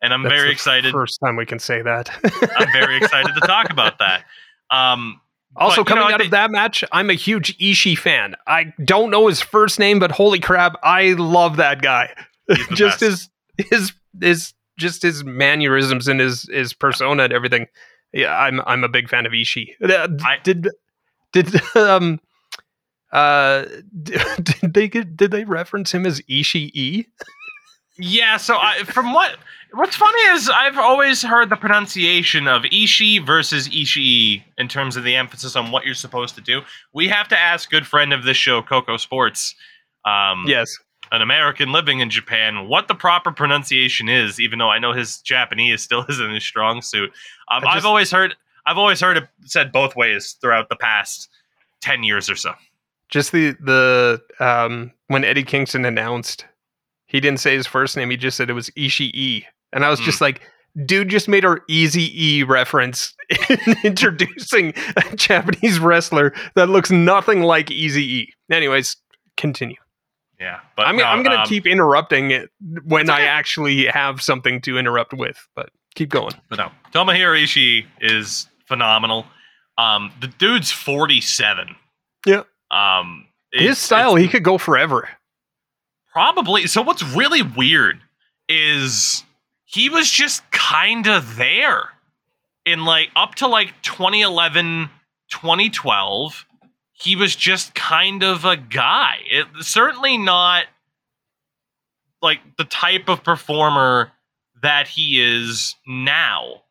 and 0.02 0.12
I'm 0.12 0.22
that's 0.22 0.34
very 0.34 0.50
excited. 0.50 0.92
First 0.92 1.20
time 1.24 1.36
we 1.36 1.46
can 1.46 1.58
say 1.58 1.80
that. 1.82 2.10
I'm 2.56 2.72
very 2.72 2.96
excited 2.96 3.34
to 3.34 3.40
talk 3.40 3.70
about 3.70 3.98
that. 3.98 4.24
Um, 4.70 5.20
Also, 5.56 5.84
But, 5.84 5.90
you 5.90 5.94
know, 5.94 6.02
coming 6.02 6.14
out 6.14 6.20
of 6.20 6.30
that 6.32 6.50
match, 6.50 6.82
I'm 6.90 7.10
a 7.10 7.14
huge 7.14 7.56
Ishii 7.58 7.96
fan. 7.96 8.34
I 8.46 8.72
don't 8.84 9.10
know 9.10 9.28
his 9.28 9.40
first 9.40 9.78
name, 9.78 10.00
but 10.00 10.10
holy 10.10 10.40
crap, 10.40 10.74
I 10.82 11.12
love 11.12 11.56
that 11.56 11.80
guy. 11.80 12.12
Just 12.72 13.00
best. 13.00 13.30
his 13.56 13.68
his 13.70 13.92
his 14.20 14.52
just 14.78 15.02
his 15.02 15.24
mannerisms 15.24 16.08
and 16.08 16.20
his 16.20 16.48
his 16.52 16.72
persona 16.72 17.24
and 17.24 17.32
everything. 17.32 17.66
Yeah, 18.12 18.36
I'm 18.36 18.60
I'm 18.66 18.84
a 18.84 18.88
big 18.88 19.08
fan 19.08 19.26
of 19.26 19.32
Ishii. 19.32 19.68
Uh, 19.82 20.08
I- 20.24 20.38
did 20.42 20.68
did 21.32 21.48
um 21.76 22.20
uh 23.12 23.64
did 24.02 24.74
they 24.74 24.88
get 24.88 25.16
did 25.16 25.30
they 25.30 25.44
reference 25.44 25.92
him 25.92 26.06
as 26.06 26.20
Ishii 26.22 26.70
E? 26.74 27.06
Yeah, 27.96 28.38
so 28.38 28.56
I, 28.56 28.82
from 28.84 29.12
what 29.12 29.36
what's 29.72 29.94
funny 29.94 30.18
is 30.32 30.50
I've 30.50 30.78
always 30.78 31.22
heard 31.22 31.48
the 31.48 31.54
pronunciation 31.56 32.48
of 32.48 32.62
Ishii 32.62 33.24
versus 33.24 33.68
Ishii 33.68 34.42
in 34.58 34.66
terms 34.68 34.96
of 34.96 35.04
the 35.04 35.14
emphasis 35.14 35.54
on 35.54 35.70
what 35.70 35.84
you're 35.84 35.94
supposed 35.94 36.34
to 36.34 36.40
do. 36.40 36.62
We 36.92 37.06
have 37.08 37.28
to 37.28 37.38
ask 37.38 37.70
good 37.70 37.86
friend 37.86 38.12
of 38.12 38.24
this 38.24 38.36
show, 38.36 38.62
Coco 38.62 38.96
Sports, 38.96 39.54
um, 40.04 40.44
Yes. 40.46 40.76
An 41.14 41.22
American 41.22 41.72
living 41.72 42.00
in 42.00 42.10
Japan, 42.10 42.68
what 42.68 42.88
the 42.88 42.94
proper 42.94 43.32
pronunciation 43.32 44.08
is. 44.08 44.40
Even 44.40 44.58
though 44.58 44.70
I 44.70 44.78
know 44.78 44.92
his 44.92 45.18
Japanese 45.18 45.82
still 45.82 46.04
isn't 46.08 46.34
his 46.34 46.44
strong 46.44 46.82
suit, 46.82 47.10
um, 47.50 47.64
I 47.66 47.76
I've 47.76 47.86
always 47.86 48.10
heard 48.10 48.34
I've 48.66 48.78
always 48.78 49.00
heard 49.00 49.16
it 49.16 49.24
said 49.44 49.72
both 49.72 49.96
ways 49.96 50.36
throughout 50.40 50.68
the 50.68 50.76
past 50.76 51.28
ten 51.80 52.02
years 52.02 52.28
or 52.28 52.36
so. 52.36 52.52
Just 53.08 53.32
the 53.32 53.56
the 53.60 54.20
um 54.40 54.92
when 55.08 55.24
Eddie 55.24 55.44
Kingston 55.44 55.84
announced 55.84 56.46
he 57.06 57.20
didn't 57.20 57.40
say 57.40 57.54
his 57.54 57.66
first 57.66 57.96
name, 57.96 58.10
he 58.10 58.16
just 58.16 58.36
said 58.36 58.50
it 58.50 58.54
was 58.54 58.70
Ishii. 58.70 59.44
And 59.72 59.84
I 59.84 59.90
was 59.90 60.00
just 60.00 60.20
like, 60.20 60.40
dude 60.84 61.08
just 61.08 61.28
made 61.28 61.44
our 61.44 61.62
easy 61.68 62.10
E 62.14 62.42
reference 62.42 63.14
in 63.48 63.58
introducing 63.84 64.74
a 64.96 65.16
Japanese 65.16 65.78
wrestler 65.78 66.32
that 66.54 66.68
looks 66.68 66.90
nothing 66.90 67.42
like 67.42 67.70
Easy 67.70 68.02
E. 68.02 68.34
Anyways, 68.50 68.96
continue. 69.36 69.76
Yeah, 70.40 70.60
but 70.76 70.86
I'm, 70.86 70.96
no, 70.96 71.04
I'm 71.04 71.22
going 71.22 71.36
to 71.36 71.42
um, 71.42 71.48
keep 71.48 71.66
interrupting 71.66 72.30
it 72.30 72.50
when 72.84 73.02
It's 73.02 73.10
I 73.10 73.22
actually 73.22 73.86
have 73.86 74.20
something 74.20 74.60
to 74.62 74.78
interrupt 74.78 75.12
with, 75.12 75.46
but 75.54 75.70
keep 75.94 76.10
going. 76.10 76.32
But 76.48 76.58
no, 76.58 76.70
Tomohiro 76.92 77.40
Ishii 77.42 77.86
is 78.00 78.48
phenomenal. 78.66 79.26
Um, 79.78 80.12
the 80.20 80.26
dude's 80.26 80.72
47. 80.72 81.76
Yeah. 82.26 82.42
Um, 82.70 83.26
His 83.52 83.78
style, 83.78 84.16
he 84.16 84.28
could 84.28 84.42
go 84.42 84.58
forever. 84.58 85.08
probably. 86.12 86.66
So 86.66 86.82
what's 86.82 87.02
really 87.02 87.42
weird 87.42 88.00
is 88.48 89.24
he 89.64 89.88
was 89.88 90.10
just 90.10 90.48
kind 90.50 91.06
of 91.06 91.36
there 91.36 91.90
in 92.64 92.84
like 92.84 93.10
up 93.16 93.34
to 93.36 93.46
like 93.46 93.72
2011, 93.82 94.90
2012. 95.30 96.46
He 96.94 97.16
was 97.16 97.36
just 97.36 97.74
kind 97.74 98.22
of 98.22 98.44
a 98.44 98.56
guy. 98.56 99.18
It, 99.30 99.46
certainly 99.60 100.16
not 100.16 100.64
like 102.22 102.40
the 102.56 102.64
type 102.64 103.08
of 103.08 103.22
performer 103.22 104.12
that 104.62 104.88
he 104.88 105.20
is 105.20 105.74
now. 105.86 106.62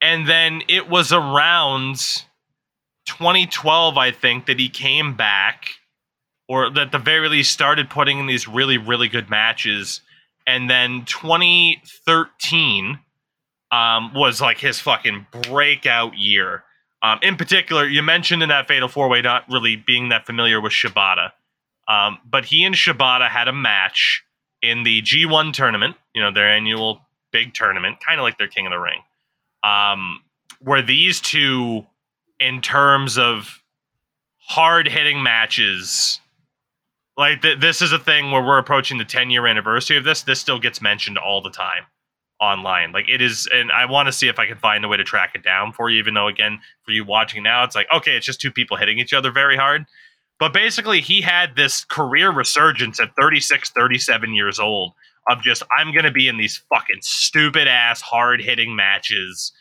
And 0.00 0.28
then 0.28 0.62
it 0.68 0.88
was 0.88 1.12
around 1.12 1.96
2012, 3.06 3.98
I 3.98 4.10
think, 4.12 4.46
that 4.46 4.58
he 4.60 4.68
came 4.68 5.14
back, 5.16 5.68
or 6.48 6.70
that 6.70 6.80
at 6.86 6.92
the 6.92 6.98
very 6.98 7.28
least 7.28 7.52
started 7.52 7.90
putting 7.90 8.18
in 8.18 8.26
these 8.26 8.46
really, 8.46 8.78
really 8.78 9.08
good 9.08 9.28
matches. 9.30 10.00
And 10.46 10.70
then 10.70 11.04
2013 11.06 12.98
um, 13.72 14.14
was 14.14 14.40
like 14.40 14.58
his 14.58 14.78
fucking 14.78 15.26
breakout 15.30 16.16
year. 16.16 16.64
Um, 17.04 17.18
in 17.20 17.36
particular, 17.36 17.86
you 17.86 18.02
mentioned 18.02 18.42
in 18.42 18.48
that 18.48 18.66
Fatal 18.66 18.88
Four 18.88 19.10
Way 19.10 19.20
not 19.20 19.44
really 19.50 19.76
being 19.76 20.08
that 20.08 20.24
familiar 20.24 20.58
with 20.58 20.72
Shibata. 20.72 21.32
Um, 21.86 22.16
but 22.24 22.46
he 22.46 22.64
and 22.64 22.74
Shibata 22.74 23.28
had 23.28 23.46
a 23.46 23.52
match 23.52 24.24
in 24.62 24.84
the 24.84 25.02
G1 25.02 25.52
tournament, 25.52 25.96
you 26.14 26.22
know, 26.22 26.32
their 26.32 26.48
annual 26.48 27.02
big 27.30 27.52
tournament, 27.52 27.98
kind 28.00 28.18
of 28.18 28.24
like 28.24 28.38
their 28.38 28.48
King 28.48 28.64
of 28.66 28.72
the 28.72 28.78
Ring, 28.78 29.00
um, 29.62 30.22
where 30.60 30.80
these 30.80 31.20
two, 31.20 31.84
in 32.40 32.62
terms 32.62 33.18
of 33.18 33.62
hard 34.38 34.88
hitting 34.88 35.22
matches, 35.22 36.20
like 37.18 37.42
th- 37.42 37.60
this 37.60 37.82
is 37.82 37.92
a 37.92 37.98
thing 37.98 38.30
where 38.30 38.42
we're 38.42 38.56
approaching 38.56 38.96
the 38.96 39.04
10 39.04 39.28
year 39.28 39.46
anniversary 39.46 39.98
of 39.98 40.04
this. 40.04 40.22
This 40.22 40.40
still 40.40 40.58
gets 40.58 40.80
mentioned 40.80 41.18
all 41.18 41.42
the 41.42 41.50
time 41.50 41.84
online. 42.40 42.92
Like 42.92 43.08
it 43.08 43.20
is, 43.20 43.48
and 43.52 43.70
I 43.72 43.86
want 43.86 44.06
to 44.06 44.12
see 44.12 44.28
if 44.28 44.38
I 44.38 44.46
can 44.46 44.58
find 44.58 44.84
a 44.84 44.88
way 44.88 44.96
to 44.96 45.04
track 45.04 45.32
it 45.34 45.42
down 45.42 45.72
for 45.72 45.90
you, 45.90 45.98
even 45.98 46.14
though, 46.14 46.28
again, 46.28 46.58
for 46.82 46.92
you 46.92 47.04
watching 47.04 47.42
now, 47.42 47.64
it's 47.64 47.74
like, 47.74 47.86
okay, 47.94 48.16
it's 48.16 48.26
just 48.26 48.40
two 48.40 48.50
people 48.50 48.76
hitting 48.76 48.98
each 48.98 49.12
other 49.12 49.30
very 49.30 49.56
hard. 49.56 49.86
But 50.38 50.52
basically, 50.52 51.00
he 51.00 51.20
had 51.20 51.56
this 51.56 51.84
career 51.84 52.30
resurgence 52.30 52.98
at 53.00 53.14
36, 53.16 53.70
37 53.70 54.34
years 54.34 54.58
old 54.58 54.92
of 55.28 55.42
just, 55.42 55.62
I'm 55.78 55.92
going 55.92 56.04
to 56.04 56.10
be 56.10 56.28
in 56.28 56.36
these 56.36 56.60
fucking 56.74 56.98
stupid 57.00 57.68
ass, 57.68 58.00
hard 58.00 58.42
hitting 58.42 58.74
matches. 58.76 59.52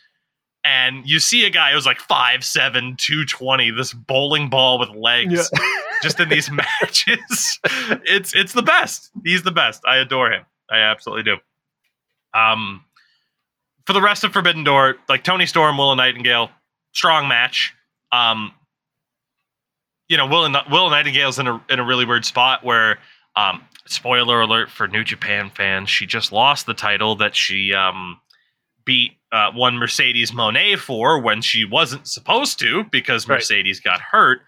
And 0.66 1.08
you 1.08 1.20
see 1.20 1.46
a 1.46 1.50
guy 1.50 1.74
who's 1.74 1.86
like 1.86 2.00
5'7, 2.00 2.98
220, 2.98 3.72
this 3.72 3.94
bowling 3.94 4.50
ball 4.50 4.80
with 4.80 4.90
legs, 4.90 5.50
just 6.04 6.20
in 6.20 6.30
these 6.30 6.50
matches. 6.82 7.60
It's 8.06 8.34
it's 8.36 8.54
the 8.54 8.62
best. 8.62 9.12
He's 9.24 9.44
the 9.44 9.52
best. 9.52 9.82
I 9.86 9.98
adore 9.98 10.32
him. 10.32 10.44
I 10.72 10.78
absolutely 10.80 11.24
do. 11.24 11.38
Um, 12.34 12.84
for 13.86 13.94
the 13.94 14.02
rest 14.02 14.24
of 14.24 14.32
Forbidden 14.34 14.64
Door, 14.64 14.96
like 15.10 15.24
Toni 15.24 15.46
Storm, 15.46 15.78
Willow 15.78 15.96
Nightingale, 15.96 16.50
strong 16.94 17.28
match. 17.28 17.74
Um, 18.12 18.54
you 20.08 20.18
know, 20.18 20.28
Will, 20.28 20.50
Will 20.70 20.90
Nightingale's 20.90 21.40
in 21.40 21.48
a 21.48 21.62
in 21.70 21.80
a 21.80 21.86
really 21.86 22.06
weird 22.06 22.26
spot 22.26 22.64
where, 22.64 23.00
um, 23.36 23.64
spoiler 23.86 24.42
alert 24.42 24.70
for 24.70 24.88
New 24.88 25.04
Japan 25.04 25.50
fans, 25.50 25.90
she 25.90 26.06
just 26.06 26.32
lost 26.32 26.66
the 26.66 26.74
title 26.74 27.16
that 27.18 27.36
she 27.36 27.74
um 27.74 28.20
beat 28.86 29.14
uh, 29.32 29.52
one 29.52 29.76
Mercedes 29.78 30.32
Moné 30.32 30.78
for 30.78 31.20
when 31.20 31.42
she 31.42 31.66
wasn't 31.66 32.08
supposed 32.08 32.60
to 32.60 32.84
because 32.92 33.28
Right. 33.28 33.38
Mercedes 33.38 33.80
got 33.80 34.00
hurt. 34.02 34.42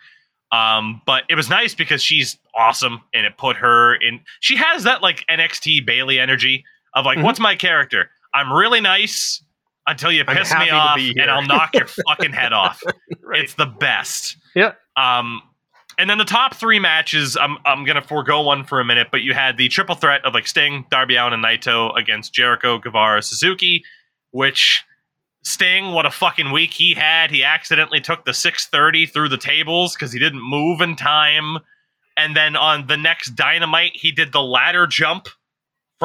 Um, 0.52 1.02
but 1.06 1.24
it 1.30 1.36
was 1.36 1.50
nice 1.50 1.74
because 1.74 2.04
she's 2.04 2.38
awesome 2.54 3.02
and 3.14 3.26
it 3.26 3.38
put 3.38 3.58
her 3.58 3.96
in. 3.96 4.20
She 4.42 4.56
has 4.58 4.84
that 4.84 5.02
like 5.02 5.26
NXT 5.30 5.86
Bayley 5.86 6.20
energy 6.20 6.64
of 6.96 7.06
like, 7.06 7.18
Mhm. 7.18 7.24
what's 7.24 7.40
my 7.40 7.56
character? 7.56 8.10
I'm 8.34 8.52
really 8.52 8.82
nice 8.82 9.44
until 9.88 10.12
you 10.12 10.26
piss 10.26 10.52
me 10.56 10.70
off 10.72 10.98
and. 10.98 11.30
I'll 11.30 11.42
knock 11.46 11.76
your 11.76 11.88
fucking 12.08 12.34
head 12.34 12.54
off. 12.54 12.82
Right. 13.22 13.42
It's 13.42 13.54
the 13.54 13.66
best. 13.68 14.38
Yeah. 14.56 14.72
Um, 14.98 15.42
and 15.98 16.10
then 16.10 16.18
the 16.18 16.26
top 16.26 16.56
three 16.56 16.80
matches, 16.80 17.38
I'm 17.38 17.58
I'm 17.66 17.86
gonna 17.86 18.02
forego 18.02 18.42
one 18.42 18.64
for 18.66 18.80
a 18.82 18.86
minute, 18.86 19.08
but 19.12 19.22
you 19.22 19.34
had 19.34 19.58
the 19.58 19.70
triple 19.70 19.96
threat 19.96 20.26
of 20.26 20.34
like 20.34 20.48
Sting, 20.48 20.86
Darby 20.92 21.16
Allin, 21.16 21.34
and 21.34 21.44
Naito 21.44 21.96
against 21.98 22.34
Jericho, 22.34 22.78
Guevara, 22.80 23.22
Suzuki, 23.22 23.84
which 24.32 24.84
Sting, 25.44 25.92
what 25.92 26.06
a 26.06 26.12
fucking 26.12 26.52
week 26.52 26.74
he 26.74 26.94
had. 26.96 27.30
He 27.32 27.44
accidentally 27.44 28.02
took 28.02 28.26
the 28.26 28.34
630 28.34 29.06
through 29.06 29.30
the 29.30 29.38
tables 29.38 29.94
because 29.94 30.12
he 30.12 30.20
didn't 30.20 30.42
move 30.42 30.82
in 30.82 30.96
time. 30.96 31.60
And 32.18 32.36
then 32.36 32.56
on 32.56 32.88
the 32.88 32.98
next 32.98 33.32
dynamite, 33.36 33.92
he 33.94 34.12
did 34.12 34.32
the 34.32 34.42
ladder 34.42 34.88
jump 34.88 35.28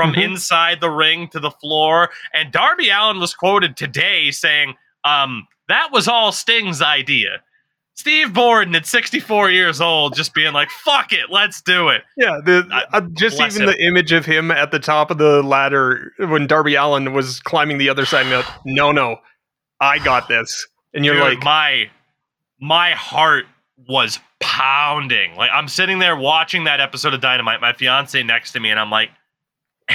from 0.00 0.14
Mhm. 0.14 0.22
inside 0.22 0.80
the 0.80 0.90
ring 0.90 1.28
to 1.28 1.40
the 1.40 1.50
floor. 1.50 2.10
And 2.32 2.50
Darby 2.52 2.90
Allin 2.90 3.20
was 3.20 3.34
quoted 3.34 3.76
today 3.76 4.30
saying, 4.30 4.76
um, 5.04 5.46
that 5.68 5.92
was 5.92 6.08
all 6.08 6.32
Sting's 6.32 6.82
idea. 6.82 7.42
Steve 7.94 8.32
Borden 8.32 8.74
at 8.74 8.86
64 8.86 9.50
years 9.50 9.78
old, 9.80 10.14
just 10.16 10.32
being 10.32 10.54
like, 10.54 10.70
fuck 10.70 11.12
it, 11.12 11.26
let's 11.28 11.60
do 11.60 11.88
it. 11.88 12.02
Yeah, 12.16 12.38
the, 12.42 12.66
uh, 12.92 13.02
just 13.12 13.38
even 13.40 13.62
him. 13.62 13.66
the 13.66 13.84
image 13.84 14.10
of 14.12 14.24
him 14.24 14.50
at 14.50 14.70
the 14.70 14.78
top 14.78 15.10
of 15.10 15.18
the 15.18 15.42
ladder 15.42 16.12
when 16.18 16.46
Darby 16.46 16.76
Allin 16.76 17.12
was 17.12 17.40
climbing 17.40 17.76
the 17.76 17.90
other 17.90 18.06
side. 18.06 18.22
And 18.26 18.30
go, 18.30 18.42
no, 18.64 18.90
no, 18.90 19.16
I 19.80 19.98
got 19.98 20.28
this. 20.28 20.66
And 20.94 21.04
you're 21.04 21.14
Dude, 21.14 21.22
like, 21.24 21.44
my 21.44 21.90
my 22.58 22.92
heart 22.92 23.44
was 23.88 24.18
pounding. 24.40 25.34
Like 25.36 25.50
I'm 25.52 25.68
sitting 25.68 25.98
there 25.98 26.16
watching 26.16 26.64
that 26.64 26.80
episode 26.80 27.12
of 27.14 27.20
Dynamite, 27.20 27.60
my 27.60 27.72
fiance 27.74 28.22
next 28.22 28.52
to 28.52 28.60
me, 28.60 28.70
and 28.70 28.80
I'm 28.80 28.90
like, 28.90 29.10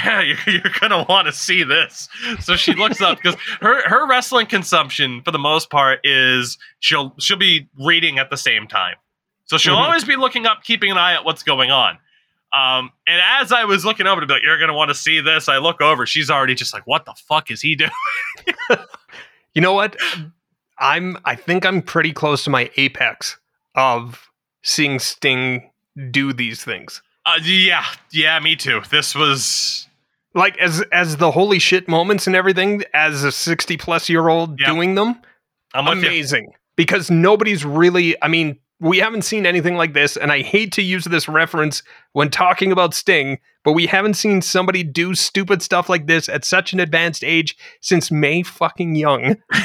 you're, 0.20 0.36
you're 0.46 0.72
gonna 0.80 1.04
want 1.08 1.26
to 1.26 1.32
see 1.32 1.62
this. 1.62 2.08
So 2.40 2.56
she 2.56 2.74
looks 2.74 3.00
up 3.00 3.18
because 3.18 3.36
her 3.60 3.88
her 3.88 4.06
wrestling 4.06 4.46
consumption, 4.46 5.22
for 5.24 5.30
the 5.30 5.38
most 5.38 5.70
part, 5.70 6.00
is 6.04 6.58
she'll 6.80 7.14
she'll 7.18 7.36
be 7.36 7.68
reading 7.78 8.18
at 8.18 8.30
the 8.30 8.36
same 8.36 8.66
time. 8.66 8.96
So 9.44 9.56
she'll 9.58 9.76
Mhm. 9.76 9.84
always 9.84 10.04
be 10.04 10.16
looking 10.16 10.44
up, 10.46 10.62
keeping 10.64 10.90
an 10.90 10.98
eye 10.98 11.14
at 11.14 11.24
what's 11.24 11.42
going 11.42 11.70
on. 11.70 11.98
Um, 12.52 12.90
and 13.06 13.20
as 13.40 13.52
I 13.52 13.64
was 13.64 13.84
looking 13.84 14.06
over 14.06 14.20
to 14.20 14.26
be 14.26 14.32
like, 14.34 14.42
you're 14.42 14.58
gonna 14.58 14.74
want 14.74 14.88
to 14.88 14.94
see 14.94 15.20
this, 15.20 15.48
I 15.48 15.58
look 15.58 15.80
over, 15.80 16.06
she's 16.06 16.30
already 16.30 16.54
just 16.54 16.72
like, 16.74 16.86
what 16.86 17.04
the 17.04 17.14
fuck 17.28 17.50
is 17.50 17.60
he 17.60 17.74
doing? 17.76 17.90
you 19.54 19.62
know 19.62 19.72
what? 19.72 19.96
I'm. 20.78 21.16
I 21.24 21.34
think 21.36 21.64
I'm 21.64 21.80
pretty 21.82 22.12
close 22.12 22.44
to 22.44 22.50
my 22.50 22.70
apex 22.76 23.38
of 23.74 24.30
seeing 24.62 24.98
Sting 24.98 25.70
do 26.10 26.32
these 26.32 26.62
things. 26.64 27.02
Uh, 27.26 27.40
yeah, 27.42 27.84
yeah, 28.12 28.38
me 28.38 28.54
too. 28.56 28.80
This 28.90 29.14
was 29.14 29.88
Like 30.34 30.56
as 30.58 30.82
as 30.92 31.16
the 31.16 31.32
holy 31.32 31.58
shit 31.58 31.88
moments 31.88 32.26
and 32.28 32.36
everything. 32.36 32.84
As 32.94 33.24
a 33.24 33.32
60 33.32 33.76
plus 33.76 34.08
year 34.08 34.28
old 34.28 34.60
Yeah. 34.60 34.72
doing 34.72 34.94
them, 34.94 35.20
I'm 35.74 35.88
amazing. 35.88 36.52
because 36.76 37.10
nobody's 37.10 37.64
really, 37.64 38.14
I 38.22 38.28
mean, 38.28 38.58
we 38.78 38.98
haven't 38.98 39.22
seen 39.22 39.44
anything 39.46 39.74
like 39.76 39.94
this, 39.94 40.16
and 40.16 40.30
I 40.30 40.42
hate 40.42 40.70
to 40.72 40.82
use 40.82 41.04
this 41.06 41.28
reference 41.28 41.82
when 42.12 42.28
talking 42.30 42.70
about 42.70 42.92
Sting, 42.94 43.38
but 43.64 43.72
we 43.72 43.86
haven't 43.86 44.14
seen 44.14 44.42
somebody 44.42 44.82
do 44.84 45.14
stupid 45.14 45.62
stuff 45.62 45.88
like 45.88 46.06
this 46.06 46.28
at 46.28 46.44
such 46.44 46.72
an 46.74 46.80
advanced 46.80 47.24
age 47.24 47.56
since 47.80 48.10
Mae 48.10 48.42
fucking 48.42 48.94
Young. 48.94 49.36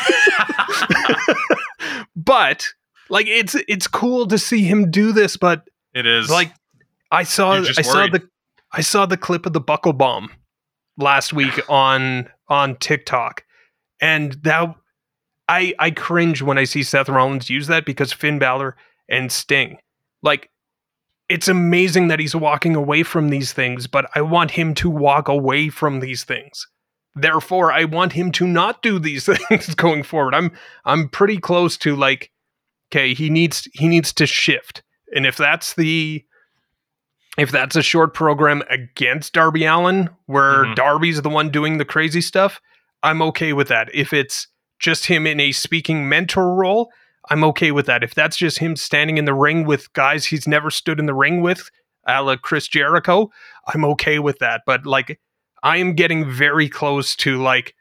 but 2.16 2.74
like 3.10 3.28
it's 3.28 3.56
it's 3.68 3.88
cool 3.88 4.28
to 4.28 4.38
see 4.38 4.64
him 4.64 4.90
do 4.90 5.12
this, 5.12 5.38
but 5.38 5.68
It 5.94 6.06
is 6.06 6.30
like 6.30 6.52
I 7.12 7.24
saw 7.24 7.54
I 7.54 7.82
saw 7.82 8.08
the 8.08 8.28
I 8.72 8.82
saw 8.82 9.06
the 9.06 9.18
clip 9.18 9.46
of 9.46 9.54
the 9.54 9.60
buckle 9.60 9.94
bomb 9.94 10.32
last 10.98 11.34
week 11.34 11.60
on 11.70 12.30
on 12.48 12.76
TikTok. 12.78 13.44
And 14.00 14.34
that 14.44 14.76
I 15.48 15.74
I 15.80 15.92
cringe 15.92 16.42
when 16.42 16.58
I 16.58 16.64
see 16.64 16.84
Seth 16.84 17.10
Rollins 17.10 17.50
use 17.50 17.68
that 17.68 17.86
because 17.86 18.14
Finn 18.14 18.40
Balor 18.40 18.76
and 19.10 19.32
Sting. 19.32 19.78
Like 20.24 20.50
it's 21.30 21.48
amazing 21.48 22.10
that 22.10 22.20
he's 22.20 22.36
walking 22.36 22.76
away 22.76 23.04
from 23.04 23.30
these 23.30 23.54
things, 23.54 23.88
but 23.88 24.10
I 24.16 24.22
want 24.22 24.52
him 24.52 24.74
to 24.76 24.90
walk 24.90 25.30
away 25.30 25.70
from 25.70 26.02
these 26.02 26.26
things. 26.26 26.68
Therefore, 27.16 27.72
I 27.72 27.86
want 27.86 28.14
him 28.14 28.32
to 28.34 28.48
not 28.48 28.82
do 28.82 29.00
these 29.00 29.26
things 29.48 29.76
going 29.76 30.04
forward. 30.04 30.34
I'm 30.34 30.52
I'm 30.86 31.10
pretty 31.10 31.38
close 31.38 31.78
to 31.80 31.96
like 31.96 32.32
okay, 32.92 33.14
he 33.14 33.30
needs 33.30 33.68
he 33.74 33.88
needs 33.88 34.14
to 34.14 34.26
shift. 34.26 34.84
And 35.14 35.26
if 35.26 35.36
that's 35.38 35.74
the 35.74 36.24
if 37.38 37.52
that's 37.52 37.76
a 37.76 37.82
short 37.82 38.14
program 38.14 38.62
against 38.70 39.34
Darby 39.34 39.66
Allin 39.66 40.10
where 40.26 40.66
Mhm. 40.66 40.76
Darby's 40.76 41.22
the 41.22 41.30
one 41.30 41.50
doing 41.50 41.78
the 41.78 41.86
crazy 41.86 42.22
stuff, 42.22 42.60
I'm 43.04 43.22
okay 43.22 43.54
with 43.54 43.68
that. 43.70 43.90
If 43.94 44.14
it's 44.14 44.48
just 44.80 45.06
him 45.06 45.26
in 45.26 45.40
a 45.40 45.52
speaking 45.52 46.10
mentor 46.10 46.54
role, 46.56 46.92
I'm 47.30 47.44
okay 47.46 47.72
with 47.72 47.86
that. 47.86 48.04
If 48.04 48.16
that's 48.16 48.36
just 48.36 48.60
him 48.60 48.76
standing 48.76 49.18
in 49.18 49.26
the 49.26 49.34
ring 49.34 49.66
with 49.66 49.92
guys 49.94 50.26
he's 50.26 50.48
never 50.48 50.70
stood 50.72 51.00
in 51.00 51.06
the 51.06 51.14
ring 51.14 51.42
with, 51.42 51.70
a 52.08 52.22
la 52.22 52.36
Chris 52.36 52.68
Jericho, 52.68 53.30
I'm 53.74 53.86
okay 53.86 54.20
with 54.20 54.40
that. 54.40 54.62
But 54.66 54.86
like, 54.86 55.20
I 55.64 55.78
am 55.78 55.94
getting 55.94 56.30
very 56.30 56.68
close 56.68 57.16
to 57.18 57.38
like, 57.42 57.76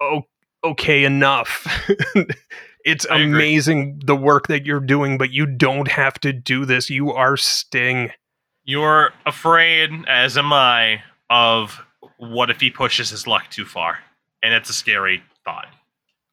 oh, 0.00 0.22
okay, 0.64 1.04
enough. 1.04 1.66
it's 2.84 3.06
I 3.06 3.18
agree. 3.18 3.32
amazing 3.32 4.00
the 4.04 4.16
work 4.16 4.48
that 4.48 4.66
you're 4.66 4.80
doing, 4.80 5.18
but 5.18 5.30
you 5.30 5.46
don't 5.46 5.88
have 5.88 6.18
to 6.20 6.32
do 6.32 6.64
this. 6.64 6.90
You 6.90 7.12
are 7.12 7.36
Sting. 7.36 8.10
You're 8.64 9.12
afraid, 9.26 9.90
as 10.08 10.38
am 10.38 10.52
I, 10.52 11.02
of 11.30 11.80
what 12.18 12.50
if 12.50 12.60
he 12.60 12.70
pushes 12.70 13.10
his 13.10 13.26
luck 13.26 13.50
too 13.50 13.64
far, 13.64 13.98
and 14.42 14.54
it's 14.54 14.70
a 14.70 14.74
scary 14.74 15.22
thought. 15.44 15.66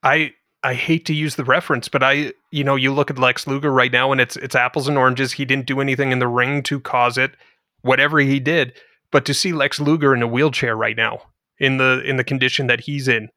I 0.04 0.34
I 0.64 0.74
hate 0.76 1.06
to 1.08 1.14
use 1.14 1.36
the 1.36 1.44
reference, 1.44 1.88
but 1.90 2.04
I 2.04 2.34
you 2.52 2.64
know 2.64 2.76
you 2.76 2.94
look 2.94 3.10
at 3.12 3.20
Lex 3.20 3.48
Luger 3.48 3.72
right 3.72 3.92
now, 3.92 4.12
and 4.12 4.22
it's 4.22 4.38
it's 4.38 4.56
apples 4.56 4.88
and 4.88 4.98
oranges. 4.98 5.34
He 5.34 5.46
didn't 5.46 5.66
do 5.66 5.82
anything 5.82 6.12
in 6.12 6.20
the 6.20 6.28
ring 6.28 6.64
to 6.64 6.80
cause 6.80 7.18
it, 7.18 7.36
whatever 7.82 8.20
he 8.20 8.40
did. 8.40 8.74
But 9.12 9.26
to 9.26 9.34
see 9.34 9.52
Lex 9.52 9.80
Luger 9.82 10.16
in 10.16 10.22
a 10.22 10.28
wheelchair 10.28 10.76
right 10.76 10.96
now, 10.96 11.24
in 11.60 11.78
the 11.78 12.02
in 12.06 12.16
the 12.16 12.24
condition 12.24 12.68
that 12.68 12.82
he's 12.82 13.08
in, 13.10 13.30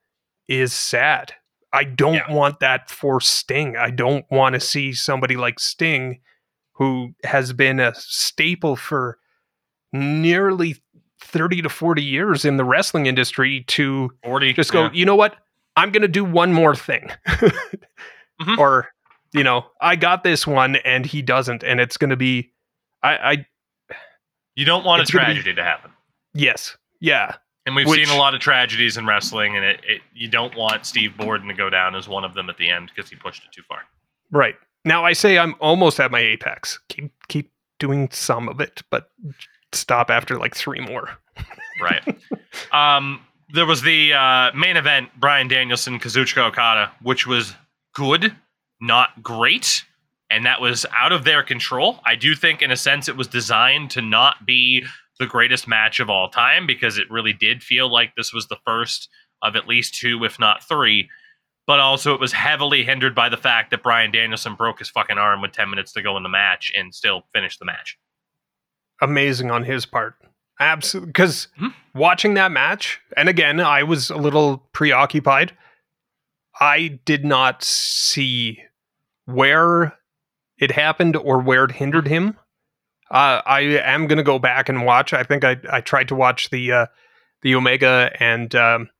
is 0.48 0.72
sad. 0.72 1.32
I 1.72 1.82
don't 1.82 2.14
Yeah. 2.14 2.30
want 2.32 2.60
that 2.60 2.88
for 2.88 3.20
Sting. 3.20 3.76
I 3.76 3.90
don't 3.90 4.24
want 4.30 4.52
to 4.54 4.60
see 4.60 4.92
somebody 4.92 5.34
like 5.34 5.58
Sting, 5.58 6.20
who 6.74 7.14
has 7.24 7.52
been 7.52 7.80
a 7.80 7.94
staple 7.94 8.76
for 8.76 9.18
nearly 9.92 10.76
thirty 11.20 11.62
to 11.62 11.68
forty 11.68 12.02
years 12.02 12.44
in 12.44 12.56
the 12.56 12.64
wrestling 12.64 13.06
industry, 13.06 13.64
to 13.68 14.10
Forty. 14.24 14.52
just 14.52 14.72
go 14.72 14.84
yeah. 14.84 14.90
you 14.92 15.04
know 15.06 15.16
what 15.16 15.36
i'm 15.76 15.90
gonna 15.90 16.06
do 16.08 16.24
one 16.24 16.52
more 16.52 16.74
thing 16.76 17.10
Mhm. 18.40 18.58
or 18.58 18.88
you 19.32 19.42
know 19.44 19.64
i 19.80 19.96
got 19.96 20.22
this 20.24 20.46
one 20.46 20.76
and 20.76 21.06
he 21.06 21.22
doesn't 21.22 21.62
and 21.64 21.80
it's 21.80 21.96
gonna 21.96 22.16
be 22.16 22.52
i 23.02 23.16
i 23.32 23.46
You 24.56 24.64
don't 24.64 24.84
want 24.84 25.08
a 25.08 25.12
gonna 25.12 25.26
be- 25.26 25.32
tragedy 25.34 25.54
to 25.54 25.62
happen, 25.64 25.90
yes 26.34 26.76
yeah 27.00 27.36
and 27.66 27.74
we've 27.74 27.86
Which- 27.88 28.06
seen 28.06 28.14
a 28.14 28.18
lot 28.18 28.34
of 28.34 28.40
tragedies 28.40 28.96
in 28.98 29.06
wrestling, 29.06 29.56
and 29.56 29.64
it, 29.64 29.80
it 29.88 30.02
you 30.12 30.28
don't 30.28 30.54
want 30.56 30.84
Steve 30.84 31.16
Borden 31.16 31.48
to 31.48 31.54
go 31.54 31.70
down 31.70 31.94
as 31.94 32.06
one 32.08 32.22
of 32.22 32.34
them 32.34 32.50
at 32.50 32.58
the 32.58 32.68
end 32.68 32.90
because 32.94 33.08
he 33.10 33.16
pushed 33.16 33.42
it 33.44 33.50
too 33.52 33.62
far. 33.66 33.78
right 34.30 34.54
now 34.84 35.04
i 35.04 35.12
say 35.12 35.38
i'm 35.38 35.54
almost 35.60 35.98
at 36.00 36.10
my 36.10 36.20
apex 36.20 36.80
keep 36.88 37.12
keep 37.28 37.50
doing 37.78 38.08
some 38.10 38.48
of 38.48 38.60
it 38.60 38.82
but 38.90 39.10
stop 39.72 40.10
after 40.10 40.38
like 40.38 40.54
three 40.54 40.80
more 40.80 41.10
Right. 41.80 42.02
um, 42.72 43.20
there 43.52 43.66
was 43.66 43.82
the 43.82 44.12
uh, 44.12 44.52
main 44.54 44.76
event, 44.76 45.08
Bryan 45.18 45.48
Danielson, 45.48 45.98
Kazuchika 45.98 46.46
Okada, 46.48 46.92
which 47.02 47.26
was 47.26 47.54
good, 47.94 48.34
not 48.80 49.22
great, 49.22 49.84
and 50.30 50.46
that 50.46 50.60
was 50.60 50.86
out 50.94 51.12
of 51.12 51.24
their 51.24 51.42
control. 51.42 52.00
I 52.04 52.14
do 52.14 52.34
think, 52.34 52.62
in 52.62 52.70
a 52.70 52.76
sense, 52.76 53.08
it 53.08 53.16
was 53.16 53.26
designed 53.26 53.90
to 53.90 54.02
not 54.02 54.46
be 54.46 54.84
the 55.18 55.26
greatest 55.26 55.68
match 55.68 56.00
of 56.00 56.10
all 56.10 56.28
time 56.28 56.66
because 56.66 56.98
it 56.98 57.10
really 57.10 57.32
did 57.32 57.62
feel 57.62 57.92
like 57.92 58.14
this 58.16 58.32
was 58.32 58.46
the 58.48 58.58
first 58.64 59.08
of 59.42 59.56
at 59.56 59.68
least 59.68 59.94
two, 59.94 60.24
if 60.24 60.38
not 60.38 60.62
three. 60.62 61.08
But 61.66 61.80
also, 61.80 62.12
it 62.14 62.20
was 62.20 62.32
heavily 62.32 62.84
hindered 62.84 63.14
by 63.14 63.28
the 63.30 63.36
fact 63.38 63.70
that 63.70 63.82
Bryan 63.82 64.10
Danielson 64.10 64.54
broke 64.54 64.80
his 64.80 64.90
fucking 64.90 65.16
arm 65.16 65.40
with 65.40 65.52
10 65.52 65.70
minutes 65.70 65.92
to 65.92 66.02
go 66.02 66.16
in 66.18 66.22
the 66.22 66.28
match 66.28 66.70
and 66.76 66.94
still 66.94 67.22
finished 67.32 67.58
the 67.58 67.64
match. 67.64 67.98
amazing 69.02 69.50
on 69.50 69.64
his 69.64 69.84
part. 69.84 70.14
Absolutely. 70.60 71.08
Because 71.08 71.48
Mhm. 71.60 71.74
watching 71.94 72.34
that 72.34 72.52
match, 72.52 73.00
and 73.16 73.28
again, 73.28 73.58
I 73.60 73.82
was 73.82 74.08
a 74.08 74.16
little 74.16 74.58
preoccupied. 74.72 75.56
I 76.60 77.00
did 77.04 77.24
not 77.24 77.64
see 77.64 78.62
where 79.26 79.98
it 80.58 80.70
happened 80.70 81.16
or 81.16 81.40
where 81.40 81.64
it 81.64 81.72
hindered 81.72 82.06
him. 82.06 82.38
Uh, 83.10 83.42
I 83.44 83.60
am 83.62 84.06
going 84.06 84.18
to 84.18 84.22
go 84.22 84.38
back 84.38 84.68
and 84.68 84.86
watch. 84.86 85.12
I 85.12 85.24
think 85.24 85.44
I, 85.44 85.56
I 85.68 85.80
tried 85.80 86.08
to 86.08 86.14
watch 86.14 86.50
the 86.50 86.72
uh, 86.72 86.86
the 87.42 87.54
Omega 87.56 88.10
and 88.20 88.54
um, 88.54 88.90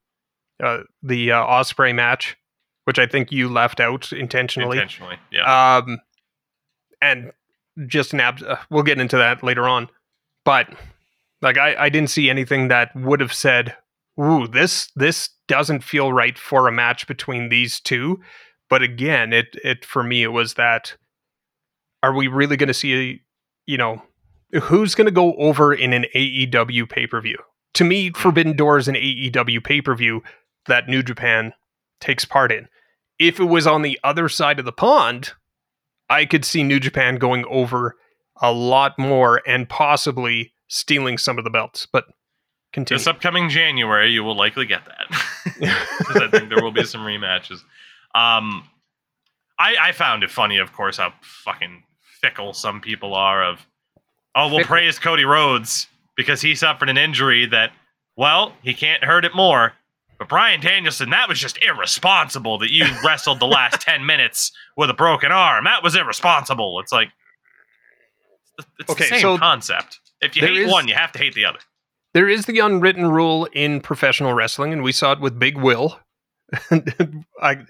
uh, 0.62 0.81
the 1.03 1.33
uh, 1.33 1.47
Ospreay 1.47 1.95
match, 1.95 2.37
which 2.85 2.99
I 2.99 3.07
think 3.07 3.32
you 3.32 3.49
left 3.49 3.80
out 3.80 4.12
intentionally. 4.12 4.78
Intentionally. 4.78 5.16
Yeah. 5.30 5.76
Um, 5.76 5.99
and 7.01 7.32
just 7.87 8.12
an 8.12 8.20
abs. 8.20 8.43
Uh, 8.43 8.57
we'll 8.70 8.82
get 8.82 9.01
into 9.01 9.16
that 9.16 9.43
later 9.43 9.68
on, 9.68 9.89
but 10.45 10.68
like 11.43 11.59
I, 11.59 11.74
I 11.76 11.89
didn't 11.89 12.11
see 12.11 12.30
anything 12.30 12.68
that 12.68 12.95
would 12.95 13.20
have 13.20 13.32
said, 13.32 13.76
"Ooh, 14.20 14.47
this 14.47 14.91
this 14.97 15.30
doesn't 15.49 15.85
feel 15.85 16.12
right 16.12 16.39
for 16.39 16.68
a 16.68 16.72
match 16.72 17.07
between 17.07 17.49
these 17.49 17.80
two. 17.80 18.20
But 18.70 18.82
again, 18.82 19.32
it 19.32 19.57
it 19.62 19.85
for 19.85 20.03
me 20.03 20.22
it 20.22 20.28
was 20.28 20.55
that. 20.55 20.97
Are 22.03 22.14
we 22.14 22.28
really 22.28 22.59
going 22.59 22.68
to 22.68 22.74
see 22.74 23.22
you 23.66 23.78
know, 23.78 24.03
who's 24.62 24.95
going 24.95 25.07
to 25.07 25.11
go 25.11 25.35
over 25.35 25.72
in 25.72 25.93
an 25.93 26.07
AEW 26.14 26.89
pay 26.89 27.07
per 27.07 27.20
view? 27.20 27.39
To 27.74 27.85
me, 27.85 28.11
Forbidden 28.11 28.57
Door 28.57 28.78
is 28.78 28.89
an 28.89 28.95
AEW 28.95 29.62
pay 29.64 29.80
per 29.80 29.95
view 29.95 30.22
that 30.66 30.89
New 30.89 31.03
Japan 31.03 31.53
takes 32.01 32.24
part 32.24 32.53
in. 32.53 32.68
If 33.19 33.39
it 33.39 33.45
was 33.45 33.67
on 33.67 33.83
the 33.83 33.99
other 34.03 34.29
side 34.29 34.59
of 34.59 34.65
the 34.65 34.73
pond, 34.73 35.32
I 36.11 36.24
could 36.24 36.45
see 36.45 36.62
New 36.62 36.81
Japan 36.81 37.16
going 37.16 37.45
over 37.47 37.97
a 38.43 38.53
lot 38.53 38.99
more 38.99 39.41
and 39.47 39.69
possibly 39.69 40.53
stealing 40.69 41.19
some 41.19 41.39
of 41.39 41.45
the 41.45 41.51
belts. 41.51 41.86
But 41.91 42.07
continue. 42.73 42.99
This 42.99 43.07
upcoming 43.07 43.49
January, 43.49 44.11
you 44.11 44.24
will 44.24 44.36
likely 44.36 44.66
get 44.66 44.82
that. 44.85 45.07
I 46.16 46.28
think 46.31 46.49
there 46.49 46.62
will 46.62 46.73
be 46.73 46.85
some 46.85 47.03
rematches. 47.03 47.61
Um, 48.15 48.69
I, 49.59 49.77
I 49.81 49.93
found 49.93 50.23
it 50.24 50.31
funny, 50.31 50.59
of 50.59 50.73
course, 50.73 50.97
how 50.97 51.12
fucking 51.23 51.85
fickle 52.20 52.53
some 52.53 52.81
people 52.81 53.15
are. 53.15 53.45
Of 53.45 53.66
oh, 54.35 54.49
we'll 54.49 54.59
Fickle. 54.59 54.77
praise 54.77 54.99
Cody 54.99 55.24
Rhodes 55.24 55.86
because 56.16 56.41
he 56.43 56.55
suffered 56.55 56.89
an 56.89 56.99
injury 56.99 57.47
that, 57.47 57.73
well, 58.16 58.55
he 58.62 58.74
can't 58.74 59.05
hurt 59.05 59.24
it 59.24 59.35
more. 59.35 59.73
But 60.19 60.28
Bryan 60.28 60.61
Danielson, 60.61 61.11
that 61.11 61.28
was 61.28 61.39
just 61.39 61.59
irresponsible 61.62 62.59
that 62.59 62.73
you 62.73 62.86
wrestled 63.05 63.41
the 63.41 63.47
last 63.47 63.81
ten 63.81 64.07
minutes 64.07 64.53
with 64.77 64.91
a 64.91 64.95
broken 64.95 65.32
arm. 65.32 65.65
That 65.65 65.82
was 65.82 65.97
irresponsible. 65.97 66.78
It's 66.81 66.93
like 66.93 67.09
it's 68.78 68.95
the 68.95 69.03
same 69.05 69.20
so 69.20 69.39
concept. 69.39 70.01
If 70.20 70.36
you 70.36 70.43
hate 70.47 70.57
is- 70.57 70.73
one, 70.73 70.89
you 70.89 70.95
have 70.95 71.12
to 71.12 71.19
hate 71.19 71.35
the 71.35 71.45
other. 71.45 71.59
there 72.12 72.28
is 72.28 72.47
the 72.47 72.61
unwritten 72.61 73.11
rule 73.11 73.47
in 73.53 73.81
professional 73.81 74.32
wrestling, 74.35 74.73
and 74.73 74.82
we 74.82 74.93
saw 74.93 75.12
it 75.12 75.20
with 75.20 75.39
Big 75.39 75.59
Will. 75.59 75.99
I, 77.43 77.65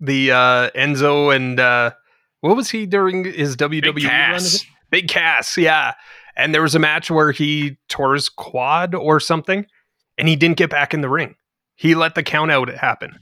the 0.00 0.32
uh, 0.32 0.70
Enzo 0.70 1.34
and 1.34 1.60
uh, 1.60 1.92
what 2.40 2.56
was 2.56 2.70
he 2.70 2.86
during 2.86 3.24
his 3.24 3.56
WWE 3.56 3.94
Big? 3.94 4.04
Cass. 4.04 4.56
again? 4.56 4.72
Big 4.90 5.08
Cass, 5.08 5.56
yeah. 5.56 5.94
And 6.36 6.54
there 6.54 6.62
was 6.62 6.74
a 6.74 6.78
match 6.78 7.10
where 7.10 7.30
he 7.32 7.78
tore 7.88 8.14
his 8.14 8.28
quad 8.28 8.94
or 8.94 9.20
something, 9.20 9.66
and 10.18 10.28
he 10.28 10.36
didn't 10.36 10.56
get 10.56 10.70
back 10.70 10.92
in 10.92 11.00
the 11.00 11.08
ring. 11.08 11.34
He 11.76 11.94
let 11.94 12.14
the 12.14 12.22
count 12.22 12.50
out 12.50 12.68
happen. 12.68 13.18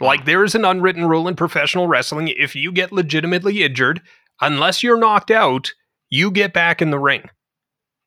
Like 0.00 0.24
there 0.26 0.44
is 0.44 0.54
an 0.54 0.64
unwritten 0.64 1.06
rule 1.06 1.26
in 1.26 1.34
professional 1.34 1.88
wrestling: 1.88 2.28
if 2.28 2.54
you 2.54 2.70
get 2.70 2.92
legitimately 2.92 3.62
injured, 3.62 4.02
unless 4.40 4.82
you're 4.82 4.98
knocked 4.98 5.30
out, 5.30 5.72
you 6.10 6.30
get 6.30 6.52
back 6.52 6.80
in 6.80 6.90
the 6.90 6.98
ring. 6.98 7.28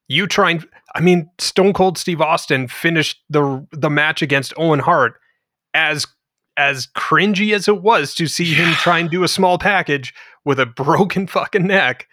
You 0.07 0.27
try 0.27 0.51
and 0.51 0.67
I 0.95 1.01
mean, 1.01 1.29
Stone 1.39 1.73
Cold 1.73 1.97
Steve 1.97 2.21
Austin 2.21 2.67
finished 2.67 3.19
the 3.29 3.65
the 3.71 3.89
match 3.89 4.21
against 4.21 4.53
Owen 4.57 4.79
Hart 4.79 5.13
as 5.73 6.07
as 6.57 6.87
cringy 6.95 7.53
as 7.53 7.67
it 7.67 7.81
was 7.81 8.13
to 8.13 8.27
see 8.27 8.53
him 8.53 8.73
try 8.73 8.99
and 8.99 9.09
do 9.09 9.23
a 9.23 9.29
small 9.29 9.57
package 9.57 10.13
with 10.43 10.59
a 10.59 10.65
broken 10.77 11.25
fucking 11.25 11.65
neck, 11.65 12.07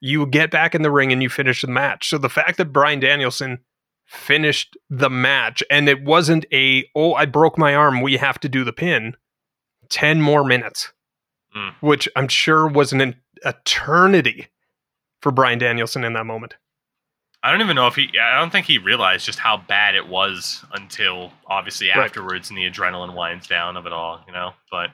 you 0.00 0.26
get 0.26 0.50
back 0.50 0.74
in 0.74 0.82
the 0.82 0.90
ring 0.90 1.12
and 1.12 1.22
you 1.22 1.28
finish 1.28 1.60
the 1.60 1.68
match. 1.68 2.08
So 2.08 2.16
the 2.16 2.30
fact 2.30 2.56
that 2.56 2.72
Bryan 2.72 3.00
Danielson 3.00 3.58
finished 4.10 4.76
the 4.90 5.08
match 5.08 5.62
and 5.70 5.88
it 5.88 6.02
wasn't 6.02 6.44
a 6.52 6.84
oh 6.96 7.14
I 7.14 7.26
broke 7.26 7.56
my 7.56 7.76
arm 7.76 8.00
we 8.00 8.16
have 8.16 8.40
to 8.40 8.48
do 8.48 8.64
the 8.64 8.72
pin 8.72 9.16
10 9.88 10.20
more 10.20 10.42
minutes 10.44 10.92
Mm. 11.56 11.74
which 11.80 12.08
I'm 12.14 12.28
sure 12.28 12.68
was 12.68 12.92
an 12.92 13.16
eternity 13.44 14.48
for 15.20 15.32
Bryan 15.32 15.58
Danielson 15.58 16.04
in 16.04 16.12
that 16.12 16.24
moment. 16.24 16.54
I 17.42 17.50
don't 17.50 17.60
even 17.60 17.74
know 17.74 17.88
if 17.88 17.96
he. 17.96 18.08
I 18.22 18.38
don't 18.38 18.50
think 18.50 18.66
he 18.66 18.78
realized 18.78 19.26
just 19.26 19.40
how 19.40 19.56
bad 19.56 19.96
it 19.96 20.06
was 20.06 20.64
until 20.74 21.32
obviously 21.46 21.88
Right. 21.88 21.98
afterwards, 22.04 22.50
and 22.50 22.56
the 22.56 22.70
adrenaline 22.70 23.14
winds 23.14 23.48
down 23.48 23.76
of 23.76 23.84
it 23.86 23.92
all. 23.92 24.22
You 24.28 24.32
know, 24.32 24.52
but 24.70 24.90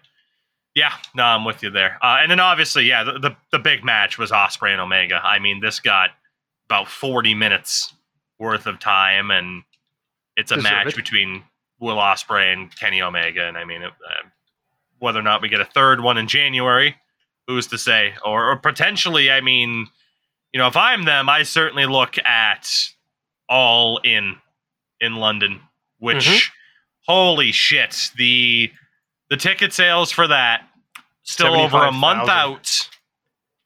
yeah, 0.75 0.93
no, 1.15 1.25
I'm 1.25 1.45
with 1.45 1.63
you 1.63 1.69
there. 1.69 1.99
Uh, 2.03 2.19
and 2.23 2.31
then 2.31 2.41
obviously, 2.41 2.85
yeah, 2.87 3.05
the, 3.05 3.19
the 3.19 3.37
the 3.53 3.59
big 3.59 3.85
match 3.85 4.17
was 4.17 4.31
Ospreay 4.31 4.71
and 4.73 4.81
Omega. 4.81 5.21
I 5.23 5.39
mean, 5.39 5.61
this 5.61 5.79
got 5.81 6.11
about 6.71 6.89
40 6.89 7.35
minutes 7.35 7.93
worth 8.39 8.67
of 8.67 8.79
time, 8.81 9.31
and 9.31 9.63
it's 10.37 10.51
a 10.51 10.57
Deserve 10.57 10.71
match 10.73 10.87
it. 10.89 10.97
between 10.97 11.45
Will 11.81 11.97
Ospreay 11.97 12.53
and 12.53 12.75
Kenny 12.79 13.01
Omega. 13.03 13.47
And 13.47 13.57
I 13.57 13.65
mean, 13.65 13.83
it, 13.83 13.89
uh, 13.93 14.29
whether 14.99 15.19
or 15.19 15.23
not 15.23 15.43
we 15.43 15.49
get 15.49 15.61
a 15.61 15.65
third 15.65 16.01
one 16.01 16.19
in 16.19 16.27
January, 16.29 16.97
who's 17.47 17.67
to 17.69 17.79
say? 17.79 18.15
Or, 18.25 18.51
or 18.53 18.57
potentially, 18.57 19.31
I 19.31 19.41
mean, 19.41 19.87
you 20.53 20.59
know, 20.59 20.67
if 20.69 20.77
I'm 20.77 21.05
them, 21.05 21.29
I 21.29 21.43
certainly 21.43 21.87
look 21.87 22.19
at 22.19 22.71
all 23.49 23.99
in 24.05 24.37
in 25.01 25.17
London, 25.17 25.61
which 25.99 26.27
Mhm. 26.27 26.51
holy 27.07 27.53
shit, 27.53 28.11
the 28.17 28.73
the 29.29 29.37
ticket 29.37 29.73
sales 29.73 30.11
for 30.11 30.27
that 30.29 30.67
still 31.25 31.55
over 31.55 31.79
a 31.85 31.93
month 31.93 32.27
75,000. 32.27 32.31
out. 32.31 32.89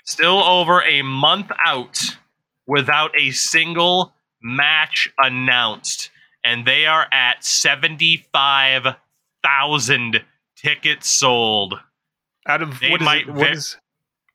Still 0.04 0.42
over 0.42 0.82
a 0.82 1.02
month 1.02 1.52
out 1.64 2.00
without 2.66 3.12
a 3.16 3.30
single 3.30 4.12
match 4.42 5.08
announced. 5.18 6.10
And 6.42 6.66
they 6.66 6.86
are 6.86 7.06
at 7.12 7.44
75,000 7.44 10.24
tickets 10.56 11.08
sold. 11.08 11.78
Out 12.46 12.62
of 12.62 12.80
They 12.80 12.90
what 12.90 13.02
is 13.02 13.04
might 13.04 13.28
it, 13.28 13.34
what 13.34 13.52
is 13.52 13.76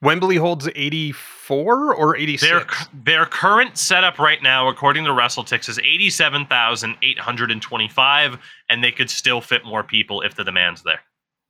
Wembley 0.02 0.36
holds 0.36 0.68
84 0.76 1.96
or 1.96 2.16
86? 2.16 2.50
Their 2.50 2.66
their 2.94 3.26
current 3.26 3.78
setup 3.78 4.20
right 4.20 4.42
now, 4.44 4.68
according 4.70 5.06
to 5.06 5.12
WrestleTix, 5.12 5.68
is 5.70 5.80
eighty 5.80 6.12
seven 6.12 6.46
thousand 6.46 6.98
eight 7.02 7.18
hundred 7.18 7.50
and 7.52 7.62
twenty 7.62 7.88
five, 7.88 8.38
and 8.70 8.84
they 8.84 8.92
could 8.92 9.10
still 9.10 9.40
fit 9.42 9.66
more 9.66 9.84
people 9.84 10.22
if 10.22 10.36
the 10.36 10.44
demand's 10.44 10.84
there. 10.84 11.00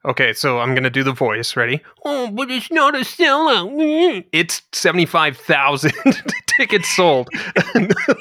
Okay, 0.06 0.34
so 0.34 0.60
I'm 0.60 0.70
going 0.76 0.84
to 0.84 0.90
do 0.92 1.04
the 1.04 1.12
voice. 1.12 1.56
Ready? 1.56 1.82
Oh, 2.06 2.30
but 2.30 2.52
it's 2.52 2.72
not 2.72 2.94
a 2.96 3.00
sellout. 3.00 3.72
Mm-hmm. 3.74 4.28
It's 4.32 4.62
75,000 4.72 5.92
tickets 6.60 6.90
sold. 6.96 7.28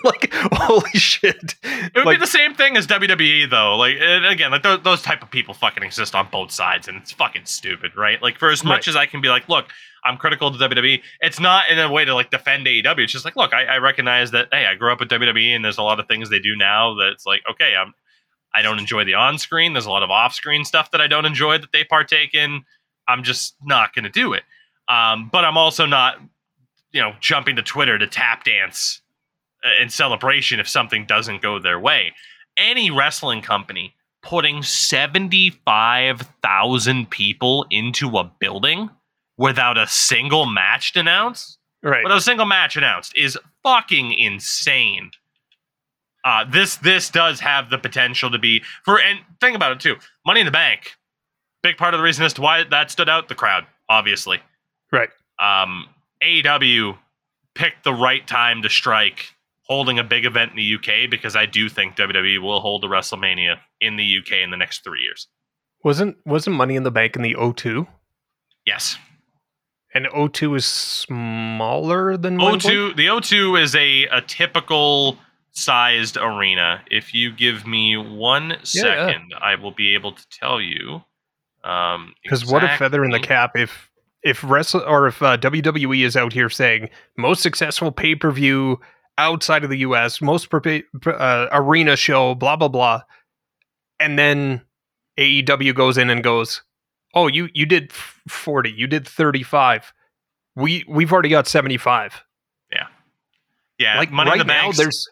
like, 0.05 0.33
holy 0.53 0.91
shit. 0.95 1.55
It 1.63 1.93
would 1.95 2.07
Like- 2.07 2.17
be 2.19 2.21
the 2.21 2.27
same 2.27 2.55
thing 2.55 2.77
as 2.77 2.87
WWE, 2.87 3.51
though. 3.51 3.77
Like 3.77 3.97
again, 3.97 4.51
like 4.51 4.63
those, 4.63 4.83
those 4.83 5.03
type 5.03 5.23
of 5.23 5.31
people 5.31 5.53
fucking 5.55 5.83
exist 5.83 6.15
on 6.15 6.29
both 6.33 6.51
sides, 6.51 6.89
and 6.89 6.97
it's 6.97 7.13
fucking 7.13 7.45
stupid, 7.45 7.93
right? 7.97 8.21
Like 8.23 8.39
for 8.39 8.51
as 8.51 8.65
much 8.65 8.87
Right. 8.87 8.89
as 8.89 8.97
I 8.97 9.07
can 9.07 9.21
be 9.21 9.29
like, 9.29 9.49
look, 9.49 9.67
I'm 10.05 10.17
critical 10.17 10.51
to 10.51 10.59
WWE. 10.69 11.01
It's 11.21 11.41
not 11.41 11.69
in 11.71 11.79
a 11.79 11.91
way 11.91 12.05
to 12.05 12.15
like 12.15 12.31
defend 12.31 12.67
AEW. 12.67 12.99
It's 13.05 13.13
just 13.13 13.25
like, 13.25 13.37
look, 13.37 13.53
I, 13.55 13.65
I 13.65 13.77
recognize 13.79 14.31
that. 14.33 14.49
Hey, 14.53 14.67
I 14.67 14.75
grew 14.75 14.93
up 14.93 15.01
with 15.01 15.09
WWE, 15.11 15.55
and 15.55 15.65
there's 15.65 15.79
a 15.79 15.83
lot 15.83 16.01
of 16.01 16.09
things 16.09 16.31
they 16.31 16.41
do 16.41 16.57
now 16.57 16.95
that 16.95 17.09
it's 17.13 17.27
like, 17.27 17.43
okay, 17.51 17.75
I'm. 17.77 17.93
I 18.55 18.63
don't 18.63 18.79
enjoy 18.79 19.05
the 19.05 19.15
on 19.15 19.39
screen. 19.39 19.73
There's 19.73 19.87
a 19.87 19.91
lot 19.91 20.03
of 20.03 20.11
off 20.11 20.35
screen 20.35 20.65
stuff 20.65 20.91
that 20.93 21.01
I 21.01 21.07
don't 21.07 21.25
enjoy 21.25 21.59
that 21.59 21.73
they 21.73 21.85
partake 21.85 22.35
in. 22.35 22.65
I'm 23.09 23.23
just 23.23 23.55
not 23.63 23.95
going 23.95 24.05
to 24.05 24.11
do 24.11 24.33
it. 24.33 24.43
Um, 24.89 25.29
but 25.33 25.45
I'm 25.45 25.57
also 25.57 25.87
not, 25.87 26.19
you 26.93 27.01
know, 27.01 27.13
jumping 27.21 27.57
to 27.57 27.63
Twitter 27.63 27.99
to 27.99 28.07
tap 28.07 28.45
dance 28.45 29.01
uh, 29.65 29.83
in 29.83 29.89
celebration 29.91 30.61
if 30.61 30.69
something 30.69 31.07
doesn't 31.07 31.43
go 31.43 31.59
their 31.59 31.81
way. 31.81 32.13
Any 32.57 32.91
wrestling 32.91 33.43
company 33.43 33.95
putting 34.23 34.63
75,000 34.63 37.11
people 37.11 37.67
into 37.71 38.17
a 38.19 38.25
building 38.39 38.91
without 39.37 39.77
a 39.79 39.87
single 39.87 40.47
match 40.47 40.95
announced, 40.97 41.59
Right. 41.83 42.03
without 42.05 42.19
a 42.19 42.23
single 42.23 42.47
match 42.47 42.77
announced 42.77 43.13
is 43.17 43.37
fucking 43.63 44.13
insane. 44.13 45.11
Uh, 46.25 46.45
this 46.51 46.77
this 46.77 47.11
does 47.11 47.41
have 47.41 47.69
the 47.69 47.79
potential 47.79 48.31
to 48.31 48.39
be 48.39 48.63
for 48.85 48.99
and 49.01 49.21
think 49.41 49.55
about 49.55 49.73
it 49.73 49.81
too. 49.81 49.97
Money 50.25 50.41
in 50.41 50.47
the 50.47 50.53
Bank, 50.53 50.97
big 51.63 51.77
part 51.77 51.93
of 51.93 51.99
the 51.99 52.05
reason 52.05 52.25
as 52.25 52.33
to 52.35 52.41
why 52.41 52.65
that 52.65 52.91
stood 52.91 53.09
out 53.09 53.29
the 53.29 53.35
crowd, 53.35 53.67
obviously. 53.89 54.41
Right. 54.91 55.11
Um, 55.39 55.89
AEW 56.23 56.97
picked 57.55 57.85
the 57.85 57.93
right 57.93 58.27
time 58.27 58.63
to 58.63 58.71
strike 58.71 59.35
holding 59.67 59.99
a 59.99 60.05
big 60.05 60.25
event 60.25 60.51
in 60.51 60.57
the 60.57 60.75
UK 60.75 61.11
because 61.11 61.37
I 61.37 61.47
do 61.47 61.69
think 61.69 61.97
WWE 61.97 62.41
will 62.41 62.61
hold 62.61 62.85
a 62.85 62.89
WrestleMania 62.89 63.59
in 63.81 63.97
the 63.97 64.19
UK 64.19 64.39
in 64.43 64.51
the 64.51 64.57
next 64.57 64.85
three 64.85 65.03
years. 65.03 65.29
Wasn't 65.83 66.17
wasn't 66.25 66.57
Money 66.57 66.77
in 66.77 66.83
the 66.83 66.91
Bank 66.91 67.17
in 67.17 67.23
the 67.23 67.35
O2? 67.35 67.87
Yes. 68.65 68.97
And 69.93 70.07
O2 70.07 70.57
is 70.57 70.67
smaller 70.67 72.17
than 72.17 72.39
Wembley? 72.39 72.71
O2 72.71 72.97
the 72.97 73.07
O2 73.07 73.63
is 73.63 73.75
a, 73.75 74.05
a 74.07 74.23
typical 74.23 75.19
sized 75.55 76.17
arena. 76.17 76.83
If 76.91 77.15
you 77.15 77.33
give 77.33 77.67
me 77.67 77.97
one 77.97 78.57
second, 78.63 79.31
yeah. 79.31 79.39
I 79.41 79.55
will 79.55 79.73
be 79.73 79.95
able 79.95 80.13
to 80.13 80.29
tell 80.29 80.61
you. 80.61 81.03
Um, 81.63 82.15
Because 82.23 82.45
what 82.45 82.63
a 82.63 82.77
feather 82.77 83.05
in 83.05 83.11
the 83.11 83.21
cap 83.21 83.53
if 83.57 83.91
if 84.23 84.43
wrestle 84.45 84.83
or 84.87 85.07
if 85.07 85.23
uh, 85.23 85.37
WWE 85.39 86.05
is 86.05 86.17
out 86.17 86.33
here 86.33 86.51
saying 86.51 86.91
most 87.17 87.43
successful 87.43 87.93
pay 87.93 88.15
per 88.15 88.31
view 88.31 88.81
outside 89.17 89.65
of 89.65 89.71
the 89.71 89.79
U.S., 89.79 90.21
most 90.21 90.51
per- 90.51 90.83
uh, 91.07 91.49
arena 91.53 91.97
show, 91.97 92.35
blah 92.35 92.57
blah 92.57 92.69
blah, 92.69 93.03
and 94.01 94.19
then 94.19 94.63
AEW 95.19 95.75
goes 95.75 95.97
in 95.97 96.11
and 96.11 96.23
goes, 96.23 96.63
"Oh, 97.15 97.29
you 97.29 97.49
you 97.55 97.65
did 97.65 97.93
forty, 97.93 98.71
you 98.71 98.87
did 98.87 99.07
thirty 99.07 99.43
five. 99.43 99.93
We 100.57 100.85
we've 100.89 101.13
already 101.13 101.29
got 101.29 101.47
seventy 101.47 101.79
five. 101.79 102.23
Yeah, 102.73 102.87
yeah. 103.79 103.99
Like 103.99 104.11
Money 104.11 104.31
right 104.31 104.41
in 104.41 104.47
the 104.47 104.53
Bank 104.53 104.77
there's 104.77 105.09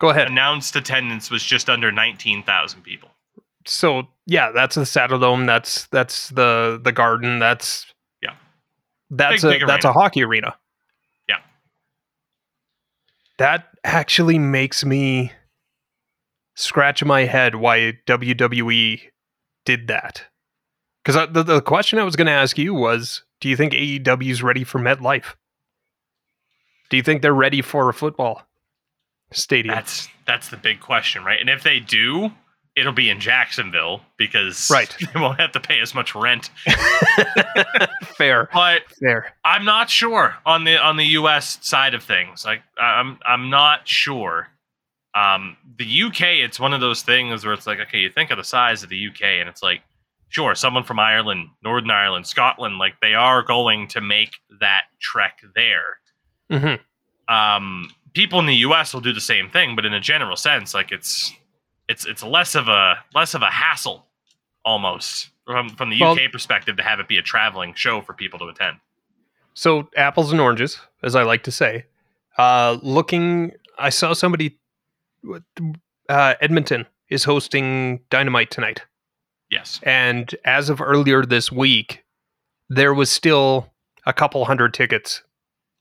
go 0.00 0.08
ahead. 0.10 0.28
announced 0.28 0.74
attendance 0.76 1.30
was 1.30 1.42
just 1.42 1.70
under 1.70 1.92
nineteen 1.92 2.42
thousand 2.42 2.82
people. 2.82 3.10
so 3.66 4.08
yeah, 4.26 4.50
that's 4.52 4.74
the 4.74 4.86
Saddle 4.86 5.18
Dome. 5.18 5.46
That's 5.46 5.86
that's 5.88 6.30
the 6.30 6.80
the 6.82 6.92
Garden. 6.92 7.38
That's 7.38 7.86
Yeah. 8.22 8.34
That's 9.10 9.42
Big, 9.42 9.44
a 9.44 9.58
big 9.60 9.68
that's 9.68 9.84
a 9.84 9.92
hockey 9.92 10.22
arena. 10.24 10.56
Yeah. 11.28 11.38
That 13.38 13.68
actually 13.84 14.38
makes 14.38 14.84
me 14.84 15.32
scratch 16.54 17.02
my 17.04 17.22
head 17.24 17.54
why 17.56 17.98
WWE 18.06 19.00
did 19.64 19.88
that. 19.88 20.24
Because 21.04 21.28
the 21.32 21.42
the 21.42 21.60
question 21.62 21.98
I 21.98 22.04
was 22.04 22.16
going 22.16 22.26
to 22.26 22.32
ask 22.32 22.58
you 22.58 22.74
was, 22.74 23.24
do 23.40 23.48
you 23.48 23.56
think 23.56 23.72
AEW 23.72 24.30
is 24.30 24.42
ready 24.42 24.64
for 24.64 24.78
MetLife? 24.78 25.34
Do 26.90 26.96
you 26.96 27.02
think 27.02 27.22
they're 27.22 27.32
ready 27.32 27.62
for 27.62 27.88
a 27.88 27.94
football 27.94 28.42
stadium? 29.32 29.74
That's 29.74 30.08
that's 30.26 30.48
the 30.48 30.56
big 30.56 30.80
question, 30.80 31.24
right? 31.24 31.40
And 31.40 31.48
if 31.50 31.62
they 31.62 31.80
do, 31.80 32.30
it'll 32.76 32.92
be 32.92 33.10
in 33.10 33.20
Jacksonville 33.20 34.02
because 34.16 34.70
Right. 34.70 34.94
they 35.14 35.20
won't 35.20 35.40
have 35.40 35.52
to 35.52 35.60
pay 35.60 35.80
as 35.80 35.94
much 35.94 36.14
rent. 36.14 36.50
fair, 38.16 38.48
But 38.52 38.82
fair. 39.00 39.34
I'm 39.44 39.64
not 39.64 39.90
sure 39.90 40.34
on 40.46 40.64
the 40.64 40.76
on 40.78 40.96
the 40.96 41.04
U.S. 41.06 41.58
side 41.62 41.94
of 41.94 42.02
things. 42.02 42.44
Like 42.44 42.62
I'm 42.78 43.18
I'm 43.26 43.50
not 43.50 43.86
sure. 43.88 44.48
Um, 45.14 45.56
the 45.76 46.02
UK, 46.04 46.20
it's 46.44 46.60
one 46.60 46.72
of 46.72 46.80
those 46.80 47.02
things 47.02 47.44
where 47.44 47.52
it's 47.52 47.66
like, 47.66 47.80
okay, 47.80 47.98
you 47.98 48.10
think 48.10 48.30
of 48.30 48.36
the 48.36 48.44
size 48.44 48.84
of 48.84 48.90
the 48.90 49.08
UK, 49.08 49.22
and 49.40 49.48
it's 49.48 49.60
like, 49.60 49.80
sure, 50.28 50.54
someone 50.54 50.84
from 50.84 51.00
Ireland, 51.00 51.48
Northern 51.64 51.90
Ireland, 51.90 52.28
Scotland, 52.28 52.78
like 52.78 52.94
they 53.02 53.14
are 53.14 53.42
going 53.42 53.88
to 53.88 54.00
make 54.00 54.30
that 54.60 54.82
trek 55.00 55.40
there. 55.56 55.98
hmm 56.48 56.74
Um, 57.34 57.90
people 58.14 58.38
in 58.40 58.46
the 58.46 58.56
U.S. 58.56 58.92
will 58.94 59.00
do 59.00 59.12
the 59.12 59.20
same 59.20 59.50
thing, 59.50 59.76
but 59.76 59.84
in 59.84 59.92
a 59.94 60.00
general 60.00 60.36
sense, 60.36 60.74
like 60.74 60.92
it's 60.92 61.32
it's 61.88 62.06
it's 62.06 62.22
less 62.22 62.54
of 62.54 62.68
a 62.68 62.96
less 63.14 63.34
of 63.34 63.42
a 63.42 63.50
hassle 63.50 64.06
almost 64.64 65.30
from 65.46 65.68
from 65.70 65.90
the 65.90 66.00
Well- 66.00 66.12
UK 66.12 66.30
perspective 66.32 66.76
to 66.76 66.82
have 66.82 67.00
it 67.00 67.08
be 67.08 67.18
a 67.18 67.22
traveling 67.22 67.74
show 67.74 68.00
for 68.02 68.12
people 68.14 68.38
to 68.40 68.46
attend. 68.46 68.76
So 69.54 69.88
apples 69.96 70.30
and 70.32 70.40
oranges, 70.40 70.78
as 71.02 71.14
I 71.16 71.22
like 71.24 71.42
to 71.44 71.50
say. 71.52 71.86
Uh, 72.38 72.78
looking, 72.82 73.52
I 73.78 73.90
saw 73.90 74.12
somebody. 74.14 74.56
Uh, 76.08 76.34
Edmonton 76.40 76.86
is 77.08 77.24
hosting 77.24 78.00
Dynamite 78.10 78.50
tonight, 78.50 78.82
Yes. 79.50 79.80
and 79.82 80.34
as 80.44 80.70
of 80.70 80.80
earlier 80.80 81.24
this 81.24 81.52
week, 81.52 82.04
there 82.68 82.94
was 82.94 83.10
still 83.10 83.70
a 84.06 84.12
couple 84.12 84.44
hundred 84.46 84.72
tickets 84.74 85.22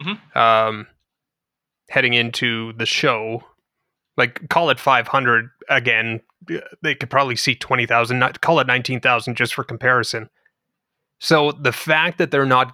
Mhm. 0.01 0.35
um, 0.35 0.87
heading 1.89 2.13
into 2.13 2.73
the 2.73 2.85
show, 2.85 3.43
Like 4.17 4.47
call 4.49 4.69
it 4.69 4.79
500 4.79 5.49
again. 5.69 6.21
They 6.81 6.95
could 6.95 7.09
probably 7.09 7.35
see 7.35 7.55
20,000. 7.55 8.17
Not 8.17 8.41
call 8.41 8.59
it 8.59 8.67
19,000 8.67 9.35
just 9.35 9.53
for 9.53 9.63
comparison. 9.63 10.29
So 11.19 11.51
the 11.51 11.73
fact 11.73 12.17
that 12.17 12.31
they're 12.31 12.45
not 12.45 12.73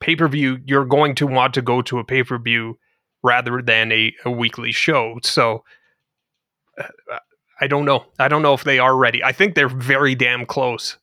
pay 0.00 0.16
per 0.16 0.28
view, 0.28 0.58
you're 0.64 0.86
going 0.86 1.14
to 1.16 1.26
want 1.26 1.54
to 1.54 1.62
go 1.62 1.82
to 1.82 1.98
a 1.98 2.04
pay 2.04 2.22
per 2.22 2.38
view 2.38 2.78
rather 3.22 3.62
than 3.62 3.92
a, 3.92 4.14
a 4.24 4.30
weekly 4.30 4.72
show. 4.72 5.18
So 5.22 5.64
uh, 6.78 7.18
I 7.60 7.66
don't 7.66 7.84
know. 7.84 8.06
I 8.18 8.28
don't 8.28 8.42
know 8.42 8.54
if 8.54 8.64
they 8.64 8.78
are 8.78 8.96
ready. 8.96 9.22
I 9.22 9.32
think 9.32 9.54
they're 9.54 9.68
very 9.68 10.14
damn 10.14 10.46
close. 10.46 10.98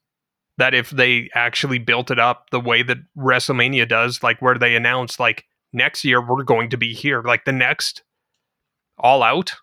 That 0.58 0.74
if 0.74 0.90
they 0.90 1.30
actually 1.34 1.80
built 1.80 2.12
it 2.12 2.20
up 2.20 2.50
the 2.50 2.60
way 2.60 2.84
that 2.84 2.98
WrestleMania 3.18 3.88
does, 3.88 4.22
like 4.22 4.42
where 4.42 4.58
they 4.58 4.76
announce, 4.76 5.18
like 5.18 5.46
next 5.74 6.04
year 6.04 6.26
we're 6.26 6.44
going 6.44 6.70
to 6.70 6.78
be 6.78 6.94
here, 6.94 7.22
like 7.22 7.46
the 7.46 7.52
next 7.52 8.04
All 8.98 9.24
Out, 9.24 9.54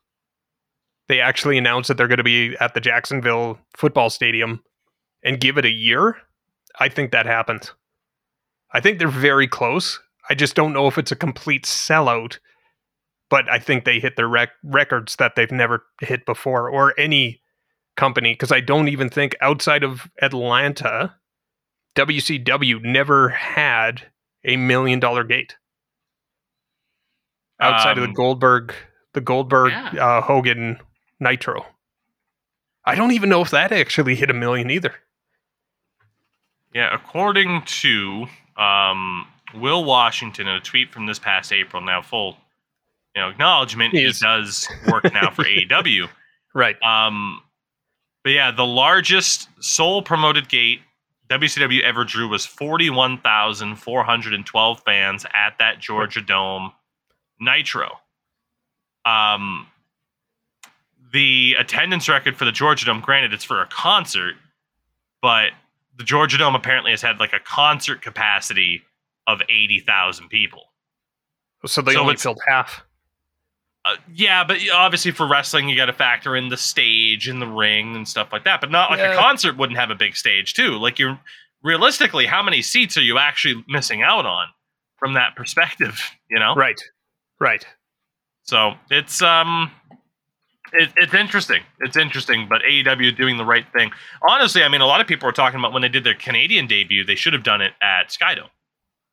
they 1.08 1.20
actually 1.20 1.58
announced 1.58 1.88
that 1.88 1.96
they're 1.96 2.08
going 2.08 2.18
to 2.18 2.24
be 2.24 2.56
at 2.58 2.74
the 2.74 2.80
Jacksonville 2.80 3.58
football 3.76 4.10
stadium 4.10 4.62
and 5.22 5.40
give 5.40 5.58
it 5.58 5.64
a 5.64 5.70
year. 5.70 6.16
I 6.78 6.88
think 6.88 7.12
that 7.12 7.26
happens. 7.26 7.72
I 8.72 8.80
think 8.80 8.98
they're 8.98 9.08
very 9.08 9.46
close. 9.46 10.00
I 10.28 10.34
just 10.34 10.54
don't 10.54 10.72
know 10.72 10.88
if 10.88 10.98
it's 10.98 11.12
a 11.12 11.16
complete 11.16 11.64
sellout, 11.64 12.38
but 13.30 13.48
I 13.50 13.58
think 13.58 13.84
they 13.84 14.00
hit 14.00 14.16
their 14.16 14.28
rec- 14.28 14.50
records 14.62 15.16
that 15.16 15.36
they've 15.36 15.50
never 15.50 15.84
hit 16.00 16.26
before, 16.26 16.68
or 16.68 16.98
any 16.98 17.40
company, 17.96 18.32
because 18.32 18.52
I 18.52 18.60
don't 18.60 18.88
even 18.88 19.08
think 19.08 19.36
outside 19.40 19.84
of 19.84 20.10
Atlanta, 20.20 21.14
WCW 21.96 22.82
never 22.82 23.30
had 23.30 24.08
a 24.44 24.56
million 24.56 25.00
dollar 25.00 25.24
gate. 25.24 25.56
Outside 27.60 27.92
um, 27.92 27.98
of 27.98 28.02
the 28.02 28.08
um, 28.08 28.14
Goldberg, 28.14 28.74
the 29.14 29.20
Goldberg 29.20 29.72
yeah. 29.72 30.18
uh, 30.18 30.20
Hogan 30.20 30.78
Nitro. 31.20 31.64
I 32.84 32.94
don't 32.94 33.12
even 33.12 33.28
know 33.28 33.40
if 33.40 33.50
that 33.50 33.72
actually 33.72 34.14
hit 34.14 34.30
a 34.30 34.34
million 34.34 34.70
either. 34.70 34.94
Yeah, 36.74 36.94
according 36.94 37.62
to 37.62 38.26
um, 38.56 39.26
Will 39.54 39.84
Washington, 39.84 40.46
in 40.46 40.54
a 40.54 40.60
tweet 40.60 40.92
from 40.92 41.06
this 41.06 41.18
past 41.18 41.52
April, 41.52 41.82
now 41.82 42.02
full 42.02 42.36
you 43.14 43.22
know 43.22 43.30
acknowledgement, 43.30 43.94
he, 43.94 44.04
he 44.04 44.12
does 44.12 44.68
work 44.90 45.04
now 45.12 45.30
for 45.30 45.44
AEW. 45.44 46.08
Right. 46.54 46.80
Um, 46.82 47.40
but 48.22 48.30
yeah, 48.30 48.50
the 48.50 48.66
largest 48.66 49.48
sole 49.60 50.02
promoted 50.02 50.48
gate 50.48 50.80
WCW 51.28 51.82
ever 51.82 52.04
drew 52.04 52.28
was 52.28 52.46
41,412 52.46 54.80
fans 54.80 55.26
at 55.34 55.58
that 55.58 55.80
Georgia 55.80 56.20
Dome 56.20 56.70
Nitro. 57.40 57.90
Um, 59.04 59.66
the 61.12 61.54
attendance 61.58 62.08
record 62.08 62.36
for 62.36 62.44
the 62.44 62.52
Georgia 62.52 62.86
Dome, 62.86 63.00
granted, 63.00 63.32
it's 63.32 63.44
for 63.44 63.62
a 63.62 63.66
concert, 63.66 64.34
but 65.22 65.50
the 65.96 66.04
Georgia 66.04 66.38
Dome 66.38 66.54
apparently 66.54 66.90
has 66.90 67.02
had 67.02 67.18
like 67.18 67.32
a 67.32 67.40
concert 67.40 68.02
capacity 68.02 68.82
of 69.26 69.40
80,000 69.48 70.28
people. 70.28 70.62
So 71.64 71.82
they 71.82 71.94
so 71.94 72.00
only 72.00 72.16
filled 72.16 72.40
half. 72.46 72.84
Uh, 73.84 73.96
yeah, 74.12 74.44
but 74.44 74.58
obviously 74.72 75.12
for 75.12 75.26
wrestling, 75.28 75.68
you 75.68 75.76
got 75.76 75.86
to 75.86 75.92
factor 75.92 76.36
in 76.36 76.48
the 76.48 76.56
stage 76.56 77.28
and 77.28 77.40
the 77.40 77.46
ring 77.46 77.94
and 77.94 78.06
stuff 78.06 78.32
like 78.32 78.44
that. 78.44 78.60
But 78.60 78.70
not 78.70 78.90
like 78.90 78.98
yeah. 78.98 79.12
a 79.12 79.16
concert 79.16 79.56
wouldn't 79.56 79.78
have 79.78 79.90
a 79.90 79.94
big 79.94 80.16
stage 80.16 80.54
too. 80.54 80.72
Like 80.72 80.98
you're 80.98 81.18
realistically, 81.62 82.26
how 82.26 82.42
many 82.42 82.62
seats 82.62 82.96
are 82.96 83.02
you 83.02 83.18
actually 83.18 83.64
missing 83.68 84.02
out 84.02 84.26
on 84.26 84.48
from 84.96 85.14
that 85.14 85.36
perspective? 85.36 86.00
You 86.28 86.40
know, 86.40 86.56
right, 86.56 86.82
right. 87.40 87.64
So 88.42 88.74
it's 88.90 89.22
um, 89.22 89.70
it, 90.72 90.90
it's 90.96 91.14
interesting. 91.14 91.62
It's 91.80 91.96
interesting, 91.96 92.46
but 92.48 92.62
AEW 92.62 93.16
doing 93.16 93.36
the 93.36 93.44
right 93.44 93.66
thing. 93.76 93.90
Honestly, 94.28 94.62
I 94.62 94.68
mean, 94.68 94.80
a 94.80 94.86
lot 94.86 95.00
of 95.00 95.06
people 95.06 95.28
are 95.28 95.32
talking 95.32 95.58
about 95.58 95.72
when 95.72 95.82
they 95.82 95.88
did 95.88 96.04
their 96.04 96.14
Canadian 96.14 96.66
debut, 96.66 97.04
they 97.04 97.14
should 97.14 97.32
have 97.32 97.42
done 97.42 97.60
it 97.60 97.72
at 97.82 98.08
Skydome, 98.08 98.50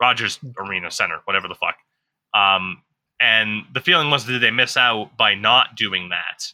Rogers 0.01 0.39
Arena 0.57 0.91
Center, 0.91 1.19
whatever 1.25 1.47
the 1.47 1.55
fuck. 1.55 1.75
Um, 2.33 2.81
and 3.19 3.63
the 3.73 3.79
feeling 3.79 4.09
was 4.09 4.25
did 4.25 4.41
they 4.41 4.51
miss 4.51 4.75
out 4.75 5.15
by 5.17 5.33
not 5.35 5.75
doing 5.75 6.09
that. 6.09 6.51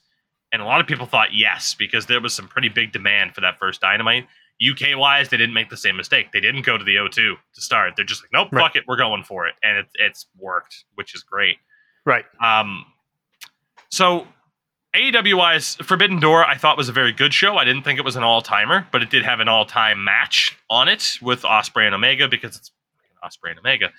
And 0.52 0.62
a 0.62 0.66
lot 0.66 0.82
of 0.82 0.88
people 0.88 1.06
thought 1.06 1.34
yes, 1.34 1.76
because 1.78 2.06
there 2.06 2.22
was 2.22 2.34
some 2.34 2.48
pretty 2.48 2.70
big 2.70 2.91
demand 2.91 3.36
for 3.36 3.41
that 3.41 3.60
first 3.60 3.82
Dynamite. 3.82 4.28
UK 4.61 4.98
wise, 4.98 5.30
they 5.30 5.38
didn't 5.38 5.53
make 5.53 5.69
the 5.69 5.77
same 5.77 5.95
mistake. 5.95 6.31
They 6.31 6.41
didn't 6.41 6.64
go 6.64 6.77
to 6.77 6.84
the 6.84 6.95
O2 6.95 7.14
to 7.14 7.61
start. 7.61 7.94
They're 7.95 8.06
just 8.06 8.23
like, 8.23 8.31
nope, 8.34 8.49
right. 8.52 8.61
fuck 8.61 8.76
it, 8.76 8.84
we're 8.88 8.98
going 8.98 9.23
for 9.23 9.48
it, 9.48 9.56
and 9.64 9.77
it, 9.77 9.88
it's 9.95 10.27
worked, 10.38 10.86
which 10.95 11.15
is 11.15 11.23
great. 11.23 11.57
Right. 12.06 12.26
Um. 12.44 12.86
So 13.90 14.27
AEW 14.95 15.36
wise, 15.36 15.76
Forbidden 15.76 16.19
Door, 16.19 16.45
I 16.45 16.56
thought 16.56 16.77
was 16.77 16.90
a 16.90 16.94
very 16.94 17.11
good 17.11 17.34
show. 17.34 17.57
I 17.57 17.64
didn't 17.64 17.84
think 17.84 17.99
it 17.99 18.06
was 18.06 18.15
an 18.15 18.23
all 18.23 18.41
timer, 18.41 18.88
but 18.91 19.03
it 19.03 19.10
did 19.10 19.23
have 19.23 19.40
an 19.40 19.48
all 19.48 19.65
time 19.65 20.03
match 20.03 20.57
on 20.69 20.88
it 20.88 21.19
with 21.22 21.44
Ospreay 21.44 21.86
and 21.86 21.94
Omega 21.94 22.27
because 22.27 22.56
it's 22.56 22.72
Ospreay 23.23 23.52
and 23.52 23.60
Omega. 23.60 23.91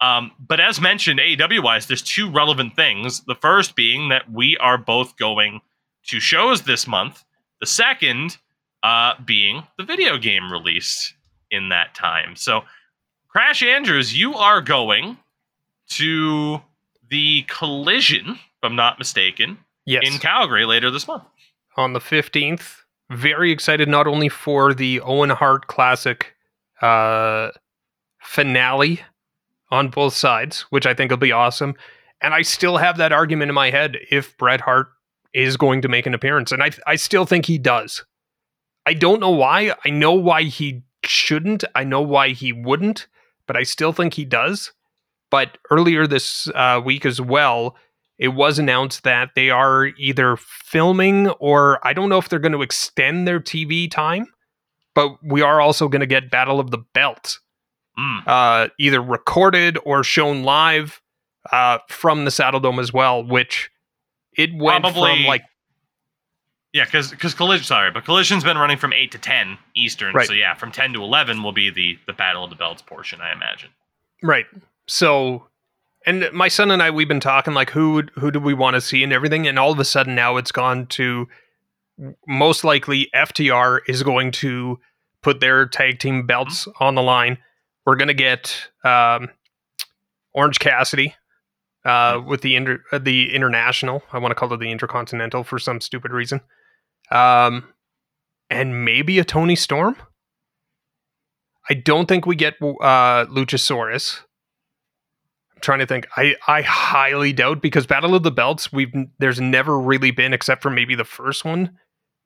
Um, 0.00 0.30
but 0.38 0.60
as 0.60 0.80
mentioned, 0.80 1.18
AEW 1.18 1.62
wise, 1.62 1.86
there's 1.86 2.02
two 2.02 2.30
relevant 2.30 2.76
things. 2.76 3.22
The 3.22 3.34
first 3.34 3.74
being 3.74 4.10
that 4.10 4.30
we 4.30 4.56
are 4.58 4.78
both 4.78 5.16
going 5.16 5.60
to 6.06 6.20
shows 6.20 6.62
this 6.62 6.86
month. 6.86 7.24
The 7.60 7.66
second 7.66 8.38
uh, 8.82 9.14
being 9.24 9.64
the 9.76 9.84
video 9.84 10.18
game 10.18 10.50
release 10.52 11.12
in 11.50 11.68
that 11.70 11.94
time. 11.94 12.36
So, 12.36 12.62
Crash 13.28 13.62
Andrews, 13.62 14.16
you 14.16 14.34
are 14.34 14.60
going 14.60 15.18
to 15.90 16.60
the 17.10 17.42
Collision, 17.42 18.30
if 18.30 18.38
I'm 18.62 18.76
not 18.76 18.98
mistaken 18.98 19.58
yes. 19.86 20.02
in 20.06 20.18
Calgary 20.18 20.64
later 20.64 20.90
this 20.90 21.08
month. 21.08 21.24
On 21.76 21.92
the 21.92 22.00
15th. 22.00 22.82
Very 23.10 23.50
excited 23.50 23.88
not 23.88 24.06
only 24.06 24.28
for 24.28 24.74
the 24.74 25.00
Owen 25.00 25.30
Hart 25.30 25.66
Classic 25.66 26.34
uh, 26.82 27.50
finale 28.20 29.00
on 29.70 29.88
both 29.88 30.14
sides, 30.14 30.62
which 30.70 30.86
I 30.86 30.92
think 30.92 31.10
will 31.10 31.16
be 31.16 31.32
awesome. 31.32 31.74
And 32.20 32.34
I 32.34 32.42
still 32.42 32.76
have 32.76 32.98
that 32.98 33.12
argument 33.12 33.48
in 33.48 33.54
my 33.54 33.70
head 33.70 33.96
if 34.10 34.36
Bret 34.36 34.60
Hart 34.60 34.88
is 35.32 35.56
going 35.56 35.82
to 35.82 35.88
make 35.88 36.06
an 36.06 36.14
appearance. 36.14 36.52
And 36.52 36.62
I, 36.62 36.70
I 36.86 36.96
still 36.96 37.24
think 37.24 37.46
he 37.46 37.58
does. 37.58 38.04
I 38.88 38.94
don't 38.94 39.20
know 39.20 39.28
why. 39.28 39.74
I 39.84 39.90
know 39.90 40.14
why 40.14 40.44
he 40.44 40.82
shouldn't. 41.04 41.62
I 41.74 41.84
know 41.84 42.00
why 42.00 42.30
he 42.30 42.54
wouldn't, 42.54 43.06
but 43.46 43.54
I 43.54 43.62
still 43.62 43.92
think 43.92 44.14
he 44.14 44.24
does. 44.24 44.72
But 45.30 45.58
earlier 45.70 46.06
this 46.06 46.48
uh, 46.54 46.80
week 46.82 47.04
as 47.04 47.20
well, 47.20 47.76
it 48.16 48.28
was 48.28 48.58
announced 48.58 49.04
that 49.04 49.32
they 49.34 49.50
are 49.50 49.88
either 49.98 50.38
filming 50.38 51.28
or 51.32 51.86
I 51.86 51.92
don't 51.92 52.08
know 52.08 52.16
if 52.16 52.30
they're 52.30 52.38
going 52.38 52.52
to 52.52 52.62
extend 52.62 53.28
their 53.28 53.40
TV 53.40 53.90
time, 53.90 54.26
but 54.94 55.18
we 55.22 55.42
are 55.42 55.60
also 55.60 55.88
going 55.88 56.00
to 56.00 56.06
get 56.06 56.30
Battle 56.30 56.58
of 56.58 56.70
the 56.70 56.78
Belt, 56.78 57.40
mm. 57.98 58.26
uh, 58.26 58.70
either 58.78 59.02
recorded 59.02 59.76
or 59.84 60.02
shown 60.02 60.44
live 60.44 61.02
uh, 61.52 61.76
from 61.90 62.24
the 62.24 62.30
Saddle 62.30 62.60
Dome 62.60 62.78
as 62.78 62.90
well, 62.90 63.22
which 63.22 63.70
it 64.32 64.48
went 64.54 64.84
Probably, 64.84 65.10
from 65.10 65.24
like. 65.26 65.42
Yeah, 66.72 66.84
because 66.84 67.10
because 67.10 67.34
collision 67.34 67.64
sorry, 67.64 67.90
but 67.90 68.04
collision's 68.04 68.44
been 68.44 68.58
running 68.58 68.76
from 68.76 68.92
eight 68.92 69.10
to 69.12 69.18
ten 69.18 69.58
Eastern, 69.74 70.14
right. 70.14 70.26
so 70.26 70.34
yeah, 70.34 70.54
from 70.54 70.70
ten 70.70 70.92
to 70.92 71.02
eleven 71.02 71.42
will 71.42 71.52
be 71.52 71.70
the 71.70 71.98
the 72.06 72.12
Battle 72.12 72.44
of 72.44 72.50
the 72.50 72.56
Belts 72.56 72.82
portion, 72.82 73.20
I 73.20 73.32
imagine. 73.32 73.70
Right. 74.22 74.46
So 74.86 75.46
and 76.06 76.28
my 76.32 76.48
son 76.48 76.70
and 76.70 76.82
I 76.82 76.90
we've 76.90 77.08
been 77.08 77.20
talking 77.20 77.54
like 77.54 77.70
who 77.70 78.04
who 78.14 78.30
do 78.30 78.40
we 78.40 78.54
want 78.54 78.74
to 78.74 78.80
see 78.80 79.02
and 79.02 79.12
everything 79.12 79.46
and 79.46 79.58
all 79.58 79.72
of 79.72 79.78
a 79.78 79.84
sudden 79.84 80.14
now 80.14 80.36
it's 80.36 80.52
gone 80.52 80.86
to 80.86 81.26
most 82.26 82.64
likely 82.64 83.10
FTR 83.14 83.80
is 83.88 84.02
going 84.02 84.30
to 84.32 84.78
put 85.22 85.40
their 85.40 85.66
tag 85.66 85.98
team 85.98 86.26
belts 86.26 86.66
mm-hmm. 86.66 86.84
on 86.84 86.94
the 86.94 87.02
line. 87.02 87.38
We're 87.84 87.96
going 87.96 88.08
to 88.08 88.14
get 88.14 88.68
um, 88.84 89.30
Orange 90.32 90.58
Cassidy 90.58 91.14
uh, 91.84 92.14
mm-hmm. 92.14 92.28
with 92.28 92.42
the 92.42 92.54
inter- 92.54 92.82
uh, 92.92 92.98
the 92.98 93.34
international. 93.34 94.02
I 94.12 94.18
want 94.18 94.30
to 94.30 94.34
call 94.34 94.52
it 94.52 94.60
the 94.60 94.70
intercontinental 94.70 95.44
for 95.44 95.58
some 95.58 95.80
stupid 95.80 96.12
reason. 96.12 96.40
Um, 97.10 97.64
and 98.50 98.84
maybe 98.84 99.18
a 99.18 99.24
Toni 99.24 99.56
Storm. 99.56 99.96
I 101.70 101.74
don't 101.74 102.06
think 102.06 102.26
we 102.26 102.34
get 102.34 102.54
uh, 102.62 103.26
Luchasaurus 103.26 104.20
I'm 105.58 105.62
trying 105.62 105.80
to 105.80 105.86
think. 105.86 106.06
I 106.16 106.36
I 106.46 106.62
highly 106.62 107.32
doubt 107.32 107.60
because 107.60 107.84
Battle 107.84 108.14
of 108.14 108.22
the 108.22 108.30
Belts 108.30 108.72
we've 108.72 108.92
there's 109.18 109.40
never 109.40 109.78
really 109.78 110.12
been 110.12 110.32
except 110.32 110.62
for 110.62 110.70
maybe 110.70 110.94
the 110.94 111.04
first 111.04 111.44
one. 111.44 111.76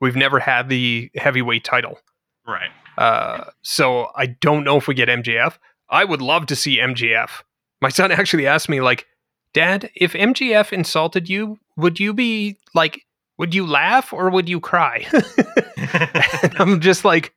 We've 0.02 0.16
never 0.16 0.38
had 0.38 0.68
the 0.68 1.10
heavyweight 1.14 1.64
title. 1.64 1.98
Right. 2.46 2.68
Uh, 2.98 3.44
so 3.62 4.10
I 4.14 4.26
don't 4.26 4.64
know 4.64 4.76
if 4.76 4.86
we 4.86 4.94
get 4.94 5.08
MJF. 5.08 5.56
I 5.88 6.04
would 6.04 6.20
love 6.20 6.44
to 6.46 6.56
see 6.56 6.78
MJF. 6.78 7.42
My 7.80 7.88
son 7.88 8.12
actually 8.12 8.46
asked 8.46 8.68
me 8.68 8.82
like, 8.82 9.06
"Dad, 9.54 9.88
if 9.96 10.12
MJF 10.12 10.70
insulted 10.70 11.30
you, 11.30 11.58
would 11.74 11.98
you 11.98 12.12
be 12.12 12.58
like 12.74 13.00
would 13.42 13.56
you 13.56 13.66
laugh 13.66 14.12
or 14.12 14.30
would 14.30 14.48
you 14.48 14.60
cry?" 14.60 15.04
and 15.76 16.54
I'm 16.60 16.80
just 16.80 17.04
like, 17.04 17.34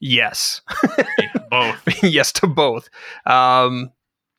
"Yes." 0.00 0.62
both. 1.50 1.78
yes 2.02 2.32
to 2.32 2.46
both. 2.46 2.88
Um 3.26 3.90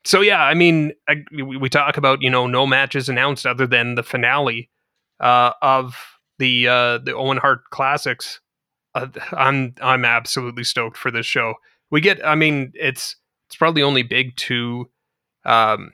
so 0.03 0.21
yeah, 0.21 0.41
I 0.41 0.55
mean, 0.55 0.93
I, 1.07 1.17
we, 1.31 1.57
we 1.57 1.69
talk 1.69 1.97
about 1.97 2.23
you 2.23 2.31
know 2.31 2.47
no 2.47 2.65
matches 2.65 3.09
announced 3.09 3.45
other 3.45 3.67
than 3.67 3.93
the 3.93 4.03
finale 4.03 4.71
uh, 5.19 5.51
of 5.61 5.95
the 6.39 6.67
uh, 6.67 6.97
the 6.99 7.13
Owen 7.13 7.37
Hart 7.37 7.69
Classics. 7.69 8.39
Uh, 8.95 9.07
I'm 9.33 9.75
I'm 9.81 10.05
absolutely 10.05 10.63
stoked 10.63 10.97
for 10.97 11.11
this 11.11 11.25
show. 11.25 11.55
We 11.91 12.01
get, 12.01 12.25
I 12.25 12.35
mean, 12.35 12.71
it's 12.73 13.17
it's 13.47 13.55
probably 13.55 13.83
only 13.83 14.03
big 14.03 14.35
to 14.37 14.89
um, 15.45 15.91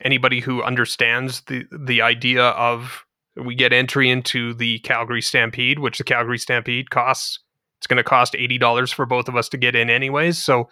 anybody 0.00 0.40
who 0.40 0.62
understands 0.62 1.42
the 1.42 1.66
the 1.70 2.02
idea 2.02 2.44
of 2.44 3.04
we 3.36 3.54
get 3.54 3.72
entry 3.72 4.10
into 4.10 4.54
the 4.54 4.78
Calgary 4.80 5.22
Stampede, 5.22 5.78
which 5.78 5.98
the 5.98 6.04
Calgary 6.04 6.38
Stampede 6.38 6.90
costs. 6.90 7.38
It's 7.78 7.86
going 7.86 7.96
to 7.96 8.04
cost 8.04 8.36
eighty 8.36 8.58
dollars 8.58 8.92
for 8.92 9.06
both 9.06 9.28
of 9.28 9.36
us 9.36 9.48
to 9.50 9.56
get 9.56 9.74
in, 9.74 9.90
anyways. 9.90 10.38
So 10.38 10.68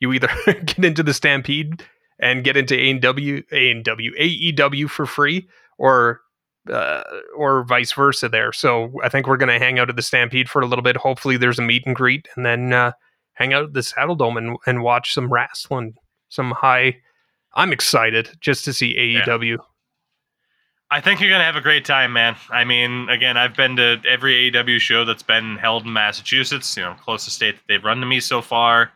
you 0.00 0.12
either 0.12 0.30
get 0.46 0.84
into 0.84 1.02
the 1.02 1.14
Stampede 1.14 1.82
and 2.18 2.44
get 2.44 2.56
into 2.56 2.74
AEW, 2.74 3.44
AEW, 3.52 4.54
AEW 4.54 4.88
for 4.88 5.06
free, 5.06 5.48
or 5.78 6.20
uh, 6.70 7.02
or 7.36 7.64
vice 7.64 7.92
versa 7.92 8.28
there. 8.28 8.52
So 8.52 8.92
I 9.02 9.08
think 9.08 9.26
we're 9.26 9.36
going 9.36 9.52
to 9.52 9.64
hang 9.64 9.78
out 9.78 9.90
at 9.90 9.96
the 9.96 10.02
Stampede 10.02 10.48
for 10.48 10.62
a 10.62 10.66
little 10.66 10.82
bit. 10.82 10.96
Hopefully, 10.96 11.36
there's 11.36 11.58
a 11.58 11.62
meet 11.62 11.86
and 11.86 11.94
greet, 11.94 12.28
and 12.36 12.46
then 12.46 12.72
uh, 12.72 12.92
hang 13.34 13.52
out 13.52 13.64
at 13.64 13.72
the 13.74 13.82
Saddle 13.82 14.16
Dome 14.16 14.36
and, 14.36 14.56
and 14.66 14.82
watch 14.82 15.12
some 15.12 15.32
wrestling, 15.32 15.94
some 16.28 16.52
high. 16.52 16.96
I'm 17.54 17.72
excited 17.72 18.30
just 18.40 18.64
to 18.64 18.72
see 18.72 18.96
AEW. 18.96 19.50
Yeah. 19.50 19.56
I 20.94 21.00
think 21.00 21.20
you're 21.20 21.28
gonna 21.28 21.42
have 21.42 21.56
a 21.56 21.60
great 21.60 21.84
time, 21.84 22.12
man. 22.12 22.36
I 22.50 22.62
mean, 22.62 23.08
again, 23.08 23.36
I've 23.36 23.56
been 23.56 23.74
to 23.76 24.00
every 24.08 24.52
AEW 24.52 24.78
show 24.78 25.04
that's 25.04 25.24
been 25.24 25.56
held 25.56 25.84
in 25.84 25.92
Massachusetts. 25.92 26.76
You 26.76 26.84
know, 26.84 26.94
closest 27.02 27.34
state 27.34 27.56
that 27.56 27.64
they've 27.68 27.82
run 27.82 27.98
to 27.98 28.06
me 28.06 28.20
so 28.20 28.40
far. 28.40 28.92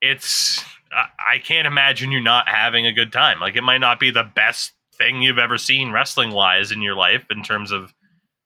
It's 0.00 0.64
I 0.92 1.38
can't 1.38 1.66
imagine 1.66 2.12
you 2.12 2.20
not 2.20 2.46
having 2.46 2.86
a 2.86 2.92
good 2.92 3.12
time. 3.12 3.40
Like 3.40 3.56
it 3.56 3.62
might 3.62 3.78
not 3.78 3.98
be 3.98 4.12
the 4.12 4.22
best 4.22 4.72
thing 4.96 5.20
you've 5.20 5.38
ever 5.38 5.58
seen 5.58 5.90
wrestling 5.90 6.30
wise 6.30 6.70
in 6.70 6.80
your 6.80 6.94
life 6.94 7.26
in 7.28 7.42
terms 7.42 7.72
of 7.72 7.92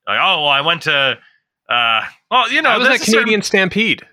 like, 0.06 0.18
oh, 0.18 0.40
well, 0.40 0.48
I 0.48 0.62
went 0.62 0.82
to, 0.84 1.18
uh, 1.68 2.02
well, 2.30 2.50
you 2.50 2.62
know, 2.62 2.70
I 2.70 2.78
was 2.78 2.88
at 2.88 3.02
Canadian 3.02 3.42
certain... 3.42 3.42
Stampede. 3.42 4.06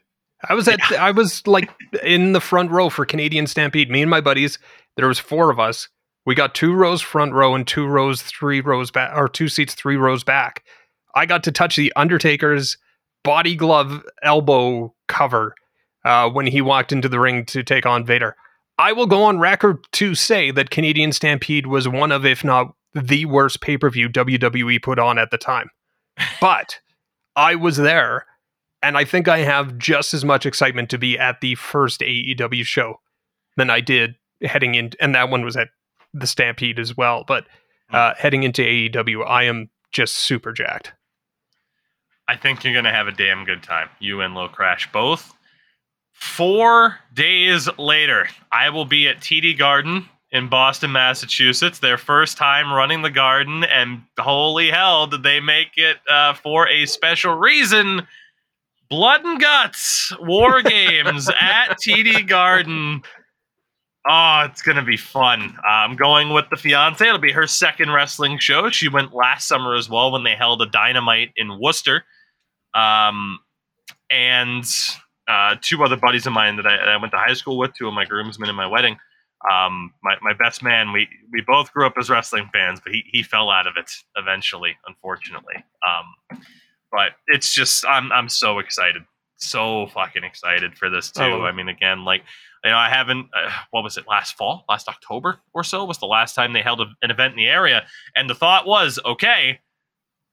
I 0.48 0.56
was 0.56 0.68
at, 0.68 0.80
yeah. 0.91 1.06
I 1.06 1.11
was 1.11 1.48
like 1.48 1.72
in 2.03 2.34
the 2.34 2.41
front 2.41 2.69
row 2.69 2.89
for 2.89 3.06
Canadian 3.06 3.48
Stampede. 3.48 3.89
Me 3.89 4.02
and 4.02 4.10
my 4.10 4.19
buddies, 4.19 4.60
there 4.98 5.07
was 5.07 5.19
four 5.19 5.49
of 5.49 5.57
us. 5.57 5.88
We 6.27 6.35
got 6.35 6.53
two 6.53 6.73
rows 6.73 7.01
front 7.01 7.31
row 7.31 7.55
and 7.55 7.65
two 7.65 7.87
rows, 7.87 8.21
three 8.21 8.59
rows 8.59 8.91
back, 8.91 9.15
or 9.15 9.29
two 9.29 9.47
seats, 9.47 9.73
three 9.73 9.95
rows 9.95 10.25
back. 10.25 10.65
I 11.15 11.25
got 11.25 11.41
to 11.45 11.53
touch 11.53 11.77
the 11.77 11.93
Undertaker's 11.95 12.77
body 13.23 13.55
glove 13.55 14.03
elbow 14.21 14.93
cover 15.07 15.55
uh, 16.03 16.29
when 16.29 16.45
he 16.45 16.59
walked 16.59 16.91
into 16.91 17.07
the 17.07 17.21
ring 17.21 17.45
to 17.45 17.63
take 17.63 17.85
on 17.85 18.05
Vader. 18.05 18.35
I 18.77 18.91
will 18.91 19.05
go 19.05 19.23
on 19.23 19.39
record 19.39 19.77
to 19.93 20.15
say 20.15 20.51
that 20.51 20.69
Canadian 20.69 21.13
Stampede 21.13 21.65
was 21.65 21.87
one 21.87 22.11
of, 22.11 22.25
if 22.25 22.43
not 22.43 22.73
the 22.93 23.23
worst 23.23 23.61
pay 23.61 23.77
per 23.77 23.89
view 23.89 24.09
WWE 24.09 24.83
put 24.83 24.99
on 24.99 25.17
at 25.17 25.31
the 25.31 25.37
time. 25.37 25.69
But 26.41 26.81
I 27.37 27.55
was 27.55 27.77
there, 27.77 28.25
and 28.83 28.97
I 28.97 29.05
think 29.05 29.29
I 29.29 29.39
have 29.39 29.77
just 29.77 30.13
as 30.13 30.25
much 30.25 30.45
excitement 30.45 30.89
to 30.89 30.97
be 30.97 31.17
at 31.17 31.39
the 31.39 31.55
first 31.55 32.01
AEW 32.01 32.65
show 32.65 32.99
than 33.55 33.69
I 33.69 33.79
did 33.79 34.15
heading 34.41 34.75
in, 34.75 34.91
and 34.99 35.15
that 35.15 35.29
one 35.29 35.45
was 35.45 35.55
at 35.55 35.69
the 36.19 36.27
Stampede 36.27 36.80
as 36.80 36.95
well. 36.95 37.23
But 37.27 37.45
hmm. 37.89 37.95
uh, 37.95 38.14
heading 38.18 38.44
into 38.44 38.61
AEW, 38.61 39.27
I 39.27 39.44
am 39.44 39.69
just 39.91 40.15
super 40.15 40.53
jacked. 40.53 40.94
I 42.27 42.35
think 42.35 42.64
you're 42.64 42.73
going 42.73 42.85
to 42.85 42.91
have 42.91 43.07
a 43.07 43.14
damn 43.14 43.45
good 43.45 43.64
time. 43.64 43.89
You 43.99 44.22
and 44.22 44.35
Low 44.35 44.49
Crash 44.49 44.91
both. 44.91 45.34
Four 46.11 46.98
days 47.14 47.69
later, 47.77 48.27
I 48.52 48.69
will 48.69 48.85
be 48.85 49.07
at 49.07 49.22
TD 49.22 49.57
Garden 49.57 50.10
in 50.31 50.49
Boston, 50.49 50.91
Massachusetts. 50.91 51.80
Their 51.80 51.98
first 51.98 52.38
time 52.38 52.73
running 52.73 53.02
the 53.02 53.10
garden, 53.10 53.64
and 53.64 54.02
holy 54.19 54.69
hell, 54.69 55.07
did 55.07 55.23
they 55.23 55.39
make 55.39 55.73
it 55.77 55.98
uh, 56.10 56.34
for 56.34 56.68
a 56.68 56.85
special 56.85 57.35
reason? 57.35 58.07
Blood 58.89 59.23
and 59.26 59.39
Guts 59.39 60.11
War 60.19 60.61
Games 60.64 61.30
at 61.39 61.77
TD 61.77 62.27
Garden. 62.27 63.03
Oh, 64.09 64.47
it's 64.49 64.61
gonna 64.61 64.84
be 64.84 64.97
fun. 64.97 65.57
I'm 65.67 65.95
going 65.95 66.29
with 66.34 66.45
the 66.49 66.55
fiance. 66.55 67.05
It'll 67.05 67.19
be 67.19 67.31
her 67.31 67.47
second 67.47 67.91
wrestling 67.91 68.39
show. 68.39 68.69
She 68.69 68.88
went 68.88 69.13
last 69.13 69.47
summer 69.47 69.75
as 69.75 69.89
well 69.89 70.11
when 70.11 70.23
they 70.23 70.35
held 70.35 70.61
a 70.61 70.65
Dynamite 70.65 71.31
in 71.35 71.59
Worcester. 71.59 72.05
Um, 72.73 73.39
and 74.09 74.65
uh, 75.27 75.55
two 75.61 75.84
other 75.84 75.97
buddies 75.97 76.25
of 76.25 76.34
mine 76.34 76.55
that 76.55 76.65
I, 76.65 76.77
that 76.77 76.89
I, 76.89 76.97
went 76.97 77.11
to 77.11 77.17
high 77.17 77.34
school 77.34 77.57
with, 77.57 77.73
two 77.73 77.88
of 77.88 77.93
my 77.93 78.05
groomsmen 78.05 78.49
in 78.49 78.55
my 78.55 78.67
wedding. 78.67 78.97
Um, 79.51 79.93
my, 80.03 80.15
my 80.21 80.34
best 80.34 80.63
man, 80.63 80.93
we, 80.93 81.07
we 81.31 81.41
both 81.41 81.71
grew 81.73 81.85
up 81.85 81.93
as 81.97 82.09
wrestling 82.09 82.49
fans, 82.53 82.79
but 82.84 82.93
he, 82.93 83.03
he 83.11 83.23
fell 83.23 83.49
out 83.49 83.67
of 83.67 83.73
it 83.77 83.91
eventually, 84.15 84.75
unfortunately. 84.88 85.55
Um, 85.88 86.39
but 86.91 87.11
it's 87.27 87.53
just, 87.53 87.85
I'm, 87.85 88.11
I'm 88.11 88.29
so 88.29 88.59
excited. 88.59 89.03
So 89.35 89.88
fucking 89.88 90.23
excited 90.23 90.77
for 90.77 90.89
this 90.89 91.11
too. 91.11 91.23
Oh. 91.23 91.41
I 91.43 91.51
mean, 91.51 91.67
again, 91.67 92.03
like, 92.03 92.23
you 92.63 92.71
know, 92.71 92.77
I 92.77 92.89
haven't, 92.89 93.27
uh, 93.35 93.49
what 93.71 93.84
was 93.84 93.97
it, 93.97 94.05
last 94.07 94.35
fall, 94.38 94.65
last 94.67 94.88
October 94.88 95.39
or 95.53 95.63
so 95.63 95.85
was 95.85 95.99
the 95.99 96.05
last 96.05 96.34
time 96.34 96.53
they 96.53 96.61
held 96.61 96.81
a, 96.81 96.85
an 97.01 97.11
event 97.11 97.34
in 97.34 97.38
the 97.38 97.47
area. 97.47 97.85
And 98.15 98.29
the 98.29 98.35
thought 98.35 98.65
was, 98.65 98.99
okay, 99.05 99.59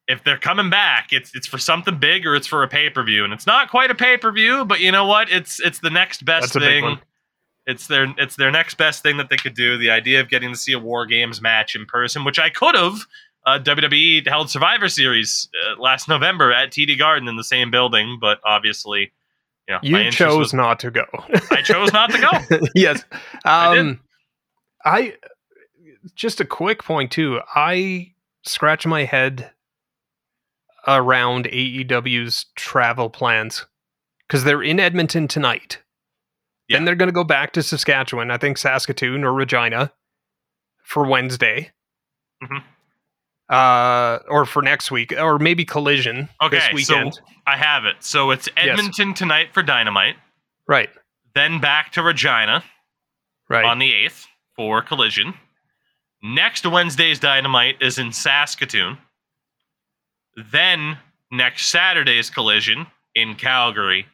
if 0.06 0.22
they're 0.24 0.38
coming 0.38 0.70
back, 0.70 1.08
it's 1.12 1.34
it's 1.34 1.46
for 1.46 1.58
something 1.58 1.98
big 1.98 2.26
or 2.26 2.34
it's 2.34 2.46
for 2.46 2.62
a 2.62 2.68
pay 2.68 2.90
per 2.90 3.02
view, 3.02 3.24
and 3.24 3.32
it's 3.32 3.46
not 3.46 3.70
quite 3.70 3.90
a 3.90 3.94
pay 3.94 4.16
per 4.16 4.30
view, 4.32 4.64
but 4.64 4.80
you 4.80 4.92
know 4.92 5.06
what? 5.06 5.30
It's 5.30 5.60
it's 5.60 5.80
the 5.80 5.90
next 5.90 6.24
best 6.24 6.52
thing. 6.52 6.98
It's 7.66 7.86
their 7.86 8.14
it's 8.18 8.36
their 8.36 8.50
next 8.50 8.74
best 8.74 9.02
thing 9.02 9.16
that 9.16 9.30
they 9.30 9.36
could 9.36 9.54
do. 9.54 9.78
The 9.78 9.90
idea 9.90 10.20
of 10.20 10.28
getting 10.28 10.52
to 10.52 10.58
see 10.58 10.72
a 10.72 10.78
War 10.78 11.06
Games 11.06 11.40
match 11.40 11.74
in 11.74 11.86
person, 11.86 12.24
which 12.24 12.38
I 12.38 12.50
could 12.50 12.74
have. 12.74 13.06
Uh, 13.46 13.58
WWE 13.58 14.26
held 14.26 14.48
Survivor 14.48 14.88
Series 14.88 15.50
uh, 15.66 15.78
last 15.80 16.08
November 16.08 16.50
at 16.50 16.70
TD 16.70 16.98
Garden 16.98 17.28
in 17.28 17.36
the 17.36 17.44
same 17.44 17.70
building, 17.70 18.16
but 18.18 18.40
obviously, 18.44 19.12
you 19.68 19.92
know, 19.92 19.98
you 19.98 20.10
chose 20.10 20.38
was, 20.38 20.54
not 20.54 20.80
to 20.80 20.90
go. 20.90 21.04
I 21.50 21.62
chose 21.62 21.92
not 21.92 22.10
to 22.10 22.18
go. 22.20 22.66
yes, 22.74 23.04
um, 23.44 24.00
I, 24.84 24.90
I 24.90 25.14
just 26.14 26.40
a 26.40 26.44
quick 26.44 26.82
point 26.82 27.10
too. 27.10 27.40
I 27.54 28.12
scratch 28.42 28.86
my 28.86 29.04
head 29.04 29.50
around 30.86 31.46
AEW's 31.46 32.46
travel 32.56 33.08
plans 33.08 33.66
because 34.26 34.44
they're 34.44 34.62
in 34.62 34.78
Edmonton 34.78 35.28
tonight. 35.28 35.80
Yeah. 36.68 36.76
Then 36.76 36.84
they're 36.84 36.94
going 36.94 37.08
to 37.08 37.12
go 37.12 37.24
back 37.24 37.52
to 37.54 37.62
Saskatchewan, 37.62 38.30
I 38.30 38.38
think 38.38 38.58
Saskatoon 38.58 39.24
or 39.24 39.32
Regina 39.32 39.92
for 40.82 41.06
Wednesday. 41.06 41.72
Mm-hmm. 42.42 42.66
Uh, 43.48 44.20
or 44.28 44.46
for 44.46 44.62
next 44.62 44.90
week, 44.90 45.12
or 45.12 45.38
maybe 45.38 45.64
Collision 45.66 46.30
okay, 46.42 46.56
this 46.56 46.72
weekend. 46.72 47.14
So 47.14 47.20
I 47.46 47.56
have 47.56 47.84
it. 47.84 47.96
So 48.00 48.30
it's 48.30 48.48
Edmonton 48.56 49.08
yes. 49.08 49.18
tonight 49.18 49.48
for 49.52 49.62
Dynamite. 49.62 50.16
Right. 50.66 50.88
Then 51.34 51.60
back 51.60 51.92
to 51.92 52.02
Regina. 52.02 52.64
Right. 53.50 53.64
On 53.64 53.78
the 53.78 53.92
8th 53.92 54.26
for 54.56 54.80
Collision. 54.80 55.34
Next 56.22 56.66
Wednesday's 56.66 57.18
Dynamite 57.18 57.82
is 57.82 57.98
in 57.98 58.12
Saskatoon. 58.12 58.96
Then 60.50 60.96
next 61.30 61.66
Saturday's 61.66 62.30
collision 62.30 62.86
in 63.14 63.34
Calgary. 63.34 64.06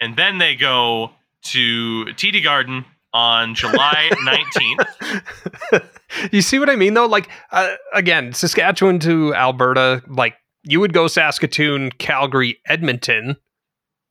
And 0.00 0.16
then 0.16 0.38
they 0.38 0.54
go 0.54 1.12
to 1.44 2.04
TD 2.06 2.44
Garden 2.44 2.84
on 3.12 3.54
July 3.54 4.10
19th. 4.12 5.88
you 6.32 6.42
see 6.42 6.58
what 6.58 6.70
I 6.70 6.76
mean 6.76 6.94
though? 6.94 7.06
Like 7.06 7.28
uh, 7.50 7.74
again, 7.92 8.32
Saskatchewan 8.32 8.98
to 9.00 9.34
Alberta, 9.34 10.02
like 10.08 10.34
you 10.62 10.80
would 10.80 10.92
go 10.92 11.06
Saskatoon, 11.06 11.90
Calgary, 11.92 12.58
Edmonton 12.66 13.36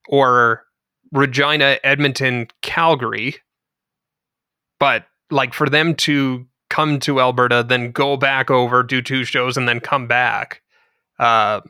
or 0.07 0.63
Regina, 1.11 1.77
Edmonton, 1.83 2.47
Calgary. 2.61 3.35
But 4.79 5.05
like 5.29 5.53
for 5.53 5.69
them 5.69 5.95
to 5.95 6.47
come 6.69 6.99
to 6.99 7.19
Alberta, 7.19 7.65
then 7.67 7.91
go 7.91 8.17
back 8.17 8.51
over, 8.51 8.83
do 8.83 9.01
two 9.01 9.23
shows, 9.23 9.57
and 9.57 9.67
then 9.67 9.79
come 9.79 10.07
back. 10.07 10.61
Uh, 11.19 11.61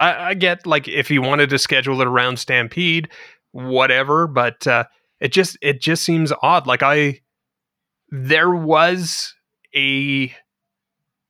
I, 0.00 0.30
I, 0.30 0.34
get 0.34 0.66
like 0.66 0.88
if 0.88 1.10
you 1.10 1.20
wanted 1.20 1.50
to 1.50 1.58
schedule 1.58 2.00
it 2.00 2.06
around 2.06 2.38
Stampede, 2.38 3.08
whatever, 3.52 4.26
but 4.26 4.66
uh, 4.66 4.84
it 5.24 5.32
just 5.32 5.56
it 5.62 5.80
just 5.80 6.04
seems 6.04 6.34
odd. 6.42 6.66
Like 6.66 6.82
I, 6.82 7.20
there 8.10 8.50
was 8.50 9.34
a 9.74 10.30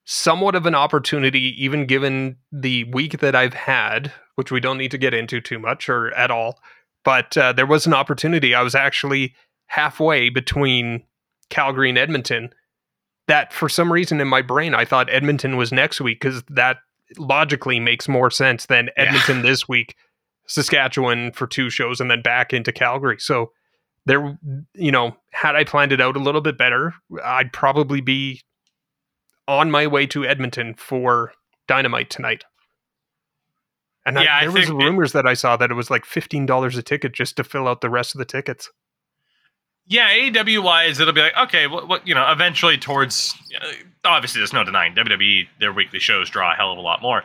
somewhat 0.05 0.57
of 0.57 0.67
an 0.67 0.75
opportunity, 0.75 1.55
even 1.63 1.87
given 1.87 2.37
the 2.51 2.85
week 2.93 3.21
that 3.21 3.37
I've 3.37 3.55
had, 3.55 4.13
which 4.35 4.51
we 4.51 4.59
don't 4.59 4.79
need 4.79 4.91
to 4.91 4.99
get 4.99 5.15
into 5.15 5.41
too 5.41 5.61
much 5.61 5.89
or 5.89 6.13
at 6.15 6.33
all. 6.33 6.59
But 7.05 7.39
uh, 7.39 7.53
there 7.53 7.69
was 7.69 7.87
an 7.87 7.95
opportunity. 7.95 8.53
I 8.53 8.63
was 8.63 8.75
actually 8.75 9.33
halfway 9.67 10.29
between 10.29 11.05
Calgary 11.49 11.89
and 11.89 11.97
Edmonton. 11.97 12.51
That 13.29 13.53
for 13.53 13.69
some 13.69 13.93
reason 13.93 14.21
in 14.21 14.27
my 14.27 14.43
brain, 14.43 14.75
I 14.75 14.85
thought 14.85 15.09
Edmonton 15.09 15.57
was 15.57 15.71
next 15.71 16.01
week 16.01 16.21
because 16.21 16.43
that 16.49 16.79
logically 17.17 17.79
makes 17.79 18.09
more 18.09 18.31
sense 18.33 18.67
than 18.67 18.91
Edmonton 18.97 19.37
yeah. 19.37 19.43
this 19.43 19.69
week, 19.69 19.95
Saskatchewan 20.49 21.31
for 21.31 21.47
two 21.47 21.71
shows, 21.71 22.01
and 22.01 22.11
then 22.11 22.23
back 22.23 22.53
into 22.53 22.73
Calgary. 22.73 23.21
So 23.21 23.53
there, 24.07 24.39
you 24.75 24.93
know, 24.93 25.17
had 25.33 25.57
I 25.57 25.65
planned 25.65 25.93
it 25.93 26.01
out 26.01 26.17
a 26.17 26.21
little 26.21 26.41
bit 26.41 26.59
better, 26.59 26.95
I'd 27.23 27.53
probably 27.53 28.01
be 28.01 28.41
on 29.49 29.71
my 29.71 29.87
way 29.87 30.07
to 30.09 30.25
Edmonton 30.25 30.75
for 30.75 31.33
Dynamite 31.69 32.11
tonight. 32.11 32.45
And 34.07 34.17
Yeah, 34.19 34.35
I, 34.35 34.39
I 34.39 34.41
there 34.43 34.53
was 34.53 34.67
think 34.67 34.81
it- 34.81 34.85
rumors 34.85 35.13
that 35.13 35.27
I 35.27 35.35
saw 35.35 35.57
that 35.57 35.71
it 35.71 35.75
was 35.75 35.91
like 35.91 36.05
fifteen 36.05 36.47
dollars 36.47 36.77
a 36.77 36.83
ticket 36.83 37.13
just 37.13 37.37
to 37.37 37.45
fill 37.45 37.67
out 37.69 37.81
the 37.81 37.91
rest 37.91 38.15
of 38.15 38.19
the 38.19 38.25
tickets. 38.25 38.71
Yeah, 39.87 40.09
AEW 40.11 40.63
wise, 40.63 40.99
it'll 41.01 41.13
be 41.15 41.21
like 41.21 41.37
okay, 41.37 41.67
what, 41.67 41.89
what 41.89 42.07
you 42.07 42.15
know, 42.15 42.31
eventually 42.31 42.77
towards 42.77 43.35
uh, 43.61 43.73
obviously 44.05 44.41
there's 44.41 44.53
no 44.53 44.65
denying 44.65 44.95
WWE 44.95 45.49
their 45.61 45.73
weekly 45.73 45.99
shows 46.01 46.29
draw 46.31 46.53
a 46.53 46.55
hell 46.57 46.73
of 46.73 46.79
a 46.79 46.83
lot 46.83 47.01
more. 47.03 47.23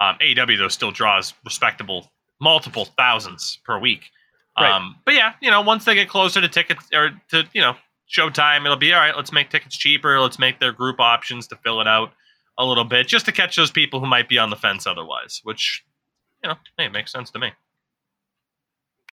Um, 0.00 0.16
AEW 0.20 0.58
though 0.58 0.68
still 0.68 0.90
draws 0.90 1.34
respectable 1.44 2.10
multiple 2.40 2.86
thousands 2.96 3.58
per 3.64 3.78
week. 3.78 4.10
Right. 4.58 4.70
Um, 4.70 4.96
but 5.04 5.14
yeah, 5.14 5.32
you 5.40 5.50
know, 5.50 5.62
once 5.62 5.84
they 5.84 5.94
get 5.94 6.08
closer 6.08 6.40
to 6.40 6.48
tickets 6.48 6.88
or 6.92 7.10
to 7.30 7.44
you 7.52 7.60
know 7.60 7.74
showtime, 8.10 8.64
it'll 8.64 8.76
be 8.76 8.92
all 8.92 9.00
right. 9.00 9.16
Let's 9.16 9.32
make 9.32 9.50
tickets 9.50 9.76
cheaper. 9.76 10.20
Let's 10.20 10.38
make 10.38 10.60
their 10.60 10.72
group 10.72 11.00
options 11.00 11.46
to 11.48 11.56
fill 11.56 11.80
it 11.80 11.88
out 11.88 12.12
a 12.58 12.64
little 12.64 12.84
bit, 12.84 13.08
just 13.08 13.24
to 13.26 13.32
catch 13.32 13.56
those 13.56 13.70
people 13.70 14.00
who 14.00 14.06
might 14.06 14.28
be 14.28 14.38
on 14.38 14.50
the 14.50 14.56
fence 14.56 14.86
otherwise. 14.86 15.40
Which 15.42 15.84
you 16.42 16.50
know, 16.50 16.56
hey, 16.76 16.86
it 16.86 16.92
makes 16.92 17.12
sense 17.12 17.30
to 17.30 17.38
me. 17.38 17.52